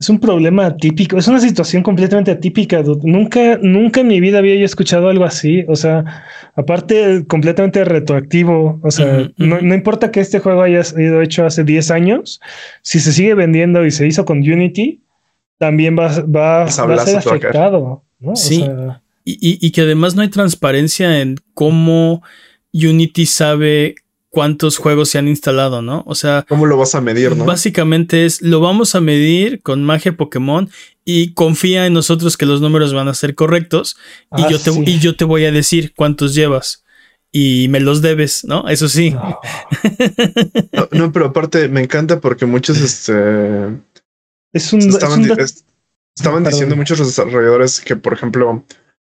Es 0.00 0.08
un 0.10 0.18
problema 0.18 0.66
atípico, 0.66 1.16
es 1.18 1.28
una 1.28 1.38
situación 1.40 1.82
completamente 1.82 2.30
atípica. 2.32 2.82
dude. 2.82 3.00
Nunca, 3.08 3.58
nunca 3.62 4.00
en 4.00 4.08
mi 4.08 4.20
vida 4.20 4.38
había 4.38 4.56
yo 4.56 4.64
escuchado 4.64 5.08
algo 5.08 5.24
así. 5.24 5.64
O 5.68 5.76
sea, 5.76 6.24
aparte, 6.56 7.24
completamente 7.28 7.84
retroactivo. 7.84 8.80
O 8.82 8.90
sea, 8.90 9.30
no, 9.36 9.60
no 9.60 9.74
importa 9.74 10.10
que 10.10 10.20
este 10.20 10.40
juego 10.40 10.62
haya 10.62 10.82
sido 10.82 11.22
hecho 11.22 11.46
hace 11.46 11.62
10 11.62 11.90
años, 11.92 12.40
si 12.82 12.98
se 12.98 13.12
sigue 13.12 13.34
vendiendo 13.34 13.86
y 13.86 13.90
se 13.92 14.06
hizo 14.06 14.24
con 14.24 14.38
Unity, 14.38 15.00
también 15.58 15.96
va, 15.96 16.08
va, 16.22 16.64
va 16.64 16.64
a 16.66 17.04
ser 17.04 17.18
afectado. 17.18 18.02
¿no? 18.18 18.32
O 18.32 18.36
Sí. 18.36 18.62
sea, 18.62 19.00
Y, 19.24 19.32
y- 19.40 19.58
y 19.66 19.70
que 19.70 19.80
además 19.82 20.14
no 20.14 20.22
hay 20.22 20.28
transparencia 20.28 21.20
en 21.20 21.36
cómo 21.54 22.22
Unity 22.72 23.26
sabe 23.26 23.94
cuántos 24.28 24.78
juegos 24.78 25.08
se 25.10 25.18
han 25.18 25.28
instalado, 25.28 25.80
¿no? 25.80 26.02
O 26.06 26.14
sea, 26.16 26.44
¿Cómo 26.48 26.66
lo 26.66 26.76
vas 26.76 26.94
a 26.96 27.00
medir, 27.00 27.36
no? 27.36 27.44
básicamente 27.44 28.26
es 28.26 28.42
lo 28.42 28.60
vamos 28.60 28.94
a 28.96 29.00
medir 29.00 29.62
con 29.62 29.84
magia 29.84 30.16
Pokémon 30.16 30.68
y 31.04 31.32
confía 31.34 31.86
en 31.86 31.92
nosotros 31.92 32.36
que 32.36 32.44
los 32.44 32.60
números 32.60 32.92
van 32.92 33.06
a 33.08 33.14
ser 33.14 33.34
correctos 33.36 33.96
y, 34.36 34.42
Ah, 34.42 34.48
yo 34.50 34.58
te, 34.58 34.72
sí. 34.72 34.82
y 34.86 34.98
yo 34.98 35.14
te 35.16 35.24
voy 35.24 35.44
a 35.44 35.52
decir 35.52 35.92
cuántos 35.94 36.34
llevas 36.34 36.84
y 37.30 37.68
me 37.70 37.78
los 37.80 38.02
debes, 38.02 38.44
¿no? 38.44 38.68
Eso 38.68 38.88
sí. 38.88 39.10
no. 39.10 39.38
No, 40.72 40.88
no, 40.90 41.12
pero 41.12 41.26
aparte 41.26 41.68
me 41.68 41.82
encanta 41.82 42.20
porque 42.20 42.44
muchos 42.46 42.80
este, 42.80 43.14
Es 44.52 44.72
un, 44.72 44.80
estaban, 44.80 45.22
es 45.24 45.30
un 45.30 45.36
di- 45.36 45.42
es- 45.42 45.64
estaban 46.16 46.44
diciendo 46.44 46.74
muchos 46.76 46.98
desarrolladores 46.98 47.80
que, 47.80 47.96
por 47.96 48.12
ejemplo, 48.12 48.64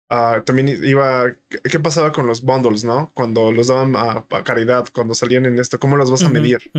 ah, 0.09 0.41
también 0.45 0.67
iba. 0.83 1.31
¿qué, 1.49 1.79
pasaba 1.79 2.11
con 2.11 2.27
los 2.27 2.41
bundles, 2.41 2.83
no? 2.83 3.11
Cuando 3.13 3.51
los 3.51 3.67
daban 3.67 3.95
a, 3.95 4.25
a 4.29 4.43
caridad, 4.43 4.85
cuando 4.93 5.13
salían 5.13 5.45
en 5.45 5.59
esto, 5.59 5.79
¿cómo 5.79 5.95
los 5.97 6.11
vas 6.11 6.23
a 6.23 6.29
medir? 6.29 6.71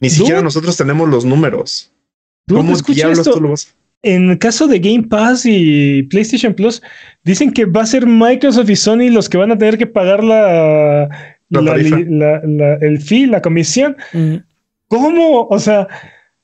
Ni 0.00 0.10
siquiera 0.10 0.36
Dude. 0.38 0.44
nosotros 0.44 0.76
tenemos 0.76 1.08
los 1.08 1.24
números. 1.24 1.90
Dude, 2.46 2.60
¿Cómo 2.60 2.76
diablos 2.94 3.18
esto. 3.20 3.32
tú 3.34 3.40
lo 3.40 3.50
vas? 3.50 3.74
En 4.02 4.28
el 4.30 4.38
caso 4.38 4.66
de 4.66 4.80
Game 4.80 5.04
Pass 5.04 5.44
y 5.46 6.02
PlayStation 6.04 6.52
Plus, 6.52 6.82
dicen 7.22 7.50
que 7.52 7.64
va 7.64 7.82
a 7.82 7.86
ser 7.86 8.06
Microsoft 8.06 8.68
y 8.68 8.76
Sony 8.76 9.08
los 9.10 9.30
que 9.30 9.38
van 9.38 9.50
a 9.52 9.56
tener 9.56 9.78
que 9.78 9.86
pagar 9.86 10.22
la, 10.22 11.08
La 11.48 11.60
la- 11.62 11.76
la- 11.78 12.42
la- 12.44 12.74
el 12.82 13.00
fee, 13.00 13.26
la 13.26 13.40
comisión. 13.40 13.96
¿Cómo? 14.88 15.46
O 15.48 15.58
sea, 15.58 15.88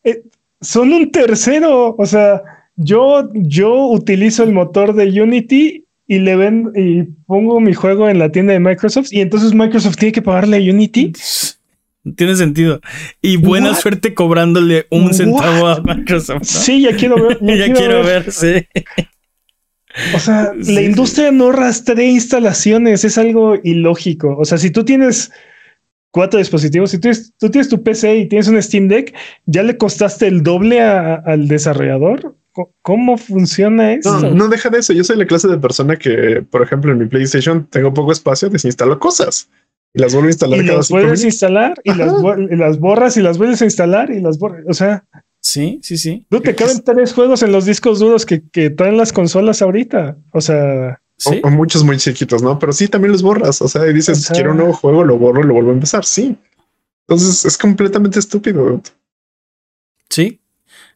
eh, 0.05 0.23
son 0.62 0.93
un 0.95 1.11
tercero. 1.11 1.95
O 1.99 2.07
sea, 2.07 2.43
yo, 2.77 3.29
yo 3.35 3.89
utilizo 3.89 4.43
el 4.43 4.53
motor 4.53 4.95
de 4.95 5.21
Unity 5.21 5.85
y 6.11 6.19
le 6.19 6.35
ven 6.35 6.73
y 6.75 7.05
pongo 7.27 7.61
mi 7.61 7.73
juego 7.73 8.09
en 8.09 8.19
la 8.19 8.31
tienda 8.33 8.53
de 8.53 8.59
Microsoft 8.59 9.13
y 9.13 9.21
entonces 9.21 9.55
Microsoft 9.55 9.95
tiene 9.97 10.11
que 10.13 10.23
pagarle 10.23 10.57
a 10.57 10.61
Unity. 10.61 11.13
Tiene 12.17 12.35
sentido. 12.35 12.81
Y 13.21 13.37
buena 13.37 13.71
What? 13.73 13.77
suerte 13.81 14.15
cobrándole 14.15 14.87
un 14.91 15.05
What? 15.05 15.13
centavo 15.13 15.67
a 15.69 15.81
Microsoft. 15.83 16.39
¿no? 16.41 16.45
Sí, 16.45 16.81
ya 16.83 16.97
quiero 16.97 17.17
ver. 17.23 17.39
ya 17.43 17.73
quiero 17.79 18.03
ver, 18.03 18.33
sí. 18.33 18.67
O 20.15 20.19
sea, 20.19 20.53
Sí, 20.63 20.73
la 20.75 20.81
sí. 20.81 20.87
industria 20.87 21.31
no 21.31 21.53
rastrea 21.53 22.09
instalaciones, 22.09 23.05
es 23.05 23.19
algo 23.19 23.55
ilógico. 23.63 24.37
O 24.39 24.45
sea, 24.47 24.57
si 24.59 24.71
tú 24.71 24.83
tienes 24.85 25.31
cuatro 26.11 26.39
dispositivos, 26.39 26.91
si 26.91 26.97
tú 26.97 27.03
tienes, 27.03 27.35
tú 27.39 27.51
tienes 27.51 27.69
tu 27.69 27.83
PC 27.83 28.17
y 28.17 28.27
tienes 28.29 28.49
un 28.49 28.61
Steam 28.63 28.89
Deck, 28.89 29.15
ya 29.47 29.63
le 29.63 29.77
costaste 29.77 30.27
el 30.27 30.43
doble 30.43 30.81
a- 30.81 31.17
al 31.27 31.49
desarrollador. 31.49 32.35
¿Cómo 32.83 33.17
funciona 33.17 33.93
eso? 33.95 34.21
No, 34.21 34.31
no 34.31 34.49
deja 34.49 34.69
de 34.71 34.79
eso. 34.79 34.93
Yo 34.93 35.05
soy 35.05 35.17
la 35.17 35.27
clase 35.27 35.49
de 35.49 35.59
persona 35.59 35.97
que, 35.97 36.45
por 36.51 36.63
ejemplo, 36.63 36.93
en 36.93 36.99
mi 36.99 37.07
PlayStation 37.07 37.67
tengo 37.67 37.95
poco 37.95 38.13
espacio, 38.13 38.49
desinstalo 38.51 38.99
cosas 38.99 39.49
y 39.95 40.01
las 40.01 40.13
vuelvo 40.13 40.29
a 40.29 40.31
instalar 40.31 40.59
y 40.61 40.67
cada 40.67 40.79
las 40.79 40.87
cinco 40.89 41.01
vuelves 41.01 41.23
a 41.23 41.27
instalar 41.27 41.75
y 41.85 41.95
las, 41.95 42.13
y 42.51 42.57
las 42.57 42.79
borras 42.79 43.17
y 43.17 43.23
las 43.23 43.39
vuelves 43.39 43.63
a 43.63 43.65
instalar 43.65 44.11
y 44.11 44.21
las 44.21 44.39
borras. 44.39 44.65
O 44.69 44.75
sea, 44.75 45.05
Sí, 45.43 45.81
sí, 45.83 45.97
sí. 45.97 46.27
tú 46.29 46.41
te 46.41 46.55
caben 46.55 46.83
tres 46.85 47.15
juegos 47.15 47.43
en 47.43 47.51
los 47.51 47.65
discos 47.65 47.99
duros 47.99 48.27
que, 48.27 48.43
que 48.51 48.69
traen 48.69 48.97
las 48.99 49.13
consolas 49.13 49.63
ahorita. 49.63 50.17
O 50.33 50.41
sea, 50.41 51.01
Sí. 51.17 51.41
O, 51.45 51.49
o 51.49 51.51
muchos 51.51 51.85
muy 51.85 51.99
chiquitos, 51.99 52.43
¿no? 52.43 52.59
Pero 52.59 52.73
sí, 52.73 52.89
también 52.89 53.13
los 53.13 53.23
borras. 53.23 53.61
O 53.63 53.69
sea, 53.69 53.87
y 53.87 53.93
dices, 53.93 54.19
O 54.19 54.23
sea- 54.23 54.35
quiero 54.35 54.53
un 54.53 54.57
nuevo 54.59 54.73
juego, 54.73 55.05
lo 55.05 55.19
borro 55.19 55.41
y 55.43 55.47
lo 55.47 55.53
vuelvo 55.55 55.71
a 55.71 55.75
empezar. 55.75 56.05
Sí. 56.05 56.37
Entonces 57.07 57.45
es 57.45 57.59
completamente 57.59 58.19
estúpido. 58.19 58.81
Sí, 60.09 60.39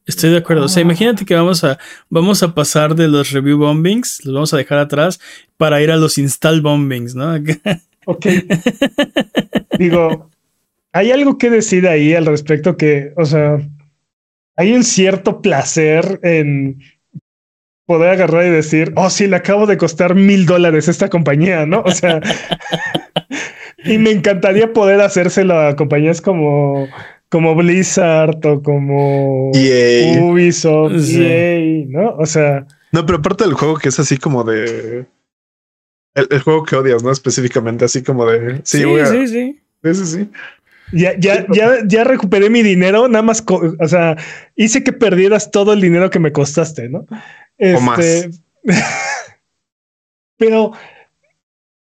estoy 0.06 0.30
de 0.30 0.38
acuerdo. 0.38 0.64
O 0.64 0.68
sea, 0.68 0.82
imagínate 0.82 1.24
que 1.24 1.34
vamos 1.34 1.64
a, 1.64 1.78
vamos 2.08 2.42
a 2.42 2.54
pasar 2.54 2.94
de 2.94 3.08
los 3.08 3.30
review 3.30 3.58
bombings, 3.58 4.24
los 4.24 4.34
vamos 4.34 4.54
a 4.54 4.56
dejar 4.56 4.78
atrás 4.78 5.20
para 5.56 5.80
ir 5.82 5.90
a 5.90 5.96
los 5.96 6.18
install 6.18 6.60
bombings, 6.60 7.14
¿no? 7.14 7.34
Ok. 8.06 8.26
Digo, 9.78 10.28
hay 10.92 11.10
algo 11.10 11.38
que 11.38 11.48
decir 11.48 11.88
ahí 11.88 12.12
al 12.12 12.26
respecto 12.26 12.76
que, 12.76 13.14
o 13.16 13.24
sea, 13.24 13.58
hay 14.56 14.74
un 14.74 14.84
cierto 14.84 15.40
placer 15.40 16.20
en 16.22 16.82
poder 17.86 18.10
agarrar 18.10 18.46
y 18.46 18.50
decir, 18.50 18.92
oh, 18.96 19.10
sí, 19.10 19.26
le 19.26 19.36
acabo 19.36 19.66
de 19.66 19.76
costar 19.76 20.14
mil 20.14 20.46
dólares 20.46 20.88
esta 20.88 21.08
compañía, 21.08 21.66
¿no? 21.66 21.80
O 21.80 21.90
sea, 21.90 22.20
y 23.84 23.98
me 23.98 24.10
encantaría 24.10 24.72
poder 24.72 25.00
hacérselo 25.00 25.58
a 25.58 25.76
compañías 25.76 26.20
como, 26.20 26.88
como 27.34 27.56
Blizzard 27.56 28.46
o 28.46 28.62
como 28.62 29.50
EA. 29.54 30.22
Ubisoft, 30.22 31.00
Sí. 31.00 31.20
EA, 31.20 31.84
¿no? 31.88 32.10
O 32.16 32.26
sea, 32.26 32.64
No, 32.92 33.04
pero 33.04 33.18
aparte 33.18 33.42
del 33.42 33.54
juego 33.54 33.76
que 33.76 33.88
es 33.88 33.98
así 33.98 34.18
como 34.18 34.44
de. 34.44 35.04
El, 36.14 36.28
el 36.30 36.40
juego 36.42 36.62
que 36.62 36.76
odias, 36.76 37.02
¿no? 37.02 37.10
Específicamente, 37.10 37.84
así 37.86 38.04
como 38.04 38.24
de. 38.24 38.60
Sí, 38.62 38.78
Sí, 38.84 39.00
a- 39.00 39.06
sí, 39.06 39.26
sí. 39.26 39.60
sí, 39.82 40.06
sí. 40.06 40.30
Ya, 40.92 41.18
ya, 41.18 41.44
ya, 41.50 41.78
ya 41.84 42.04
recuperé 42.04 42.48
mi 42.50 42.62
dinero, 42.62 43.08
nada 43.08 43.22
más, 43.22 43.42
o 43.48 43.88
sea, 43.88 44.16
hice 44.54 44.84
que 44.84 44.92
perdieras 44.92 45.50
todo 45.50 45.72
el 45.72 45.80
dinero 45.80 46.08
que 46.10 46.20
me 46.20 46.30
costaste, 46.30 46.88
¿no? 46.88 47.04
Este, 47.58 47.76
O 47.76 47.80
más. 47.80 48.28
Pero, 50.38 50.72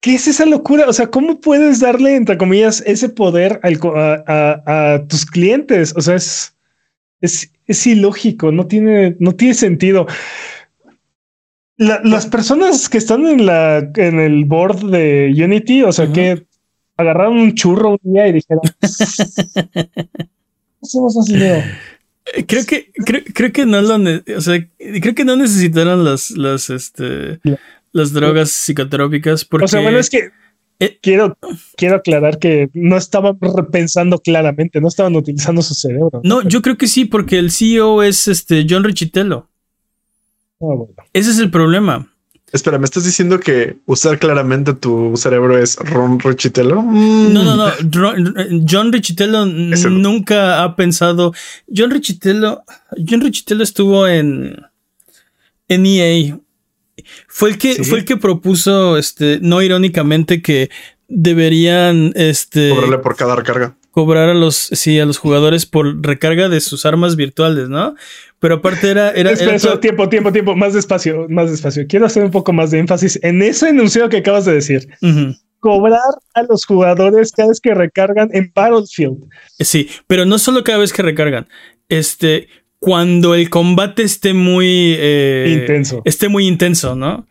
¿qué 0.00 0.14
es 0.14 0.28
esa 0.28 0.46
locura? 0.46 0.86
O 0.88 0.92
sea, 0.92 1.08
¿cómo 1.08 1.40
puedes 1.40 1.80
darle, 1.80 2.16
entre 2.16 2.38
comillas, 2.38 2.82
ese 2.86 3.08
poder 3.08 3.60
al 3.62 3.78
a, 3.96 4.22
a- 4.66 4.94
a 4.94 5.06
tus 5.06 5.26
clientes? 5.26 5.92
O 5.96 6.00
sea, 6.00 6.14
es, 6.16 6.54
es, 7.20 7.50
es 7.66 7.86
ilógico, 7.86 8.52
no 8.52 8.66
tiene, 8.66 9.16
no 9.18 9.32
tiene 9.34 9.54
sentido. 9.54 10.06
La- 11.76 12.00
las 12.04 12.26
personas 12.26 12.88
que 12.88 12.98
están 12.98 13.26
en 13.26 13.46
la 13.46 13.78
en 13.96 14.18
el 14.20 14.44
board 14.44 14.90
de 14.90 15.32
Unity, 15.36 15.82
o 15.84 15.92
sea, 15.92 16.12
que 16.12 16.44
agarraron 16.96 17.38
un 17.38 17.54
churro 17.54 17.90
un 17.90 18.12
día 18.12 18.26
y 18.28 18.32
dijeron, 18.32 18.62
hacemos. 20.82 21.28
Eh, 21.30 22.44
Creo 22.46 22.66
que, 22.66 22.92
creo, 23.06 23.22
creo 23.32 23.52
que 23.52 23.64
no 23.64 23.80
lo, 23.80 23.94
o 24.36 24.40
sea, 24.42 24.68
creo 25.00 25.14
que 25.14 25.24
no 25.24 25.34
necesitaron 25.36 26.04
las, 26.04 26.30
las, 26.32 26.68
este. 26.68 27.40
Las 27.92 28.12
drogas 28.12 28.50
psicotrópicas 28.50 29.44
porque. 29.44 29.64
O 29.64 29.68
sea, 29.68 29.80
bueno, 29.80 29.98
es 29.98 30.10
que 30.10 30.30
Eh. 30.80 30.98
quiero, 31.02 31.36
quiero 31.76 31.96
aclarar 31.96 32.38
que 32.38 32.70
no 32.74 32.96
estaban 32.96 33.36
repensando 33.40 34.18
claramente, 34.20 34.80
no 34.80 34.88
estaban 34.88 35.16
utilizando 35.16 35.60
su 35.62 35.74
cerebro. 35.74 36.20
No, 36.22 36.42
yo 36.42 36.62
creo 36.62 36.76
que 36.76 36.86
sí, 36.86 37.04
porque 37.04 37.38
el 37.38 37.50
CEO 37.50 38.02
es 38.02 38.28
este 38.28 38.64
John 38.68 38.84
Richitello. 38.84 39.48
Ah, 40.60 40.74
bueno. 40.76 40.94
Ese 41.12 41.30
es 41.30 41.38
el 41.38 41.50
problema. 41.50 42.08
Espera, 42.50 42.78
¿me 42.78 42.86
estás 42.86 43.04
diciendo 43.04 43.38
que 43.40 43.76
usar 43.84 44.18
claramente 44.18 44.72
tu 44.72 45.16
cerebro 45.18 45.58
es 45.58 45.76
Ron 45.76 46.18
Richitello? 46.18 46.80
Mm. 46.80 47.32
No, 47.34 47.44
no, 47.44 47.56
no. 47.56 47.70
John 48.66 48.90
Richitello 48.92 49.44
no. 49.44 49.90
nunca 49.90 50.62
ha 50.62 50.74
pensado. 50.74 51.34
John 51.74 51.90
Richitello, 51.90 52.62
John 53.06 53.20
Richitello 53.20 53.62
estuvo 53.62 54.06
en 54.08 54.56
en 55.68 55.84
EA. 55.86 56.38
Fue 57.28 57.50
el 57.50 57.58
que, 57.58 57.74
Sí. 57.74 57.84
fue 57.84 57.98
el 58.00 58.04
que 58.04 58.16
propuso, 58.16 58.96
este, 58.96 59.38
no 59.42 59.62
irónicamente, 59.62 60.42
que 60.42 60.70
deberían 61.08 62.12
este, 62.16 62.70
Cobrarle 62.70 62.98
por 62.98 63.16
cada 63.16 63.34
recarga. 63.36 63.76
cobrar 63.90 64.28
a 64.28 64.34
los, 64.34 64.56
sí, 64.56 65.00
a 65.00 65.06
los 65.06 65.18
jugadores 65.18 65.66
por 65.66 66.04
recarga 66.06 66.48
de 66.48 66.60
sus 66.60 66.84
armas 66.86 67.16
virtuales, 67.16 67.68
¿no? 67.68 67.94
Pero 68.38 68.56
aparte 68.56 68.90
era, 68.90 69.10
era, 69.12 69.32
Espera, 69.32 69.52
era 69.52 69.58
todo- 69.60 69.80
tiempo, 69.80 70.08
tiempo, 70.08 70.30
tiempo, 70.32 70.54
más 70.54 70.74
despacio, 70.74 71.26
más 71.28 71.50
despacio. 71.50 71.86
Quiero 71.88 72.06
hacer 72.06 72.22
un 72.24 72.30
poco 72.30 72.52
más 72.52 72.70
de 72.70 72.78
énfasis 72.78 73.18
en 73.22 73.42
ese 73.42 73.70
enunciado 73.70 74.08
que 74.08 74.18
acabas 74.18 74.44
de 74.44 74.52
decir. 74.52 74.88
Cobrar 75.60 75.98
a 76.34 76.42
los 76.44 76.64
jugadores 76.66 77.32
cada 77.32 77.48
vez 77.48 77.60
que 77.60 77.74
recargan 77.74 78.28
en 78.32 78.52
Battlefield. 78.54 79.24
Sí, 79.58 79.88
pero 80.06 80.24
no 80.24 80.38
solo 80.38 80.62
cada 80.62 80.78
vez 80.78 80.92
que 80.92 81.02
recargan. 81.02 81.48
Este, 81.88 82.48
cuando 82.78 83.34
el 83.34 83.50
combate 83.50 84.02
esté 84.02 84.34
muy 84.34 84.94
eh, 84.98 85.58
Intenso. 85.60 86.02
esté 86.04 86.28
muy 86.28 86.46
intenso, 86.46 86.94
¿no? 86.94 87.26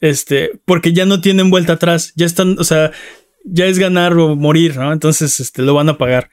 Este, 0.00 0.52
porque 0.64 0.92
ya 0.92 1.04
no 1.04 1.20
tienen 1.20 1.50
vuelta 1.50 1.74
atrás, 1.74 2.12
ya 2.16 2.26
están, 2.26 2.58
o 2.58 2.64
sea, 2.64 2.90
ya 3.44 3.66
es 3.66 3.78
ganar 3.78 4.14
o 4.14 4.36
morir, 4.36 4.76
¿no? 4.76 4.92
Entonces, 4.92 5.40
este, 5.40 5.62
lo 5.62 5.74
van 5.74 5.88
a 5.88 5.98
pagar. 5.98 6.30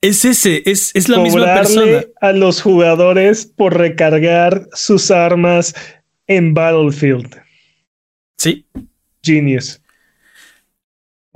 Es 0.00 0.24
ese, 0.24 0.62
es, 0.66 0.90
es 0.94 1.08
la 1.08 1.18
misma 1.18 1.54
persona. 1.54 2.04
A 2.20 2.32
los 2.32 2.60
jugadores 2.60 3.46
por 3.46 3.78
recargar 3.78 4.68
sus 4.72 5.10
armas 5.10 5.74
en 6.26 6.54
Battlefield. 6.54 7.36
Sí. 8.36 8.66
Genius. 9.22 9.80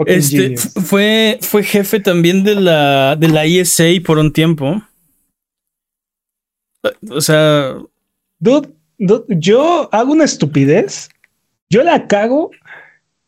Este 0.07 0.39
genius. 0.39 0.73
fue, 0.85 1.39
fue 1.43 1.63
jefe 1.63 2.01
también 2.01 2.43
de 2.45 2.57
la, 2.57 3.17
de 3.17 3.29
la 3.29 3.45
ESA 3.45 3.85
por 4.05 4.19
un 4.19 4.33
tiempo. 4.33 4.83
O 7.11 7.21
sea, 7.21 7.75
Dude, 8.39 8.69
dude, 8.99 9.25
yo 9.39 9.89
hago 9.93 10.13
una 10.13 10.25
estupidez, 10.25 11.09
yo 11.71 11.83
la 11.83 12.07
cago 12.07 12.51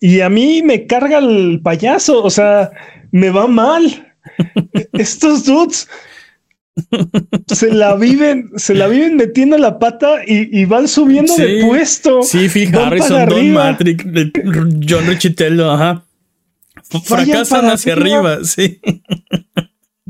y 0.00 0.20
a 0.20 0.28
mí 0.28 0.62
me 0.62 0.86
carga 0.86 1.18
el 1.18 1.60
payaso, 1.62 2.22
o 2.22 2.30
sea, 2.30 2.70
me 3.10 3.30
va 3.30 3.46
mal. 3.46 4.14
Estos 4.92 5.44
dudes 5.44 5.88
se 7.48 7.72
la 7.72 7.96
viven, 7.96 8.50
se 8.56 8.74
la 8.74 8.86
viven 8.86 9.16
metiendo 9.16 9.58
la 9.58 9.78
pata 9.78 10.20
y, 10.26 10.60
y 10.60 10.64
van 10.64 10.86
subiendo 10.86 11.32
Sí, 11.34 11.42
de 11.42 11.64
puesto. 11.66 12.22
sí, 12.22 12.48
Phil 12.48 12.74
Harrison, 12.76 13.08
Don 13.26 13.38
arriba. 13.38 13.64
Matrix, 13.64 14.04
John 14.88 15.06
Richitello, 15.06 15.70
ajá. 15.72 16.04
Fracasan 17.04 17.66
hacia 17.70 17.94
arriba. 17.94 18.34
arriba, 18.34 18.44
sí. 18.44 18.80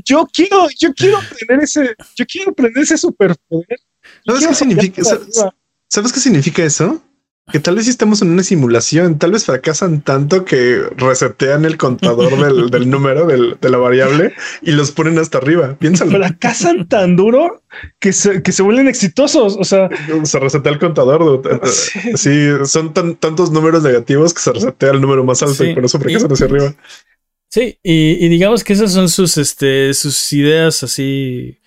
Yo 0.09 0.27
quiero, 0.33 0.67
yo 0.77 0.93
quiero 0.93 1.19
tener 1.39 1.63
ese, 1.63 1.95
yo 2.15 2.25
quiero 2.25 2.51
tener 2.53 2.71
ese 2.77 2.97
superpoder. 2.97 3.79
¿Sabes 4.25 4.47
qué 4.47 4.55
significa? 4.55 5.01
¿Sabes 5.87 6.11
qué 6.13 6.19
significa 6.19 6.63
eso? 6.63 7.01
Que 7.51 7.59
tal 7.59 7.73
vez 7.75 7.85
sí 7.85 7.89
estamos 7.89 8.21
en 8.21 8.29
una 8.29 8.43
simulación, 8.43 9.17
tal 9.17 9.31
vez 9.31 9.45
fracasan 9.45 10.01
tanto 10.01 10.45
que 10.45 10.83
resetean 10.97 11.65
el 11.65 11.77
contador 11.77 12.37
del, 12.37 12.69
del 12.75 12.87
número 12.91 13.25
del- 13.25 13.57
de 13.59 13.69
la 13.71 13.79
variable 13.79 14.33
y 14.61 14.71
los 14.73 14.91
ponen 14.91 15.17
hasta 15.17 15.39
arriba. 15.39 15.75
Piénsalo. 15.79 16.11
Fracasan 16.11 16.87
tan 16.87 17.15
duro 17.15 17.63
que 17.99 18.13
se, 18.13 18.43
que 18.43 18.51
se 18.51 18.61
vuelven 18.61 18.87
exitosos. 18.87 19.57
O 19.59 19.63
sea, 19.63 19.89
Se 20.25 20.39
resetea 20.39 20.71
el 20.73 20.77
contador. 20.79 21.23
dude. 21.41 21.59
Sí. 21.67 21.99
Sí, 22.17 22.49
son 22.65 22.93
tan, 22.93 23.15
tantos 23.15 23.49
números 23.51 23.81
negativos 23.81 24.31
que 24.35 24.41
se 24.41 24.53
resetea 24.53 24.91
el 24.91 25.01
número 25.01 25.23
más 25.23 25.41
alto 25.41 25.55
Sí. 25.63 25.71
y 25.71 25.73
por 25.73 25.85
eso 25.85 25.99
fracasan 25.99 26.29
Y- 26.29 26.33
hacia 26.33 26.45
arriba. 26.45 26.75
Sí, 27.49 27.79
y, 27.83 28.23
y 28.25 28.29
digamos 28.29 28.63
que 28.63 28.73
esas 28.73 28.93
son 28.93 29.09
sus, 29.09 29.37
este, 29.37 29.93
sus 29.95 30.31
ideas 30.33 30.83
así 30.83 31.57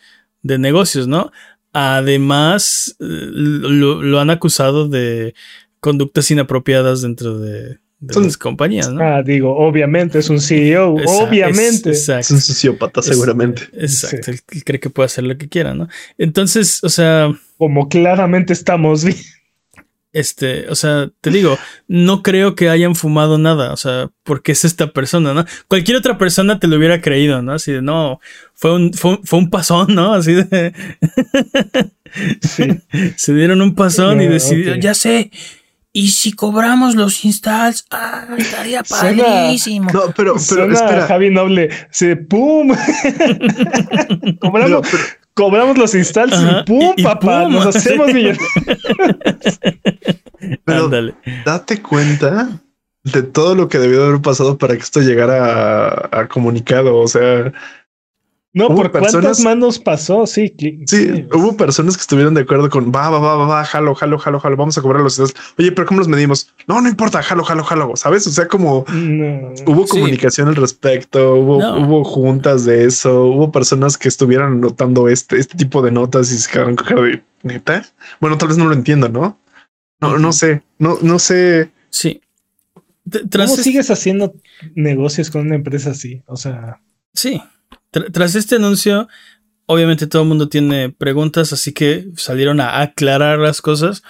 de 0.42 0.58
negocios, 0.58 1.08
¿no? 1.08 1.32
Además, 1.72 2.96
eh, 3.00 3.04
lo, 3.04 4.00
lo 4.02 4.20
han 4.20 4.30
acusado 4.30 4.88
de 4.88 5.34
conductas 5.80 6.30
inapropiadas 6.30 7.02
dentro 7.02 7.38
de, 7.38 7.78
de 7.98 8.14
Son- 8.14 8.24
las 8.24 8.36
compañías, 8.38 8.92
¿no? 8.92 9.02
ah, 9.02 9.22
digo, 9.24 9.56
obviamente 9.56 10.18
es 10.20 10.30
un 10.30 10.40
CEO, 10.40 10.94
obviamente. 10.94 11.90
es- 11.90 12.08
Es 12.08 12.30
un 12.30 12.40
sociópata, 12.40 13.00
Es- 13.00 13.06
seguramente. 13.06 13.62
Exacto, 13.72 14.30
él 14.30 14.40
cree 14.64 14.78
que 14.78 14.90
puede 14.90 15.06
hacer 15.06 15.24
lo 15.24 15.36
que 15.36 15.48
quiera, 15.48 15.74
¿no? 15.74 15.88
Entonces, 16.18 16.82
o 16.84 16.88
sea, 16.88 17.32
Como 17.58 17.88
claramente 17.88 18.52
estamos 18.52 19.04
bien. 19.04 19.16
Este, 20.12 20.68
o 20.68 20.74
sea, 20.74 21.08
te 21.20 21.30
digo, 21.30 21.58
no 21.88 22.22
creo 22.22 22.54
que 22.54 22.68
hayan 22.68 22.94
fumado 22.94 23.38
nada, 23.38 23.72
o 23.72 23.76
sea, 23.76 24.10
porque 24.24 24.52
es 24.52 24.64
esta 24.64 24.88
persona, 24.92 25.32
¿no? 25.34 25.44
Cualquier 25.68 25.96
otra 25.96 26.18
persona 26.18 26.58
te 26.60 26.66
lo 26.68 26.76
hubiera 26.76 27.00
creído, 27.00 27.40
¿no? 27.42 27.52
Así 27.52 27.72
de, 27.72 27.82
no, 27.82 28.20
fue 28.54 28.74
un, 28.74 28.92
fue, 28.92 29.12
un- 29.12 29.24
fue 29.24 29.38
un 29.38 29.50
pasón, 29.50 29.94
¿no? 29.94 30.12
Así 30.14 30.32
de, 30.34 30.72
Sí. 32.40 32.64
se 33.16 33.34
dieron 33.34 33.62
un 33.62 33.74
pasón 33.74 34.20
y 34.20 34.26
Ah, 34.26 34.30
decidieron, 34.30 34.80
ya 34.80 34.94
sé, 34.94 35.30
y 35.94 36.08
si 36.08 36.32
cobramos 36.32 36.94
los 36.94 37.24
installs, 37.24 37.84
ah, 37.90 38.26
estaría 38.38 38.82
Suena- 38.84 39.24
padrísimo. 39.24 39.90
No, 39.92 40.00
pero, 40.16 40.34
pero 40.34 40.38
Suena 40.38 40.74
espera. 40.74 41.06
Javi 41.06 41.30
Noble. 41.30 41.70
Sí, 41.90 42.14
¡Pum! 42.16 42.72
Pero, 43.02 44.38
cobramos, 44.40 44.88
pero- 44.90 45.02
cobramos 45.34 45.78
los 45.78 45.94
installs 45.94 46.32
Ajá, 46.34 46.60
y 46.60 46.64
¡pum, 46.64 46.94
y- 46.96 47.00
y 47.00 47.04
papá! 47.04 47.42
pum. 47.44 47.52
Nos 47.54 47.66
hacemos 47.66 48.06
Sí. 48.10 48.14
millonarios. 48.14 48.48
pero 50.64 50.84
Ándale. 50.84 51.14
date 51.44 51.80
cuenta 51.82 52.48
de 53.04 53.22
todo 53.22 53.54
lo 53.54 53.68
que 53.68 53.78
debió 53.78 54.04
haber 54.04 54.20
pasado 54.20 54.58
para 54.58 54.74
que 54.74 54.80
esto 54.82 55.00
llegara 55.00 55.88
a, 55.88 56.20
a 56.20 56.28
comunicado. 56.28 56.96
O 56.98 57.08
sea, 57.08 57.52
No, 58.54 58.66
Hubo 58.66 58.76
¿por 58.76 58.90
cuántas 58.92 59.40
manos 59.40 59.78
pasó? 59.78 60.26
Sí, 60.26 60.54
cli- 60.54 60.84
sí, 60.86 61.26
hubo 61.32 61.56
personas 61.56 61.96
que 61.96 62.02
estuvieron 62.02 62.34
de 62.34 62.42
acuerdo 62.42 62.68
con 62.68 62.92
va, 62.92 63.08
va, 63.08 63.18
va, 63.18 63.36
va, 63.36 63.46
va, 63.46 63.64
jalo, 63.64 63.94
jalo, 63.94 64.18
jalo, 64.18 64.40
jalo, 64.40 64.56
vamos 64.58 64.76
a 64.76 64.82
cobrar 64.82 65.00
los 65.00 65.18
installs. 65.18 65.54
Oye, 65.58 65.72
pero 65.72 65.88
¿cómo 65.88 66.00
los 66.00 66.08
medimos? 66.08 66.52
No, 66.66 66.78
no 66.82 66.88
importa, 66.88 67.22
jalo, 67.22 67.44
jalo, 67.44 67.64
jalo, 67.64 67.96
¿sabes? 67.96 68.26
O 68.26 68.30
sea, 68.30 68.48
como 68.48 68.84
No. 68.92 69.54
hubo 69.66 69.84
Sí. 69.86 69.92
comunicación 69.92 70.48
al 70.48 70.56
respecto, 70.56 71.34
hubo, 71.36 71.60
No. 71.60 71.78
hubo 71.86 72.04
juntas 72.04 72.66
de 72.66 72.84
eso, 72.84 73.24
hubo 73.24 73.50
personas 73.50 73.96
que 73.96 74.08
estuvieran 74.08 74.52
anotando 74.58 75.08
este, 75.08 75.38
este 75.38 75.56
tipo 75.56 75.80
de 75.80 75.90
notas 75.92 76.30
y 76.30 76.36
se 76.36 76.50
quedaron 76.52 76.76
con 76.76 76.94
de 76.96 77.22
neta. 77.42 77.86
Bueno, 78.20 78.36
tal 78.36 78.48
vez 78.48 78.58
no 78.58 78.66
lo 78.66 78.74
entiendo, 78.74 79.08
¿no? 79.08 79.38
No, 79.98 80.18
no 80.18 80.30
sé, 80.32 80.62
no, 80.78 80.98
no 81.00 81.18
sé. 81.18 81.70
Sí. 81.88 82.20
Tras 83.30 83.50
¿Cómo 83.50 83.62
sigues 83.62 83.90
haciendo 83.90 84.34
negocios 84.74 85.30
con 85.30 85.40
una 85.46 85.54
empresa 85.54 85.90
así? 85.92 86.22
O 86.26 86.36
sea, 86.36 86.80
Sí. 87.14 87.40
Tra- 87.92 88.10
tras 88.12 88.34
este 88.34 88.56
anuncio, 88.56 89.08
obviamente 89.66 90.06
todo 90.06 90.22
el 90.22 90.28
mundo 90.28 90.48
tiene 90.48 90.88
preguntas, 90.90 91.52
así 91.52 91.72
que 91.72 92.08
salieron 92.16 92.60
a 92.60 92.80
aclarar 92.80 93.38
las 93.38 93.60
cosas. 93.62 94.02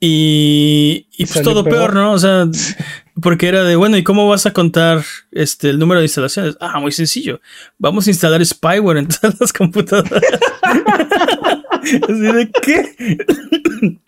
Y, 0.00 1.06
y 1.16 1.24
pues 1.24 1.42
todo 1.42 1.64
peor. 1.64 1.76
peor. 1.76 1.94
¿no? 1.94 2.12
O 2.12 2.18
sea, 2.18 2.46
porque 3.22 3.48
era 3.48 3.64
de, 3.64 3.76
bueno, 3.76 3.96
¿y 3.96 4.04
cómo 4.04 4.28
vas 4.28 4.44
a 4.44 4.52
contar 4.52 5.02
este, 5.32 5.70
el 5.70 5.78
número 5.78 6.00
de 6.00 6.06
instalaciones? 6.06 6.56
Ah, 6.60 6.78
muy 6.80 6.92
sencillo. 6.92 7.40
Vamos 7.78 8.06
a 8.06 8.10
instalar 8.10 8.44
spyware 8.44 8.98
en 8.98 9.08
todas 9.20 9.40
las 9.40 9.52
computadoras. 9.52 10.22
Así 11.82 12.20
de 12.20 12.50
qué? 12.62 13.98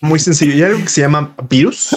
Muy 0.00 0.18
sencillo. 0.18 0.52
Y 0.52 0.62
hay 0.62 0.70
algo 0.70 0.80
que 0.82 0.88
se 0.88 1.00
llama 1.02 1.34
virus. 1.48 1.90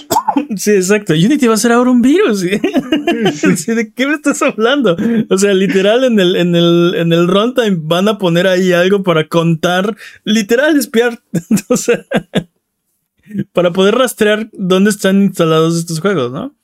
Sí, 0.56 0.72
exacto. 0.72 1.14
Unity 1.14 1.48
va 1.48 1.54
a 1.54 1.58
ser 1.58 1.72
ahora 1.72 1.92
un 1.92 2.02
virus. 2.02 2.42
¿De 3.68 3.94
qué 3.96 4.08
me 4.08 4.14
estás 4.16 4.42
hablando? 4.42 4.96
O 5.30 5.38
sea, 5.38 5.54
literal, 5.54 6.04
en 6.04 6.20
el, 6.20 6.36
en 6.36 6.56
el, 6.56 6.96
en 6.96 7.14
el 7.14 7.28
runtime 7.28 7.78
van 7.80 8.08
a 8.08 8.18
poner 8.18 8.48
ahí 8.48 8.72
algo 8.72 9.04
para 9.04 9.28
contar, 9.28 9.96
literal, 10.24 10.78
espiar. 10.78 11.20
O 11.70 11.78
sea, 11.78 12.06
para 13.54 13.72
poder 13.72 13.96
rastrear 13.96 14.50
dónde 14.54 14.90
están 14.90 15.22
instalados 15.22 15.78
estos 15.78 16.00
juegos, 16.00 16.32
¿no? 16.32 16.56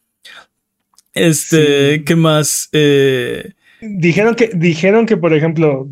Este, 1.14 1.98
Sí. 1.98 2.04
¿qué 2.04 2.16
más? 2.16 2.70
Eh, 2.72 3.54
dijeron 3.82 4.36
que, 4.36 4.50
dijeron 4.54 5.06
que, 5.06 5.18
por 5.18 5.34
ejemplo, 5.34 5.88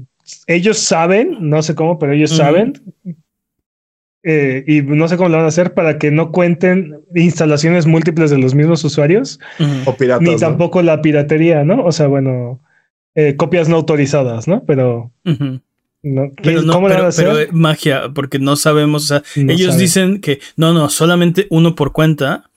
ellos 0.47 0.79
saben, 0.79 1.37
no 1.39 1.61
sé 1.61 1.75
cómo, 1.75 1.99
pero 1.99 2.13
ellos 2.13 2.31
saben. 2.31 2.73
Eh, 4.23 4.63
y 4.67 4.81
no 4.81 5.07
sé 5.07 5.17
cómo 5.17 5.29
lo 5.29 5.37
van 5.37 5.45
a 5.45 5.49
hacer 5.49 5.73
para 5.73 5.97
que 5.97 6.09
no 6.11 6.31
cuenten 6.31 6.95
instalaciones 7.13 7.85
múltiples 7.85 8.31
de 8.31 8.37
los 8.37 8.55
mismos 8.55 8.83
usuarios. 8.83 9.39
O 9.85 9.95
piratas. 9.97 10.21
ni 10.27 10.31
¿no? 10.31 10.37
tampoco 10.37 10.81
la 10.81 11.01
piratería, 11.01 11.63
¿no? 11.63 11.83
O 11.83 11.91
sea, 11.91 12.07
bueno, 12.07 12.61
eh, 13.15 13.35
copias 13.35 13.67
no 13.69 13.75
autorizadas, 13.77 14.47
¿no? 14.47 14.63
Pero, 14.65 15.11
no, 16.03 16.31
Pero 16.41 16.61
no, 16.63 16.73
¿cómo 16.73 16.87
lo 16.87 16.93
van 16.93 16.97
pero, 16.97 17.05
a 17.05 17.07
hacer? 17.09 17.25
pero, 17.25 17.39
eh, 17.39 17.47
magia, 17.51 18.03
porque 18.13 18.39
no 18.39 18.55
sabemos, 18.55 19.03
o 19.03 19.07
sea, 19.07 19.23
No 19.43 19.51
ellos 19.51 19.67
saben. 19.73 19.79
dicen 19.79 20.21
que 20.21 20.39
no, 20.57 20.73
no, 20.73 20.89
solamente 20.89 21.47
uno 21.49 21.75
por 21.75 21.91
cuenta 21.91 22.49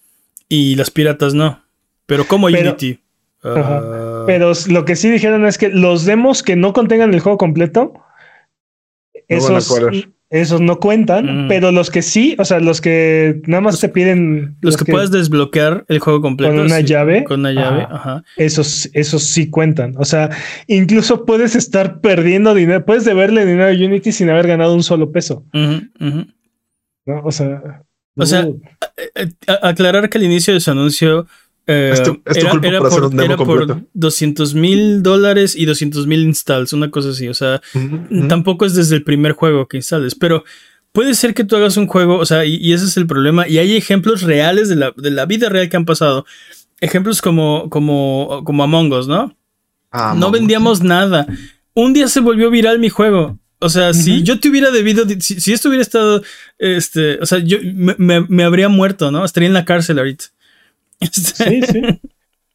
y 0.49 0.77
las 0.77 0.91
piratas 0.91 1.35
no. 1.35 1.63
Pero 2.07 2.27
como 2.27 2.47
Pero- 2.49 2.71
Unity. 2.71 3.01
Ajá. 3.43 3.81
Ah, 3.85 4.25
Pero 4.27 4.53
lo 4.69 4.85
que 4.85 4.97
sí 4.97 5.09
dijeron 5.11 5.47
es 5.47 5.59
que 5.59 5.69
los 5.69 6.05
demos 6.05 6.43
que 6.43 6.57
no 6.57 6.73
contengan 6.73 7.13
el 7.15 7.21
juego 7.21 7.39
completo, 7.39 7.93
No 9.29 9.41
van 9.43 9.55
a 9.55 9.59
esos. 9.59 10.09
Esos 10.29 10.61
no 10.61 10.79
cuentan, 10.81 11.45
Mm. 11.45 11.49
pero 11.49 11.71
los 11.71 11.89
que 11.91 12.03
sí, 12.03 12.35
o 12.39 12.45
sea, 12.45 12.59
los 12.59 12.81
que 12.81 13.41
nada 13.47 13.61
más 13.61 13.75
Los- 13.75 13.81
te 13.81 13.89
piden 13.91 14.57
los 14.61 14.77
que, 14.77 14.91
puedas 14.91 15.11
desbloquear 15.13 15.85
el 15.87 16.01
juego 16.01 16.21
completo. 16.21 16.53
con 16.53 16.65
una 16.65 16.79
sí, 16.79 16.85
llave. 16.85 17.23
Con 17.25 17.41
una 17.41 17.53
llave, 17.53 17.83
Ajá. 17.83 17.95
ajá. 17.95 18.25
Esos, 18.37 18.91
esos 18.93 19.23
sí 19.23 19.49
cuentan. 19.51 19.95
O 19.99 20.05
sea, 20.05 20.31
incluso 20.67 21.25
puedes 21.25 21.55
estar 21.55 22.01
perdiendo 22.01 22.55
dinero, 22.55 22.85
puedes 22.85 23.05
deberle 23.05 23.47
dinero 23.47 23.67
a 23.69 23.71
Unity 23.87 24.11
sin 24.11 24.29
haber 24.31 24.49
ganado 24.49 24.75
un 24.75 24.83
solo 24.83 25.13
peso. 25.13 25.45
O 27.07 27.31
sea, 27.33 27.83
O 28.19 28.25
sea, 28.27 28.47
Uh, 28.47 28.59
eh, 29.15 29.29
a- 29.47 29.69
aclarar 29.69 30.09
que 30.09 30.17
al 30.19 30.25
inicio 30.25 30.55
de 30.55 30.61
su 30.61 30.71
anuncio 30.71 31.27
eh, 31.67 31.91
Es 31.93 32.03
tu- 32.03 32.23
es 32.25 32.35
tu 32.39 32.41
era, 32.41 32.51
culpa 32.51 32.67
era 32.69 32.79
por 32.79 32.87
hacer 32.89 33.01
por, 33.01 33.11
un 33.11 33.17
demo 33.17 33.25
era 33.27 33.37
por 33.37 33.47
completo. 33.67 33.89
200 33.95 34.55
mil 34.55 35.03
dólares 35.03 35.57
y 35.57 35.65
200 35.67 36.07
mil 36.07 36.23
installs, 36.23 36.73
una 36.73 36.91
cosa 36.91 37.11
así. 37.11 37.29
O 37.29 37.35
sea, 37.35 37.61
tampoco 38.29 38.65
es 38.67 38.75
desde 38.75 38.95
el 38.97 39.03
primer 39.03 39.33
juego 39.33 39.67
que 39.69 39.77
instales, 39.77 40.15
pero 40.15 40.45
puede 40.93 41.15
ser 41.15 41.35
que 41.35 41.45
tú 41.45 41.57
hagas 41.57 41.77
un 41.77 41.87
juego, 41.87 42.19
o 42.19 42.25
sea, 42.25 42.45
y, 42.45 42.55
y 42.57 42.73
ese 42.73 42.85
es 42.87 42.97
el 42.97 43.07
problema. 43.07 43.49
Y 43.49 43.59
hay 43.59 43.77
ejemplos 43.77 44.23
reales 44.23 44.69
de 44.69 44.77
la, 44.77 44.93
de 44.97 45.11
la 45.11 45.27
vida 45.27 45.49
real 45.49 45.69
que 45.69 45.77
han 45.77 45.85
pasado. 45.85 46.25
Ejemplos 46.81 47.21
como, 47.23 47.69
como, 47.71 48.43
como 48.45 48.63
Among 48.63 48.93
Us, 48.93 49.09
¿no? 49.09 49.37
Ah, 49.91 50.15
no 50.17 50.31
vendíamos 50.31 50.83
nada. 50.83 51.27
Un 51.75 51.93
día 51.95 52.09
se 52.09 52.21
volvió 52.21 52.51
viral 52.51 52.79
mi 52.79 52.89
juego. 52.91 53.39
O 53.59 53.71
sea, 53.71 53.95
si 53.95 54.23
yo 54.23 54.39
te 54.39 54.51
hubiera 54.51 54.71
debido, 54.71 55.05
si, 55.21 55.41
si 55.41 55.53
esto 55.55 55.69
hubiera 55.69 55.81
estado, 55.83 56.23
este, 56.59 57.19
o 57.23 57.27
sea, 57.27 57.39
yo 57.39 57.59
me, 57.63 57.95
me- 57.99 58.21
me 58.29 58.45
habría 58.45 58.69
muerto, 58.69 59.11
¿no? 59.11 59.25
Estaría 59.25 59.47
en 59.47 59.55
la 59.55 59.65
cárcel 59.65 59.99
ahorita. 59.99 60.27
Este, 61.01 61.21
sí, 61.21 61.63
sí. 61.63 61.83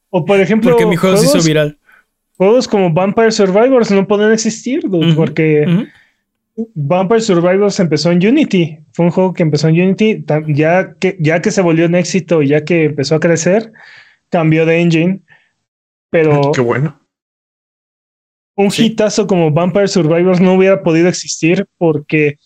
O 0.10 0.26
por 0.26 0.40
ejemplo, 0.40 0.72
porque 0.72 0.86
mi 0.86 0.96
juego 0.96 1.18
se 1.18 1.26
hizo 1.26 1.46
viral. 1.48 1.78
juegos 2.38 2.68
como 2.68 2.92
Vampire 2.92 3.32
Survivors 3.32 3.92
no 3.92 4.08
pueden 4.08 4.32
existir, 4.32 4.82
dude, 4.84 5.14
porque 5.14 5.66
ujú. 5.68 6.68
Vampire 6.76 7.22
Survivors 7.22 7.80
empezó 7.80 8.12
en 8.12 8.26
Unity. 8.26 8.80
Fue 8.94 9.06
un 9.06 9.12
juego 9.12 9.34
que 9.34 9.44
empezó 9.44 9.68
en 9.70 9.80
Unity. 9.80 10.26
Ya 10.50 10.94
que, 11.00 11.18
ya 11.20 11.42
que 11.42 11.50
se 11.52 11.62
volvió 11.62 11.86
un 11.86 11.96
éxito, 11.96 12.42
ya 12.42 12.64
que 12.66 12.86
empezó 12.86 13.16
a 13.16 13.20
crecer, 13.20 13.72
cambió 14.30 14.66
de 14.66 14.80
engine. 14.82 15.22
Pero 16.10 16.52
Qué 16.54 16.62
bueno. 16.62 17.00
un 18.56 18.70
Sí. 18.70 18.88
hitazo 18.88 19.28
como 19.28 19.50
Vampire 19.52 19.88
Survivors 19.88 20.42
no 20.42 20.54
hubiera 20.56 20.84
podido 20.84 21.08
existir 21.08 21.66
porque 21.78 22.38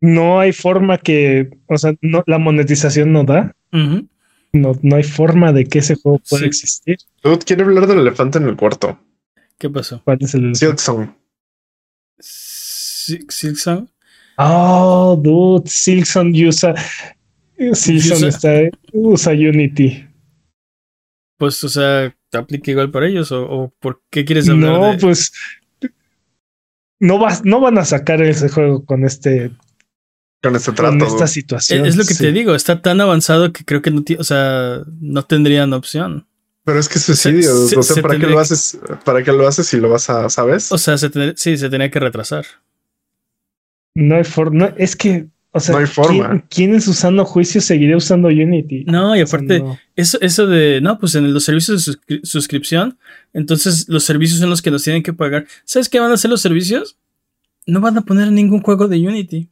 no 0.00 0.40
hay 0.40 0.52
forma 0.52 0.98
que, 0.98 1.50
o 1.66 1.78
sea, 1.78 1.94
no, 2.00 2.24
la 2.26 2.38
monetización 2.38 3.12
no 3.12 3.22
da. 3.24 3.54
Ujú. 3.72 4.08
No, 4.52 4.72
no 4.82 4.96
hay 4.96 5.04
forma 5.04 5.52
de 5.52 5.64
que 5.66 5.78
ese 5.78 5.94
juego 5.96 6.20
pueda 6.28 6.42
Sí. 6.42 6.46
existir. 6.48 6.96
Dude, 7.22 7.38
quiero 7.44 7.64
hablar 7.64 7.86
del 7.86 8.00
elefante 8.00 8.38
en 8.38 8.48
el 8.48 8.56
cuarto. 8.56 8.98
¿Qué 9.58 9.70
pasó? 9.70 10.00
¿Cuál 10.04 10.18
es 10.20 10.34
el? 10.34 10.54
Silksong. 10.54 11.14
Si- 12.18 13.24
Silksong. 13.28 13.88
Oh, 14.38 15.18
dude, 15.22 15.68
Silson 15.68 16.32
usa. 16.46 16.74
Silson 17.74 18.16
Usa- 18.16 18.28
está, 18.28 18.78
usa 18.92 19.32
Unity. 19.32 20.06
Pues, 21.36 21.62
o 21.64 21.68
sea, 21.68 22.14
¿te 22.30 22.38
aplica 22.38 22.70
igual 22.70 22.90
para 22.90 23.06
ellos? 23.06 23.32
¿O, 23.32 23.42
o 23.44 23.74
por 23.80 24.02
qué 24.10 24.24
quieres 24.24 24.48
hablar 24.48 24.70
No, 24.72 24.92
de- 24.92 24.98
pues. 24.98 25.32
No, 26.98 27.18
vas, 27.18 27.44
no 27.44 27.60
van 27.60 27.78
a 27.78 27.84
sacar 27.84 28.20
ese 28.22 28.48
juego 28.48 28.84
con 28.84 29.04
este 29.04 29.50
Con 30.42 30.56
este 30.56 30.66
con 30.70 30.74
trato. 30.76 31.04
esta 31.04 31.16
dude. 31.16 31.28
situación. 31.28 31.82
Es, 31.86 31.88
es 31.90 31.96
lo 31.96 32.04
que 32.04 32.14
sí. 32.14 32.24
te 32.24 32.32
digo, 32.32 32.54
está 32.54 32.80
tan 32.80 33.00
avanzado 33.00 33.52
que 33.52 33.64
creo 33.64 33.82
que 33.82 33.90
no, 33.90 34.02
o 34.18 34.24
sea, 34.24 34.80
no 35.00 35.22
tendrían 35.24 35.72
opción. 35.72 36.26
Pero 36.64 36.78
es 36.78 36.88
que 36.88 36.98
es 36.98 37.04
suicidio. 37.04 37.66
Se- 37.68 37.76
o 37.78 37.82
sea, 37.82 37.96
se 37.96 38.02
¿para 38.02 38.14
qué 38.18 38.26
lo 38.26 38.34
que- 38.36 38.38
haces? 38.40 38.78
¿Para 39.04 39.22
qué 39.22 39.32
lo 39.32 39.46
haces 39.46 39.66
si 39.66 39.78
lo 39.78 39.88
vas 39.90 40.08
a, 40.10 40.28
sabes? 40.30 40.70
O 40.72 40.78
sea, 40.78 40.96
se 40.98 41.10
ten- 41.10 41.34
sí, 41.36 41.56
se 41.56 41.68
tenía 41.68 41.90
que 41.90 41.98
retrasar. 42.00 42.44
No 43.94 44.16
hay 44.16 44.24
forma. 44.24 44.72
es 44.78 44.94
que, 44.96 45.26
o 45.52 45.60
sea, 45.60 45.72
No 45.74 45.80
hay 45.80 45.86
forma. 45.86 46.28
¿quién, 46.28 46.44
quién 46.48 46.74
en 46.74 46.80
su 46.80 46.92
sano 46.94 47.24
juicio 47.24 47.60
seguiría 47.60 47.96
usando 47.96 48.28
Unity? 48.28 48.84
No, 48.84 49.16
y 49.16 49.22
O 49.22 49.26
sea, 49.26 49.36
aparte, 49.38 49.58
no. 49.60 49.78
eso, 49.96 50.18
eso 50.20 50.46
de, 50.46 50.80
no, 50.80 50.98
pues 50.98 51.14
en 51.16 51.32
los 51.34 51.44
servicios 51.44 51.84
de 51.84 51.92
suscri- 51.92 52.24
suscripción, 52.24 52.98
entonces 53.32 53.86
los 53.88 54.04
servicios 54.04 54.38
son 54.40 54.48
los 54.50 54.62
que 54.62 54.70
nos 54.70 54.84
tienen 54.84 55.02
que 55.02 55.12
pagar. 55.12 55.46
¿Sabes 55.64 55.88
qué 55.88 55.98
van 55.98 56.10
a 56.12 56.14
hacer 56.14 56.30
los 56.30 56.40
servicios? 56.40 56.96
No 57.66 57.80
van 57.80 57.98
a 57.98 58.02
poner 58.02 58.30
ningún 58.32 58.62
juego 58.62 58.86
de 58.88 58.98
Unity. 59.06 59.48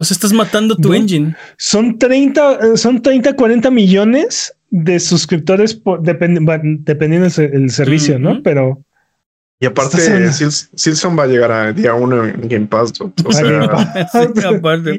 O 0.00 0.04
sea, 0.04 0.14
estás 0.14 0.32
matando 0.32 0.76
tu 0.76 0.88
No. 0.88 0.94
engine. 0.94 1.36
Son 1.58 1.98
30, 1.98 2.54
eh, 2.54 2.76
son 2.76 3.02
30, 3.02 3.34
40 3.36 3.70
millones 3.70 4.54
de 4.70 4.98
suscriptores 4.98 5.74
por, 5.74 6.00
depend- 6.02 6.78
dependiendo 6.84 7.24
del 7.24 7.32
se- 7.32 7.44
el 7.44 7.70
servicio. 7.70 8.18
¿no? 8.18 8.42
Pero 8.42 8.82
Y 9.62 9.66
aparte, 9.66 9.98
en- 10.06 10.30
Sils- 10.30 10.70
Silson 10.74 11.18
va 11.18 11.24
a 11.24 11.26
llegar 11.26 11.52
a 11.52 11.72
día 11.74 11.92
uno 11.92 12.24
en 12.24 12.48
Game 12.48 12.66
Pass. 12.66 12.94
O 12.98 13.12
A 13.28 13.32
sea, 13.32 13.44
Game 13.44 13.68
Pass. 13.68 13.88
Sí, 14.34 14.44
aparte. 14.56 14.96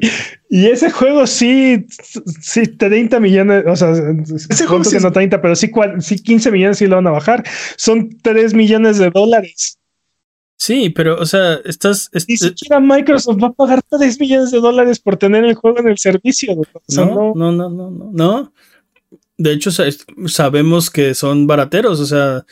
Y 0.48 0.66
ese 0.66 0.88
juego 0.92 1.26
sí, 1.26 1.84
sí, 2.40 2.68
30 2.68 3.18
millones, 3.18 3.64
o 3.66 3.74
sea, 3.74 3.90
ese 4.50 4.66
juego 4.66 4.84
sí 4.84 4.96
que 4.96 5.02
no 5.02 5.10
30, 5.10 5.42
pero 5.42 5.56
sí, 5.56 5.68
cual- 5.68 6.00
sí 6.00 6.16
15 6.16 6.52
millones 6.52 6.78
sí 6.78 6.86
lo 6.86 6.94
van 6.96 7.08
a 7.08 7.10
bajar. 7.10 7.42
Son 7.76 8.08
3 8.22 8.54
millones 8.54 8.98
de 8.98 9.10
dólares. 9.10 9.78
Sí, 10.56 10.90
pero, 10.90 11.18
o 11.20 11.26
sea, 11.26 11.54
estás. 11.64 12.08
es- 12.12 12.28
Ni 12.28 12.34
eh, 12.34 12.38
siquiera 12.38 12.78
Microsoft 12.78 13.38
va 13.42 13.48
a 13.48 13.52
pagar 13.52 13.82
3 13.88 14.20
millones 14.20 14.50
de 14.52 14.60
dólares 14.60 15.00
por 15.00 15.16
tener 15.16 15.44
el 15.44 15.54
juego 15.54 15.80
en 15.80 15.88
el 15.88 15.98
servicio. 15.98 16.52
O 16.54 16.64
sea, 16.86 17.04
no, 17.06 17.32
no. 17.34 17.50
no, 17.52 17.68
no, 17.70 17.90
no, 17.90 18.10
no. 18.12 18.52
De 19.36 19.52
hecho, 19.52 19.70
sabemos 20.26 20.90
que 20.90 21.14
son 21.14 21.46
barateros, 21.48 21.98
o 21.98 22.06
sea, 22.06 22.44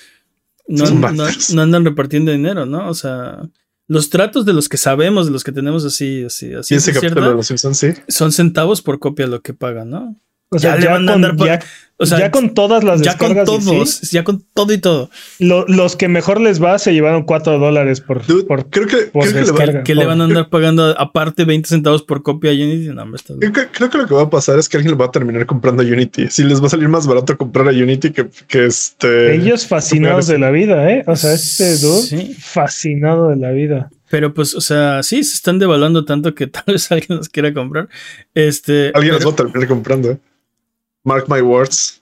no, 0.67 0.85
no- 0.91 1.27
no 1.55 1.63
andan 1.63 1.85
repartiendo 1.85 2.33
dinero, 2.33 2.67
¿no? 2.67 2.89
O 2.89 2.95
sea, 2.95 3.43
los 3.87 4.11
tratos 4.11 4.45
de 4.45 4.55
los 4.55 4.69
que 4.69 4.77
sabemos, 4.77 5.27
de 5.27 5.33
los 5.33 5.45
que 5.45 5.53
tenemos 5.53 5.85
así, 5.85 6.25
así, 6.25 6.53
así, 6.55 6.75
y 6.75 6.77
ese 6.79 6.91
es 6.91 6.99
capítulo 6.99 7.29
de 7.31 7.35
los 7.37 7.47
Simpsons, 7.47 7.79
sí. 7.79 7.89
son 8.09 8.33
centavos 8.33 8.83
por 8.83 8.99
copia 8.99 9.27
lo 9.29 9.41
que 9.43 9.53
pagan, 9.55 9.91
¿no? 9.91 10.17
O 10.53 10.59
sea, 10.59 10.73
Ya 10.73 10.77
le 10.79 10.83
ya, 10.85 10.91
van 10.93 11.03
a 11.09 11.13
con, 11.13 11.15
andar 11.25 11.37
pa- 11.37 11.47
ya, 11.47 11.61
O 12.03 12.07
sea, 12.07 12.19
ya 12.19 12.31
con 12.31 12.55
todas 12.55 12.83
las 12.83 13.03
ya 13.03 13.17
con 13.19 13.29
descargas 13.35 13.59
y 13.59 13.61
sí, 13.63 13.67
todos, 13.71 14.01
ya 14.11 14.25
con 14.25 14.43
todo 14.55 14.73
y 14.73 14.79
todo. 14.79 15.11
lo- 15.39 15.65
los 15.69 15.95
que 15.97 16.09
mejor 16.09 16.41
les 16.41 16.61
va 16.61 16.79
se 16.79 16.93
llevaron 16.95 17.23
4 17.25 17.59
dólares 17.59 18.01
por, 18.01 18.27
Dude, 18.27 18.45
por 18.45 18.69
creo 18.71 18.87
que, 18.89 18.97
por 19.13 19.23
creo 19.31 19.83
que, 19.85 19.95
le 19.95 20.03
va- 20.05 20.09
van 20.09 20.23
a 20.23 20.25
andar 20.25 20.49
pagando 20.49 20.99
aparte 20.99 21.45
20 21.45 21.69
centavos 21.69 22.03
por 22.03 22.23
copia 22.25 22.51
a 22.51 22.55
Unity. 22.55 22.89
No, 22.89 23.03
hombre, 23.03 23.19
estás 23.19 23.37
creo 23.39 23.53
que- 23.53 23.67
creo 23.71 23.91
que 23.91 23.99
lo 23.99 24.07
que 24.09 24.15
va 24.15 24.23
a 24.23 24.31
pasar 24.31 24.59
es 24.59 24.69
que 24.69 24.79
alguien 24.79 24.99
va 25.01 25.05
a 25.05 25.11
terminar 25.13 25.45
comprando 25.47 25.83
Unity. 25.85 26.29
Si 26.31 26.43
les 26.43 26.61
va 26.61 26.67
a 26.67 26.71
salir 26.71 26.89
más 26.89 27.07
barato 27.07 27.37
comprar 27.37 27.69
a 27.69 27.71
Unity 27.73 28.11
que, 28.11 28.29
que 28.49 28.65
este. 28.67 29.35
Ellos 29.37 29.67
fascinados 29.67 30.27
de 30.27 30.39
la 30.39 30.51
vida, 30.51 30.91
¿eh? 30.91 31.05
O 31.07 31.15
sea, 31.17 31.35
este 31.35 31.77
dude 31.77 32.03
Sí. 32.03 32.35
fascinado 32.41 33.29
de 33.29 33.37
la 33.37 33.51
vida. 33.53 33.91
Pero 34.09 34.35
pues, 34.35 34.55
o 34.57 34.61
sea, 34.61 35.03
sí, 35.05 35.23
se 35.23 35.35
están 35.35 35.59
devaluando 35.61 36.05
tanto 36.05 36.35
que 36.35 36.47
tal 36.49 36.65
vez 36.67 36.91
alguien 36.91 37.19
los 37.19 37.29
quiera 37.29 37.53
comprar. 37.55 37.89
Este. 38.35 38.91
Alguien 38.95 39.15
los 39.15 39.19
pero- 39.23 39.31
va 39.31 39.33
a 39.35 39.37
terminar 39.37 39.69
comprando. 39.69 40.11
¿eh? 40.13 40.19
Mark 41.05 41.27
my 41.29 41.41
words. 41.41 42.01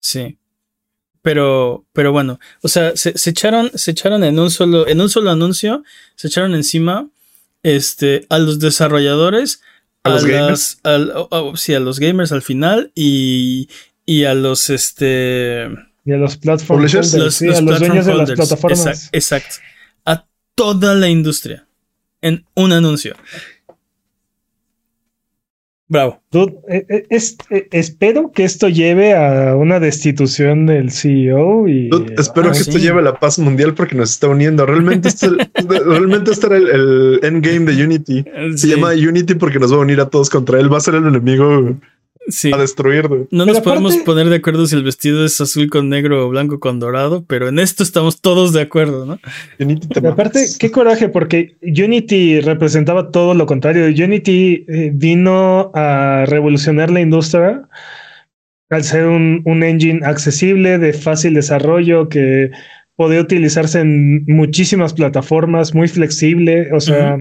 Sí. 0.00 0.38
Pero, 1.22 1.86
pero 1.94 2.12
bueno, 2.12 2.38
o 2.62 2.68
sea, 2.68 2.94
se, 2.96 3.16
se 3.16 3.30
echaron, 3.30 3.70
se 3.74 3.92
echaron 3.92 4.24
en 4.24 4.38
un 4.38 4.50
solo, 4.50 4.86
en 4.86 5.00
un 5.00 5.08
solo 5.08 5.30
anuncio, 5.30 5.82
se 6.16 6.28
echaron 6.28 6.54
encima 6.54 7.08
este, 7.62 8.26
a 8.28 8.38
los 8.38 8.58
desarrolladores, 8.58 9.62
A 10.02 10.10
los 10.10 10.24
las- 10.24 10.78
al- 10.82 11.12
oh, 11.16 11.28
oh, 11.30 11.56
sí, 11.56 11.72
a 11.74 11.80
los 11.80 11.98
gamers 11.98 12.30
al 12.32 12.42
final 12.42 12.92
y, 12.94 13.70
y 14.04 14.24
a 14.24 14.34
los 14.34 14.68
este 14.68 15.66
Y 16.04 16.12
a 16.12 16.16
los 16.18 16.36
platform 16.36 16.80
holders, 16.84 17.14
los, 17.14 17.34
sí, 17.36 17.46
los 17.46 17.58
a 17.58 17.62
los 17.62 17.78
dueños 17.78 18.04
de 18.04 18.14
las 18.14 18.30
plataformas. 18.32 18.86
Exact- 18.86 19.08
exacto. 19.12 19.54
A 20.04 20.26
toda 20.54 20.94
la 20.94 21.08
industria. 21.08 21.66
En 22.20 22.44
un 22.54 22.72
anuncio. 22.72 23.16
Bravo. 25.94 26.20
Dude, 26.32 26.54
eh, 26.68 26.84
eh, 26.88 27.06
es- 27.08 27.36
eh, 27.50 27.68
espero 27.70 28.32
que 28.32 28.42
esto 28.42 28.68
lleve 28.68 29.14
a 29.14 29.54
una 29.54 29.78
destitución 29.78 30.66
del 30.66 30.90
CEO 30.90 31.68
y 31.68 31.88
Dude, 31.88 32.14
espero 32.18 32.48
Ah, 32.48 32.50
que 32.50 32.58
sí. 32.58 32.70
esto 32.70 32.82
lleve 32.82 32.98
a 32.98 33.02
la 33.02 33.20
paz 33.20 33.38
mundial 33.38 33.74
porque 33.74 33.94
nos 33.94 34.10
está 34.10 34.26
uniendo. 34.26 34.66
Realmente 34.66 35.06
este, 35.06 35.28
realmente 35.86 36.32
este 36.32 36.46
era 36.48 36.56
el, 36.56 36.68
el 36.68 37.20
endgame 37.22 37.72
de 37.72 37.84
Unity. 37.84 38.24
Se 38.56 38.66
llama 38.66 38.88
Unity 38.90 39.34
porque 39.36 39.60
nos 39.60 39.72
va 39.72 39.76
a 39.76 39.80
unir 39.80 40.00
a 40.00 40.10
todos 40.10 40.28
contra 40.30 40.58
él. 40.58 40.72
Va 40.72 40.78
a 40.78 40.80
ser 40.80 40.96
el 40.96 41.06
enemigo 41.06 41.76
sí. 42.28 42.52
a 42.52 42.56
destruir. 42.56 43.08
No 43.08 43.26
Pero 43.30 43.46
nos 43.46 43.60
podemos 43.60 43.96
poner 43.98 44.28
de 44.28 44.36
acuerdo 44.36 44.66
si 44.66 44.76
el 44.76 44.82
vestido 44.82 45.24
es 45.24 45.40
azul 45.40 45.70
con 45.70 45.88
negro 45.88 46.26
o 46.26 46.28
blanco 46.28 46.60
con 46.60 46.80
dorado, 46.80 47.24
pero 47.26 47.48
en 47.48 47.58
esto 47.58 47.82
estamos 47.82 48.20
todos 48.20 48.52
de 48.52 48.62
acuerdo, 48.62 49.06
¿no? 49.06 49.18
Unity 49.58 49.88
te 49.88 50.00
Y 50.00 50.06
aparte, 50.06 50.46
qué 50.58 50.70
coraje, 50.70 51.08
porque 51.08 51.56
Unity 51.62 52.40
representaba 52.40 53.10
todo 53.10 53.34
lo 53.34 53.46
contrario. 53.46 53.86
Unity 53.86 54.64
eh, 54.68 54.90
vino 54.94 55.70
a 55.74 56.24
revolucionar 56.26 56.90
la 56.90 57.00
industria 57.00 57.68
al 58.70 58.82
ser 58.82 59.06
un, 59.06 59.42
un 59.44 59.62
engine 59.62 60.00
accesible, 60.04 60.78
de 60.78 60.92
fácil 60.92 61.34
desarrollo, 61.34 62.08
que 62.08 62.50
podía 62.96 63.20
utilizarse 63.20 63.80
en 63.80 64.24
muchísimas 64.26 64.94
plataformas, 64.94 65.74
muy 65.74 65.88
flexible. 65.88 66.72
O 66.72 66.80
sea. 66.80 67.18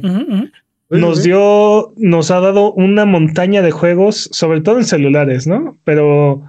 Nos 0.99 1.23
dio, 1.23 1.93
nos 1.97 2.31
ha 2.31 2.39
dado 2.39 2.73
una 2.73 3.05
montaña 3.05 3.61
de 3.61 3.71
juegos, 3.71 4.29
sobre 4.31 4.61
todo 4.61 4.77
en 4.79 4.85
celulares, 4.85 5.47
¿no? 5.47 5.77
Pero 5.83 6.43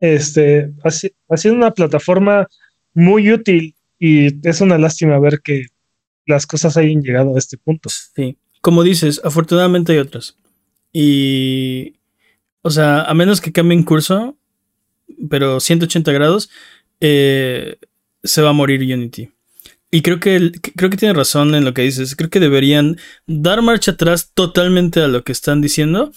este 0.00 0.70
ha, 0.82 0.90
si- 0.90 1.12
ha 1.28 1.36
sido 1.36 1.54
una 1.54 1.70
plataforma 1.72 2.48
muy 2.94 3.32
útil 3.32 3.74
y 3.98 4.46
es 4.46 4.60
una 4.60 4.78
lástima 4.78 5.18
ver 5.18 5.40
que 5.42 5.66
las 6.26 6.46
cosas 6.46 6.76
hayan 6.76 7.02
llegado 7.02 7.34
a 7.34 7.38
este 7.38 7.56
punto. 7.58 7.88
Sí. 7.88 8.36
Como 8.60 8.82
dices, 8.82 9.20
afortunadamente 9.24 9.92
hay 9.92 9.98
otras. 9.98 10.36
Y. 10.92 11.94
O 12.62 12.70
sea, 12.70 13.02
a 13.02 13.12
menos 13.12 13.42
que 13.42 13.52
cambien 13.52 13.82
curso, 13.82 14.36
pero 15.28 15.60
180 15.60 16.12
grados, 16.12 16.48
eh, 17.00 17.76
se 18.22 18.40
va 18.40 18.50
a 18.50 18.54
morir 18.54 18.80
Unity. 18.80 19.28
Y 19.94 20.02
creo 20.02 20.18
que, 20.18 20.50
creo 20.74 20.90
que 20.90 20.96
tiene 20.96 21.14
razón 21.14 21.54
en 21.54 21.64
lo 21.64 21.72
que 21.72 21.82
dices. 21.82 22.16
Creo 22.16 22.28
que 22.28 22.40
deberían 22.40 22.96
dar 23.28 23.62
marcha 23.62 23.92
atrás 23.92 24.32
totalmente 24.34 25.00
a 25.00 25.06
lo 25.06 25.22
que 25.22 25.30
están 25.30 25.60
diciendo 25.60 26.10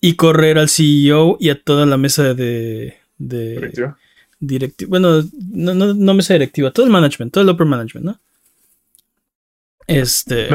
y 0.00 0.16
correr 0.16 0.58
al 0.58 0.68
CEO 0.68 1.36
y 1.38 1.50
a 1.50 1.62
toda 1.62 1.86
la 1.86 1.96
mesa 1.96 2.34
de. 2.34 2.96
de 3.18 3.94
directiva. 4.40 4.88
Bueno, 4.88 5.22
no, 5.48 5.74
no, 5.74 5.94
no 5.94 6.14
mesa 6.14 6.34
directiva, 6.34 6.72
todo 6.72 6.86
el 6.86 6.90
management, 6.90 7.32
todo 7.32 7.44
el 7.44 7.50
upper 7.50 7.68
management, 7.68 8.04
¿no? 8.04 8.20
Este. 9.86 10.48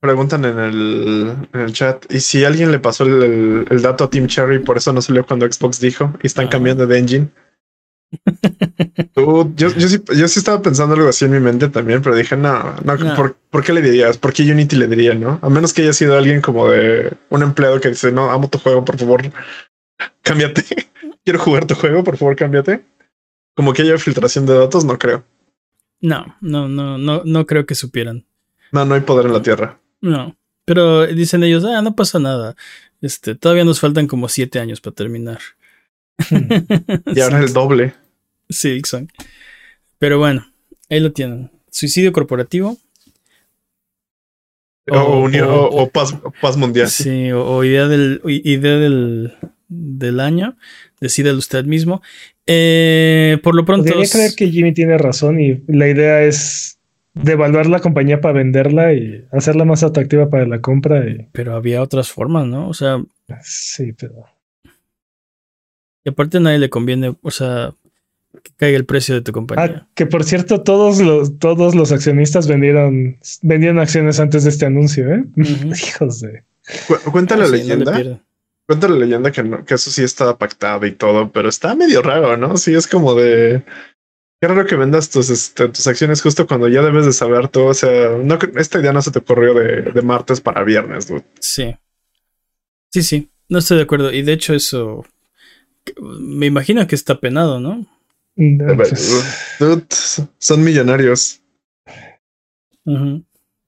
preguntan 0.00 0.46
en 0.46 0.58
el, 0.58 1.36
en 1.52 1.60
el, 1.60 1.72
chat. 1.74 2.10
¿Y 2.10 2.20
si 2.20 2.46
alguien 2.46 2.72
le 2.72 2.78
pasó 2.78 3.04
el, 3.04 3.66
el, 3.68 3.82
dato 3.82 4.04
a 4.04 4.08
Team 4.08 4.26
Cherry, 4.26 4.60
por 4.60 4.78
eso 4.78 4.90
no 4.94 5.02
salió 5.02 5.26
cuando 5.26 5.44
Xbox 5.44 5.80
dijo 5.80 6.14
y 6.22 6.28
están 6.28 6.48
cambiando 6.48 6.86
de 6.86 6.98
engine? 6.98 7.28
Yo, 9.16 9.54
yo, 9.54 9.70
sí, 9.70 10.02
yo 10.16 10.28
sí 10.28 10.38
estaba 10.38 10.62
pensando 10.62 10.94
algo 10.94 11.08
así 11.08 11.24
en 11.26 11.32
mi 11.32 11.40
mente 11.40 11.68
también, 11.68 12.02
pero 12.02 12.16
dije, 12.16 12.36
no, 12.36 12.74
no, 12.82 12.96
¿por, 13.50 13.64
qué 13.64 13.72
le 13.72 13.82
dirías? 13.82 14.16
¿Por 14.16 14.32
qué 14.32 14.50
Unity 14.50 14.76
le 14.76 14.86
diría, 14.86 15.14
no? 15.14 15.38
A 15.42 15.48
menos 15.50 15.72
que 15.72 15.82
haya 15.82 15.92
sido 15.92 16.16
alguien 16.16 16.40
como 16.40 16.68
de 16.68 17.12
un 17.28 17.42
empleado 17.42 17.80
que 17.80 17.90
dice, 17.90 18.10
no, 18.12 18.30
amo 18.30 18.48
tu 18.48 18.58
juego, 18.58 18.84
por 18.84 18.96
favor, 18.98 19.22
cámbiate. 20.22 20.64
Quiero 21.24 21.38
jugar 21.38 21.66
tu 21.66 21.74
juego, 21.74 22.02
por 22.02 22.16
favor, 22.16 22.36
cámbiate. 22.36 22.84
Como 23.54 23.72
que 23.72 23.82
haya 23.82 23.98
filtración 23.98 24.46
de 24.46 24.54
datos, 24.54 24.84
no 24.84 24.98
creo. 24.98 25.24
No, 26.00 26.36
no, 26.40 26.68
no, 26.68 26.96
no, 26.96 27.22
no 27.24 27.46
creo 27.46 27.66
que 27.66 27.74
supieran. 27.74 28.24
No, 28.72 28.84
no 28.84 28.94
hay 28.94 29.00
poder 29.02 29.26
en 29.26 29.32
la 29.32 29.42
Tierra. 29.42 29.80
No, 30.00 30.36
pero 30.64 31.06
dicen 31.06 31.42
ellos, 31.42 31.64
ah, 31.64 31.82
no 31.82 31.96
pasa 31.96 32.18
nada. 32.18 32.54
Este, 33.00 33.34
todavía 33.34 33.64
nos 33.64 33.80
faltan 33.80 34.06
como 34.06 34.28
siete 34.28 34.60
años 34.60 34.80
para 34.80 34.94
terminar. 34.94 35.40
y 37.06 37.20
ahora 37.20 37.40
el 37.40 37.52
doble. 37.52 37.94
Sí, 38.48 38.70
Ixon. 38.70 39.08
Pero 39.98 40.18
bueno, 40.18 40.46
ahí 40.88 41.00
lo 41.00 41.12
tienen. 41.12 41.50
Suicidio 41.70 42.12
corporativo. 42.12 42.78
O, 44.90 45.90
paz, 45.90 46.56
mundial. 46.56 46.88
Sí, 46.88 47.30
o, 47.32 47.62
idea 47.62 47.88
del 47.88 48.22
idea 48.24 48.78
del, 48.78 49.34
del 49.68 50.20
año. 50.20 50.56
Decídelo 51.00 51.38
usted 51.38 51.64
mismo. 51.64 52.02
Eh, 52.46 53.38
por 53.42 53.54
lo 53.54 53.64
pronto. 53.64 53.92
Podría 53.92 54.10
creer 54.10 54.32
que 54.34 54.50
Jimmy 54.50 54.72
tiene 54.72 54.96
razón 54.96 55.40
y 55.40 55.62
la 55.66 55.88
idea 55.88 56.22
es 56.22 56.78
devaluar 57.14 57.66
la 57.66 57.80
compañía 57.80 58.20
para 58.20 58.34
venderla 58.34 58.94
y 58.94 59.24
hacerla 59.32 59.64
más 59.64 59.82
atractiva 59.82 60.30
para 60.30 60.46
la 60.46 60.60
compra. 60.60 61.04
Pero 61.32 61.54
había 61.54 61.82
otras 61.82 62.10
formas, 62.10 62.46
¿no? 62.46 62.68
O 62.68 62.74
sea. 62.74 63.02
Sí, 63.42 63.92
pero. 63.92 64.26
Y 66.08 66.10
aparte 66.10 66.38
a 66.38 66.40
nadie 66.40 66.58
le 66.58 66.70
conviene, 66.70 67.14
o 67.20 67.30
sea, 67.30 67.74
que 68.42 68.50
caiga 68.56 68.78
el 68.78 68.86
precio 68.86 69.14
de 69.14 69.20
tu 69.20 69.30
compañía. 69.30 69.82
Ah, 69.82 69.88
que 69.94 70.06
por 70.06 70.24
cierto, 70.24 70.62
todos 70.62 71.02
los, 71.02 71.38
todos 71.38 71.74
los 71.74 71.92
accionistas 71.92 72.48
vendieron, 72.48 73.18
vendieron 73.42 73.78
acciones 73.78 74.18
antes 74.18 74.44
de 74.44 74.50
este 74.50 74.64
anuncio, 74.64 75.12
¿eh? 75.12 75.24
Hijos 75.36 76.20
de. 76.20 76.44
cuenta 77.12 77.36
la 77.36 77.46
leyenda. 77.46 78.22
cuenta 78.66 78.88
la 78.88 78.96
leyenda 78.96 79.30
que, 79.30 79.64
que 79.66 79.74
eso 79.74 79.90
sí 79.90 80.02
estaba 80.02 80.38
pactado 80.38 80.86
y 80.86 80.92
todo, 80.92 81.30
pero 81.30 81.50
está 81.50 81.74
medio 81.74 82.00
raro, 82.00 82.38
¿no? 82.38 82.56
Sí, 82.56 82.74
es 82.74 82.86
como 82.86 83.14
de. 83.14 83.62
Qué 84.40 84.48
raro 84.48 84.64
que 84.64 84.76
vendas 84.76 85.10
tus, 85.10 85.28
este, 85.28 85.68
tus 85.68 85.86
acciones 85.86 86.22
justo 86.22 86.46
cuando 86.46 86.68
ya 86.68 86.80
debes 86.80 87.04
de 87.04 87.12
saber 87.12 87.48
todo. 87.48 87.66
O 87.66 87.74
sea, 87.74 88.16
no, 88.16 88.38
esta 88.56 88.80
idea 88.80 88.94
no 88.94 89.02
se 89.02 89.10
te 89.10 89.18
ocurrió 89.18 89.52
de, 89.52 89.82
de 89.82 90.00
martes 90.00 90.40
para 90.40 90.64
viernes, 90.64 91.06
dude. 91.06 91.24
Sí. 91.38 91.76
Sí, 92.88 93.02
sí. 93.02 93.30
No 93.50 93.58
estoy 93.58 93.76
de 93.76 93.82
acuerdo. 93.82 94.10
Y 94.10 94.22
de 94.22 94.32
hecho, 94.32 94.54
eso 94.54 95.04
me 96.20 96.46
imagino 96.46 96.86
que 96.86 96.94
está 96.94 97.18
penado, 97.18 97.60
¿no? 97.60 97.86
son 100.38 100.64
millonarios. 100.64 101.40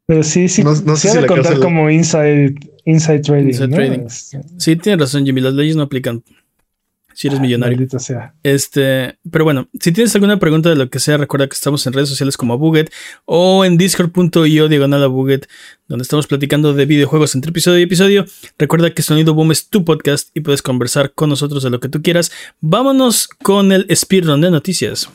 Pero 0.07 0.23
sí, 0.23 0.49
sí, 0.49 0.65
no, 0.65 0.75
sé 0.97 1.11
si 1.11 1.27
contar 1.27 1.59
como 1.61 1.91
inside, 1.91 2.55
inside 2.85 3.21
trading. 3.21 4.07
Este. 4.07 4.41
Sí, 4.59 4.77
tiene 4.77 5.01
razón, 5.01 5.25
Jimmy. 5.25 5.41
Las 5.41 5.55
leyes 5.55 5.77
no 5.77 5.83
aplican 5.83 6.23
si 7.21 7.29
eres 7.29 7.39
millonario. 7.39 7.87
Sea. 7.99 8.33
Este, 8.43 9.19
pero 9.31 9.45
bueno, 9.45 9.69
si 9.79 9.93
tienes 9.93 10.15
alguna 10.15 10.39
pregunta 10.39 10.71
de 10.71 10.77
lo 10.77 10.89
que 10.89 11.01
sea, 11.01 11.19
recuerda 11.19 11.49
que 11.49 11.55
estamos 11.55 11.87
en 11.87 11.93
redes 11.93 12.09
sociales 12.09 12.39
como 12.39 12.57
Buget 12.57 12.91
o 13.27 13.63
en 13.67 13.77
discord.io 13.77 14.69
diagonal 14.69 15.03
a 15.03 15.07
Buget, 15.07 15.47
donde 15.87 16.05
estamos 16.05 16.27
platicando 16.27 16.73
de 16.73 16.87
videojuegos 16.87 17.35
entre 17.35 17.51
episodio 17.51 17.81
y 17.81 17.83
episodio. 17.83 18.25
Recuerda 18.59 18.95
que 18.95 19.03
Sonido 19.03 19.35
Boom 19.35 19.53
es 19.53 19.69
tu 19.69 19.85
podcast 19.85 20.35
y 20.35 20.41
puedes 20.41 20.63
conversar 20.63 21.13
con 21.13 21.29
nosotros 21.29 21.63
de 21.63 21.69
lo 21.69 21.79
que 21.79 21.91
tú 21.91 22.01
quieras. 22.01 22.33
Vámonos 22.63 23.29
con 23.29 23.71
el 23.71 23.87
speedrun 23.95 24.41
de 24.41 24.51
noticias 24.51 25.11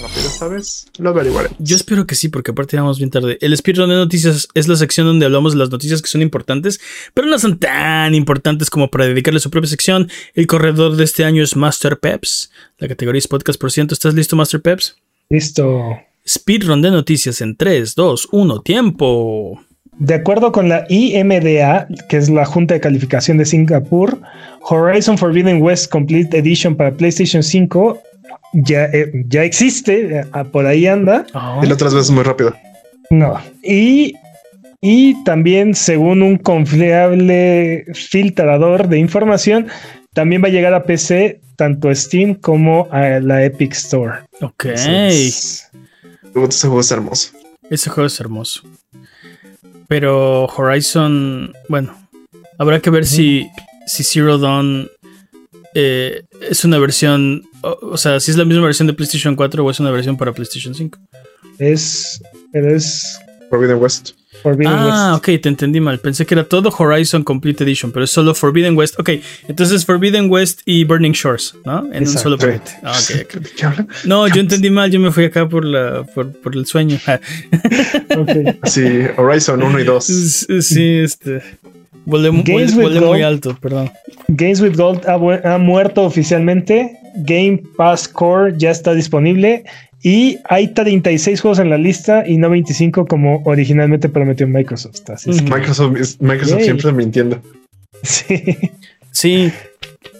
rápido 0.00 0.28
esta 0.28 0.48
vez? 0.48 0.86
Lo 0.98 1.10
averiguaré. 1.10 1.50
Yo 1.58 1.76
espero 1.76 2.06
que 2.06 2.14
sí, 2.14 2.28
porque 2.28 2.50
aparte 2.52 2.76
vamos 2.76 2.98
bien 2.98 3.10
tarde. 3.10 3.38
El 3.40 3.56
speedrun 3.56 3.90
de 3.90 3.96
noticias 3.96 4.48
es 4.54 4.68
la 4.68 4.76
sección 4.76 5.06
donde 5.06 5.26
hablamos 5.26 5.52
de 5.52 5.58
las 5.58 5.70
noticias 5.70 6.02
que 6.02 6.08
son 6.08 6.22
importantes, 6.22 6.80
pero 7.14 7.26
no 7.26 7.38
son 7.38 7.58
tan 7.58 8.14
importantes 8.14 8.70
como 8.70 8.90
para 8.90 9.06
dedicarle 9.06 9.40
su 9.40 9.50
propia 9.50 9.68
sección. 9.68 10.08
El 10.34 10.46
corredor 10.46 10.96
de 10.96 11.04
este 11.04 11.24
año 11.24 11.42
es 11.42 11.56
Master 11.56 11.98
Peps. 11.98 12.50
La 12.78 12.88
categoría 12.88 13.18
es 13.18 13.28
podcast 13.28 13.60
por 13.60 13.72
ciento. 13.72 13.94
¿Estás 13.94 14.14
listo, 14.14 14.36
Master 14.36 14.60
Peps? 14.60 14.96
Listo. 15.30 15.98
Speedrun 16.26 16.82
de 16.82 16.90
noticias 16.90 17.40
en 17.40 17.56
3, 17.56 17.94
2, 17.94 18.28
1, 18.32 18.60
tiempo. 18.60 19.60
De 19.98 20.14
acuerdo 20.14 20.52
con 20.52 20.68
la 20.68 20.86
IMDA, 20.88 21.88
que 22.08 22.16
es 22.16 22.30
la 22.30 22.44
Junta 22.44 22.74
de 22.74 22.80
Calificación 22.80 23.38
de 23.38 23.44
Singapur, 23.44 24.20
Horizon 24.60 25.18
Forbidden 25.18 25.60
West 25.60 25.90
Complete 25.90 26.38
Edition 26.38 26.76
para 26.76 26.92
PlayStation 26.92 27.42
5 27.42 28.00
ya, 28.52 28.84
eh, 28.86 29.24
ya 29.28 29.44
existe, 29.44 30.18
eh, 30.18 30.24
ah, 30.32 30.44
por 30.44 30.66
ahí 30.66 30.86
anda. 30.86 31.26
Y 31.62 31.66
la 31.66 31.74
otras 31.74 31.94
veces 31.94 32.10
muy 32.10 32.22
rápido. 32.24 32.54
No. 33.10 33.38
Y, 33.62 34.14
y 34.80 35.22
también, 35.24 35.74
según 35.74 36.22
un 36.22 36.36
confiable 36.38 37.86
filtrador 37.94 38.88
de 38.88 38.98
información, 38.98 39.68
también 40.14 40.42
va 40.42 40.48
a 40.48 40.50
llegar 40.50 40.74
a 40.74 40.84
PC, 40.84 41.40
tanto 41.56 41.94
Steam 41.94 42.34
como 42.34 42.88
a 42.90 43.20
la 43.20 43.44
Epic 43.44 43.72
Store. 43.72 44.20
Ok. 44.40 44.64
ese 44.66 45.68
juego 46.32 46.80
es 46.80 46.90
hermoso. 46.90 47.32
Ese 47.70 47.90
juego 47.90 48.06
es 48.06 48.18
hermoso. 48.20 48.62
Pero 49.88 50.46
Horizon, 50.46 51.52
bueno, 51.68 51.94
habrá 52.58 52.80
que 52.80 52.90
ver 52.90 53.06
si, 53.06 53.48
si 53.86 54.04
Zero 54.04 54.38
Dawn 54.38 54.90
eh, 55.74 56.22
es 56.40 56.64
una 56.64 56.78
versión, 56.78 57.47
o, 57.62 57.96
sea, 57.96 58.20
si 58.20 58.30
es 58.30 58.36
la 58.36 58.44
misma 58.44 58.64
versión 58.64 58.86
de 58.86 58.94
PlayStation 58.94 59.34
4 59.36 59.64
o 59.64 59.70
es 59.70 59.80
una 59.80 59.90
versión 59.90 60.16
para 60.16 60.32
PlayStation 60.32 60.74
5. 60.74 60.98
Es, 61.58 62.22
es 62.52 63.18
Forbidden 63.50 63.78
West. 63.78 64.10
ah, 64.66 65.14
ok, 65.16 65.24
te 65.40 65.48
entendí 65.48 65.80
mal. 65.80 65.98
Pensé 65.98 66.26
que 66.26 66.34
era 66.34 66.44
todo 66.44 66.70
Horizon 66.76 67.24
Complete 67.24 67.64
Edition, 67.64 67.90
pero 67.90 68.04
es 68.04 68.10
solo 68.10 68.34
Forbidden 68.34 68.76
West. 68.76 68.98
Ok, 69.00 69.10
entonces 69.48 69.84
Forbidden 69.84 70.30
West 70.30 70.60
y 70.64 70.84
Burning 70.84 71.12
Shores, 71.12 71.54
¿no? 71.64 71.88
En 71.92 72.06
un 72.06 72.18
solo 72.18 72.38
paquete. 72.38 72.70
Ah, 72.82 72.98
no, 74.04 74.28
yo 74.28 74.40
entendí 74.40 74.70
mal, 74.70 74.90
yo 74.90 75.00
me 75.00 75.10
fui 75.10 75.24
acá 75.24 75.48
por, 75.48 75.64
la, 75.64 76.04
por, 76.04 76.32
por 76.32 76.54
el 76.54 76.66
sueño. 76.66 76.98
Sí, 78.64 79.02
Horizon 79.16 79.62
1 79.62 79.80
y 79.80 79.84
2. 79.84 80.04
Sí, 80.60 80.98
este. 80.98 81.42
Volé, 82.08 82.30
muy 82.30 83.22
alto, 83.22 83.54
perdón. 83.60 83.90
Games 84.28 84.62
with 84.62 84.76
Gold 84.76 85.06
ha, 85.06 85.58
muerto 85.58 86.04
oficialmente. 86.04 86.96
Game 87.16 87.62
Pass 87.76 88.08
Core 88.08 88.54
ya 88.56 88.70
está 88.70 88.94
disponible. 88.94 89.64
Y 90.02 90.38
hay 90.48 90.68
36 90.68 91.38
juegos 91.38 91.58
en 91.58 91.68
la 91.68 91.76
lista 91.76 92.26
y 92.26 92.38
no 92.38 92.48
25 92.48 93.06
como 93.06 93.42
originalmente 93.44 94.08
prometió 94.08 94.48
Microsoft. 94.48 95.00
Microsoft, 95.26 96.20
Microsoft 96.20 96.62
siempre 96.62 96.92
mintiendo. 96.92 97.40
Sí. 98.02 98.56
Sí. 99.10 99.52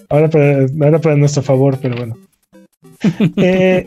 Ahora 0.09 0.28
para, 0.28 0.66
ahora 0.81 0.98
para 0.98 1.15
nuestro 1.15 1.44
favor, 1.44 1.78
pero 1.81 1.97
bueno. 1.97 2.19
eh, 3.36 3.86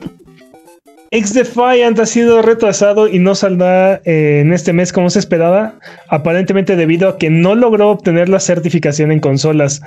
X-Defiant 1.11 1.99
ha 1.99 2.05
sido 2.05 2.41
retrasado 2.41 3.09
y 3.09 3.19
no 3.19 3.35
saldrá 3.35 4.01
eh, 4.05 4.39
en 4.39 4.53
este 4.53 4.71
mes 4.71 4.93
como 4.93 5.09
se 5.09 5.19
esperaba, 5.19 5.77
aparentemente 6.07 6.77
debido 6.77 7.09
a 7.09 7.17
que 7.17 7.29
no 7.29 7.53
logró 7.53 7.89
obtener 7.89 8.29
la 8.29 8.39
certificación 8.39 9.11
en 9.11 9.19
consolas, 9.19 9.81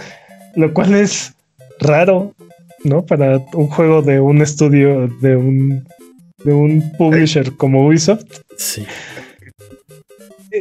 lo 0.54 0.74
cual 0.74 0.94
es 0.94 1.34
raro, 1.80 2.34
¿no? 2.84 3.06
Para 3.06 3.38
un 3.54 3.68
juego 3.68 4.02
de 4.02 4.20
un 4.20 4.42
estudio, 4.42 5.08
de 5.22 5.36
un, 5.36 5.88
de 6.44 6.52
un 6.52 6.92
publisher 6.98 7.56
como 7.56 7.86
Ubisoft. 7.86 8.26
Sí. 8.58 8.84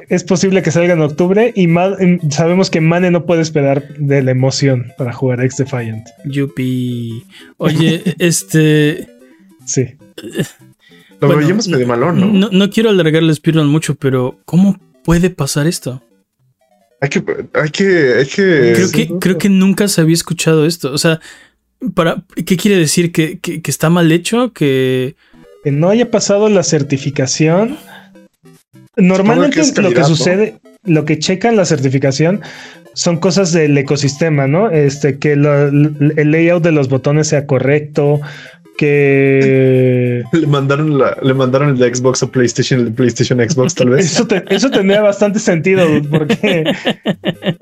Es 0.09 0.23
posible 0.23 0.63
que 0.63 0.71
salga 0.71 0.93
en 0.93 1.01
octubre 1.01 1.51
y 1.55 1.67
sabemos 2.29 2.69
que 2.69 2.79
Mane 2.79 3.11
no 3.11 3.25
puede 3.25 3.41
esperar 3.41 3.87
de 3.97 4.23
la 4.23 4.31
emoción 4.31 4.93
para 4.97 5.11
jugar 5.11 5.43
X-Defiant. 5.43 6.07
Yupi. 6.23 7.25
Oye, 7.57 8.01
este... 8.17 9.09
Sí. 9.65 9.97
Lo 11.19 11.37
medio 11.37 11.87
malón, 11.87 12.39
¿no? 12.39 12.49
¿no? 12.51 12.69
quiero 12.69 12.89
alargar 12.89 13.23
el 13.23 13.33
speedrun 13.33 13.67
mucho, 13.67 13.95
pero 13.95 14.39
¿cómo 14.45 14.79
puede 15.03 15.29
pasar 15.29 15.67
esto? 15.67 16.01
Hay 17.01 17.09
que, 17.09 17.23
hay 17.53 17.69
que, 17.69 18.13
hay 18.19 18.25
que. 18.25 18.73
Creo 18.75 18.91
que, 18.91 19.09
creo 19.19 19.37
que 19.37 19.49
nunca 19.49 19.87
se 19.87 20.01
había 20.01 20.13
escuchado 20.13 20.65
esto. 20.65 20.91
O 20.91 20.97
sea, 20.97 21.19
para, 21.93 22.23
¿qué 22.45 22.57
quiere 22.57 22.77
decir? 22.77 23.11
¿Que, 23.11 23.39
que, 23.39 23.61
está 23.65 23.89
mal 23.89 24.11
hecho? 24.11 24.53
¿Que, 24.53 25.15
que 25.63 25.71
no 25.71 25.89
haya 25.89 26.09
pasado 26.11 26.49
la 26.49 26.63
certificación. 26.63 27.77
Normalmente 28.95 29.61
que 29.73 29.81
lo 29.81 29.91
que 29.91 29.99
¿no? 30.01 30.07
sucede, 30.07 30.59
lo 30.83 31.03
que 31.03 31.17
checan 31.19 31.55
la 31.55 31.65
certificación 31.65 32.41
son 32.93 33.17
cosas 33.19 33.51
del 33.51 33.77
ecosistema, 33.77 34.47
¿no? 34.47 34.69
Este, 34.69 35.17
que 35.17 35.35
lo- 35.35 35.67
el 35.67 36.31
layout 36.31 36.63
de 36.63 36.71
los 36.71 36.89
botones 36.89 37.27
sea 37.27 37.47
correcto, 37.47 38.21
que 38.77 40.23
Le 40.33 40.47
mandaron, 40.47 40.97
la, 40.97 41.17
le 41.21 41.33
mandaron 41.33 41.69
el 41.69 41.77
de 41.77 41.93
Xbox 41.93 42.23
a 42.23 42.27
PlayStation, 42.27 42.79
el 42.79 42.85
de 42.87 42.91
PlayStation 42.91 43.39
Xbox, 43.39 43.75
tal 43.75 43.89
vez. 43.89 44.05
Eso, 44.05 44.25
te- 44.27 44.43
eso 44.53 44.69
tendría 44.69 45.01
bastante 45.01 45.39
sentido, 45.39 45.85
porque 46.09 46.63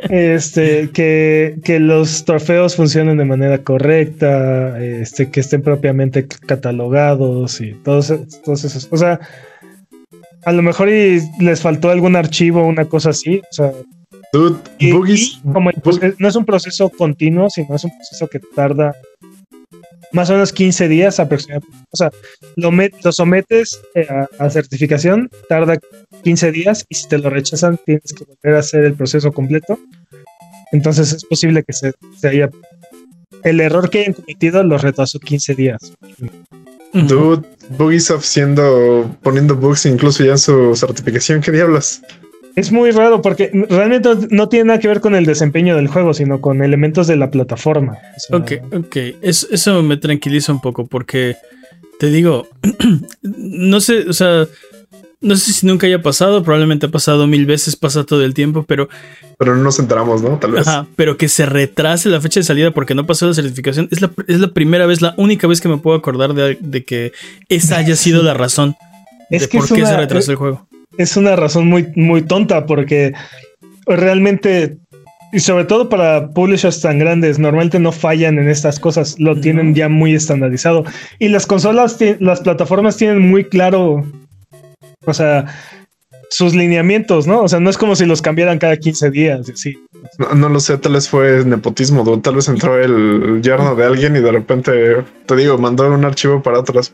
este, 0.10 0.90
que, 0.92 1.56
que 1.64 1.80
los 1.80 2.26
trofeos 2.26 2.76
funcionen 2.76 3.18
de 3.18 3.26
manera 3.26 3.58
correcta, 3.60 4.82
este, 4.84 5.30
que 5.30 5.40
estén 5.40 5.62
propiamente 5.62 6.28
catalogados 6.28 7.62
y 7.62 7.74
todos, 7.84 8.14
todos 8.44 8.64
esos. 8.64 8.88
O 8.92 8.98
sea, 8.98 9.20
a 10.46 10.52
lo 10.52 10.62
mejor 10.62 10.90
y 10.90 11.22
les 11.40 11.62
faltó 11.62 11.90
algún 11.90 12.16
archivo, 12.16 12.66
una 12.66 12.86
cosa 12.86 13.10
así. 13.12 13.40
O 13.40 13.54
sea, 13.54 13.72
Dude, 14.34 14.58
y- 14.80 14.92
Boogies. 14.92 15.40
y 15.44 15.52
como 15.52 15.72
no 16.20 16.28
es 16.28 16.36
un 16.36 16.46
proceso 16.46 16.90
continuo, 16.90 17.50
sino 17.50 17.76
es 17.76 17.84
un 17.84 17.92
proceso 17.98 18.28
que 18.28 18.40
tarda 18.56 18.94
más 20.14 20.30
o 20.30 20.34
menos 20.34 20.52
15 20.54 20.88
días 20.88 21.20
aproximadamente. 21.20 21.78
O 21.92 21.98
sea, 21.98 22.12
lo, 22.56 22.72
met- 22.72 22.94
lo 23.04 23.12
sometes 23.12 23.80
eh, 23.96 24.08
a, 24.10 24.28
a 24.46 24.50
certificación, 24.50 25.30
tarda 25.50 25.78
15 26.24 26.52
días 26.52 26.86
y 26.90 26.96
si 26.96 27.08
te 27.08 27.18
lo 27.18 27.30
rechazan 27.30 27.80
tienes 27.86 28.14
que 28.14 28.26
volver 28.26 28.56
a 28.56 28.60
hacer 28.60 28.84
el 28.86 28.94
proceso 28.94 29.32
completo. 29.32 29.80
Entonces 30.72 31.12
es 31.14 31.26
posible 31.26 31.64
que 31.64 31.74
se, 31.74 31.94
se 32.20 32.28
haya... 32.28 32.50
El 33.44 33.60
error 33.60 33.90
que 33.90 34.02
hayan 34.02 34.14
cometido 34.14 34.64
lo 34.64 34.78
retrasó 34.78 35.20
15 35.20 35.56
días. 35.56 35.94
Dude, 36.94 37.48
Boogies 37.70 38.12
haciendo, 38.12 39.16
poniendo 39.24 39.56
bugs 39.56 39.86
incluso 39.86 40.24
ya 40.24 40.34
en 40.34 40.38
su 40.38 40.76
certificación. 40.76 41.42
¿Qué 41.42 41.52
diablos? 41.52 42.02
Es 42.56 42.72
muy 42.72 42.92
raro 42.92 43.22
porque 43.22 43.50
realmente 43.70 44.10
no 44.30 44.50
tiene 44.50 44.66
nada 44.66 44.80
que 44.80 44.88
ver 44.88 45.00
con 45.00 45.16
el 45.16 45.26
desempeño 45.26 45.76
del 45.76 45.88
juego, 45.88 46.14
sino 46.14 46.42
con 46.42 46.62
elementos 46.62 47.08
de 47.08 47.16
la 47.16 47.32
plataforma. 47.32 47.94
O 48.16 48.20
sea, 48.20 48.38
Ok, 48.38 48.52
ok. 48.74 48.96
Es- 49.22 49.48
eso 49.52 49.82
me 49.84 49.98
tranquiliza 49.98 50.52
un 50.52 50.60
poco 50.62 50.86
porque 50.88 51.36
te 52.00 52.08
digo, 52.10 52.48
no 53.22 53.80
sé, 53.80 54.00
o 54.10 54.14
sea, 54.14 54.48
no 55.22 55.36
sé 55.36 55.54
si 55.54 55.68
nunca 55.68 55.86
haya 55.88 56.02
pasado, 56.02 56.44
probablemente 56.44 56.88
ha 56.88 56.90
pasado 56.90 57.28
mil 57.28 57.46
veces, 57.46 57.76
pasa 57.76 58.04
todo 58.04 58.24
el 58.26 58.34
tiempo, 58.34 58.64
pero, 58.68 58.90
Pero 59.38 59.56
no 59.56 59.64
nos 59.64 59.78
enteramos, 59.80 60.22
¿no? 60.22 60.38
Tal 60.40 60.52
vez. 60.52 60.68
ajá, 60.68 60.88
pero 60.96 61.16
que 61.18 61.30
se 61.30 61.46
retrase 61.46 62.10
la 62.10 62.20
fecha 62.20 62.40
de 62.40 62.44
salida 62.44 62.72
porque 62.72 62.96
no 62.96 63.06
pasó 63.06 63.28
la 63.28 63.34
certificación, 63.36 63.88
es 63.92 64.02
la, 64.02 64.12
es 64.28 64.40
la 64.40 64.48
primera 64.50 64.86
vez, 64.88 65.02
la 65.02 65.14
única 65.18 65.48
vez 65.48 65.62
que 65.62 65.70
me 65.70 65.78
puedo 65.78 65.96
acordar 65.96 66.34
de, 66.34 66.58
de 66.60 66.84
que 66.84 67.12
esa 67.50 67.78
haya 67.78 67.96
sido 67.96 68.24
la 68.24 68.34
razón 68.34 68.76
Es 69.30 69.44
de 69.44 69.48
que 69.50 69.58
por 69.60 69.68
es 69.68 69.74
qué 69.74 69.86
se 69.86 69.96
retrasó 69.98 70.32
el 70.32 70.38
juego. 70.38 70.68
Es 70.98 71.18
una 71.18 71.36
razón 71.36 71.68
muy, 71.68 71.92
muy 71.96 72.22
tonta 72.22 72.66
porque 72.66 73.14
realmente, 73.86 74.78
y 75.32 75.40
sobre 75.40 75.66
todo 75.66 75.90
para 75.90 76.30
publishers 76.30 76.82
tan 76.82 77.00
grandes, 77.00 77.40
normalmente 77.40 77.80
no 77.80 77.92
fallan 77.92 78.38
en 78.40 78.50
estas 78.50 78.80
cosas, 78.80 79.20
lo 79.20 79.40
tienen 79.40 79.74
ya 79.76 79.90
muy 79.90 80.14
estandarizado. 80.14 80.84
Y 81.20 81.30
las 81.30 81.46
consolas, 81.46 81.98
las 82.20 82.42
plataformas 82.42 82.98
tienen 82.98 83.30
muy 83.30 83.46
claro, 83.46 84.06
o 85.06 85.14
sea, 85.14 85.46
sus 86.32 86.56
lineamientos, 86.56 87.28
¿no? 87.28 87.42
O 87.42 87.48
sea, 87.50 87.60
no 87.60 87.70
es 87.70 87.78
como 87.78 87.96
si 87.96 88.06
los 88.06 88.22
cambiaran 88.22 88.58
cada 88.58 88.78
15 88.78 89.12
días, 89.12 89.50
así. 89.50 89.78
No, 90.18 90.34
no 90.34 90.50
lo 90.50 90.60
sé, 90.62 90.78
tal 90.78 90.94
vez 90.94 91.10
fue 91.10 91.44
nepotismo. 91.44 92.20
Tal 92.22 92.36
vez 92.36 92.48
entró 92.48 92.82
el 92.82 93.42
yerno 93.42 93.76
de 93.76 93.86
alguien 93.86 94.16
y 94.16 94.22
de 94.22 94.32
repente, 94.32 95.04
te 95.26 95.36
digo, 95.36 95.58
mandó 95.58 95.94
un 95.94 96.06
archivo 96.06 96.42
para 96.42 96.60
otras. 96.60 96.94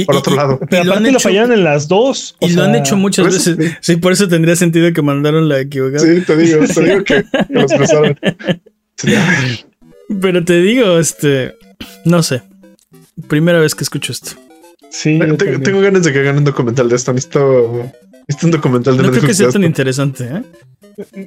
Y, 0.00 0.04
Por 0.04 0.14
y- 0.14 0.18
otro 0.18 0.32
y- 0.32 0.36
lado. 0.36 0.58
y 0.62 0.66
Pero 0.66 0.84
lo 0.84 0.92
han 0.92 0.98
aparte 0.98 1.12
lo 1.12 1.18
hecho- 1.18 1.28
fallaron 1.28 1.52
en 1.52 1.64
las 1.64 1.88
dos. 1.88 2.36
o 2.40 2.46
Y 2.46 2.52
lo 2.52 2.62
han 2.64 2.74
hecho 2.74 2.96
muchas 2.96 3.26
veces. 3.26 3.56
Sí, 3.80 3.96
por 3.96 4.12
eso 4.12 4.28
tendría 4.28 4.54
sentido 4.56 4.92
que 4.92 5.00
mandaron 5.02 5.48
la 5.48 5.60
equivocada. 5.60 6.00
Sí, 6.00 6.20
te 6.26 6.36
digo, 6.36 6.58
te 6.66 6.80
digo 6.82 7.04
que, 7.04 7.24
que 7.24 7.24
los 7.48 7.70
ver. 8.00 8.18
Pero 10.20 10.44
te 10.44 10.60
digo, 10.60 10.98
este, 10.98 11.54
no 12.04 12.22
sé. 12.22 12.42
Primera 13.28 13.58
vez 13.58 13.74
que 13.74 13.84
escucho 13.84 14.12
esto. 14.12 14.32
Sí, 14.90 15.18
tengo 15.62 15.80
ganas 15.80 16.04
de 16.04 16.12
que 16.12 16.20
hagan 16.20 16.38
un 16.38 16.44
documental 16.44 16.88
de 16.88 16.96
esto. 16.96 17.12
Necesito, 17.12 17.90
necesito 18.26 18.46
un 18.46 18.50
documental 18.52 18.96
de 18.96 19.02
No 19.02 19.10
creo 19.10 19.22
que 19.22 19.34
sea 19.34 19.46
de 19.46 19.52
tan 19.52 19.64
interesante, 19.64 20.24
¿eh? 20.24 20.42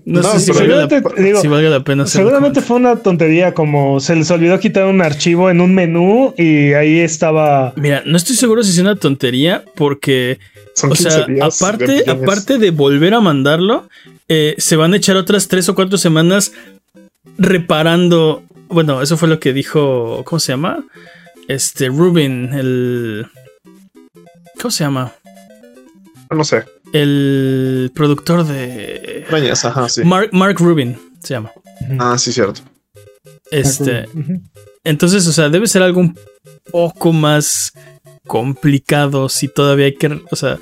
No, 0.05 0.21
No, 0.21 0.31
sé 0.33 0.39
si 0.39 0.51
valga, 0.51 0.75
la, 0.87 0.87
digo, 1.21 1.41
si 1.41 1.47
valga 1.47 1.69
la 1.69 1.83
pena 1.83 2.07
Seguramente 2.07 2.61
fue 2.61 2.77
una 2.77 2.95
tontería, 2.95 3.53
como 3.53 3.99
se 3.99 4.15
les 4.15 4.31
olvidó 4.31 4.59
quitar 4.59 4.85
un 4.85 5.01
archivo 5.01 5.49
en 5.51 5.61
un 5.61 5.75
menú 5.75 6.33
y 6.37 6.73
ahí 6.73 6.99
estaba. 6.99 7.73
Mira, 7.75 8.01
no 8.05 8.17
estoy 8.17 8.35
seguro 8.35 8.63
si 8.63 8.71
es 8.71 8.79
una 8.79 8.95
tontería 8.95 9.63
porque, 9.75 10.39
Son 10.73 10.91
o 10.91 10.95
15 10.95 11.11
sea, 11.11 11.25
de 11.27 11.41
aparte, 11.43 11.87
millones. 11.87 12.07
aparte 12.23 12.57
de 12.57 12.71
volver 12.71 13.13
a 13.13 13.21
mandarlo, 13.21 13.87
eh, 14.27 14.55
se 14.57 14.75
van 14.75 14.93
a 14.93 14.97
echar 14.97 15.17
otras 15.17 15.47
tres 15.47 15.69
o 15.69 15.75
cuatro 15.75 15.97
semanas 15.99 16.51
reparando. 17.37 18.43
Bueno, 18.69 19.01
eso 19.01 19.17
fue 19.17 19.27
lo 19.29 19.39
que 19.39 19.53
dijo, 19.53 20.23
¿cómo 20.25 20.39
se 20.39 20.51
llama? 20.53 20.83
Este 21.47 21.87
Rubin, 21.89 22.53
el, 22.53 23.27
¿cómo 24.59 24.71
se 24.71 24.83
llama? 24.83 25.13
No 26.31 26.43
sé. 26.43 26.63
El 26.93 27.91
productor 27.93 28.45
de 28.45 29.25
ajá, 29.63 29.89
sí. 29.89 30.03
Mark, 30.03 30.29
Mark 30.31 30.57
Rubin 30.59 30.97
se 31.21 31.35
llama. 31.35 31.51
Ah, 31.99 32.17
sí, 32.17 32.31
cierto. 32.31 32.61
Este, 33.51 34.07
entonces, 34.83 35.27
o 35.27 35.31
sea, 35.31 35.49
debe 35.49 35.67
ser 35.67 35.81
algo 35.81 35.99
un 35.99 36.17
poco 36.71 37.13
más 37.13 37.73
complicado 38.27 39.29
si 39.29 39.47
todavía 39.47 39.87
hay 39.87 39.95
que, 39.95 40.21
o 40.29 40.35
sea, 40.35 40.59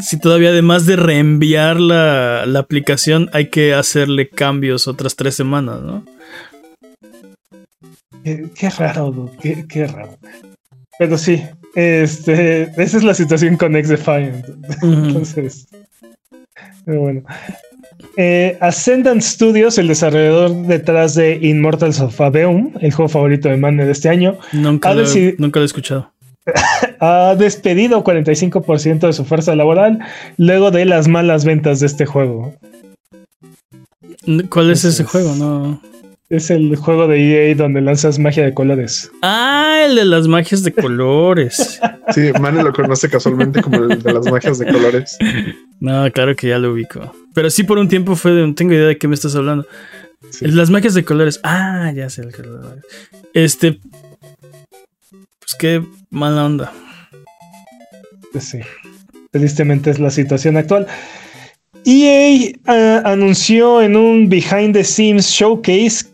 si 0.00 0.18
todavía 0.18 0.50
además 0.50 0.86
de 0.86 0.96
reenviar 0.96 1.80
la, 1.80 2.46
la 2.46 2.60
aplicación 2.60 3.28
hay 3.32 3.50
que 3.50 3.74
hacerle 3.74 4.28
cambios 4.28 4.86
otras 4.88 5.16
tres 5.16 5.34
semanas, 5.34 5.82
¿no? 5.82 6.04
Qué, 8.22 8.50
qué 8.54 8.70
raro, 8.70 9.30
qué, 9.40 9.66
qué 9.68 9.86
raro. 9.86 10.18
Pero 10.98 11.18
sí, 11.18 11.42
este, 11.76 12.62
esa 12.82 12.96
es 12.96 13.04
la 13.04 13.14
situación 13.14 13.56
con 13.56 13.76
X-Defiant. 13.76 14.46
Entonces, 14.82 15.68
pero 16.84 17.00
bueno. 17.00 17.22
Eh, 18.16 18.56
Ascendant 18.60 19.20
Studios, 19.20 19.78
el 19.78 19.88
desarrollador 19.88 20.66
detrás 20.66 21.14
de 21.14 21.38
Immortals 21.40 22.00
of 22.00 22.20
Aveum, 22.20 22.72
el 22.80 22.92
juego 22.92 23.08
favorito 23.08 23.48
de 23.48 23.56
Manne 23.56 23.84
de 23.84 23.92
este 23.92 24.08
año, 24.08 24.38
Nunca, 24.52 24.94
lo, 24.94 25.04
nunca 25.38 25.60
lo 25.60 25.64
he 25.64 25.66
escuchado. 25.66 26.10
ha 27.00 27.34
despedido 27.36 28.02
45% 28.02 29.00
de 29.00 29.12
su 29.12 29.24
fuerza 29.24 29.54
laboral 29.56 29.98
luego 30.36 30.70
de 30.70 30.84
las 30.84 31.08
malas 31.08 31.44
ventas 31.44 31.80
de 31.80 31.86
este 31.86 32.06
juego. 32.06 32.54
¿Cuál 34.48 34.70
es 34.70 34.84
ese 34.84 35.04
juego? 35.04 35.34
No. 35.34 35.80
Es 36.28 36.50
el 36.50 36.74
juego 36.74 37.06
de 37.06 37.50
EA 37.50 37.54
donde 37.54 37.80
lanzas 37.80 38.18
magia 38.18 38.44
de 38.44 38.52
colores. 38.52 39.10
Ah, 39.22 39.82
el 39.86 39.94
de 39.94 40.04
las 40.04 40.26
magias 40.26 40.62
de 40.62 40.72
colores. 40.72 41.80
Sí, 42.14 42.30
Mane 42.40 42.62
lo 42.62 42.72
conoce 42.72 43.10
casualmente 43.10 43.60
como 43.60 43.78
el 43.82 44.00
de 44.00 44.12
las 44.12 44.30
magias 44.30 44.60
de 44.60 44.66
colores. 44.72 45.18
No, 45.80 46.08
claro 46.12 46.36
que 46.36 46.46
ya 46.46 46.58
lo 46.60 46.72
ubico. 46.72 47.12
Pero 47.34 47.50
sí 47.50 47.64
por 47.64 47.78
un 47.78 47.88
tiempo 47.88 48.14
fue 48.14 48.30
de 48.30 48.46
no 48.46 48.54
tengo 48.54 48.74
idea 48.74 48.86
de 48.86 48.96
qué 48.96 49.08
me 49.08 49.16
estás 49.16 49.34
hablando. 49.34 49.66
Sí. 50.30 50.46
Las 50.46 50.70
magias 50.70 50.94
de 50.94 51.04
colores. 51.04 51.40
Ah, 51.42 51.90
ya 51.92 52.08
sé 52.08 52.22
el 52.22 52.32
que 52.32 52.42
lo- 52.44 52.76
Este. 53.34 53.80
Pues 55.10 55.54
qué 55.58 55.82
mala 56.10 56.44
onda. 56.44 56.72
Pues 58.30 58.44
sí, 58.44 58.60
tristemente 59.32 59.90
es 59.90 59.98
la 59.98 60.10
situación 60.10 60.56
actual. 60.56 60.86
EA 61.84 62.52
ah, 62.66 63.02
anunció 63.04 63.82
en 63.82 63.96
un 63.96 64.28
Behind 64.28 64.74
the 64.74 64.84
Scenes 64.84 65.26
Showcase 65.28 66.06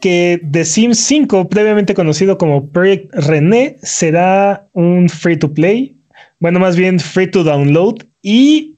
que 0.00 0.40
The 0.50 0.64
Sims 0.64 0.98
5, 0.98 1.48
previamente 1.48 1.94
conocido 1.94 2.38
como 2.38 2.68
Project 2.68 3.12
René, 3.12 3.76
será 3.82 4.68
un 4.72 5.08
free 5.08 5.36
to 5.36 5.52
play, 5.52 5.96
bueno, 6.40 6.60
más 6.60 6.76
bien 6.76 7.00
free 7.00 7.30
to 7.30 7.44
download 7.44 7.96
y 8.22 8.76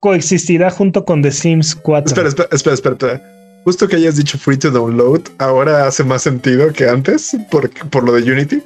coexistirá 0.00 0.70
junto 0.70 1.04
con 1.04 1.22
The 1.22 1.32
Sims 1.32 1.74
4. 1.74 2.08
Espera, 2.08 2.28
espera, 2.28 2.48
espera, 2.52 2.74
espera, 2.74 2.94
espera. 2.94 3.32
Justo 3.64 3.88
que 3.88 3.96
hayas 3.96 4.16
dicho 4.16 4.38
free 4.38 4.56
to 4.56 4.70
download, 4.70 5.22
ahora 5.38 5.86
hace 5.86 6.04
más 6.04 6.22
sentido 6.22 6.72
que 6.72 6.88
antes 6.88 7.36
por, 7.50 7.68
por 7.90 8.04
lo 8.04 8.12
de 8.12 8.30
Unity. 8.30 8.62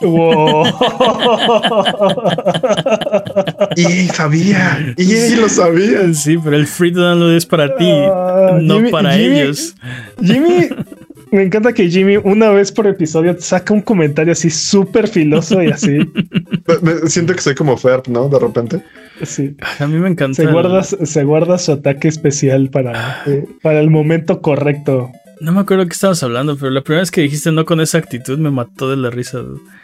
Wow. 0.00 0.64
Y 3.76 4.06
sabía, 4.08 4.94
y 4.96 5.34
lo 5.36 5.48
sabía. 5.48 6.12
Sí, 6.14 6.38
pero 6.42 6.56
el 6.56 6.66
free 6.66 6.92
to 6.92 7.00
download 7.00 7.34
es 7.36 7.46
para 7.46 7.76
ti, 7.76 7.86
Ah, 7.88 8.58
no 8.60 8.76
Jimmy- 8.76 8.90
para 8.90 9.12
Jimmy- 9.16 9.40
ellos. 9.40 9.74
Jimmy, 10.22 10.68
me 11.32 11.42
encanta 11.42 11.72
que 11.72 11.88
Jimmy 11.90 12.16
una 12.18 12.50
vez 12.50 12.70
por 12.70 12.86
episodio 12.86 13.36
saca 13.38 13.74
un 13.74 13.80
comentario 13.80 14.32
así 14.32 14.50
súper 14.50 15.08
filoso 15.08 15.62
y 15.62 15.70
así. 15.70 15.98
Me- 16.82 16.92
me 17.02 17.08
siento 17.10 17.34
que 17.34 17.40
soy 17.40 17.54
como 17.54 17.76
Ferb, 17.76 18.04
¿no? 18.08 18.28
De 18.28 18.38
repente. 18.38 18.80
Sí. 19.22 19.56
A 19.78 19.86
mí 19.86 19.98
me 19.98 20.08
encanta. 20.08 20.36
Se 20.36 20.42
el- 20.42 20.52
guarda, 20.52 20.82
se 20.82 21.24
guarda 21.24 21.58
su 21.58 21.72
ataque 21.72 22.08
especial 22.08 22.68
para, 22.70 23.22
eh, 23.26 23.44
para 23.62 23.80
el 23.80 23.90
momento 23.90 24.40
correcto. 24.40 25.10
No 25.40 25.52
me 25.52 25.60
acuerdo 25.60 25.84
qué 25.86 25.92
estabas 25.92 26.22
hablando, 26.22 26.56
pero 26.56 26.70
la 26.70 26.80
primera 26.82 27.02
vez 27.02 27.10
que 27.10 27.20
dijiste 27.20 27.50
no 27.52 27.64
con 27.64 27.80
esa 27.80 27.98
actitud 27.98 28.38
me 28.38 28.50
mató 28.50 28.88
de 28.90 28.96
la 28.96 29.10
risa. 29.10 29.42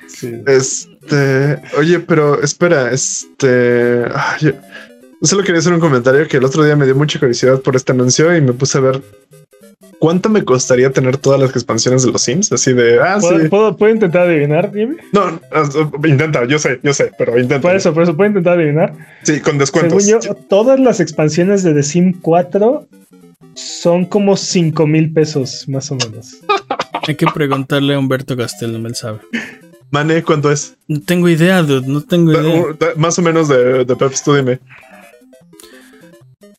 Sí. 0.09 0.33
Este, 0.47 1.59
oye, 1.79 2.01
pero 2.01 2.43
espera, 2.43 2.91
este, 2.93 4.05
ah, 4.15 4.37
yo 4.41 4.53
solo 5.23 5.43
quería 5.43 5.59
hacer 5.59 5.73
un 5.73 5.81
comentario 5.81 6.27
que 6.29 6.37
el 6.39 6.45
otro 6.45 6.65
día 6.65 6.77
me 6.77 6.85
dio 6.87 6.95
mucha 6.95 7.19
curiosidad 7.19 7.61
por 7.61 7.77
este 7.77 7.93
anuncio 7.93 8.35
y 8.37 8.41
me 8.41 8.53
puse 8.53 8.79
a 8.79 8.81
ver 8.81 9.03
cuánto 9.99 10.29
me 10.31 10.43
costaría 10.45 10.91
tener 10.91 11.19
todas 11.19 11.39
las 11.41 11.51
expansiones 11.51 12.03
de 12.05 12.11
los 12.13 12.23
Sims, 12.23 12.51
así 12.53 12.73
de, 12.73 12.99
ah, 13.01 13.19
¿Puedo, 13.21 13.39
sí. 13.41 13.49
puedo- 13.49 13.77
puedo 13.77 13.93
intentar 13.93 14.23
adivinar? 14.29 14.73
Dime. 14.73 14.97
No, 15.13 15.41
intenta, 16.07 16.45
yo 16.47 16.59
sé, 16.59 16.81
yo 16.83 16.95
sé, 16.95 17.11
pero 17.19 17.39
intenta. 17.39 17.61
Por 17.61 17.77
eso, 17.77 17.93
por 17.93 18.05
eso, 18.05 18.17
puedo 18.17 18.29
intentar 18.29 18.55
adivinar. 18.59 18.95
Sí, 19.25 19.41
con 19.41 19.59
descuentos. 19.59 20.03
Según 20.05 20.23
yo, 20.23 20.35
todas 20.49 20.81
las 20.81 21.01
expansiones 21.01 21.63
de 21.63 21.75
The 21.75 21.83
Sim 21.83 22.15
4 22.21 22.87
son 23.55 24.05
como 24.07 24.37
5 24.37 24.87
mil 24.87 25.13
pesos, 25.13 25.67
más 25.69 25.91
o 25.91 25.97
menos. 25.97 26.37
Hay 27.09 27.15
que 27.17 27.27
preguntarle 27.27 27.95
a 27.95 27.99
Humberto 27.99 28.37
Castel, 28.37 28.73
no 28.73 28.79
me 28.79 28.95
sabe. 28.95 29.19
Mane, 29.91 30.23
¿cuánto 30.23 30.53
es? 30.53 30.75
No 30.87 31.01
tengo 31.01 31.29
idea, 31.29 31.63
dude, 31.63 31.87
no 31.89 32.01
tengo 32.03 32.33
idea. 32.33 32.65
Más 32.97 33.19
o 33.19 33.23
menos 33.23 33.49
de, 33.49 33.85
de 33.85 33.97
Peps, 33.97 34.23
tú 34.23 34.35
dime. 34.35 34.61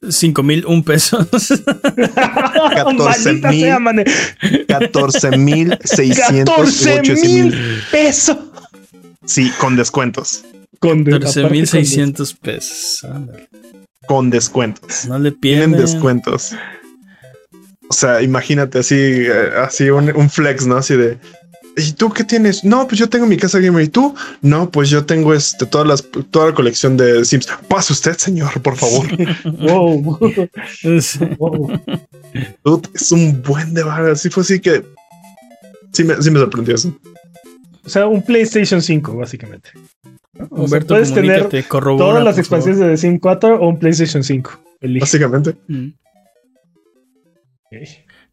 Cinco 0.10 0.42
mil, 0.44 0.66
un 0.66 0.84
peso. 0.84 1.20
14 1.30 1.64
Maldita 2.98 3.50
mil. 3.52 3.60
sea, 3.62 3.80
mané. 3.80 4.04
14 4.68 5.38
mil 5.38 5.78
14 5.78 7.02
mil 7.24 7.56
pesos. 7.92 8.38
Sí, 9.26 9.52
con 9.60 9.76
descuentos. 9.76 10.44
Con 10.80 11.04
de- 11.04 11.12
14 11.12 11.40
aparte 11.42 11.54
mil 11.54 11.62
con 11.62 11.68
seiscientos 11.68 12.34
pesos. 12.34 13.04
Ándale. 13.04 13.48
Con 14.08 14.30
descuentos. 14.32 15.06
No 15.06 15.20
le 15.20 15.32
Tienen 15.32 15.72
pierden. 15.72 15.86
descuentos. 15.86 16.56
O 17.92 17.94
sea, 17.94 18.22
imagínate 18.22 18.80
así, 18.80 18.96
eh, 18.96 19.50
así 19.62 19.90
un, 19.90 20.16
un 20.16 20.30
flex, 20.30 20.66
¿no? 20.66 20.78
Así 20.78 20.96
de. 20.96 21.18
¿Y 21.76 21.92
tú 21.92 22.10
qué 22.10 22.24
tienes? 22.24 22.64
No, 22.64 22.88
pues 22.88 22.98
yo 23.00 23.10
tengo 23.10 23.26
mi 23.26 23.36
casa 23.36 23.60
gamer. 23.60 23.84
¿Y 23.84 23.90
tú? 23.90 24.16
No, 24.42 24.70
pues 24.72 24.90
yo 24.90 25.04
tengo 25.06 25.34
este, 25.34 25.66
todas 25.66 25.86
las, 25.86 26.06
toda 26.32 26.48
la 26.48 26.54
colección 26.56 26.96
de 26.96 27.26
Sims. 27.26 27.50
Pase 27.68 27.92
usted, 27.92 28.18
señor, 28.18 28.62
por 28.62 28.78
favor. 28.78 29.06
Wow, 29.44 30.18
Es- 30.84 31.20
wow. 31.38 31.82
Dude, 32.64 32.88
es 32.94 33.12
un 33.12 33.42
buen 33.42 33.74
de 33.74 33.84
bar. 33.84 34.06
Así 34.06 34.30
fue 34.30 34.44
así 34.44 34.62
que. 34.62 34.86
Sí 35.92 36.06
me, 36.06 36.16
sí 36.22 36.32
me 36.32 36.40
sorprendió 36.40 36.76
eso. 36.76 36.98
O 37.84 37.90
sea, 37.90 38.08
un 38.08 38.22
PlayStation 38.22 38.82
5, 38.82 39.18
básicamente. 39.18 39.72
O 40.34 40.38
sea, 40.40 40.48
Humberto, 40.50 40.94
puedes 40.94 41.14
tener 41.14 41.68
corrobora, 41.68 42.06
todas 42.06 42.24
las 42.24 42.38
expansiones 42.38 42.80
de 42.80 42.88
The 42.88 42.96
Sim 42.98 43.20
4 43.20 43.60
o 43.60 43.68
un 43.68 43.78
PlayStation 43.78 44.24
5. 44.24 44.52
Elige. 44.80 45.02
Básicamente. 45.02 45.56
Mm. 45.68 45.88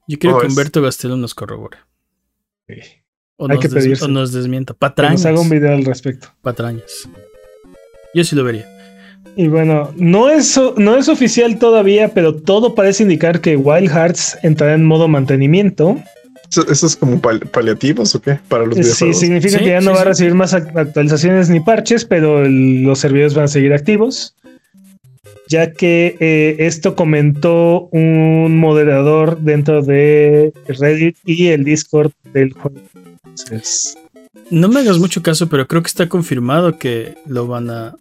Yo 0.09 0.19
quiero 0.19 0.37
Oh, 0.37 0.41
que 0.41 0.47
es- 0.47 0.53
Humberto 0.53 0.83
Gastelum 0.83 1.21
nos 1.21 1.35
corrobore. 1.35 1.79
O 3.37 3.45
Hay 3.49 3.55
nos, 3.57 3.61
que 3.61 3.69
pedírselo. 3.69 4.07
o 4.07 4.09
nos 4.13 4.33
desmienta. 4.33 4.75
Que 4.75 4.79
Patrañas. 4.79 5.21
nos 5.21 5.27
haga 5.27 5.41
un 5.41 5.49
video 5.49 5.73
al 5.75 5.85
respecto. 5.85 6.29
Patrañas. 6.43 7.09
Yo 8.15 8.25
sí 8.25 8.35
lo 8.35 8.43
vería. 8.45 8.67
Y 9.37 9.47
bueno, 9.49 9.93
no 9.97 10.29
es, 10.29 10.61
no 10.77 10.97
es 10.97 11.09
oficial 11.09 11.59
todavía, 11.59 12.13
pero 12.15 12.35
todo 12.35 12.75
parece 12.75 13.05
indicar 13.05 13.41
que 13.41 13.57
Wild 13.57 13.91
Hearts 13.91 14.37
entrará 14.43 14.75
en 14.75 14.85
modo 14.85 15.07
mantenimiento. 15.07 15.97
¿Eso, 16.51 16.67
eso 16.71 16.87
es 16.87 16.97
como 16.97 17.21
pal- 17.21 17.47
paliativos 17.51 18.15
o 18.15 18.23
qué? 18.23 18.41
Para 18.49 18.65
los 18.65 18.75
Sí, 18.75 18.81
videojuegos. 18.83 19.21
significa 19.21 19.59
Sí, 19.59 19.65
que 19.65 19.71
ya 19.71 19.81
no 19.81 19.91
sí, 19.91 19.97
va 19.97 20.01
a 20.01 20.03
sí. 20.05 20.09
recibir 20.09 20.35
más 20.35 20.55
ac- 20.55 20.77
actualizaciones 20.77 21.51
ni 21.51 21.61
parches, 21.61 22.05
pero 22.07 22.45
el- 22.45 22.83
los 22.83 22.99
servidores 22.99 23.35
van 23.35 23.45
a 23.45 23.49
seguir 23.49 23.73
activos. 23.75 24.35
Ya 25.49 25.73
que 25.73 26.17
eh, 26.21 26.57
esto 26.59 26.95
comentó 26.95 27.89
un 27.93 28.59
moderador 28.59 29.39
dentro 29.39 29.83
de 29.83 30.53
Reddit 30.69 31.17
y 31.25 31.49
el 31.49 31.65
Discord 31.65 32.13
del 32.33 32.53
juego. 32.53 32.81
Entonces, 33.25 33.97
No 34.51 34.69
me 34.69 34.81
hagas 34.81 34.99
mucho 34.99 35.23
caso, 35.23 35.49
pero 35.49 35.67
creo 35.67 35.83
que 35.83 35.89
está 35.89 36.09
confirmado 36.09 36.79
que 36.79 37.15
lo 37.27 37.47
van 37.47 37.71
a 37.71 37.95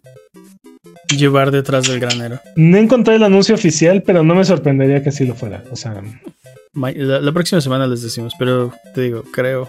llevar 1.16 1.50
detrás 1.50 1.88
del 1.88 2.00
granero. 2.00 2.40
no 2.56 2.76
encontré 2.76 3.14
el 3.16 3.22
anuncio 3.22 3.54
oficial, 3.54 4.02
pero 4.02 4.22
no 4.22 4.34
me 4.34 4.44
sorprendería 4.44 5.02
que 5.02 5.08
así 5.08 5.24
lo 5.26 5.34
fuera. 5.34 5.64
O 5.70 5.76
sea, 5.76 6.02
La, 6.74 7.20
la 7.20 7.32
próxima 7.32 7.60
semana 7.60 7.86
les 7.86 8.02
decimos, 8.02 8.34
pero 8.38 8.72
te 8.94 9.00
digo, 9.02 9.22
creo. 9.32 9.68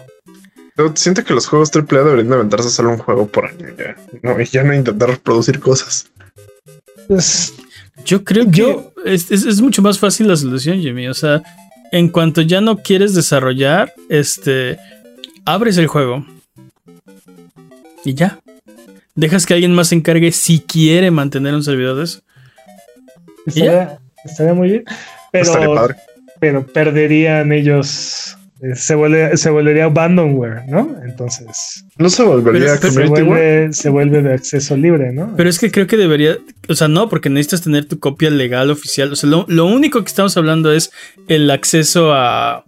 Siento 0.94 1.24
que 1.24 1.34
los 1.34 1.46
juegos 1.46 1.70
AAA 1.74 2.04
deberían 2.04 2.28
de 2.28 2.34
aventarse 2.36 2.70
solo 2.70 2.90
un 2.90 2.98
juego 2.98 3.26
por 3.26 3.46
año 3.46 3.66
ya. 3.76 3.96
No, 4.22 4.40
y 4.40 4.44
ya 4.46 4.62
no 4.62 4.74
intentar 4.74 5.18
producir 5.18 5.60
cosas. 5.60 6.10
pues, 7.08 7.54
Yo 8.04 8.24
creo 8.24 8.44
que 8.50 8.58
Yo- 8.58 8.92
es, 9.04 9.30
es- 9.30 9.44
es 9.46 9.60
mucho 9.60 9.82
más 9.82 9.98
fácil 9.98 10.28
la 10.28 10.36
solución, 10.36 10.80
Jimmy. 10.80 11.08
O 11.08 11.14
sea, 11.14 11.42
en 11.92 12.08
cuanto 12.08 12.40
ya 12.42 12.60
no 12.60 12.78
quieres 12.78 13.14
desarrollar, 13.14 13.92
este, 14.08 14.78
abres 15.44 15.76
el 15.78 15.86
juego 15.86 16.24
y 18.04 18.14
ya. 18.14 18.38
Dejas 19.14 19.44
que 19.46 19.54
alguien 19.54 19.74
más 19.74 19.88
se 19.88 19.96
encargue 19.96 20.32
si 20.32 20.60
quiere 20.60 21.10
mantener 21.10 21.54
un 21.54 21.62
servidor 21.64 21.96
de 21.96 22.04
eso. 22.04 22.20
estaría, 23.46 23.98
estaría 24.24 24.54
muy 24.54 24.68
bien. 24.70 24.84
Estaría 25.32 25.60
Pero, 25.68 25.74
padre. 25.74 25.96
pero 26.40 26.66
perderían 26.66 27.52
ellos. 27.52 28.36
eh, 28.62 28.74
Se, 28.76 28.94
vuelve, 28.94 29.36
se 29.36 29.50
volvería 29.50 29.84
abandonware, 29.86 30.62
¿no? 30.68 30.96
Entonces 31.04 31.84
No 31.98 32.08
se 32.10 32.22
volvería 32.22 32.60
Pero- 32.60 32.80
pero- 32.80 32.92
se 32.92 32.98
community 33.00 33.22
work. 33.22 33.28
vuelve, 33.40 33.72
se 33.72 33.88
vuelve 33.88 34.22
de 34.22 34.32
acceso 34.34 34.76
libre, 34.76 35.12
¿no? 35.12 35.34
Pero 35.36 35.48
es 35.50 35.58
que 35.58 35.70
creo 35.70 35.86
que 35.86 35.96
debería, 35.96 36.36
o 36.70 36.74
sea, 36.74 36.88
no, 36.88 37.08
porque 37.08 37.28
necesitas 37.28 37.62
tener 37.62 37.84
tu 37.86 37.98
copia 37.98 38.30
legal 38.30 38.70
oficial. 38.70 39.12
O 39.12 39.16
sea, 39.16 39.28
lo, 39.28 39.44
lo 39.48 39.66
único 39.66 40.00
que 40.02 40.08
estamos 40.08 40.36
hablando 40.36 40.72
es 40.72 40.92
el 41.28 41.50
acceso 41.50 42.12
a, 42.12 42.64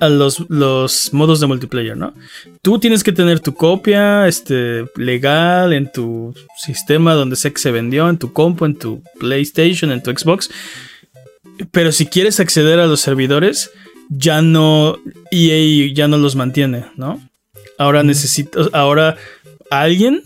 a 0.00 0.08
los, 0.08 0.44
los 0.48 1.12
modos 1.12 1.40
de 1.40 1.46
multiplayer, 1.46 1.96
¿no? 1.96 2.14
Tú 2.62 2.78
tienes 2.78 3.02
que 3.02 3.12
tener 3.12 3.40
tu 3.40 3.54
copia 3.54 4.28
este, 4.28 4.84
legal 4.96 5.72
en 5.72 5.90
tu 5.90 6.34
sistema 6.58 7.14
donde 7.14 7.36
sé 7.36 7.52
que 7.52 7.60
se 7.60 7.70
vendió, 7.70 8.08
en 8.08 8.18
tu 8.18 8.32
compu, 8.32 8.64
en 8.64 8.76
tu 8.76 9.02
PlayStation, 9.18 9.90
en 9.90 10.02
tu 10.02 10.10
Xbox. 10.10 10.50
Pero 11.70 11.90
si 11.90 12.06
quieres 12.06 12.38
acceder 12.40 12.78
a 12.78 12.86
los 12.86 13.00
servidores, 13.00 13.70
ya 14.08 14.42
no, 14.42 14.98
EA 15.30 15.92
ya 15.92 16.06
no 16.06 16.18
los 16.18 16.36
mantiene, 16.36 16.86
¿no? 16.96 17.20
Ahora 17.78 18.02
necesito, 18.02 18.70
ahora 18.72 19.16
alguien 19.70 20.22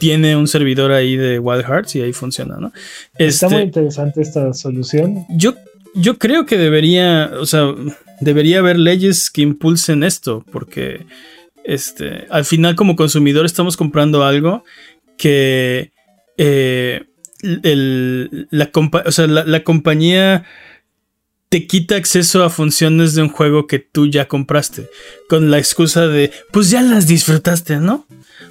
tiene 0.00 0.36
un 0.36 0.46
servidor 0.48 0.92
ahí 0.92 1.16
de 1.16 1.38
Wild 1.38 1.64
Hearts 1.64 1.96
y 1.96 2.02
ahí 2.02 2.12
funciona, 2.12 2.56
¿no? 2.58 2.72
Está 3.18 3.46
Este, 3.46 3.54
muy 3.56 3.62
interesante 3.64 4.22
esta 4.22 4.52
solución. 4.54 5.24
yo, 5.30 5.54
yo 5.94 6.18
creo 6.18 6.46
que 6.46 6.56
debería, 6.58 7.30
o 7.40 7.46
sea, 7.46 7.74
debería 8.20 8.58
haber 8.60 8.78
leyes 8.78 9.30
que 9.30 9.42
impulsen 9.42 10.02
esto, 10.02 10.44
porque 10.52 11.06
este, 11.64 12.26
al 12.30 12.44
final 12.44 12.74
como 12.76 12.96
consumidor 12.96 13.44
estamos 13.46 13.76
comprando 13.76 14.24
algo 14.24 14.64
que 15.16 15.92
eh, 16.36 17.04
el- 17.62 18.46
la, 18.50 18.70
compa- 18.72 19.02
o 19.06 19.12
sea, 19.12 19.26
la- 19.26 19.44
la 19.44 19.64
compañía 19.64 20.44
te 21.48 21.66
quita 21.66 21.96
acceso 21.96 22.44
a 22.44 22.50
funciones 22.50 23.14
de 23.14 23.22
un 23.22 23.28
juego 23.30 23.66
que 23.66 23.78
tú 23.78 24.06
ya 24.06 24.28
compraste, 24.28 24.88
con 25.28 25.50
la 25.50 25.58
excusa 25.58 26.06
de, 26.06 26.30
pues 26.52 26.68
ya 26.70 26.82
las 26.82 27.06
disfrutaste, 27.06 27.76
¿no? 27.78 28.06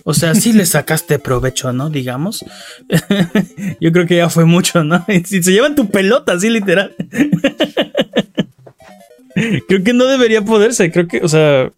O 0.09 0.13
sea, 0.13 0.33
sí 0.35 0.53
le 0.53 0.65
sacaste 0.65 1.19
provecho, 1.19 1.73
¿no? 1.73 1.89
Digamos. 1.89 2.45
Yo 3.81 3.91
creo 3.91 4.07
que 4.07 4.15
ya 4.15 4.29
fue 4.29 4.45
mucho, 4.45 4.85
¿no? 4.85 5.05
Si 5.25 5.43
se 5.43 5.51
llevan 5.51 5.75
tu 5.75 5.89
pelota, 5.89 6.31
así 6.31 6.49
literal. 6.49 6.95
creo 9.67 9.83
que 9.83 9.91
no 9.91 10.05
debería 10.05 10.43
poderse. 10.43 10.93
Creo 10.93 11.09
que, 11.09 11.19
o 11.21 11.27
sea. 11.27 11.73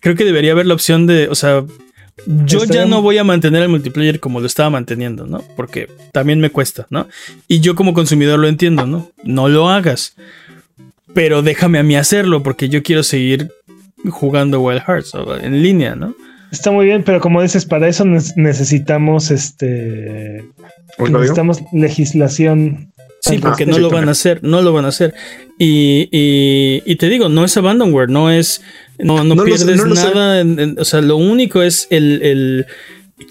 Creo 0.00 0.14
que 0.14 0.24
debería 0.24 0.52
haber 0.52 0.66
la 0.66 0.74
opción 0.74 1.08
de, 1.08 1.26
o 1.26 1.34
sea, 1.34 1.64
yo 2.26 2.64
ya 2.64 2.86
no 2.86 3.02
voy 3.02 3.18
a 3.18 3.24
mantener 3.24 3.64
el 3.64 3.68
multiplayer 3.68 4.20
como 4.20 4.38
lo 4.38 4.46
estaba 4.46 4.70
manteniendo, 4.70 5.26
¿no? 5.26 5.42
Porque 5.56 5.88
también 6.12 6.38
me 6.38 6.50
cuesta, 6.50 6.86
¿no? 6.90 7.08
Y 7.48 7.58
yo 7.58 7.74
como 7.74 7.92
consumidor 7.92 8.38
lo 8.38 8.46
entiendo, 8.46 8.86
¿no? 8.86 9.10
No 9.24 9.48
lo 9.48 9.68
hagas. 9.68 10.14
Pero 11.12 11.42
déjame 11.42 11.80
a 11.80 11.82
mí 11.82 11.96
hacerlo 11.96 12.44
porque 12.44 12.68
yo 12.68 12.84
quiero 12.84 13.02
seguir 13.02 13.50
jugando 14.10 14.60
Wild 14.60 14.82
Hearts 14.86 15.14
o 15.14 15.36
en 15.38 15.62
línea, 15.62 15.94
¿no? 15.94 16.14
Está 16.52 16.70
muy 16.70 16.86
bien, 16.86 17.02
pero 17.04 17.20
como 17.20 17.42
dices, 17.42 17.64
para 17.66 17.88
eso 17.88 18.04
ne- 18.04 18.20
necesitamos 18.36 19.30
este 19.30 20.44
necesitamos 20.98 21.60
legislación. 21.72 22.92
Sí, 23.20 23.36
Ah, 23.38 23.48
porque 23.48 23.66
no 23.66 23.74
sí, 23.74 23.80
lo 23.80 23.90
van 23.90 24.08
a 24.08 24.12
hacer, 24.12 24.40
no 24.44 24.62
lo 24.62 24.72
van 24.72 24.84
a 24.84 24.88
hacer. 24.88 25.12
Y, 25.58 26.08
y, 26.12 26.82
y 26.86 26.96
te 26.96 27.08
digo, 27.08 27.28
no 27.28 27.44
es 27.44 27.56
abandonware, 27.56 28.08
no 28.08 28.30
es, 28.30 28.62
no, 28.98 29.24
no, 29.24 29.34
No 29.34 29.44
lo 29.44 29.56
sé, 29.56 29.64
pierdes 29.66 29.84
lo 29.84 29.94
nada. 29.94 30.40
en- 30.40 30.60
en- 30.60 30.78
o 30.78 30.84
sea, 30.84 31.00
lo 31.00 31.16
único 31.16 31.62
es 31.62 31.88
el, 31.90 32.22
el 32.22 32.66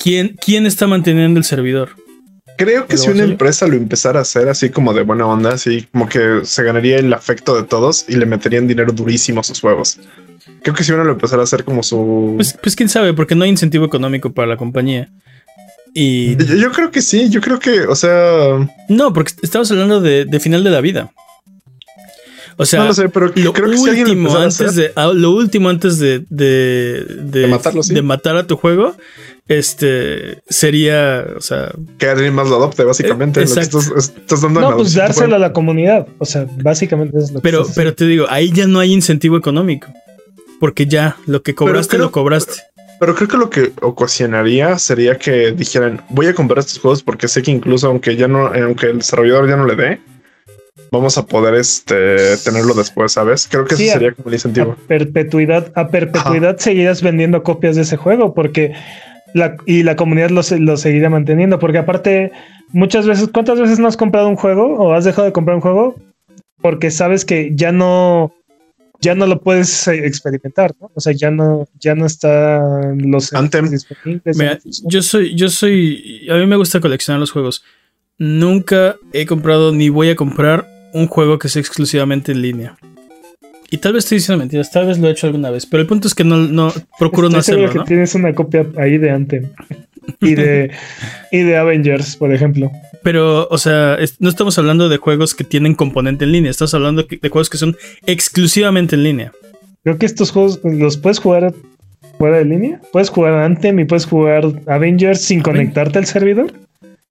quién, 0.03 0.35
quién 0.43 0.65
está 0.65 0.85
manteniendo 0.88 1.39
el 1.39 1.45
servidor. 1.45 1.89
Creo 2.57 2.88
que 2.88 2.95
¿Lo 2.95 3.02
si 3.03 3.10
una 3.10 3.23
empresa 3.23 3.68
lo 3.68 3.76
empezara 3.76 4.19
a 4.19 4.22
hacer 4.23 4.49
así 4.49 4.69
como 4.69 4.93
de 4.93 5.03
buena 5.03 5.26
onda, 5.27 5.53
así 5.53 5.88
como 5.91 6.10
que 6.10 6.41
se 6.43 6.64
ganaría 6.64 6.97
el 6.97 7.14
afecto 7.14 7.56
de 7.56 7.64
todos 7.64 8.06
y 8.10 8.15
le 8.15 8.26
meterían 8.26 8.68
dinero 8.68 8.91
durísimo 8.91 9.41
a 9.41 9.43
sus 9.43 9.61
juegos. 9.61 9.99
Creo 10.61 10.76
que 10.76 10.84
si 10.84 10.91
uno 10.91 11.03
lo 11.03 11.13
empezara 11.13 11.41
a 11.41 11.45
hacer 11.45 11.63
como 11.63 11.81
su... 11.84 12.34
Pues, 12.35 12.57
pues 12.61 12.76
quién 12.76 12.89
sabe, 12.89 13.13
porque 13.13 13.35
no 13.35 13.43
hay 13.43 13.49
incentivo 13.49 13.85
económico 13.85 14.31
para 14.34 14.47
la 14.47 14.57
compañía. 14.57 15.09
Y 15.93 16.35
yo, 16.35 16.55
yo 16.55 16.72
creo 16.72 16.91
que 16.91 17.01
sí, 17.01 17.30
yo 17.30 17.39
creo 17.41 17.57
que, 17.59 17.81
o 17.81 17.95
sea, 17.95 18.67
no, 18.89 19.13
porque 19.13 19.31
estamos 19.41 19.72
hablando 19.72 20.01
de, 20.01 20.26
de 20.26 20.39
final 20.39 20.63
de 20.63 20.69
la 20.69 20.81
vida. 20.81 21.11
O 22.57 22.65
sea, 22.65 22.80
no 22.81 22.85
lo 22.88 22.93
sé, 22.93 23.09
pero 23.09 23.31
lo 23.35 23.53
creo 23.53 23.69
que 23.69 23.77
si 23.77 23.89
alguien 23.89 24.07
lo 24.07 24.13
último 24.13 24.38
a 24.38 24.43
antes 24.43 24.61
hacer- 24.61 24.72
de 24.73 24.91
ah, 24.95 25.11
lo 25.13 25.31
último 25.31 25.67
antes 25.69 25.99
de 25.99 26.19
de, 26.30 27.05
de, 27.09 27.39
De 27.41 27.47
matarlo, 27.47 27.84
sí. 27.84 27.93
de 27.93 28.01
matar 28.01 28.38
a 28.38 28.47
tu 28.47 28.55
juego 28.55 28.95
este 29.47 30.41
sería 30.49 31.26
o 31.38 31.41
sea 31.41 31.72
que 31.97 32.07
alguien 32.07 32.34
más 32.34 32.47
lo 32.49 32.55
adopte, 32.55 32.84
básicamente. 32.85 33.41
Eh, 33.41 33.45
lo 33.45 33.53
que 33.53 33.59
exacto. 33.59 33.80
estás, 33.80 34.13
estás 34.17 34.41
dando 34.41 34.59
en 34.61 34.63
No, 34.63 34.69
la 34.72 34.77
pues 34.77 34.93
dárselo 34.93 35.35
a 35.35 35.39
la 35.39 35.51
comunidad. 35.53 36.07
O 36.17 36.26
sea, 36.26 36.47
básicamente 36.63 37.17
es 37.17 37.31
lo 37.31 37.39
que 37.39 37.43
pero 37.43 37.61
estás 37.61 37.76
pero 37.76 37.93
te 37.93 38.05
digo 38.05 38.26
ahí 38.30 38.51
ya 38.53 38.67
no 38.67 38.80
hay 38.80 38.93
incentivo 38.93 39.38
económico 39.38 39.88
porque 40.60 40.86
ya 40.86 41.15
lo 41.26 41.41
que 41.44 41.53
cobraste 41.56 41.95
creo- 41.98 42.06
lo 42.06 42.11
cobraste 42.11 42.61
Pero 42.99 43.14
creo 43.15 43.27
que 43.27 43.38
lo 43.38 43.49
que 43.49 43.72
ocasionaría 43.82 44.77
sería 44.80 45.18
que 45.18 45.52
dijeran, 45.52 46.02
voy 46.10 46.27
a 46.27 46.34
comprar 46.34 46.60
estos 46.60 46.80
juegos 46.80 47.03
porque 47.03 47.27
sé 47.27 47.41
que 47.41 47.52
incluso 47.52 47.88
aunque 47.88 48.15
ya 48.15 48.27
no, 48.27 48.48
aunque 48.48 48.88
el 48.88 48.99
desarrollador 48.99 49.49
ya 49.49 49.57
no 49.57 49.65
le 49.65 49.76
dé, 49.76 49.99
vamos 50.91 51.18
a 51.18 51.26
poder 51.26 51.56
este 51.56 52.38
tenerlo 52.38 52.73
después, 52.73 53.11
¿sabes? 53.11 53.48
Creo 53.52 53.65
que 53.65 53.76
Sí, 53.76 53.90
a- 53.90 53.94
sería 53.94 54.14
como 54.14 54.30
el 54.30 54.36
incentivo. 54.36 54.72
a 54.72 54.88
perpetuidad, 54.88 55.72
a 55.76 55.90
perpetuidad 55.90 56.57
seguirás 56.57 57.02
vendiendo 57.02 57.44
copias 57.44 57.76
de 57.76 57.82
ese 57.82 57.98
juego 57.98 58.34
porque 58.34 58.73
la, 59.34 59.57
y 59.65 59.84
la 59.84 59.98
comunidad 59.98 60.30
lo, 60.30 60.41
lo 60.60 60.77
seguirá 60.77 61.10
manteniendo. 61.10 61.60
Porque 61.60 61.80
aparte, 61.80 62.32
muchas 62.72 63.06
veces, 63.07 63.27
¿cuántas 63.34 63.60
veces 63.60 63.77
no 63.80 63.90
has 63.90 63.98
comprado 63.98 64.30
un 64.30 64.38
juego 64.38 64.76
o 64.77 64.94
has 64.94 65.03
dejado 65.03 65.26
de 65.26 65.34
comprar 65.34 65.56
un 65.56 65.61
juego? 65.61 65.95
Porque 66.61 66.90
sabes 66.91 67.26
que 67.26 67.52
ya 67.56 67.73
no, 67.73 68.34
ya 69.01 69.15
no 69.15 69.27
lo 69.27 69.41
puedes 69.41 69.88
eh, 69.88 70.05
experimentar, 70.05 70.73
¿no? 70.80 70.91
O 70.93 70.99
sea, 70.99 71.13
ya 71.13 71.31
no, 71.31 71.67
ya 71.80 71.95
no 71.95 72.05
están 72.05 73.11
los 73.11 73.34
Anthem. 73.34 73.69
disponibles. 73.69 74.38
Mira, 74.38 74.59
yo 74.84 75.01
soy, 75.01 75.35
yo 75.35 75.49
soy, 75.49 76.27
a 76.30 76.35
mí 76.35 76.45
me 76.45 76.55
gusta 76.55 76.80
coleccionar 76.80 77.19
los 77.19 77.31
juegos. 77.31 77.63
Nunca 78.17 78.95
he 79.13 79.26
comprado 79.26 79.72
ni 79.72 79.89
voy 79.89 80.09
a 80.09 80.15
comprar 80.15 80.67
un 80.93 81.07
juego 81.07 81.38
que 81.39 81.49
sea 81.49 81.59
exclusivamente 81.59 82.31
en 82.31 82.41
línea. 82.41 82.77
Y 83.69 83.77
tal 83.80 83.93
vez 83.93 84.05
estoy 84.05 84.19
diciendo 84.19 84.39
mentiras, 84.39 84.72
tal 84.72 84.88
vez 84.88 84.99
lo 84.99 85.07
he 85.07 85.11
hecho 85.11 85.27
alguna 85.27 85.49
vez, 85.49 85.65
pero 85.65 85.81
el 85.81 85.88
punto 85.88 86.07
es 86.07 86.15
que 86.15 86.23
no, 86.23 86.38
no 86.38 86.72
procuro 86.99 87.30
no 87.30 87.39
Estoy 87.39 87.55
seguro 87.55 87.65
hacerlo, 87.65 87.72
que 87.73 87.77
¿no? 87.80 87.85
tienes 87.85 88.15
una 88.15 88.34
copia 88.34 88.65
ahí 88.77 88.97
de 88.97 89.09
Anthem 89.09 89.49
y 90.22 90.35
de, 90.35 90.72
y 91.31 91.39
de 91.39 91.57
Avengers, 91.57 92.15
por 92.15 92.34
ejemplo. 92.34 92.72
Pero, 93.06 93.48
o 93.52 93.57
sea, 93.60 93.94
es- 93.95 94.19
no 94.19 94.30
estamos 94.30 94.57
hablando 94.57 94.90
de 94.90 94.98
juegos 94.98 95.36
que 95.36 95.44
tienen 95.44 95.76
componente 95.76 96.26
en 96.26 96.32
línea, 96.32 96.49
estamos 96.49 96.73
hablando 96.73 97.03
de 97.03 97.30
juegos 97.30 97.52
que 97.52 97.57
son 97.60 97.77
exclusivamente 98.07 98.95
en 98.95 99.03
línea. 99.03 99.32
Creo 99.84 99.99
que 99.99 100.07
estos 100.07 100.32
juegos 100.32 100.60
los 100.64 100.98
puedes 100.98 101.19
jugar 101.19 101.53
fuera 102.18 102.40
de 102.40 102.45
línea. 102.45 102.82
Puedes 102.91 103.10
jugar 103.11 103.34
Anthem 103.36 103.80
y 103.80 103.86
puedes 103.86 104.06
jugar 104.07 104.44
Avengers 104.65 105.22
sin 105.22 105.41
Aven- 105.41 105.44
conectarte 105.44 105.99
al 105.99 106.07
servidor. 106.07 106.52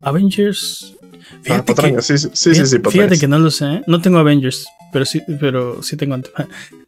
Avengers. 0.00 0.96
Ah, 1.00 1.62
Fíjate, 1.64 1.74
que, 1.74 2.02
sí, 2.02 2.18
sí, 2.18 2.18
sí, 2.18 2.28
sí, 2.34 2.50
fíjate- 2.50 2.54
sí, 2.54 2.66
fíjate 2.66 2.80
patrañas. 2.80 3.20
que 3.20 3.28
no 3.28 3.38
lo 3.38 3.50
sé, 3.52 3.64
¿eh? 3.66 3.82
no 3.86 4.00
tengo 4.00 4.18
Avengers, 4.18 4.66
pero 4.92 5.04
sí, 5.04 5.22
pero 5.38 5.80
sí 5.82 5.96
tengo 5.96 6.14
Anthem. 6.14 6.32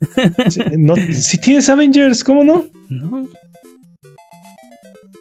Sí, 0.50 0.60
no, 0.76 0.94
si 1.12 1.38
tienes 1.38 1.68
Avengers, 1.68 2.24
¿cómo 2.24 2.42
no? 2.42 2.66
No, 2.88 3.28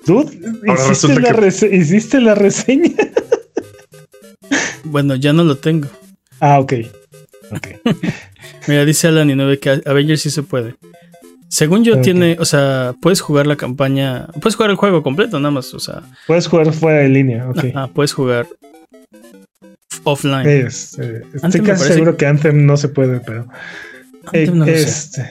Dude, 0.06 0.38
hiciste 0.72 1.20
la, 1.20 1.34
que- 1.34 1.34
rese- 1.34 1.76
hiciste 1.76 2.22
la 2.22 2.36
reseña. 2.36 2.91
Bueno, 4.96 5.16
ya 5.16 5.34
no 5.34 5.44
lo 5.44 5.58
tengo. 5.58 5.90
Ah, 6.40 6.58
ok. 6.58 6.74
Ok. 7.52 7.68
Mira, 8.70 8.86
dice 8.86 9.10
Alan 9.10 9.30
y 9.30 9.36
9 9.36 9.60
que 9.60 9.82
Avengers 9.86 10.22
sí 10.22 10.30
se 10.30 10.42
puede. 10.42 10.76
Según 11.50 11.84
yo, 11.84 12.00
tiene, 12.00 12.38
o 12.40 12.46
sea, 12.46 12.96
puedes 13.02 13.20
jugar 13.20 13.46
la 13.46 13.58
campaña, 13.58 14.28
puedes 14.40 14.56
jugar 14.56 14.70
el 14.70 14.78
juego 14.78 15.04
completo, 15.04 15.38
nada 15.38 15.52
más, 15.52 15.74
o 15.74 15.82
sea, 15.82 16.04
Puedes 16.28 16.48
jugar 16.48 16.72
fuera 16.72 17.00
de 17.00 17.10
línea. 17.10 17.50
Ok. 17.50 17.66
ajá, 17.76 17.88
puedes 17.88 18.14
jugar 18.14 18.48
offline. 20.06 20.48
Es, 20.48 20.98
eh, 20.98 21.24
estoy 21.34 21.52
casi 21.60 21.62
parece 21.66 21.94
seguro 21.96 22.16
que 22.16 22.26
Anthem 22.28 22.66
no 22.66 22.78
se 22.78 22.88
puede, 22.88 23.20
pero. 23.20 23.50
eh, 24.32 24.48
no 24.48 24.66
lo 24.66 24.72
sé. 24.72 24.82
este, 24.82 25.30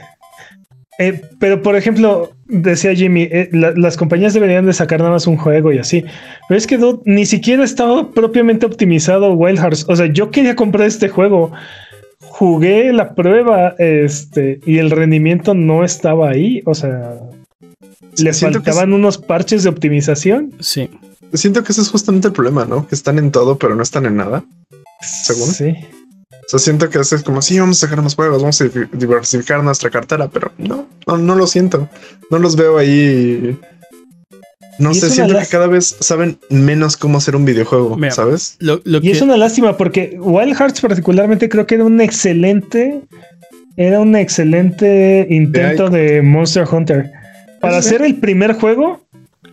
eh, 0.98 1.20
pero 1.38 1.62
por 1.62 1.76
ejemplo, 1.76 2.30
decía 2.46 2.94
Jimmy, 2.94 3.22
eh, 3.30 3.48
la- 3.52 3.72
las 3.72 3.96
compañías 3.96 4.34
deberían 4.34 4.66
de 4.66 4.72
sacar 4.72 5.00
nada 5.00 5.10
más 5.12 5.26
un 5.26 5.36
juego 5.36 5.72
y 5.72 5.78
así. 5.78 6.04
Pero 6.48 6.58
es 6.58 6.66
que 6.66 6.78
dude, 6.78 7.00
ni 7.04 7.26
siquiera 7.26 7.64
estaba 7.64 8.10
propiamente 8.10 8.66
optimizado 8.66 9.32
Wild 9.34 9.58
Hearts. 9.58 9.86
O 9.88 9.96
sea, 9.96 10.06
yo 10.06 10.30
quería 10.30 10.54
comprar 10.56 10.86
este 10.86 11.08
juego. 11.08 11.52
Jugué 12.20 12.92
la 12.92 13.14
prueba, 13.14 13.74
este, 13.78 14.60
y 14.66 14.78
el 14.78 14.90
rendimiento 14.90 15.54
no 15.54 15.84
estaba 15.84 16.30
ahí. 16.30 16.62
O 16.64 16.74
sea, 16.74 17.14
le 18.18 18.30
que 18.30 18.36
faltaban 18.36 18.92
unos 18.92 19.18
parches 19.18 19.62
de 19.62 19.68
optimización. 19.68 20.52
Sí. 20.60 20.88
Siento 21.32 21.62
que 21.64 21.72
ese 21.72 21.80
es 21.80 21.88
justamente 21.88 22.28
el 22.28 22.32
problema, 22.34 22.64
¿no? 22.64 22.86
Que 22.86 22.94
están 22.94 23.18
en 23.18 23.30
todo, 23.30 23.58
pero 23.58 23.74
no 23.74 23.82
están 23.82 24.06
en 24.06 24.16
nada. 24.16 24.44
¿Según? 25.00 25.48
Sí. 25.48 25.74
O 26.46 26.48
sea, 26.48 26.58
siento 26.58 26.90
que 26.90 26.98
es 26.98 27.22
como, 27.24 27.40
sí, 27.42 27.58
vamos 27.58 27.82
a 27.82 27.86
sacar 27.86 28.02
más 28.02 28.14
juegos, 28.14 28.42
vamos 28.42 28.60
a 28.60 28.64
div- 28.66 28.90
diversificar 28.92 29.62
nuestra 29.64 29.90
cartera, 29.90 30.28
pero 30.28 30.52
no, 30.58 30.86
no, 31.06 31.16
no 31.16 31.34
lo 31.34 31.46
siento. 31.46 31.88
No 32.30 32.38
los 32.38 32.54
veo 32.56 32.76
ahí. 32.78 33.58
No 34.78 34.90
Y 34.90 34.94
sé, 34.96 35.08
siento 35.10 35.38
que 35.38 35.46
cada 35.46 35.68
vez 35.68 35.96
saben 36.00 36.38
menos 36.50 36.96
cómo 36.96 37.18
hacer 37.18 37.36
un 37.36 37.44
videojuego, 37.44 37.96
Mira, 37.96 38.12
¿sabes? 38.12 38.56
Lo, 38.58 38.80
lo 38.84 38.98
Y 38.98 39.02
que, 39.02 39.10
es 39.12 39.22
una 39.22 39.36
lástima 39.36 39.76
porque 39.76 40.18
Wild 40.20 40.56
Hearts 40.56 40.80
particularmente 40.80 41.48
creo 41.48 41.64
que 41.66 41.76
era 41.76 41.84
un 41.84 42.00
excelente, 42.00 43.00
era 43.76 44.00
un 44.00 44.16
excelente 44.16 45.26
intento 45.30 45.88
de 45.90 46.22
Monster 46.22 46.66
Hunter. 46.70 47.10
Para 47.60 47.78
hacer 47.78 48.02
el 48.02 48.16
primer 48.16 48.54
juego, 48.54 49.03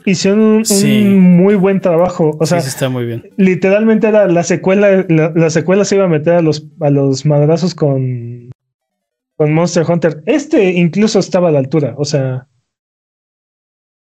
hicieron 0.06 0.64
un, 0.70 1.20
muy 1.20 1.56
buen 1.56 1.80
trabajo. 1.82 2.38
O 2.40 2.46
sea, 2.46 2.60
sí 2.62 2.70
está 2.70 2.90
muy 2.90 3.06
bien. 3.06 3.30
literalmente 3.38 4.08
era 4.08 4.28
la 4.28 4.44
secuela, 4.44 5.06
la, 5.10 5.32
la 5.36 5.50
secuela 5.50 5.86
se 5.86 5.96
iba 5.96 6.06
a 6.06 6.10
meter 6.10 6.34
a 6.34 6.42
los, 6.42 6.66
a 6.80 6.90
los 6.90 7.26
madrazos 7.26 7.76
con, 7.76 8.52
con 9.38 9.54
Monster 9.54 9.86
Hunter. 9.88 10.24
Este 10.26 10.72
incluso 10.72 11.20
estaba 11.20 11.50
a 11.50 11.52
la 11.52 11.60
altura. 11.60 11.96
O 11.98 12.06
sea, 12.06 12.48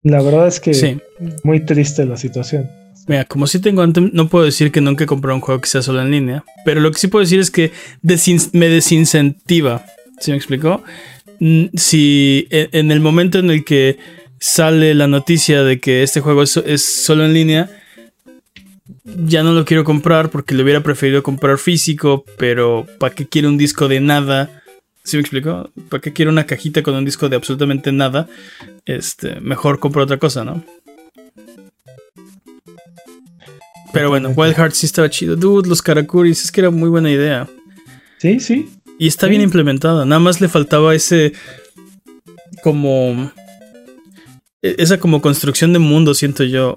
la 0.03 0.23
verdad 0.23 0.47
es 0.49 0.61
que 0.61 0.75
Sí. 0.75 0.99
muy 1.43 1.61
triste 1.61 2.05
la 2.05 2.17
situación. 2.17 2.71
Mira, 3.07 3.25
como 3.25 3.47
sí 3.47 3.61
tengo 3.61 3.83
Anthem, 3.83 4.11
no 4.15 4.29
puedo 4.29 4.45
decir 4.45 4.73
que 4.73 4.81
nunca 4.81 5.05
he 5.05 5.07
comprado 5.07 5.35
un 5.37 5.41
juego 5.43 5.61
que 5.61 5.69
sea 5.69 5.83
solo 5.83 6.01
en 6.01 6.11
línea. 6.11 6.45
Pero 6.65 6.81
lo 6.81 6.91
que 6.91 6.99
sí 6.99 7.09
puedo 7.09 7.23
decir 7.23 7.39
es 7.41 7.51
que 7.51 7.71
desin- 8.03 8.51
me 8.53 8.69
desincentiva. 8.69 9.85
¿Sí 10.21 10.31
me 10.31 10.37
explicó? 10.37 10.83
Mm, 11.41 11.65
Si 11.75 12.47
e- 12.51 12.69
en 12.73 12.91
el 12.91 13.01
momento 13.01 13.39
en 13.39 13.51
el 13.51 13.65
que 13.65 13.99
sale 14.41 14.95
la 14.95 15.07
noticia 15.07 15.63
de 15.63 15.81
que 15.81 16.03
este 16.03 16.21
juego 16.21 16.43
es, 16.43 16.57
es 16.59 17.05
solo 17.05 17.25
en 17.25 17.33
línea, 17.35 17.71
ya 19.05 19.43
no 19.43 19.53
lo 19.53 19.65
quiero 19.65 19.85
comprar 19.85 20.31
porque 20.31 20.55
le 20.55 20.63
hubiera 20.63 20.83
preferido 20.83 21.23
comprar 21.23 21.59
físico, 21.59 22.25
pero 22.39 22.87
¿para 22.99 23.15
qué 23.15 23.27
quiero 23.27 23.49
un 23.49 23.57
disco 23.59 23.89
de 23.89 24.01
nada? 24.01 24.63
¿Sí 25.05 25.17
me 25.17 25.21
explicó? 25.21 25.71
¿Para 25.91 26.01
qué 26.01 26.13
quiero 26.13 26.31
una 26.31 26.47
cajita 26.47 26.83
con 26.83 26.95
un 26.95 27.05
disco 27.05 27.29
de 27.29 27.37
absolutamente 27.37 27.93
nada? 27.93 28.27
Este, 28.87 29.41
mejor 29.41 29.79
compro 29.79 30.03
otra 30.03 30.19
cosa, 30.19 30.45
¿no? 30.45 30.65
Pero 33.93 34.09
bueno, 34.09 34.31
Wild 34.31 34.57
Hearts 34.57 34.79
sí 34.79 34.87
estaba 34.87 35.09
chido. 35.09 35.37
Dude, 35.37 35.69
los 35.69 35.81
Karakuris, 35.83 36.45
es 36.45 36.51
que 36.51 36.61
era 36.63 36.71
muy 36.71 36.89
buena 36.89 37.11
idea. 37.11 37.47
Sí, 38.19 38.41
sí. 38.41 38.69
Y 38.99 39.07
está 39.07 39.27
Sí. 39.27 39.31
bien 39.31 39.43
implementada. 39.43 40.05
Nada 40.05 40.19
más 40.19 40.41
le 40.41 40.49
faltaba 40.49 40.95
ese. 40.95 41.33
como. 42.63 43.31
E- 44.65 44.77
Esa 44.79 44.99
como 44.99 45.21
construcción 45.21 45.73
de 45.73 45.79
mundo, 45.79 46.15
siento 46.15 46.43
yo. 46.45 46.77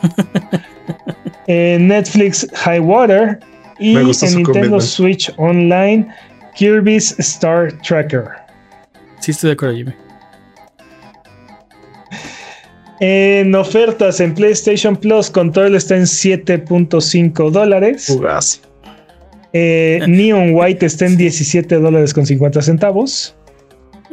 en 1.47 1.87
Netflix 1.87 2.47
High 2.53 2.79
Water. 2.79 3.39
Y 3.79 3.95
en 3.95 4.05
Nintendo. 4.35 4.79
Switch 4.79 5.31
Online, 5.37 6.07
Kirby's 6.55 7.17
Star 7.19 7.71
Tracker. 7.81 8.25
Sí, 9.19 9.31
estoy 9.31 9.49
de 9.49 9.53
acuerdo, 9.53 9.75
Jimmy. 9.75 9.93
En 12.99 13.53
ofertas 13.53 14.19
en 14.19 14.33
PlayStation 14.33 14.95
Plus, 14.95 15.29
Control 15.29 15.75
está 15.75 15.95
en 15.95 16.03
7.5 16.03 17.51
dólares. 17.51 18.07
Fugaz. 18.07 18.61
Eh, 19.53 20.01
Neon 20.07 20.53
White 20.53 20.85
está 20.85 21.05
en 21.05 21.17
17 21.17 21.75
dólares 21.75 22.13
con 22.13 22.25
50 22.25 22.61
centavos. 22.61 23.35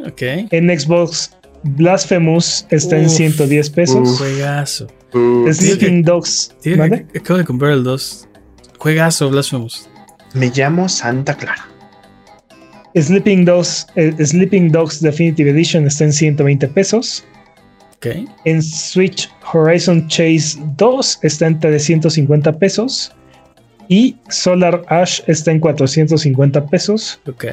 Ok. 0.05 0.21
En 0.51 0.79
Xbox, 0.79 1.35
Blasphemous 1.63 2.67
está 2.69 2.97
en 2.97 3.07
Uf. 3.07 3.13
110 3.13 3.69
pesos. 3.71 4.09
Uf. 4.09 4.17
Juegazo. 4.19 4.87
Sleeping 5.53 6.03
Dogs. 6.03 6.55
Ac- 6.63 7.19
acabo 7.19 7.39
de 7.39 7.45
comprar 7.45 7.71
el 7.71 7.83
2. 7.83 8.27
Juegazo, 8.79 9.29
Blasphemous. 9.29 9.87
me 10.33 10.49
llamo 10.53 10.87
Santa 10.89 11.35
Clara. 11.35 11.67
Sleeping 12.95 13.43
Dogs, 13.45 13.87
eh, 13.95 14.13
Sleeping 14.25 14.71
Dogs 14.71 15.01
Definitive 15.01 15.49
Edition 15.49 15.85
está 15.85 16.05
en 16.05 16.13
120 16.13 16.67
pesos. 16.69 17.23
Ok. 17.97 18.07
En 18.45 18.61
Switch, 18.61 19.29
Horizon 19.53 20.07
Chase 20.07 20.57
2 20.77 21.19
está 21.23 21.47
en 21.47 21.59
350 21.59 22.53
pesos. 22.57 23.11
Y 23.89 24.17
Solar 24.29 24.81
Ash 24.89 25.21
está 25.27 25.51
en 25.51 25.59
450 25.59 26.65
pesos. 26.67 27.19
Ok. 27.27 27.45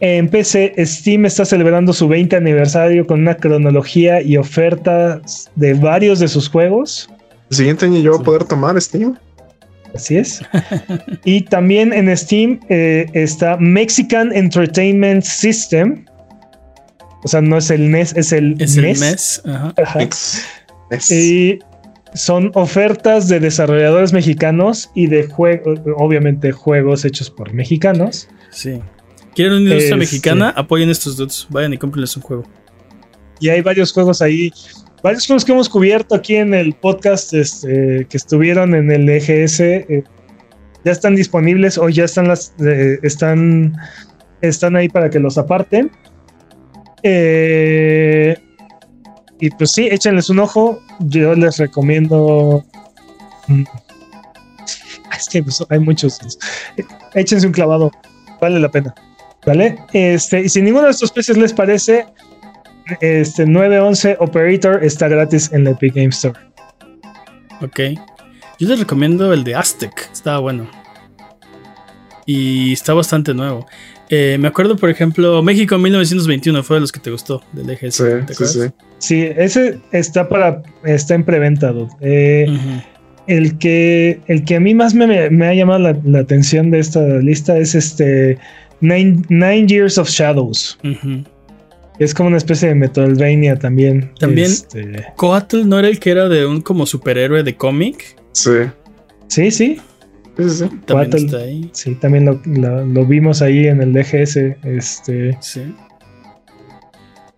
En 0.00 0.28
PC, 0.28 0.74
Steam 0.84 1.24
está 1.26 1.44
celebrando 1.44 1.92
su 1.92 2.08
20 2.08 2.36
aniversario 2.36 3.06
con 3.06 3.20
una 3.20 3.36
cronología 3.36 4.20
y 4.22 4.36
ofertas 4.36 5.50
de 5.54 5.74
varios 5.74 6.18
de 6.18 6.28
sus 6.28 6.48
juegos. 6.48 7.08
El 7.50 7.56
siguiente 7.56 7.86
año 7.86 8.00
yo 8.00 8.12
voy 8.12 8.20
a 8.20 8.24
poder 8.24 8.44
tomar 8.44 8.80
Steam. 8.80 9.16
Así 9.94 10.16
es. 10.16 10.40
y 11.24 11.42
también 11.42 11.92
en 11.92 12.14
Steam 12.16 12.58
eh, 12.68 13.06
está 13.12 13.56
Mexican 13.58 14.32
Entertainment 14.32 15.22
System. 15.22 16.04
O 17.22 17.28
sea, 17.28 17.40
no 17.40 17.56
es 17.56 17.70
el 17.70 17.90
NES, 17.90 18.14
es 18.16 18.32
el 18.32 18.56
Es 18.60 18.76
el 18.76 18.82
MES. 18.84 19.00
mes. 19.00 19.42
Ajá. 19.46 19.74
Ajá. 19.82 20.02
Ex- 20.02 20.42
es- 20.90 21.10
Y 21.10 21.58
son 22.14 22.50
ofertas 22.54 23.28
de 23.28 23.40
desarrolladores 23.40 24.12
mexicanos 24.12 24.90
y 24.94 25.06
de 25.06 25.26
juegos, 25.28 25.80
obviamente 25.96 26.52
juegos 26.52 27.04
hechos 27.04 27.30
por 27.30 27.52
mexicanos. 27.54 28.28
Sí. 28.50 28.80
¿Quieren 29.34 29.52
una 29.54 29.62
industria 29.62 29.84
Este- 29.86 29.96
mexicana? 29.96 30.50
Apoyen 30.56 30.90
estos 30.90 31.16
dudes. 31.16 31.46
Vayan 31.50 31.72
y 31.74 31.78
cómprenles 31.78 32.16
un 32.16 32.22
juego. 32.22 32.44
Y 33.40 33.48
hay 33.48 33.60
varios 33.62 33.92
juegos 33.92 34.22
ahí, 34.22 34.52
varios 35.02 35.26
juegos 35.26 35.44
que 35.44 35.52
hemos 35.52 35.68
cubierto 35.68 36.14
aquí 36.14 36.36
en 36.36 36.54
el 36.54 36.72
podcast 36.74 37.34
este, 37.34 38.06
que 38.08 38.16
estuvieron 38.16 38.74
en 38.74 38.90
el 38.90 39.08
EGS. 39.08 39.60
eh, 39.60 40.04
ya 40.84 40.92
están 40.92 41.16
disponibles 41.16 41.78
o 41.78 41.88
ya 41.88 42.04
están 42.04 42.28
las 42.28 42.52
eh, 42.64 42.98
están 43.02 43.74
están 44.42 44.76
ahí 44.76 44.88
para 44.88 45.08
que 45.10 45.18
los 45.18 45.36
aparten. 45.38 45.90
Eh, 47.02 48.36
y 49.40 49.50
pues 49.50 49.72
sí, 49.72 49.88
échenles 49.90 50.30
un 50.30 50.38
ojo. 50.40 50.80
Yo 51.00 51.34
les 51.34 51.58
recomiendo. 51.58 52.64
Mm, 53.48 53.64
Es 55.16 55.28
que 55.28 55.42
pues, 55.42 55.64
hay 55.70 55.78
muchos. 55.78 56.18
Échense 57.14 57.46
un 57.46 57.52
clavado. 57.52 57.90
Vale 58.40 58.58
la 58.60 58.68
pena. 58.70 58.94
¿Vale? 59.46 59.76
Este, 59.92 60.42
y 60.42 60.48
si 60.48 60.62
ninguno 60.62 60.86
de 60.86 60.92
estos 60.92 61.12
precios 61.12 61.36
les 61.36 61.52
parece, 61.52 62.06
este 63.00 63.46
911 63.46 64.16
Operator 64.20 64.82
está 64.84 65.08
gratis 65.08 65.50
en 65.52 65.64
la 65.64 65.70
Epic 65.70 65.94
Game 65.94 66.08
Store. 66.08 66.38
Ok. 67.60 67.80
Yo 68.58 68.68
les 68.68 68.78
recomiendo 68.78 69.32
el 69.32 69.44
de 69.44 69.54
Aztec. 69.54 70.10
Estaba 70.12 70.38
bueno. 70.38 70.68
Y 72.26 72.72
está 72.72 72.94
bastante 72.94 73.34
nuevo. 73.34 73.66
Eh, 74.08 74.36
me 74.38 74.48
acuerdo, 74.48 74.76
por 74.76 74.90
ejemplo, 74.90 75.42
México 75.42 75.76
1921 75.78 76.62
fue 76.62 76.76
de 76.76 76.80
los 76.82 76.92
que 76.92 77.00
te 77.00 77.10
gustó 77.10 77.42
del 77.52 77.70
EGS. 77.70 77.94
sí, 77.94 78.02
¿te 78.26 78.34
sí, 78.34 78.44
acuerdas? 78.44 78.52
sí. 78.52 78.60
Sí, 78.98 79.28
ese 79.36 79.80
está 79.92 80.28
para 80.28 80.62
está 80.84 81.14
en 81.14 81.24
preventa. 81.24 81.74
Eh, 82.00 82.46
el 83.26 83.58
que 83.58 84.20
el 84.28 84.44
que 84.44 84.56
a 84.56 84.60
mí 84.60 84.74
más 84.74 84.94
me, 84.94 85.28
me 85.30 85.46
ha 85.46 85.54
llamado 85.54 85.78
la, 85.80 85.98
la 86.04 86.20
atención 86.20 86.70
de 86.70 86.78
esta 86.78 87.00
lista 87.18 87.58
es 87.58 87.74
este 87.74 88.38
Nine, 88.80 89.22
Nine 89.28 89.66
Years 89.66 89.98
of 89.98 90.08
Shadows. 90.08 90.78
Es 91.98 92.12
como 92.12 92.26
una 92.28 92.36
especie 92.38 92.68
de 92.68 92.74
Metroidvania 92.74 93.56
también. 93.58 94.10
También- 94.18 94.50
Este, 94.50 95.04
Coatl 95.16 95.66
no 95.68 95.78
era 95.78 95.88
el 95.88 95.98
que 96.00 96.10
era 96.10 96.28
de 96.28 96.44
un 96.46 96.60
como 96.60 96.86
superhéroe 96.86 97.42
de 97.42 97.54
cómic. 97.56 98.16
Sí, 98.32 98.50
sí, 99.28 99.50
sí, 99.50 99.76
sí. 100.36 100.64
También 100.86 101.10
Coatl. 101.10 101.16
está 101.16 101.36
ahí. 101.38 101.70
sí, 101.72 101.94
también 101.94 102.24
lo, 102.24 102.40
lo- 102.46 102.84
lo 102.84 103.06
vimos 103.06 103.42
ahí 103.42 103.68
en 103.68 103.80
el 103.80 103.92
DGS. 103.92 104.56
Este, 104.64 105.38
Sí. 105.40 105.62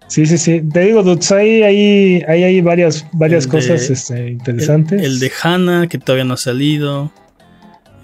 sí, 0.08 0.24
sí, 0.26 0.38
sí. 0.38 0.62
Te 0.72 0.80
digo, 0.80 1.02
dudes, 1.02 1.30
hay, 1.32 1.62
hay, 1.62 2.22
hay, 2.26 2.42
hay 2.44 2.60
varias, 2.62 3.06
varias 3.12 3.44
El 3.44 3.50
de- 3.50 3.56
cosas 3.58 3.90
este, 3.90 4.30
interesantes. 4.30 5.02
el 5.02 5.18
de 5.20 5.30
Hannah, 5.42 5.86
que 5.86 5.98
todavía 5.98 6.24
no 6.24 6.34
ha 6.34 6.38
salido. 6.38 7.12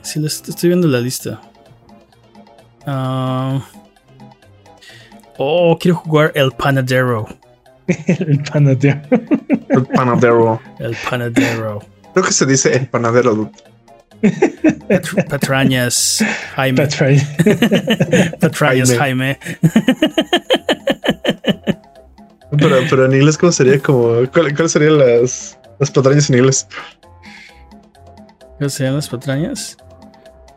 Sí, 0.03 0.21
lo 0.21 0.27
est- 0.27 0.49
estoy 0.49 0.69
viendo 0.69 0.87
la 0.89 1.01
lista. 1.01 1.41
Ah. 2.87 3.61
oh, 5.39 5.79
quiero 5.81 5.97
jugar 5.99 6.33
el 6.35 6.51
Panadero. 6.53 7.27
el 7.87 8.43
panateo. 8.43 9.01
El 9.69 9.85
panadero. 9.87 10.61
El 10.79 10.97
Panadero. 11.09 11.81
Creo 12.13 12.25
que 12.25 12.33
se 12.33 12.47
dice 12.47 12.75
el 12.77 12.89
panadero. 12.89 13.51
Patr- 14.23 15.27
Patrañas 15.29 16.25
Jaime. 16.55 16.87
Right. 17.01 18.39
Patrañas 18.39 18.93
Jaime. 18.97 19.37
Jaime. 19.37 19.39
Pero, 22.59 22.77
pero 22.91 23.07
en 23.07 23.15
inglés, 23.15 23.39
¿cómo 23.39 23.51
sería? 23.51 23.81
Como, 23.81 24.09
¿cuál- 24.31 24.55
¿Cuáles 24.55 24.73
serían 24.73 24.99
las, 24.99 25.59
las 25.81 25.91
patrañas 25.91 26.29
en 26.29 26.37
inglés? 26.37 26.69
¿Cómo 28.59 28.69
se 28.69 28.85
llaman 28.85 28.97
las 28.97 29.09
patrañas? 29.09 29.77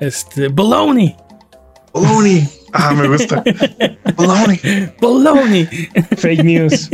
Este. 0.01 0.49
Bologna. 0.49 1.13
Bologna. 1.95 2.47
Ah, 2.73 2.93
me 2.93 3.07
gusta. 3.07 3.41
Bologna. 4.17 4.57
Bologna. 4.99 5.69
Fake 6.17 6.43
news. 6.43 6.89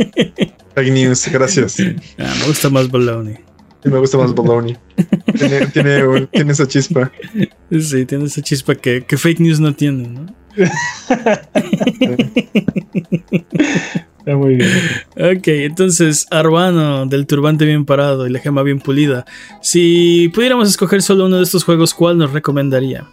Fake 0.76 0.92
news, 0.92 1.28
gracias. 1.28 1.72
Sí, 1.72 1.96
Ah, 2.18 2.32
me 2.40 2.46
gusta 2.46 2.70
más 2.70 2.88
Bologna. 2.88 3.32
me 3.84 3.98
gusta 3.98 4.16
más 4.18 4.32
Bologna. 4.32 4.78
Tiene, 5.36 5.66
tiene, 5.66 6.26
tiene 6.32 6.52
esa 6.52 6.68
chispa. 6.68 7.10
Sí, 7.70 8.06
tiene 8.06 8.26
esa 8.26 8.40
chispa 8.42 8.74
que, 8.76 9.02
que 9.04 9.16
fake 9.16 9.40
news 9.40 9.58
no 9.58 9.74
tiene, 9.74 10.06
¿no? 10.06 10.26
Está 14.18 14.36
muy 14.36 14.54
bien. 14.54 14.70
Ok, 15.16 15.48
entonces, 15.48 16.26
Arbano, 16.30 17.06
del 17.06 17.26
turbante 17.26 17.64
bien 17.64 17.84
parado 17.84 18.26
y 18.26 18.30
la 18.30 18.38
gema 18.38 18.62
bien 18.62 18.78
pulida. 18.78 19.24
Si 19.60 20.30
pudiéramos 20.32 20.68
escoger 20.68 21.02
solo 21.02 21.26
uno 21.26 21.38
de 21.38 21.42
estos 21.42 21.64
juegos, 21.64 21.92
¿cuál 21.92 22.18
nos 22.18 22.32
recomendaría? 22.32 23.04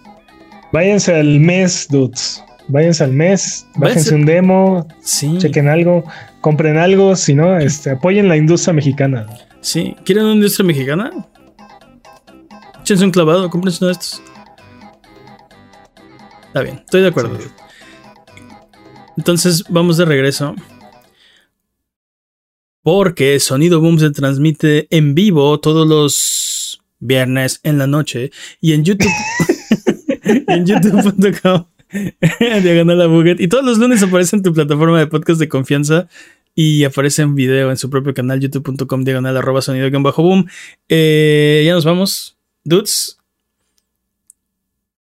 Váyanse 0.71 1.15
al 1.15 1.39
mes, 1.39 1.87
dudes. 1.89 2.43
Váyanse 2.67 3.03
al 3.03 3.13
mes, 3.13 3.65
bájense 3.75 4.11
Váyanse- 4.11 4.15
un 4.15 4.25
demo, 4.25 4.87
Sí, 5.01 5.37
chequen 5.39 5.67
algo, 5.67 6.03
compren 6.41 6.77
algo, 6.77 7.15
si 7.15 7.33
no, 7.33 7.57
este, 7.57 7.89
apoyen 7.91 8.27
la 8.27 8.37
industria 8.37 8.73
mexicana. 8.73 9.25
sí. 9.61 9.95
¿Quieren 10.05 10.25
una 10.25 10.35
industria 10.35 10.65
mexicana? 10.67 11.11
Échense 12.81 13.03
un 13.05 13.11
clavado, 13.11 13.49
cómprense 13.49 13.79
uno 13.83 13.87
de 13.87 13.93
estos. 13.93 14.21
Está 16.47 16.61
bien, 16.61 16.75
estoy 16.85 17.01
de 17.01 17.07
acuerdo. 17.07 17.37
Entonces, 19.17 19.63
vamos 19.69 19.97
de 19.97 20.05
regreso. 20.05 20.55
Porque 22.83 23.39
Sonido 23.39 23.81
Boom 23.81 23.99
se 23.99 24.09
transmite 24.11 24.87
en 24.95 25.13
vivo 25.13 25.59
todos 25.59 25.87
los 25.87 26.81
viernes 26.99 27.59
en 27.63 27.77
la 27.77 27.87
noche 27.87 28.31
y 28.61 28.73
en 28.73 28.83
YouTube. 28.85 29.11
en 30.47 30.65
youtube.com 30.65 31.65
diagonal 32.64 33.01
a 33.01 33.07
Buget. 33.07 33.39
Y 33.39 33.47
todos 33.47 33.65
los 33.65 33.77
lunes 33.77 34.03
aparece 34.03 34.35
en 34.35 34.43
tu 34.43 34.53
plataforma 34.53 34.99
de 34.99 35.07
podcast 35.07 35.39
de 35.39 35.49
confianza 35.49 36.07
y 36.56 36.84
aparece 36.84 37.22
en 37.22 37.35
video 37.35 37.72
en 37.72 37.77
su 37.77 37.89
propio 37.89 38.14
canal 38.14 38.39
youtube.com 38.39 39.03
diagonal 39.03 39.38
arroba 39.38 39.61
sonido 39.61 39.89
guion 39.89 40.03
bajo 40.03 40.23
boom. 40.23 40.47
Eh, 40.88 41.64
ya 41.65 41.73
nos 41.73 41.85
vamos. 41.85 42.38
Dudes, 42.64 43.19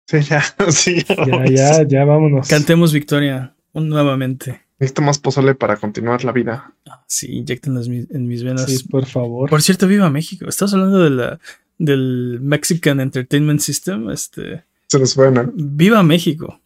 Sí, 0.08 0.22
ya, 0.22 0.44
sí. 0.70 1.04
Ya, 1.08 1.46
ya, 1.46 1.88
ya 1.88 2.06
vámonos. 2.06 2.48
cantemos 2.48 2.94
victoria 2.94 3.56
nuevamente. 3.74 4.62
Necesito 4.80 5.02
más 5.02 5.20
pozole 5.20 5.56
para 5.56 5.78
continuar 5.78 6.24
la 6.24 6.32
vida. 6.32 6.74
Sí, 7.08 7.38
inyecten 7.38 7.78
en 8.10 8.28
mis 8.28 8.44
venas. 8.44 8.66
Sí, 8.66 8.84
por 8.88 9.06
favor. 9.06 9.50
Por 9.50 9.62
cierto, 9.62 9.88
viva 9.88 10.10
México. 10.10 10.48
Estamos 10.48 10.74
hablando 10.74 11.00
de 11.04 11.10
la, 11.10 11.40
del 11.78 12.40
Mexican 12.42 13.00
Entertainment 13.00 13.62
System. 13.62 14.10
Este. 14.12 14.64
Se 14.88 15.00
nos 15.00 15.14
fue, 15.14 15.32
¿no? 15.32 15.52
Viva 15.54 16.04
México. 16.04 16.60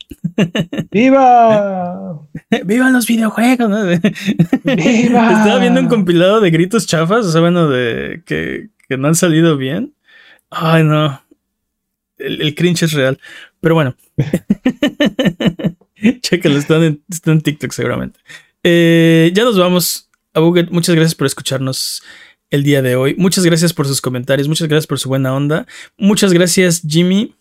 ¡Viva! 0.91 2.21
¡Viva 2.65 2.89
los 2.89 3.07
videojuegos! 3.07 3.69
¿no? 3.69 3.85
¡Viva! 3.85 3.99
Estaba 4.73 5.59
viendo 5.59 5.81
un 5.81 5.87
compilado 5.87 6.41
de 6.41 6.51
gritos 6.51 6.87
chafas, 6.87 7.25
o 7.25 7.31
sea, 7.31 7.41
bueno, 7.41 7.69
de 7.69 8.23
que, 8.25 8.69
que 8.87 8.97
no 8.97 9.07
han 9.07 9.15
salido 9.15 9.57
bien. 9.57 9.93
Ay, 10.49 10.83
no. 10.83 11.21
El, 12.17 12.41
el 12.41 12.55
cringe 12.55 12.83
es 12.83 12.93
real. 12.93 13.19
Pero 13.61 13.75
bueno. 13.75 13.95
Chécalo, 16.21 16.57
están 16.57 16.83
en, 16.83 17.03
están 17.09 17.35
en 17.35 17.41
TikTok 17.41 17.71
seguramente. 17.71 18.19
Eh, 18.63 19.31
ya 19.33 19.43
nos 19.43 19.57
vamos. 19.57 20.07
A 20.33 20.41
Buget, 20.41 20.69
muchas 20.69 20.95
gracias 20.95 21.15
por 21.15 21.25
escucharnos 21.25 22.03
el 22.51 22.63
día 22.63 22.81
de 22.81 22.95
hoy. 22.95 23.15
Muchas 23.17 23.45
gracias 23.45 23.73
por 23.73 23.87
sus 23.87 23.99
comentarios. 23.99 24.47
Muchas 24.47 24.67
gracias 24.67 24.87
por 24.87 24.99
su 24.99 25.09
buena 25.09 25.33
onda. 25.33 25.65
Muchas 25.97 26.33
gracias, 26.33 26.81
Jimmy. 26.87 27.35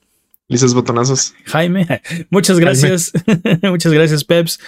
Lices 0.48 0.72
botonazos. 0.72 1.34
Jaime. 1.44 1.86
Muchas 2.30 2.58
gracias. 2.58 3.12
muchas 3.62 3.92
gracias, 3.92 4.24
Peps. 4.24 4.58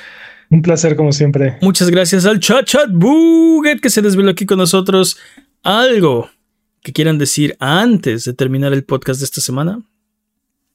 Un 0.50 0.62
placer, 0.62 0.94
como 0.96 1.12
siempre. 1.12 1.58
Muchas 1.62 1.90
gracias 1.90 2.26
al 2.26 2.40
chat 2.40 2.66
chat 2.66 2.90
Buget 2.92 3.80
que 3.80 3.88
se 3.88 4.02
desveló 4.02 4.30
aquí 4.30 4.46
con 4.46 4.58
nosotros. 4.58 5.16
Algo 5.62 6.28
que 6.82 6.92
quieran 6.92 7.18
decir 7.18 7.56
antes 7.60 8.24
de 8.24 8.34
terminar 8.34 8.72
el 8.72 8.84
podcast 8.84 9.20
de 9.20 9.24
esta 9.24 9.40
semana. 9.40 9.82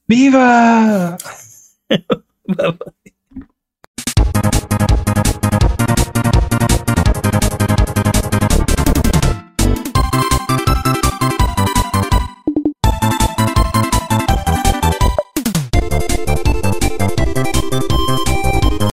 ¡Viva! 0.08 1.16